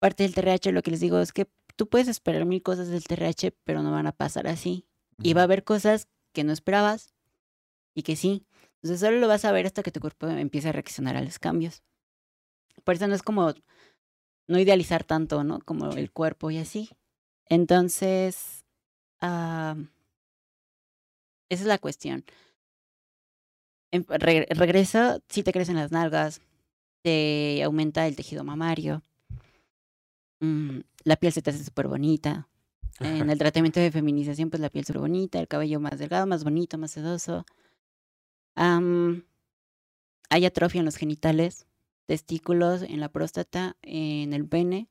parte 0.00 0.22
del 0.22 0.34
TRH, 0.34 0.72
lo 0.72 0.82
que 0.82 0.90
les 0.90 1.00
digo 1.00 1.18
es 1.20 1.32
que 1.32 1.48
tú 1.76 1.88
puedes 1.88 2.08
esperar 2.08 2.44
mil 2.46 2.62
cosas 2.62 2.88
del 2.88 3.04
TRH, 3.04 3.52
pero 3.64 3.82
no 3.82 3.90
van 3.90 4.06
a 4.06 4.12
pasar 4.12 4.46
así. 4.46 4.86
Y 5.22 5.34
va 5.34 5.42
a 5.42 5.44
haber 5.44 5.64
cosas 5.64 6.08
que 6.32 6.44
no 6.44 6.52
esperabas 6.52 7.11
y 7.94 8.02
que 8.02 8.16
sí. 8.16 8.46
Entonces 8.82 9.00
solo 9.00 9.18
lo 9.18 9.28
vas 9.28 9.44
a 9.44 9.52
ver 9.52 9.66
hasta 9.66 9.82
que 9.82 9.90
tu 9.92 10.00
cuerpo 10.00 10.26
empiece 10.28 10.68
a 10.68 10.72
reaccionar 10.72 11.16
a 11.16 11.22
los 11.22 11.38
cambios. 11.38 11.82
Por 12.84 12.94
eso 12.94 13.06
no 13.06 13.14
es 13.14 13.22
como 13.22 13.52
no 14.48 14.58
idealizar 14.58 15.04
tanto, 15.04 15.44
¿no? 15.44 15.60
Como 15.60 15.90
el 15.92 16.10
cuerpo 16.10 16.50
y 16.50 16.58
así. 16.58 16.90
Entonces, 17.48 18.64
ah, 19.20 19.76
esa 21.48 21.62
es 21.62 21.66
la 21.68 21.78
cuestión. 21.78 22.24
En- 23.90 24.06
re- 24.08 24.46
regreso, 24.50 25.20
si 25.28 25.42
te 25.42 25.52
crecen 25.52 25.76
las 25.76 25.92
nalgas, 25.92 26.40
te 27.02 27.62
aumenta 27.62 28.06
el 28.06 28.16
tejido 28.16 28.42
mamario, 28.44 29.02
mm, 30.40 30.80
la 31.04 31.16
piel 31.16 31.32
se 31.32 31.42
te 31.42 31.50
hace 31.50 31.64
súper 31.64 31.88
bonita. 31.88 32.48
En 33.00 33.30
el 33.30 33.38
tratamiento 33.38 33.80
de 33.80 33.90
feminización, 33.90 34.50
pues 34.50 34.60
la 34.60 34.70
piel 34.70 34.84
súper 34.84 35.00
bonita, 35.02 35.40
el 35.40 35.48
cabello 35.48 35.80
más 35.80 35.98
delgado, 35.98 36.26
más 36.26 36.44
bonito, 36.44 36.78
más 36.78 36.92
sedoso. 36.92 37.44
Hay 38.54 40.44
atrofia 40.44 40.78
en 40.78 40.84
los 40.84 40.96
genitales, 40.96 41.66
testículos, 42.06 42.82
en 42.82 43.00
la 43.00 43.10
próstata, 43.10 43.76
en 43.82 44.32
el 44.32 44.46
pene. 44.46 44.88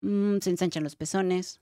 Mm, 0.00 0.38
se 0.38 0.50
ensanchan 0.50 0.84
los 0.84 0.96
pezones. 0.96 1.60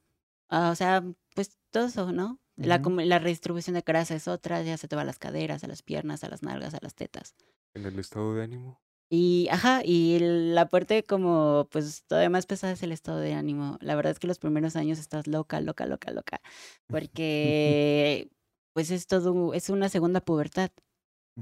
Ah, 0.48 0.70
o 0.70 0.74
sea, 0.74 1.05
pues 1.34 1.59
todo 1.70 1.86
eso, 1.86 2.12
¿no? 2.12 2.40
La, 2.56 2.78
redistribución 3.18 3.74
de 3.74 3.82
grasa 3.82 4.16
es 4.16 4.26
otra, 4.26 4.62
ya 4.62 4.76
se 4.76 4.88
te 4.88 4.96
va 4.96 5.02
a 5.02 5.05
las 5.05 5.18
caderas, 5.18 5.62
a 5.62 5.68
las 5.68 5.82
piernas, 5.82 6.24
a 6.24 6.28
las 6.28 6.42
nalgas, 6.42 6.74
a 6.74 6.78
las 6.82 6.94
tetas. 6.94 7.36
En 7.74 7.86
el 7.86 7.98
estado 7.98 8.34
de 8.34 8.42
ánimo. 8.42 8.80
Y, 9.10 9.48
ajá, 9.50 9.82
y 9.84 10.18
la 10.20 10.68
parte 10.68 11.05
como, 11.05 11.68
pues, 11.70 12.05
todavía 12.06 12.30
más 12.30 12.46
pesada 12.46 12.72
es 12.72 12.82
el 12.82 12.92
estado 12.92 13.20
de 13.20 13.32
ánimo. 13.32 13.78
La 13.80 13.94
verdad 13.94 14.10
es 14.10 14.18
que 14.18 14.26
los 14.26 14.38
primeros 14.38 14.76
años 14.76 14.98
estás 14.98 15.26
loca, 15.28 15.60
loca, 15.60 15.86
loca, 15.86 16.10
loca. 16.10 16.40
Porque, 16.88 18.28
pues, 18.73 18.90
es 18.90 19.07
todo, 19.07 19.55
es 19.55 19.70
una 19.70 19.89
segunda 19.89 20.20
pubertad. 20.20 20.70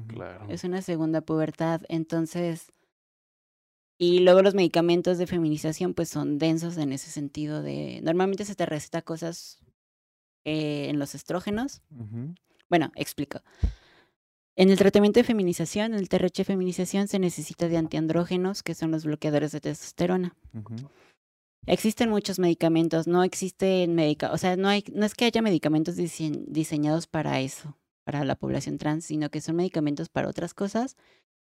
Claro. 0.08 0.46
Es 0.48 0.64
una 0.64 0.82
segunda 0.82 1.20
pubertad. 1.22 1.82
Entonces, 1.88 2.72
y 3.98 4.20
luego 4.20 4.42
los 4.42 4.54
medicamentos 4.54 5.16
de 5.18 5.26
feminización, 5.26 5.94
pues, 5.94 6.08
son 6.08 6.38
densos 6.38 6.76
en 6.76 6.92
ese 6.92 7.10
sentido 7.10 7.62
de, 7.62 8.00
normalmente 8.02 8.44
se 8.44 8.54
te 8.54 8.66
receta 8.66 9.02
cosas 9.02 9.58
eh, 10.44 10.88
en 10.88 10.98
los 10.98 11.14
estrógenos. 11.14 11.82
Bueno, 12.68 12.92
explico. 12.94 13.40
En 14.54 14.70
el 14.70 14.78
tratamiento 14.78 15.20
de 15.20 15.24
feminización, 15.24 15.92
en 15.92 16.00
el 16.00 16.08
TRH 16.08 16.44
feminización, 16.44 17.08
se 17.08 17.18
necesita 17.18 17.68
de 17.68 17.76
antiandrógenos, 17.76 18.62
que 18.62 18.74
son 18.74 18.90
los 18.90 19.04
bloqueadores 19.04 19.52
de 19.52 19.60
testosterona. 19.60 20.34
Existen 21.66 22.10
muchos 22.10 22.38
medicamentos, 22.38 23.06
no 23.06 23.24
existen 23.24 23.94
medica, 23.94 24.32
o 24.32 24.38
sea, 24.38 24.56
no 24.56 24.68
hay, 24.68 24.84
no 24.94 25.04
es 25.04 25.14
que 25.14 25.24
haya 25.24 25.42
medicamentos 25.42 25.96
dise- 25.96 26.44
diseñados 26.46 27.06
para 27.08 27.40
eso, 27.40 27.76
para 28.04 28.24
la 28.24 28.36
población 28.36 28.78
trans, 28.78 29.04
sino 29.04 29.30
que 29.30 29.40
son 29.40 29.56
medicamentos 29.56 30.08
para 30.08 30.28
otras 30.28 30.54
cosas 30.54 30.96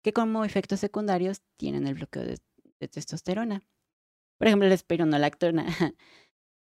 que 0.02 0.12
como 0.12 0.44
efectos 0.44 0.80
secundarios 0.80 1.40
tienen 1.56 1.86
el 1.86 1.94
bloqueo 1.94 2.22
de, 2.22 2.38
de 2.80 2.88
testosterona. 2.88 3.62
Por 4.38 4.46
ejemplo, 4.48 4.68
la 4.68 4.74
espironolactona. 4.74 5.66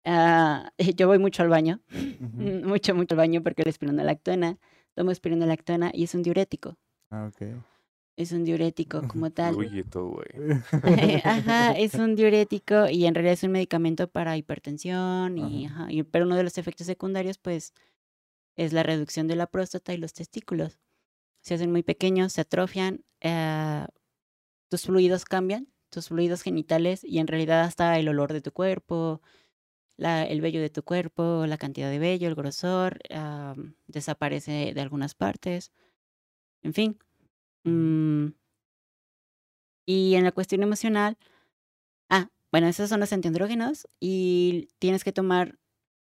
Ah, 0.06 0.70
yo 0.96 1.06
voy 1.06 1.18
mucho 1.18 1.42
al 1.42 1.48
baño, 1.48 1.80
mucho, 2.36 2.94
mucho 2.94 3.14
al 3.14 3.16
baño 3.18 3.42
porque 3.42 3.62
la 3.64 3.70
espironolactona, 3.70 4.58
tomo 4.94 5.10
espironolactona 5.10 5.90
y 5.94 6.04
es 6.04 6.14
un 6.14 6.22
diurético. 6.22 6.76
Ah, 7.10 7.30
ok. 7.32 7.42
Es 8.16 8.32
un 8.32 8.44
diurético 8.44 9.06
como 9.08 9.30
tal. 9.30 9.54
Todo, 9.90 10.08
güey. 10.10 10.24
Ajá, 11.24 11.72
es 11.78 11.94
un 11.94 12.14
diurético 12.14 12.88
y 12.88 13.06
en 13.06 13.14
realidad 13.14 13.34
es 13.34 13.42
un 13.42 13.52
medicamento 13.52 14.08
para 14.08 14.36
hipertensión 14.36 15.38
y, 15.38 15.66
Ajá. 15.66 15.82
ajá, 15.84 15.92
y- 15.92 16.02
pero 16.04 16.24
uno 16.26 16.36
de 16.36 16.44
los 16.44 16.58
efectos 16.58 16.86
secundarios 16.86 17.38
pues 17.38 17.72
es 18.56 18.72
la 18.72 18.82
reducción 18.82 19.26
de 19.26 19.36
la 19.36 19.46
próstata 19.46 19.92
y 19.94 19.96
los 19.96 20.12
testículos. 20.12 20.78
Se 21.40 21.54
hacen 21.54 21.72
muy 21.72 21.82
pequeños, 21.82 22.32
se 22.32 22.40
atrofian, 22.42 23.04
eh, 23.20 23.84
tus 24.68 24.82
fluidos 24.82 25.24
cambian, 25.24 25.68
tus 25.90 26.08
fluidos 26.08 26.42
genitales 26.42 27.02
y 27.04 27.18
en 27.18 27.26
realidad 27.26 27.62
hasta 27.62 27.98
el 27.98 28.08
olor 28.08 28.32
de 28.32 28.40
tu 28.40 28.52
cuerpo, 28.52 29.20
la, 29.96 30.24
el 30.24 30.40
vello 30.40 30.60
de 30.60 30.70
tu 30.70 30.82
cuerpo, 30.82 31.46
la 31.46 31.58
cantidad 31.58 31.90
de 31.90 31.98
vello, 31.98 32.28
el 32.28 32.34
grosor, 32.34 33.00
desaparece 33.86 34.72
de 34.74 34.80
algunas 34.80 35.14
partes, 35.14 35.72
en 36.62 36.74
fin. 36.74 36.98
Mm, 37.66 38.28
y 39.86 40.14
en 40.14 40.24
la 40.24 40.32
cuestión 40.32 40.62
emocional, 40.62 41.18
ah, 42.10 42.30
bueno, 42.52 42.68
esos 42.68 42.88
son 42.90 43.00
los 43.00 43.12
antiandrógenos 43.12 43.88
y 44.00 44.70
tienes 44.80 45.04
que 45.04 45.12
tomar 45.12 45.58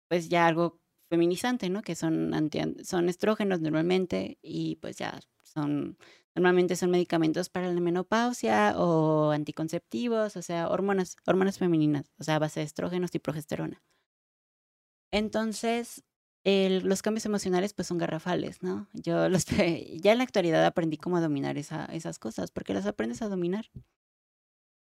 pues 0.09 0.29
ya 0.29 0.47
algo 0.47 0.81
feminizante, 1.11 1.69
¿no? 1.69 1.81
Que 1.83 1.95
son 1.95 2.33
anti, 2.35 2.61
son 2.85 3.09
estrógenos 3.09 3.61
normalmente 3.61 4.39
y 4.43 4.77
pues 4.77 4.97
ya 4.97 5.19
son 5.43 5.97
normalmente 6.35 6.75
son 6.77 6.91
medicamentos 6.91 7.49
para 7.49 7.73
la 7.73 7.81
menopausia 7.81 8.75
o 8.77 9.31
anticonceptivos, 9.31 10.37
o 10.37 10.41
sea, 10.43 10.69
hormonas 10.69 11.17
hormonas 11.27 11.59
femeninas, 11.59 12.11
o 12.19 12.23
sea, 12.25 12.39
base 12.39 12.61
de 12.61 12.67
estrógenos 12.67 13.15
y 13.15 13.19
progesterona. 13.19 13.83
Entonces, 15.11 16.03
el- 16.43 16.83
los 16.87 17.01
cambios 17.01 17.25
emocionales 17.25 17.73
pues 17.73 17.87
son 17.87 17.97
garrafales, 17.97 18.61
¿no? 18.63 18.87
Yo 18.93 19.29
los, 19.29 19.45
ya 20.01 20.11
en 20.11 20.17
la 20.17 20.23
actualidad 20.23 20.65
aprendí 20.65 20.97
cómo 20.97 21.17
a 21.17 21.21
dominar 21.21 21.57
esa, 21.57 21.85
esas 21.85 22.19
cosas, 22.19 22.51
porque 22.51 22.73
las 22.73 22.85
aprendes 22.85 23.21
a 23.21 23.29
dominar. 23.29 23.69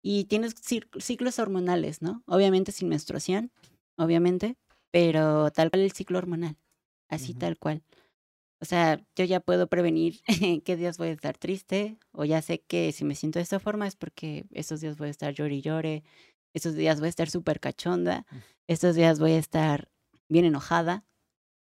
Y 0.03 0.25
tienes 0.25 0.55
ciclos 0.99 1.37
hormonales, 1.39 2.01
¿no? 2.01 2.23
Obviamente 2.25 2.71
sin 2.71 2.89
menstruación, 2.89 3.51
obviamente, 3.97 4.57
pero 4.91 5.51
tal 5.51 5.69
cual 5.69 5.83
el 5.83 5.91
ciclo 5.91 6.17
hormonal, 6.17 6.57
así 7.07 7.31
Ujú. 7.31 7.39
tal 7.39 7.57
cual. 7.59 7.83
O 8.59 8.65
sea, 8.65 9.03
yo 9.15 9.25
ya 9.25 9.39
puedo 9.39 9.67
prevenir 9.67 10.21
qué 10.65 10.75
días 10.75 10.97
voy 10.97 11.09
a 11.09 11.11
estar 11.11 11.37
triste, 11.37 11.97
o 12.11 12.25
ya 12.25 12.41
sé 12.41 12.61
que 12.61 12.91
si 12.91 13.05
me 13.05 13.15
siento 13.15 13.39
de 13.39 13.43
esta 13.43 13.59
forma 13.59 13.87
es 13.87 13.95
porque 13.95 14.45
esos 14.51 14.81
días 14.81 14.97
voy 14.97 15.07
a 15.09 15.11
estar 15.11 15.33
llore 15.33 15.55
y 15.55 15.61
llore, 15.61 16.03
estos 16.53 16.75
días 16.75 16.99
voy 16.99 17.07
a 17.07 17.09
estar 17.09 17.29
súper 17.29 17.59
cachonda, 17.59 18.25
estos 18.67 18.95
días 18.95 19.19
voy 19.19 19.33
a 19.33 19.39
estar 19.39 19.91
bien 20.29 20.45
enojada, 20.45 21.05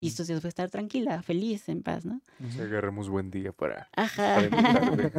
y 0.05 0.09
estos 0.09 0.27
días 0.27 0.41
voy 0.43 0.49
a 0.49 0.51
estar 0.51 0.71
tranquila, 0.71 1.23
feliz, 1.23 1.69
en 1.69 1.83
paz, 1.83 2.05
¿no? 2.05 2.21
Si 2.51 2.61
agarramos 2.61 3.09
buen 3.09 3.31
día 3.31 3.53
para. 3.53 3.89
Ajá. 3.97 4.35
Para 4.37 4.47
invitarle. 4.47 5.13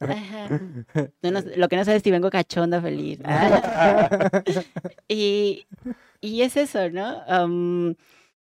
Ajá. 0.00 0.60
Tú 1.20 1.30
no- 1.30 1.40
lo 1.56 1.68
que 1.68 1.76
no 1.76 1.84
sabes 1.84 1.98
es 1.98 2.02
si 2.02 2.10
vengo 2.10 2.30
cachonda 2.30 2.80
feliz. 2.82 3.20
y, 5.08 5.66
y 6.20 6.42
es 6.42 6.56
eso, 6.56 6.90
¿no? 6.90 7.22
Am, 7.26 7.94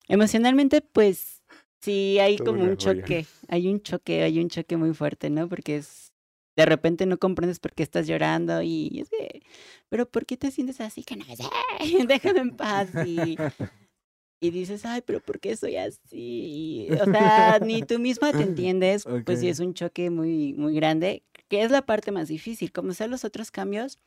emocionalmente, 0.07 0.81
pues 0.81 1.43
sí 1.81 2.19
hay 2.19 2.37
como 2.37 2.63
un 2.63 2.75
joya. 2.77 2.77
choque, 3.01 3.25
hay 3.47 3.67
un 3.67 3.81
choque, 3.81 4.23
hay 4.23 4.39
un 4.39 4.49
choque 4.49 4.77
muy 4.77 4.93
fuerte, 4.93 5.29
¿no? 5.29 5.47
Porque 5.47 5.77
es, 5.77 6.11
de 6.55 6.65
repente 6.65 7.05
no 7.05 7.17
comprendes 7.17 7.59
por 7.59 7.73
qué 7.73 7.83
estás 7.83 8.07
llorando 8.07 8.61
y 8.61 8.99
es 9.01 9.09
que, 9.09 9.41
pero 9.89 10.07
¿por 10.09 10.25
qué 10.25 10.37
te 10.37 10.51
sientes 10.51 10.81
así? 10.81 11.03
Que 11.03 11.15
no 11.15 11.25
sé, 11.25 11.43
déjame 12.07 12.39
en 12.39 12.55
paz 12.55 12.89
y, 13.05 13.37
y 14.39 14.51
dices, 14.51 14.85
ay, 14.85 15.01
pero 15.05 15.19
¿por 15.19 15.39
qué 15.39 15.55
soy 15.55 15.77
así? 15.77 16.88
O 17.01 17.05
sea, 17.05 17.59
ni 17.59 17.81
tú 17.81 17.99
misma 17.99 18.31
te 18.31 18.43
entiendes, 18.43 19.05
pues 19.26 19.39
sí 19.39 19.49
es 19.49 19.59
un 19.59 19.73
choque 19.73 20.09
muy, 20.09 20.53
muy 20.53 20.76
grande, 20.76 21.23
que 21.47 21.64
es 21.64 21.72
la 21.72 21.84
parte 21.85 22.11
más 22.11 22.27
difícil, 22.27 22.72
como 22.72 22.93
sean 22.93 23.11
los 23.11 23.26
otros 23.26 23.51
cambios. 23.51 23.97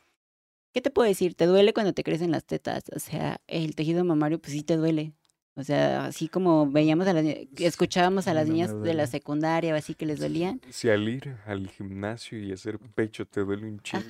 ¿Qué 0.72 0.80
te 0.80 0.90
puedo 0.90 1.08
decir? 1.08 1.34
Te 1.34 1.46
duele 1.46 1.72
cuando 1.72 1.92
te 1.92 2.04
crecen 2.04 2.30
las 2.30 2.44
tetas, 2.44 2.84
o 2.94 2.98
sea, 3.00 3.40
el 3.48 3.74
tejido 3.74 4.04
mamario, 4.04 4.38
pues 4.40 4.52
sí 4.52 4.62
te 4.62 4.76
duele. 4.76 5.12
O 5.56 5.64
sea, 5.64 6.06
así 6.06 6.28
como 6.28 6.70
veíamos 6.70 7.08
a 7.08 7.12
las, 7.12 7.24
escuchábamos 7.56 8.28
a 8.28 8.34
las 8.34 8.46
No 8.46 8.52
niñas 8.52 8.82
de 8.82 8.94
la 8.94 9.06
secundaria, 9.08 9.74
así 9.74 9.94
que 9.94 10.06
les 10.06 10.20
dolían. 10.20 10.60
Si 10.70 10.88
al 10.88 11.08
ir 11.08 11.36
al 11.44 11.68
gimnasio 11.68 12.38
y 12.40 12.52
hacer 12.52 12.78
pecho 12.78 13.26
te 13.26 13.40
duele 13.40 13.66
un 13.66 13.80
chingo, 13.80 14.04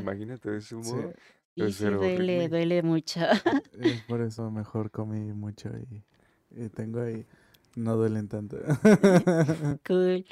imagínate 0.00 0.50
de 0.50 0.58
ese 0.58 0.70
Sí, 0.70 0.74
modo. 0.74 1.12
Y 1.56 1.72
sí 1.72 1.86
duele, 1.86 2.48
duele 2.48 2.82
mucho. 2.82 3.20
es 3.72 4.02
por 4.02 4.20
eso 4.20 4.50
mejor 4.50 4.90
comí 4.90 5.32
mucho 5.32 5.70
y, 5.90 6.02
y 6.50 6.68
tengo 6.68 7.00
ahí. 7.00 7.26
No 7.74 7.96
duelen 7.96 8.28
tanto. 8.28 8.56
cool. 9.86 10.24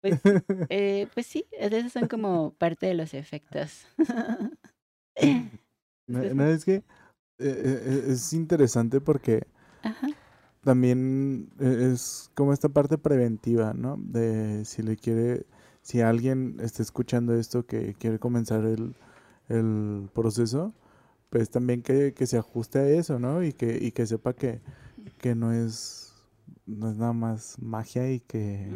Pues, 0.00 0.20
eh, 0.68 1.08
pues 1.14 1.26
sí, 1.26 1.46
esos 1.52 1.92
son 1.92 2.08
como 2.08 2.54
parte 2.54 2.86
de 2.86 2.94
los 2.94 3.14
efectos. 3.14 3.86
No, 6.06 6.46
es 6.46 6.64
que 6.64 6.74
eh, 6.74 6.82
eh, 7.38 8.04
es 8.08 8.32
interesante 8.32 9.00
porque 9.00 9.46
Ajá. 9.82 10.08
también 10.62 11.50
e- 11.60 11.92
es 11.92 12.30
como 12.34 12.52
esta 12.52 12.68
parte 12.68 12.98
preventiva, 12.98 13.74
¿no? 13.74 13.96
De 13.98 14.64
si 14.64 14.82
le 14.82 14.96
quiere, 14.96 15.46
si 15.82 16.00
alguien 16.00 16.58
está 16.60 16.82
escuchando 16.82 17.34
esto 17.34 17.66
que 17.66 17.94
quiere 17.94 18.18
comenzar 18.18 18.64
el, 18.64 18.94
el 19.52 20.08
proceso, 20.12 20.74
pues 21.30 21.50
también 21.50 21.82
que, 21.82 22.14
que 22.14 22.26
se 22.26 22.38
ajuste 22.38 22.78
a 22.78 22.88
eso, 22.88 23.18
¿no? 23.18 23.42
Y 23.42 23.52
que, 23.52 23.78
y 23.80 23.92
que 23.92 24.06
sepa 24.06 24.34
que, 24.34 24.60
que 25.18 25.34
no 25.34 25.52
es, 25.52 26.12
no 26.66 26.90
es 26.90 26.96
nada 26.96 27.12
más 27.12 27.58
magia 27.58 28.10
y 28.10 28.20
que, 28.20 28.68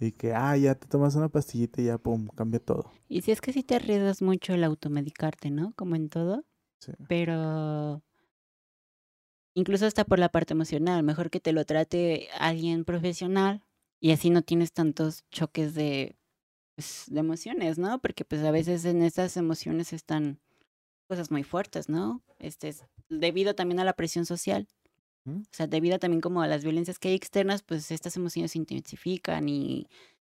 y 0.00 0.12
que, 0.12 0.34
ah, 0.34 0.56
ya 0.56 0.74
te 0.74 0.86
tomas 0.86 1.14
una 1.14 1.28
pastillita 1.28 1.80
y 1.80 1.86
ya, 1.86 1.98
pum, 1.98 2.28
cambia 2.34 2.60
todo. 2.60 2.90
Y 3.08 3.22
si 3.22 3.30
es 3.30 3.40
que 3.40 3.52
sí 3.52 3.62
te 3.62 3.76
arriesgas 3.76 4.22
mucho 4.22 4.54
el 4.54 4.64
automedicarte, 4.64 5.50
¿no? 5.50 5.72
Como 5.76 5.96
en 5.96 6.08
todo. 6.08 6.44
Sí. 6.78 6.92
pero 7.08 8.02
incluso 9.54 9.86
hasta 9.86 10.04
por 10.04 10.18
la 10.18 10.28
parte 10.28 10.52
emocional, 10.52 11.02
mejor 11.02 11.30
que 11.30 11.40
te 11.40 11.52
lo 11.52 11.64
trate 11.64 12.28
alguien 12.38 12.84
profesional 12.84 13.64
y 13.98 14.12
así 14.12 14.30
no 14.30 14.42
tienes 14.42 14.72
tantos 14.72 15.24
choques 15.30 15.74
de, 15.74 16.16
pues, 16.76 17.04
de 17.08 17.20
emociones, 17.20 17.78
¿no? 17.78 18.00
Porque 18.00 18.24
pues 18.24 18.42
a 18.44 18.50
veces 18.52 18.84
en 18.84 19.02
estas 19.02 19.36
emociones 19.36 19.92
están 19.92 20.40
cosas 21.08 21.30
muy 21.30 21.44
fuertes, 21.44 21.88
¿no? 21.88 22.22
Este 22.38 22.68
es 22.68 22.84
debido 23.08 23.54
también 23.54 23.80
a 23.80 23.84
la 23.84 23.94
presión 23.94 24.26
social. 24.26 24.68
¿Mm? 25.24 25.40
O 25.40 25.44
sea, 25.52 25.66
debido 25.68 25.98
también 25.98 26.20
como 26.20 26.42
a 26.42 26.48
las 26.48 26.64
violencias 26.64 26.98
que 26.98 27.08
hay 27.08 27.14
externas, 27.14 27.62
pues 27.62 27.90
estas 27.90 28.16
emociones 28.16 28.52
se 28.52 28.58
intensifican 28.58 29.48
y 29.48 29.88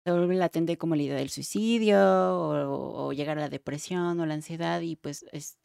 se 0.05 0.13
vuelve 0.13 0.37
latente 0.37 0.79
como 0.79 0.97
la 0.97 1.03
idea 1.03 1.17
del 1.17 1.31
suicidio 1.31 1.99
o, 2.01 3.07
o 3.09 3.13
llegar 3.13 3.39
a 3.39 3.43
la 3.43 3.49
depresión 3.51 4.21
o 4.21 4.27
la 4.27 4.35
ansiedad 4.35 4.81
y 4.83 4.97
pues 4.97 5.27
es 5.33 5.59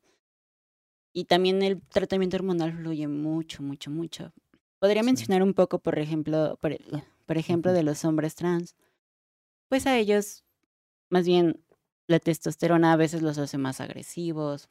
y 1.13 1.25
también 1.25 1.61
el 1.61 1.81
tratamiento 1.81 2.37
hormonal 2.37 2.73
fluye 2.73 3.07
mucho, 3.07 3.63
mucho, 3.63 3.91
mucho. 3.91 4.31
Podría 4.79 5.03
Sí. 5.03 5.07
mencionar 5.07 5.43
un 5.43 5.53
poco, 5.53 5.79
por 5.79 5.99
ejemplo, 5.99 6.57
por, 6.61 6.77
por 7.25 7.37
ejemplo, 7.37 7.73
de 7.73 7.83
los 7.83 8.05
hombres 8.05 8.35
trans. 8.35 8.75
Pues 9.69 9.87
a 9.87 9.97
ellos, 9.97 10.43
más 11.11 11.25
bien, 11.27 11.63
la 12.07 12.19
testosterona 12.19 12.93
a 12.93 12.97
veces 12.97 13.21
los 13.21 13.37
hace 13.37 13.57
más 13.59 13.81
agresivos. 13.81 14.69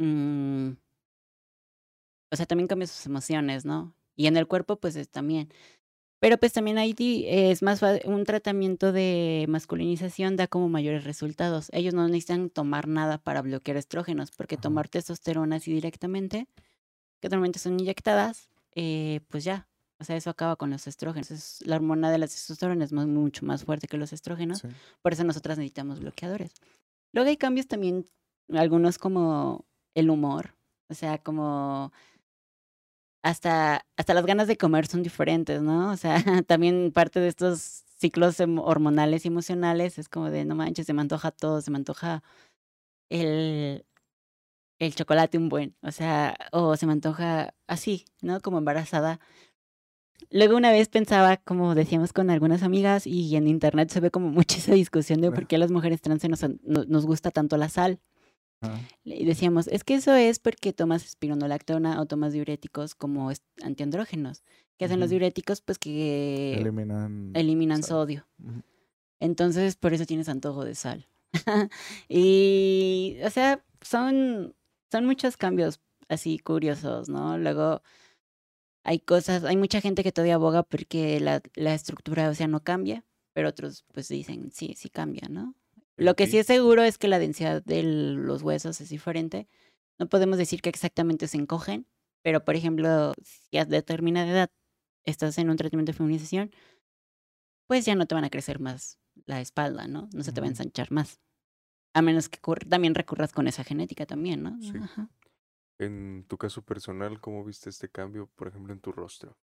Mm, 0.00 0.72
o 2.30 2.36
sea, 2.36 2.46
también 2.46 2.68
cambia 2.68 2.86
sus 2.86 3.06
emociones, 3.06 3.64
¿no? 3.64 3.94
Y 4.16 4.26
en 4.26 4.36
el 4.36 4.46
cuerpo, 4.46 4.76
pues 4.76 4.96
es 4.96 5.08
también. 5.10 5.48
Pero 6.20 6.38
pues 6.38 6.52
también 6.54 6.78
ahí 6.78 6.94
es 7.28 7.62
más 7.62 7.82
un 8.06 8.24
tratamiento 8.24 8.92
de 8.92 9.46
masculinización 9.48 10.36
da 10.36 10.48
como 10.48 10.68
mayores 10.68 11.04
resultados. 11.04 11.70
Ellos 11.72 11.94
no 11.94 12.06
necesitan 12.08 12.50
tomar 12.50 12.88
nada 12.88 13.18
para 13.18 13.42
bloquear 13.42 13.76
estrógenos, 13.78 14.30
porque 14.32 14.56
tomar 14.58 14.88
testosterona 14.88 15.56
así 15.56 15.72
directamente, 15.74 16.48
que 17.20 17.28
normalmente 17.30 17.58
son 17.60 17.80
inyectadas, 17.80 18.50
eh, 18.74 19.20
pues 19.30 19.44
ya. 19.44 19.68
O 20.02 20.04
sea, 20.04 20.16
eso 20.16 20.30
acaba 20.30 20.56
con 20.56 20.70
los 20.70 20.86
estrógenos. 20.88 21.30
Es- 21.30 21.62
la 21.64 21.76
hormona 21.76 22.10
de 22.10 22.18
la 22.18 22.26
testosterona 22.26 22.84
es 22.84 22.92
más- 22.92 23.06
mucho 23.06 23.46
más 23.46 23.64
fuerte 23.64 23.86
que 23.86 23.96
los 23.96 24.12
estrógenos. 24.12 24.58
Sí. 24.58 24.68
Por 25.00 25.12
eso 25.12 25.22
nosotras 25.24 25.58
necesitamos 25.58 26.00
bloqueadores. 26.00 26.52
Luego 27.14 27.28
hay 27.30 27.36
cambios 27.36 27.68
también, 27.68 28.04
algunos 28.52 28.98
como 28.98 29.64
el 29.94 30.10
humor, 30.10 30.54
o 30.90 30.94
sea, 30.94 31.18
como 31.18 31.92
hasta, 33.22 33.86
hasta 33.96 34.14
las 34.14 34.26
ganas 34.26 34.48
de 34.48 34.56
comer 34.56 34.86
son 34.86 35.02
diferentes, 35.02 35.62
¿no? 35.62 35.92
O 35.92 35.96
sea, 35.96 36.14
también 36.46 36.90
parte 36.92 37.20
de 37.20 37.28
estos 37.28 37.84
ciclos 37.98 38.40
emo- 38.40 38.64
hormonales 38.64 39.24
y 39.24 39.28
emocionales 39.28 39.98
es 39.98 40.08
como 40.08 40.30
de, 40.30 40.44
no 40.44 40.56
manches, 40.56 40.86
se 40.86 40.92
me 40.92 41.02
antoja 41.02 41.30
todo, 41.30 41.60
se 41.60 41.70
me 41.70 41.76
antoja 41.78 42.22
el, 43.10 43.84
el 44.80 44.94
chocolate 44.94 45.38
un 45.38 45.48
buen, 45.48 45.76
o 45.82 45.92
sea, 45.92 46.36
o 46.50 46.76
se 46.76 46.86
me 46.86 46.92
antoja 46.92 47.54
así, 47.68 48.04
¿no? 48.22 48.40
Como 48.40 48.58
embarazada. 48.58 49.20
Luego 50.30 50.56
una 50.56 50.70
vez 50.70 50.88
pensaba, 50.88 51.36
como 51.36 51.74
decíamos 51.74 52.12
con 52.12 52.30
algunas 52.30 52.62
amigas, 52.62 53.06
y 53.06 53.34
en 53.36 53.48
internet 53.48 53.90
se 53.90 54.00
ve 54.00 54.10
como 54.10 54.28
mucha 54.30 54.58
esa 54.58 54.74
discusión 54.74 55.20
de 55.20 55.30
por 55.30 55.46
qué 55.46 55.56
a 55.56 55.58
las 55.58 55.70
mujeres 55.70 56.00
trans 56.00 56.28
nos, 56.28 56.44
nos 56.62 57.06
gusta 57.06 57.30
tanto 57.30 57.56
la 57.56 57.68
sal. 57.68 58.00
Y 59.04 59.24
decíamos, 59.24 59.66
es 59.68 59.82
que 59.82 59.94
eso 59.94 60.14
es 60.14 60.38
porque 60.38 60.72
tomas 60.72 61.04
espironolactona 61.04 62.00
o 62.00 62.06
tomas 62.06 62.32
diuréticos 62.32 62.94
como 62.94 63.32
antiandrógenos. 63.62 64.44
que 64.78 64.84
hacen 64.84 65.00
los 65.00 65.10
diuréticos? 65.10 65.60
Pues 65.60 65.78
que 65.78 66.54
eliminan, 66.54 67.32
eliminan 67.34 67.82
sodio. 67.82 68.26
Entonces, 69.18 69.76
por 69.76 69.94
eso 69.94 70.06
tienes 70.06 70.28
antojo 70.28 70.64
de 70.64 70.74
sal. 70.74 71.06
y, 72.08 73.16
o 73.24 73.30
sea, 73.30 73.64
son, 73.80 74.54
son 74.90 75.06
muchos 75.06 75.36
cambios 75.36 75.80
así 76.08 76.38
curiosos, 76.38 77.08
¿no? 77.08 77.38
Luego 77.38 77.82
hay 78.84 78.98
cosas, 78.98 79.44
hay 79.44 79.56
mucha 79.56 79.80
gente 79.80 80.02
que 80.02 80.12
todavía 80.12 80.34
aboga 80.34 80.62
porque 80.62 81.20
la, 81.20 81.42
la 81.54 81.74
estructura, 81.74 82.28
o 82.28 82.34
sea, 82.34 82.48
no 82.48 82.62
cambia, 82.62 83.04
pero 83.32 83.48
otros 83.48 83.84
pues 83.92 84.08
dicen, 84.08 84.50
sí, 84.52 84.74
sí 84.76 84.90
cambia, 84.90 85.28
¿no? 85.28 85.54
Lo 85.96 86.16
que 86.16 86.26
sí 86.26 86.38
es 86.38 86.46
seguro 86.46 86.82
es 86.82 86.98
que 86.98 87.06
la 87.06 87.18
densidad 87.18 87.62
de 87.64 87.82
los 87.82 88.42
huesos 88.42 88.80
es 88.80 88.88
diferente. 88.88 89.46
No 89.98 90.08
podemos 90.08 90.38
decir 90.38 90.62
que 90.62 90.70
exactamente 90.70 91.28
se 91.28 91.36
encogen, 91.36 91.86
pero 92.22 92.44
por 92.44 92.56
ejemplo, 92.56 93.12
si 93.22 93.58
a 93.58 93.64
determinada 93.64 94.30
edad 94.30 94.50
estás 95.04 95.38
en 95.38 95.50
un 95.50 95.56
tratamiento 95.56 95.92
de 95.92 95.98
feminización, 95.98 96.50
pues 97.68 97.84
ya 97.84 97.94
no 97.94 98.06
te 98.06 98.14
van 98.14 98.24
a 98.24 98.30
crecer 98.30 98.58
más 98.58 98.98
la 99.26 99.40
espalda, 99.40 99.86
¿no? 99.86 100.08
No 100.12 100.22
se 100.24 100.32
te 100.32 100.40
va 100.40 100.46
a 100.46 100.50
ensanchar 100.50 100.90
más. 100.90 101.20
A 101.94 102.02
menos 102.02 102.28
que 102.28 102.38
también 102.68 102.94
recurras 102.94 103.32
con 103.32 103.46
esa 103.46 103.64
genética 103.64 104.06
también, 104.06 104.42
¿no? 104.42 104.58
Sí. 104.60 104.72
En 105.82 106.24
tu 106.28 106.38
caso 106.38 106.62
personal, 106.62 107.20
¿cómo 107.20 107.44
viste 107.44 107.68
este 107.68 107.88
cambio, 107.88 108.30
por 108.36 108.46
ejemplo, 108.46 108.72
en 108.72 108.80
tu 108.80 108.92
rostro? 108.92 109.36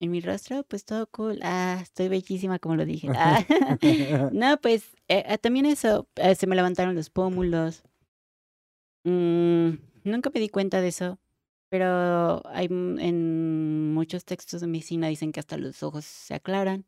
En 0.00 0.10
mi 0.10 0.20
rostro, 0.20 0.62
pues 0.64 0.84
todo 0.84 1.06
cool. 1.06 1.40
Ah, 1.42 1.78
estoy 1.82 2.08
bellísima, 2.08 2.58
como 2.58 2.76
lo 2.76 2.84
dije. 2.84 3.08
Ah. 3.14 3.42
no, 4.32 4.60
pues 4.60 4.94
eh, 5.08 5.24
ah, 5.26 5.38
también 5.38 5.64
eso, 5.64 6.08
eh, 6.16 6.34
se 6.34 6.46
me 6.46 6.56
levantaron 6.56 6.94
los 6.94 7.08
pómulos. 7.08 7.82
Mm, 9.04 9.78
nunca 10.04 10.30
me 10.34 10.40
di 10.40 10.50
cuenta 10.50 10.82
de 10.82 10.88
eso, 10.88 11.18
pero 11.70 12.46
hay 12.48 12.66
en 12.66 13.94
muchos 13.94 14.26
textos 14.26 14.60
de 14.60 14.66
medicina 14.66 15.08
dicen 15.08 15.32
que 15.32 15.40
hasta 15.40 15.56
los 15.56 15.82
ojos 15.82 16.04
se 16.04 16.34
aclaran, 16.34 16.84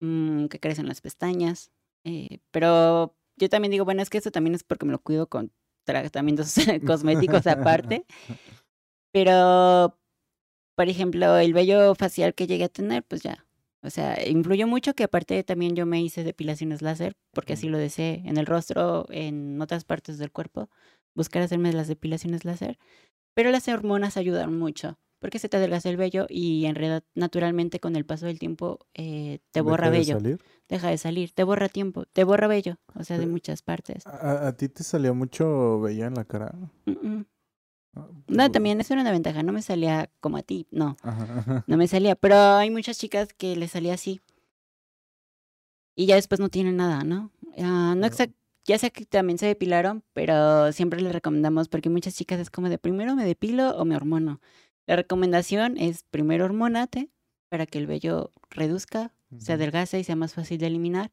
mm, 0.00 0.46
que 0.46 0.58
crecen 0.58 0.88
las 0.88 1.00
pestañas. 1.00 1.70
Eh, 2.02 2.40
pero 2.50 3.14
yo 3.36 3.48
también 3.48 3.70
digo, 3.70 3.84
bueno, 3.84 4.02
es 4.02 4.10
que 4.10 4.18
eso 4.18 4.32
también 4.32 4.56
es 4.56 4.64
porque 4.64 4.86
me 4.86 4.92
lo 4.92 4.98
cuido 5.00 5.28
con 5.28 5.52
tratamientos 5.92 6.54
cosméticos 6.86 7.46
aparte. 7.46 8.04
Pero 9.12 9.98
por 10.78 10.88
ejemplo, 10.88 11.36
el 11.38 11.54
vello 11.54 11.96
facial 11.96 12.34
que 12.34 12.46
llegué 12.46 12.62
a 12.62 12.68
tener, 12.68 13.02
pues 13.02 13.20
ya. 13.20 13.44
O 13.82 13.90
sea, 13.90 14.16
influyó 14.28 14.68
mucho 14.68 14.94
que 14.94 15.02
aparte 15.02 15.42
también 15.42 15.74
yo 15.74 15.86
me 15.86 16.00
hice 16.00 16.22
depilaciones 16.22 16.82
láser, 16.82 17.16
porque 17.32 17.54
así 17.54 17.68
lo 17.68 17.78
deseé, 17.78 18.22
en 18.26 18.36
el 18.36 18.46
rostro, 18.46 19.04
en 19.10 19.60
otras 19.60 19.84
partes 19.84 20.18
del 20.18 20.30
cuerpo, 20.30 20.70
buscar 21.16 21.42
hacerme 21.42 21.72
las 21.72 21.88
depilaciones 21.88 22.44
láser. 22.44 22.78
Pero 23.34 23.50
las 23.50 23.66
hormonas 23.66 24.16
ayudan 24.16 24.56
mucho, 24.56 25.00
porque 25.18 25.38
se 25.38 25.48
te 25.48 25.56
adelgaza 25.56 25.88
el 25.88 25.96
vello 25.96 26.26
y 26.28 26.66
en 26.66 26.74
realidad 26.74 27.04
naturalmente 27.14 27.80
con 27.80 27.96
el 27.96 28.04
paso 28.04 28.26
del 28.26 28.38
tiempo 28.38 28.78
eh, 28.94 29.40
te 29.50 29.60
borra 29.60 29.90
vello. 29.90 30.16
¿Deja 30.16 30.18
de 30.18 30.36
salir? 30.36 30.44
Deja 30.68 30.88
de 30.88 30.98
salir, 30.98 31.32
te 31.32 31.44
borra 31.44 31.68
tiempo, 31.68 32.04
te 32.06 32.24
borra 32.24 32.46
vello, 32.46 32.78
o 32.94 33.04
sea, 33.04 33.18
de 33.18 33.26
muchas 33.26 33.62
partes. 33.62 34.06
¿A, 34.06 34.52
ti 34.52 34.68
te 34.68 34.84
salió 34.84 35.14
mucho 35.14 35.80
vello 35.80 36.06
en 36.06 36.14
la 36.14 36.24
cara? 36.24 36.54
Ah, 37.96 38.06
no, 38.28 38.50
también 38.50 38.80
eso 38.80 38.92
era 38.92 39.02
una 39.02 39.12
ventaja, 39.12 39.42
no 39.42 39.52
me 39.52 39.62
salía 39.62 40.10
como 40.20 40.36
a 40.36 40.42
ti, 40.42 40.66
no, 40.70 40.96
no 41.66 41.76
me 41.76 41.88
salía, 41.88 42.14
pero 42.14 42.36
hay 42.36 42.70
muchas 42.70 42.98
chicas 42.98 43.32
que 43.32 43.56
les 43.56 43.72
salía 43.72 43.94
así 43.94 44.20
y 45.98 46.06
ya 46.06 46.14
después 46.14 46.38
no 46.38 46.48
tienen 46.48 46.76
nada, 46.76 47.02
¿no? 47.02 47.32
Ah, 47.58 47.94
no 47.96 48.06
ya 48.68 48.78
sé 48.78 48.92
que 48.92 49.06
también 49.06 49.38
se 49.38 49.46
depilaron, 49.46 50.04
pero 50.12 50.72
siempre 50.72 51.00
les 51.00 51.12
recomendamos 51.12 51.68
porque 51.68 51.88
muchas 51.88 52.14
chicas 52.14 52.38
es 52.38 52.50
como 52.50 52.68
de 52.68 52.76
primero 52.76 53.16
me 53.16 53.24
depilo 53.24 53.70
o 53.70 53.84
me 53.86 53.96
hormono. 53.96 54.40
La 54.88 54.96
recomendación 54.96 55.76
es 55.76 56.02
primero 56.04 56.46
hormonate 56.46 57.10
para 57.50 57.66
que 57.66 57.76
el 57.76 57.86
vello 57.86 58.32
reduzca, 58.48 59.12
se 59.36 59.52
adelgace 59.52 60.00
y 60.00 60.04
sea 60.04 60.16
más 60.16 60.32
fácil 60.32 60.58
de 60.58 60.66
eliminar, 60.66 61.12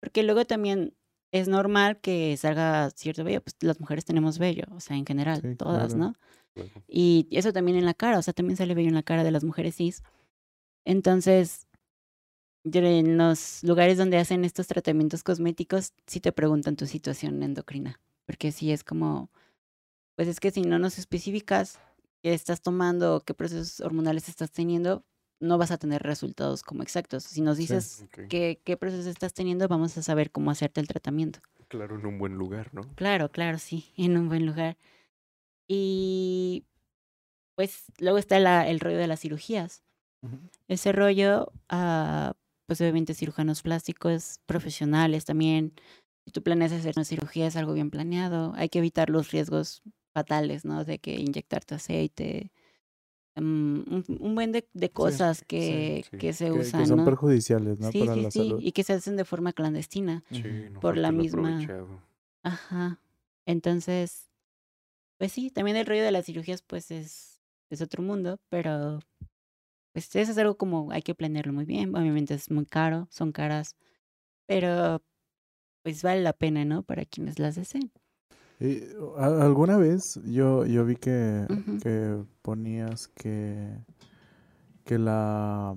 porque 0.00 0.24
luego 0.24 0.44
también 0.44 0.96
es 1.30 1.46
normal 1.46 2.00
que 2.00 2.36
salga 2.36 2.90
cierto 2.90 3.22
vello, 3.22 3.40
pues 3.40 3.54
las 3.60 3.78
mujeres 3.78 4.04
tenemos 4.04 4.40
vello, 4.40 4.64
o 4.72 4.80
sea, 4.80 4.96
en 4.96 5.06
general, 5.06 5.56
todas, 5.56 5.94
¿no? 5.94 6.16
Y 6.88 7.28
eso 7.30 7.52
también 7.52 7.78
en 7.78 7.84
la 7.84 7.94
cara, 7.94 8.18
o 8.18 8.22
sea, 8.22 8.34
también 8.34 8.56
sale 8.56 8.74
vello 8.74 8.88
en 8.88 8.96
la 8.96 9.04
cara 9.04 9.22
de 9.22 9.30
las 9.30 9.44
mujeres 9.44 9.76
cis. 9.76 10.02
Entonces, 10.84 11.68
en 12.64 13.16
los 13.18 13.62
lugares 13.62 13.98
donde 13.98 14.18
hacen 14.18 14.44
estos 14.44 14.66
tratamientos 14.66 15.22
cosméticos, 15.22 15.92
sí 16.08 16.18
te 16.18 16.32
preguntan 16.32 16.74
tu 16.74 16.86
situación 16.86 17.40
endocrina, 17.44 18.00
porque 18.26 18.50
sí 18.50 18.72
es 18.72 18.82
como, 18.82 19.30
pues 20.16 20.26
es 20.26 20.40
que 20.40 20.50
si 20.50 20.62
no 20.62 20.80
nos 20.80 20.98
especificas 20.98 21.78
estás 22.22 22.62
tomando, 22.62 23.22
qué 23.24 23.34
procesos 23.34 23.80
hormonales 23.80 24.28
estás 24.28 24.50
teniendo, 24.50 25.04
no 25.40 25.58
vas 25.58 25.72
a 25.72 25.78
tener 25.78 26.02
resultados 26.02 26.62
como 26.62 26.82
exactos. 26.82 27.24
Si 27.24 27.40
nos 27.40 27.58
dices 27.58 28.06
qué, 28.28 28.60
qué 28.64 28.76
proceso 28.76 29.10
estás 29.10 29.34
teniendo, 29.34 29.66
vamos 29.68 29.98
a 29.98 30.02
saber 30.02 30.30
cómo 30.30 30.50
hacerte 30.50 30.80
el 30.80 30.88
tratamiento. 30.88 31.40
Claro, 31.68 31.98
en 31.98 32.06
un 32.06 32.18
buen 32.18 32.34
lugar, 32.34 32.72
¿no? 32.72 32.82
Claro, 32.94 33.30
claro, 33.30 33.58
sí, 33.58 33.92
en 33.96 34.16
un 34.16 34.28
buen 34.28 34.46
lugar. 34.46 34.76
Y 35.66 36.64
pues 37.54 37.84
luego 37.98 38.18
está 38.18 38.38
la, 38.38 38.68
el 38.68 38.80
rollo 38.80 38.98
de 38.98 39.06
las 39.06 39.20
cirugías. 39.20 39.82
Ese 40.68 40.92
rollo, 40.92 41.52
uh, 41.72 42.32
pues 42.66 42.80
obviamente 42.80 43.12
cirujanos 43.12 43.62
plásticos, 43.62 44.38
profesionales 44.46 45.24
también. 45.24 45.72
Si 46.24 46.30
tú 46.30 46.44
planeas 46.44 46.70
hacer 46.70 46.94
una 46.96 47.04
cirugía, 47.04 47.48
es 47.48 47.56
algo 47.56 47.72
bien 47.72 47.90
planeado. 47.90 48.52
Hay 48.54 48.68
que 48.68 48.78
evitar 48.78 49.10
los 49.10 49.32
riesgos 49.32 49.82
fatales, 50.12 50.64
¿no? 50.64 50.84
De 50.84 50.98
que 50.98 51.14
inyectarte 51.14 51.74
aceite, 51.74 52.52
Mm, 53.34 54.02
un, 54.20 54.34
buen 54.34 54.52
de, 54.52 54.90
cosas 54.90 55.42
que, 55.42 56.04
que 56.18 56.34
se 56.34 56.52
usan. 56.52 56.82
Que 56.82 56.86
son 56.86 57.04
perjudiciales, 57.04 57.80
¿no? 57.80 57.90
Para 57.90 58.16
la 58.16 58.30
salud. 58.30 58.60
Y 58.60 58.72
que 58.72 58.82
se 58.82 58.92
hacen 58.92 59.16
de 59.16 59.24
forma 59.24 59.52
clandestina. 59.52 60.22
por 60.80 60.98
la 60.98 61.12
misma. 61.12 61.60
Ajá. 62.42 63.00
Entonces, 63.46 64.28
pues 65.18 65.32
sí, 65.32 65.50
también 65.50 65.76
el 65.76 65.86
rollo 65.86 66.02
de 66.02 66.12
las 66.12 66.26
cirugías, 66.26 66.62
pues 66.62 66.90
es, 66.90 67.40
es 67.70 67.80
otro 67.80 68.02
mundo, 68.02 68.38
pero 68.50 69.00
pues 69.92 70.14
eso 70.14 70.32
es 70.32 70.38
algo 70.38 70.56
como 70.56 70.90
hay 70.90 71.02
que 71.02 71.14
planearlo 71.14 71.52
muy 71.52 71.64
bien. 71.64 71.94
Obviamente 71.96 72.34
es 72.34 72.50
muy 72.50 72.66
caro, 72.66 73.08
son 73.10 73.32
caras, 73.32 73.76
pero 74.46 75.02
pues 75.82 76.02
vale 76.02 76.20
la 76.20 76.34
pena, 76.34 76.64
¿no? 76.64 76.82
Para 76.82 77.06
quienes 77.06 77.38
las 77.38 77.54
deseen. 77.54 77.90
¿Alguna 79.18 79.76
vez 79.76 80.20
yo, 80.24 80.64
yo 80.64 80.84
vi 80.84 80.96
que, 80.96 81.46
que 81.82 82.22
ponías 82.42 83.08
que, 83.08 83.76
que 84.84 84.98
la, 84.98 85.74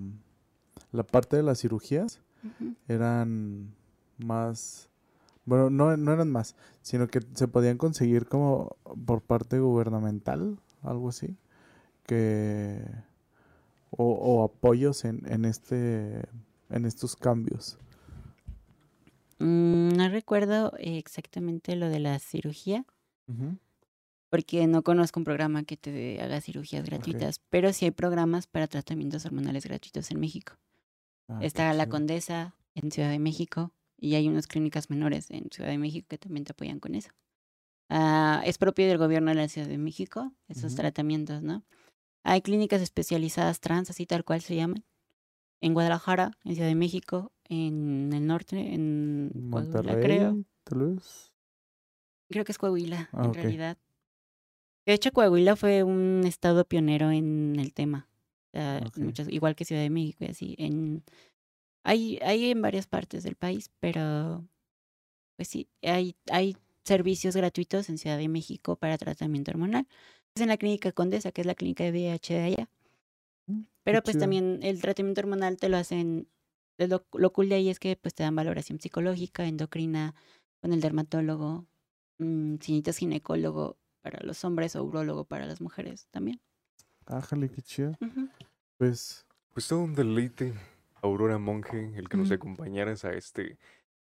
la 0.92 1.04
parte 1.04 1.38
de 1.38 1.44
las 1.44 1.62
cirugías 1.62 2.22
eran 2.88 3.74
más, 4.18 4.90
bueno, 5.46 5.70
no, 5.70 5.98
no 5.98 6.14
eran 6.14 6.32
más, 6.32 6.56
sino 6.82 7.08
que 7.08 7.22
se 7.34 7.48
podían 7.48 7.78
conseguir 7.78 8.28
como 8.28 8.76
por 9.06 9.22
parte 9.22 9.60
gubernamental, 9.60 10.60
algo 10.84 11.10
así, 11.10 11.36
que, 12.06 12.84
o, 13.90 14.12
o 14.14 14.44
apoyos 14.44 15.06
en, 15.06 15.24
en, 15.32 15.46
este, 15.46 16.22
en 16.70 16.86
estos 16.86 17.16
cambios. 17.16 17.80
Mm, 19.40 19.90
no 19.96 20.10
recuerdo 20.10 20.74
exactamente 20.78 21.76
lo 21.76 21.90
de 21.90 22.00
la 22.00 22.20
cirugía, 22.20 22.86
porque 24.30 24.68
no 24.68 24.84
conozco 24.84 25.20
un 25.20 25.24
programa 25.24 25.64
que 25.64 25.78
te 25.78 26.22
haga 26.22 26.42
cirugías 26.42 26.84
gratuitas, 26.86 27.40
pero 27.50 27.72
sí 27.74 27.86
hay 27.86 27.92
programas 27.92 28.48
para 28.48 28.68
tratamientos 28.68 29.26
hormonales 29.26 29.66
gratuitos 29.66 30.12
en 30.12 30.20
México. 30.20 30.54
Ah, 31.30 31.40
Está 31.42 31.74
la 31.74 31.88
Condesa 31.88 32.56
en 32.76 32.92
Ciudad 32.92 33.10
de 33.12 33.20
México 33.20 33.74
y 33.98 34.16
hay 34.16 34.28
unas 34.28 34.48
clínicas 34.48 34.90
menores 34.90 35.32
en 35.32 35.50
Ciudad 35.52 35.70
de 35.70 35.78
México 35.78 36.08
que 36.10 36.18
también 36.18 36.46
te 36.46 36.52
apoyan 36.54 36.80
con 36.80 36.96
eso. 36.96 37.12
Ah, 37.90 38.42
es 38.46 38.58
propio 38.58 38.88
del 38.88 38.98
gobierno 38.98 39.30
de 39.32 39.36
la 39.36 39.48
Ciudad 39.50 39.68
de 39.68 39.78
México, 39.78 40.34
esos 40.48 40.76
tratamientos, 40.76 41.44
¿no? 41.44 41.64
Hay 42.24 42.42
clínicas 42.42 42.82
especializadas 42.82 43.60
trans, 43.62 43.90
así 43.92 44.06
tal 44.06 44.26
cual 44.26 44.42
se 44.42 44.56
llaman, 44.56 44.86
en 45.66 45.74
Guadalajara, 45.74 46.32
en 46.44 46.54
Ciudad 46.54 46.70
de 46.70 46.76
México, 46.76 47.32
en 47.50 48.14
el 48.14 48.28
norte, 48.28 48.76
en 48.76 49.50
Coahuila, 49.50 50.00
creo. 50.00 50.46
Creo 52.30 52.46
que 52.46 52.52
es 52.52 52.60
Coahuila, 52.60 53.10
ah, 53.12 53.26
en 53.26 53.34
realidad. 53.34 53.78
De 54.86 54.94
hecho, 54.94 55.12
Coahuila 55.12 55.56
fue 55.56 55.82
un 55.82 56.22
estado 56.26 56.66
pionero 56.66 57.10
en 57.10 57.56
el 57.60 57.74
tema. 57.74 58.08
igual 59.28 59.56
que 59.56 59.66
Ciudad 59.66 59.82
de 59.82 59.90
México 59.90 60.24
y 60.24 60.28
así. 60.28 60.56
En, 60.60 61.04
hay, 61.84 62.20
hay 62.22 62.52
en 62.52 62.62
varias 62.62 62.86
partes 62.86 63.24
del 63.24 63.36
país, 63.36 63.72
pero 63.80 64.48
pues 65.36 65.48
sí, 65.48 65.68
hay, 65.82 66.16
hay 66.32 66.58
servicios 66.84 67.36
gratuitos 67.36 67.90
en 67.90 67.98
Ciudad 67.98 68.20
de 68.20 68.28
México 68.28 68.76
para 68.76 69.00
tratamiento 69.00 69.50
hormonal. 69.50 69.88
Es 70.36 70.44
en 70.44 70.50
la 70.50 70.58
clínica 70.58 70.92
Condesa, 70.92 71.32
que 71.32 71.42
es 71.42 71.48
la 71.48 71.56
clínica 71.56 71.84
de 71.86 71.90
VIH 71.90 72.34
de 72.36 72.44
allá. 72.44 72.70
Mm, 73.48 73.62
Pero 73.84 74.02
pues 74.02 74.18
también 74.18 74.60
el 74.64 74.82
tratamiento 74.82 75.22
hormonal 75.22 75.58
te 75.58 75.70
lo 75.70 75.78
hacen, 75.78 76.28
lo, 76.78 77.06
lo 77.14 77.34
cool 77.34 77.50
de 77.50 77.56
ahí 77.56 77.70
es 77.70 77.80
que 77.80 77.96
pues 77.96 78.14
te 78.14 78.24
dan 78.24 78.36
valoración 78.36 78.80
psicológica, 78.80 79.46
endocrina, 79.48 80.16
con 80.62 80.74
el 80.74 80.82
dermatólogo, 80.82 81.68
mm, 82.18 82.56
si 82.62 82.72
necesitas 82.72 82.98
ginecólogo 82.98 83.78
para 84.02 84.24
los 84.24 84.44
hombres 84.44 84.76
o 84.76 84.84
urólogo 84.84 85.26
para 85.26 85.46
las 85.46 85.62
mujeres 85.62 86.08
también. 86.12 86.42
Ájale, 87.06 87.50
qué 87.50 87.62
chido. 87.62 87.96
Pues, 88.78 89.26
Pues 89.54 89.68
todo 89.68 89.82
un 89.82 89.94
deleite, 89.94 90.54
Aurora 91.02 91.38
Monge, 91.38 91.92
el 91.96 92.10
que 92.10 92.18
nos 92.18 92.32
acompañaras 92.32 93.06
a 93.06 93.14
este, 93.14 93.58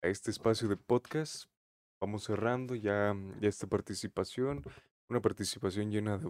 a 0.03 0.07
este 0.07 0.29
espacio 0.31 0.67
de 0.67 0.77
podcast. 0.77 1.45
Vamos 2.01 2.25
cerrando 2.25 2.75
ya, 2.75 3.15
ya 3.39 3.47
esta 3.47 3.67
participación, 3.67 4.63
una 5.09 5.21
participación 5.21 5.89
llena 5.91 6.17
de, 6.17 6.29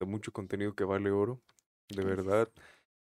de 0.00 0.06
mucho 0.06 0.32
contenido 0.32 0.74
que 0.74 0.84
vale 0.84 1.10
oro. 1.10 1.40
De 1.88 2.04
verdad, 2.04 2.48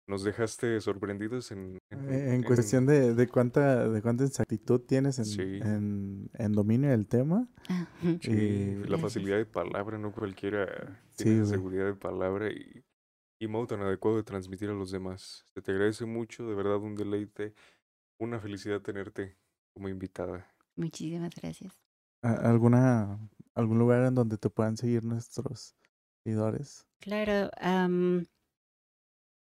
nos 0.07 0.25
dejaste 0.25 0.81
sorprendidos 0.81 1.51
en, 1.53 1.79
en- 1.91 2.13
eh, 2.13 2.35
en 2.35 2.43
cuestión 2.43 2.87
de, 2.87 3.15
de 3.15 3.29
cuánta 3.29 3.89
de 3.89 4.03
cuánta 4.03 4.25
exactitud 4.25 4.81
tienes 4.81 5.19
en, 5.19 5.25
Sí. 5.27 5.41
en, 5.63 6.31
en 6.35 6.53
dominio 6.53 6.91
del 6.91 7.07
tema. 7.07 7.49
Ah. 7.69 7.87
Sí, 8.21 8.31
Eh, 8.33 8.85
la 8.89 8.99
facilidad 8.99 9.37
de 9.37 9.47
palabra, 9.47 9.99
no 9.99 10.13
cualquiera 10.13 11.01
Sí, 11.11 11.25
tiene 11.25 11.39
güey. 11.41 11.51
seguridad 11.51 11.85
de 11.87 11.95
palabra 11.95 12.51
y, 12.51 12.85
y 13.41 13.47
modo 13.47 13.67
tan 13.69 13.83
adecuado 13.83 14.17
de 14.17 14.25
transmitir 14.25 14.71
a 14.71 14.75
los 14.75 14.91
demás. 14.91 15.45
Se 15.55 15.63
te 15.63 15.73
agradece 15.73 16.05
mucho, 16.07 16.47
de 16.47 16.55
verdad, 16.55 16.77
un 16.79 16.95
deleite, 16.97 17.55
una 18.19 18.41
felicidad 18.41 18.81
tenerte 18.81 19.37
como 19.75 19.89
invitada. 19.89 20.53
Muchísimas 20.77 21.35
gracias. 21.35 21.79
¿A- 22.23 22.51
¿Alguna, 22.51 23.19
¿Algún 23.55 23.79
lugar 23.79 24.03
en 24.07 24.15
donde 24.15 24.39
te 24.39 24.49
puedan 24.51 24.77
seguir 24.77 25.05
nuestros 25.05 25.75
seguidores? 26.25 26.87
Claro, 27.01 27.51
am, 27.61 28.27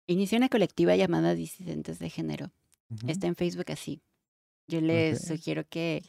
inicié 0.09 0.39
una 0.39 0.49
colectiva 0.49 0.97
llamada 0.97 1.35
Disidentes 1.35 1.99
de 1.99 2.11
Género. 2.11 2.51
Está 3.07 3.27
en 3.27 3.37
Facebook 3.37 3.71
así. 3.71 4.01
Yo 4.67 4.81
les 4.81 5.27
sugiero 5.27 5.65
que, 5.69 6.03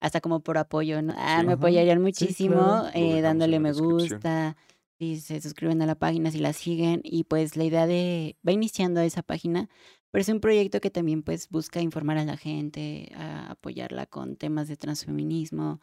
hasta 0.00 0.20
como 0.20 0.40
por 0.40 0.58
apoyo, 0.58 1.00
¿no? 1.00 1.14
Ah, 1.16 1.38
Sí. 1.40 1.46
me 1.46 1.52
apoyarían 1.54 1.98
sí, 1.98 2.02
muchísimo 2.02 2.56
claro. 2.56 2.90
Eh, 2.94 3.20
dándole 3.20 3.60
me 3.60 3.72
gusta, 3.72 4.56
si 4.98 5.20
se 5.20 5.40
suscriben 5.40 5.80
a 5.82 5.86
la 5.86 5.94
página, 5.94 6.30
si 6.30 6.38
la 6.38 6.52
siguen. 6.52 7.00
Y 7.04 7.24
pues 7.24 7.56
la 7.56 7.64
idea 7.64 7.86
de, 7.86 8.36
va 8.46 8.52
iniciando 8.52 9.00
esa 9.00 9.22
página, 9.22 9.68
pero 10.10 10.22
es 10.22 10.28
un 10.28 10.40
proyecto 10.40 10.80
que 10.80 10.90
también 10.90 11.22
pues 11.22 11.48
busca 11.48 11.80
informar 11.80 12.18
a 12.18 12.24
la 12.24 12.36
gente, 12.36 13.12
a 13.14 13.52
apoyarla 13.52 14.06
con 14.06 14.36
temas 14.36 14.68
de 14.68 14.76
transfeminismo, 14.76 15.80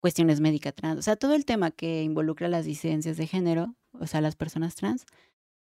cuestiones 0.00 0.40
médicas 0.40 0.74
trans, 0.74 0.98
o 0.98 1.02
sea, 1.02 1.16
todo 1.16 1.34
el 1.34 1.44
tema 1.44 1.70
que 1.70 2.02
involucra 2.02 2.48
las 2.48 2.64
disidencias 2.64 3.16
de 3.16 3.26
género, 3.28 3.76
o 3.92 4.06
sea, 4.08 4.20
las 4.20 4.34
personas 4.34 4.74
trans, 4.74 5.04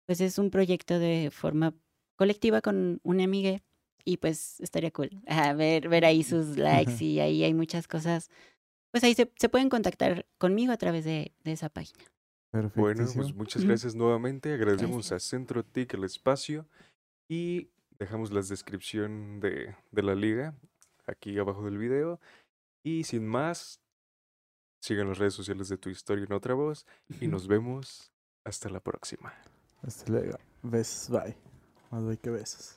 pues 0.07 0.21
es 0.21 0.39
un 0.39 0.51
proyecto 0.51 0.99
de 0.99 1.31
forma 1.33 1.75
colectiva 2.17 2.61
con 2.61 3.01
una 3.03 3.25
amiga 3.25 3.63
y 4.05 4.19
pues 4.19 4.61
estaría 4.61 4.91
cool 4.91 5.11
ajá, 5.27 5.55
ver, 5.55 5.89
ver 5.89 6.05
ahí 6.05 6.23
sus 6.23 6.57
likes 6.57 6.97
y 7.05 7.21
ahí 7.21 7.45
hay 7.45 7.55
muchas 7.55 7.89
cosas. 7.89 8.31
Pues 8.91 9.03
ahí 9.03 9.15
se, 9.15 9.33
se 9.37 9.49
pueden 9.49 9.71
contactar 9.71 10.27
conmigo 10.39 10.73
a 10.73 10.77
través 10.77 11.05
de, 11.05 11.33
de 11.43 11.53
esa 11.53 11.69
página. 11.69 12.05
Bueno, 12.77 13.05
pues 13.13 13.35
muchas 13.35 13.65
gracias 13.65 13.97
nuevamente. 13.97 14.53
Agradecemos 14.53 15.11
a. 15.11 15.19
Centro 15.19 15.65
TIC 15.65 15.95
el 15.95 16.05
espacio 16.05 16.69
y 17.29 17.71
dejamos 17.99 18.31
la 18.31 18.43
descripción 18.43 19.41
de, 19.41 19.75
de 19.91 20.03
la 20.03 20.15
liga 20.15 20.55
aquí 21.07 21.37
abajo 21.39 21.65
del 21.65 21.79
video. 21.79 22.21
Y 22.85 23.05
sin 23.05 23.27
más, 23.27 23.81
sigan 24.81 25.09
las 25.09 25.19
redes 25.19 25.35
sociales 25.35 25.69
de 25.69 25.79
tu 25.79 25.89
historia 25.91 26.25
en 26.25 26.33
otra 26.33 26.55
voz 26.55 26.87
y 27.21 27.27
nos 27.27 27.49
vemos 27.49 28.13
hasta 28.45 28.69
la 28.69 28.81
próxima. 28.81 29.35
Hasta 29.87 30.11
luego. 30.11 30.39
Besos, 30.63 31.11
bye. 31.11 31.37
Más 31.91 32.03
bye 32.03 32.17
que 32.19 32.31
besos. 32.31 32.77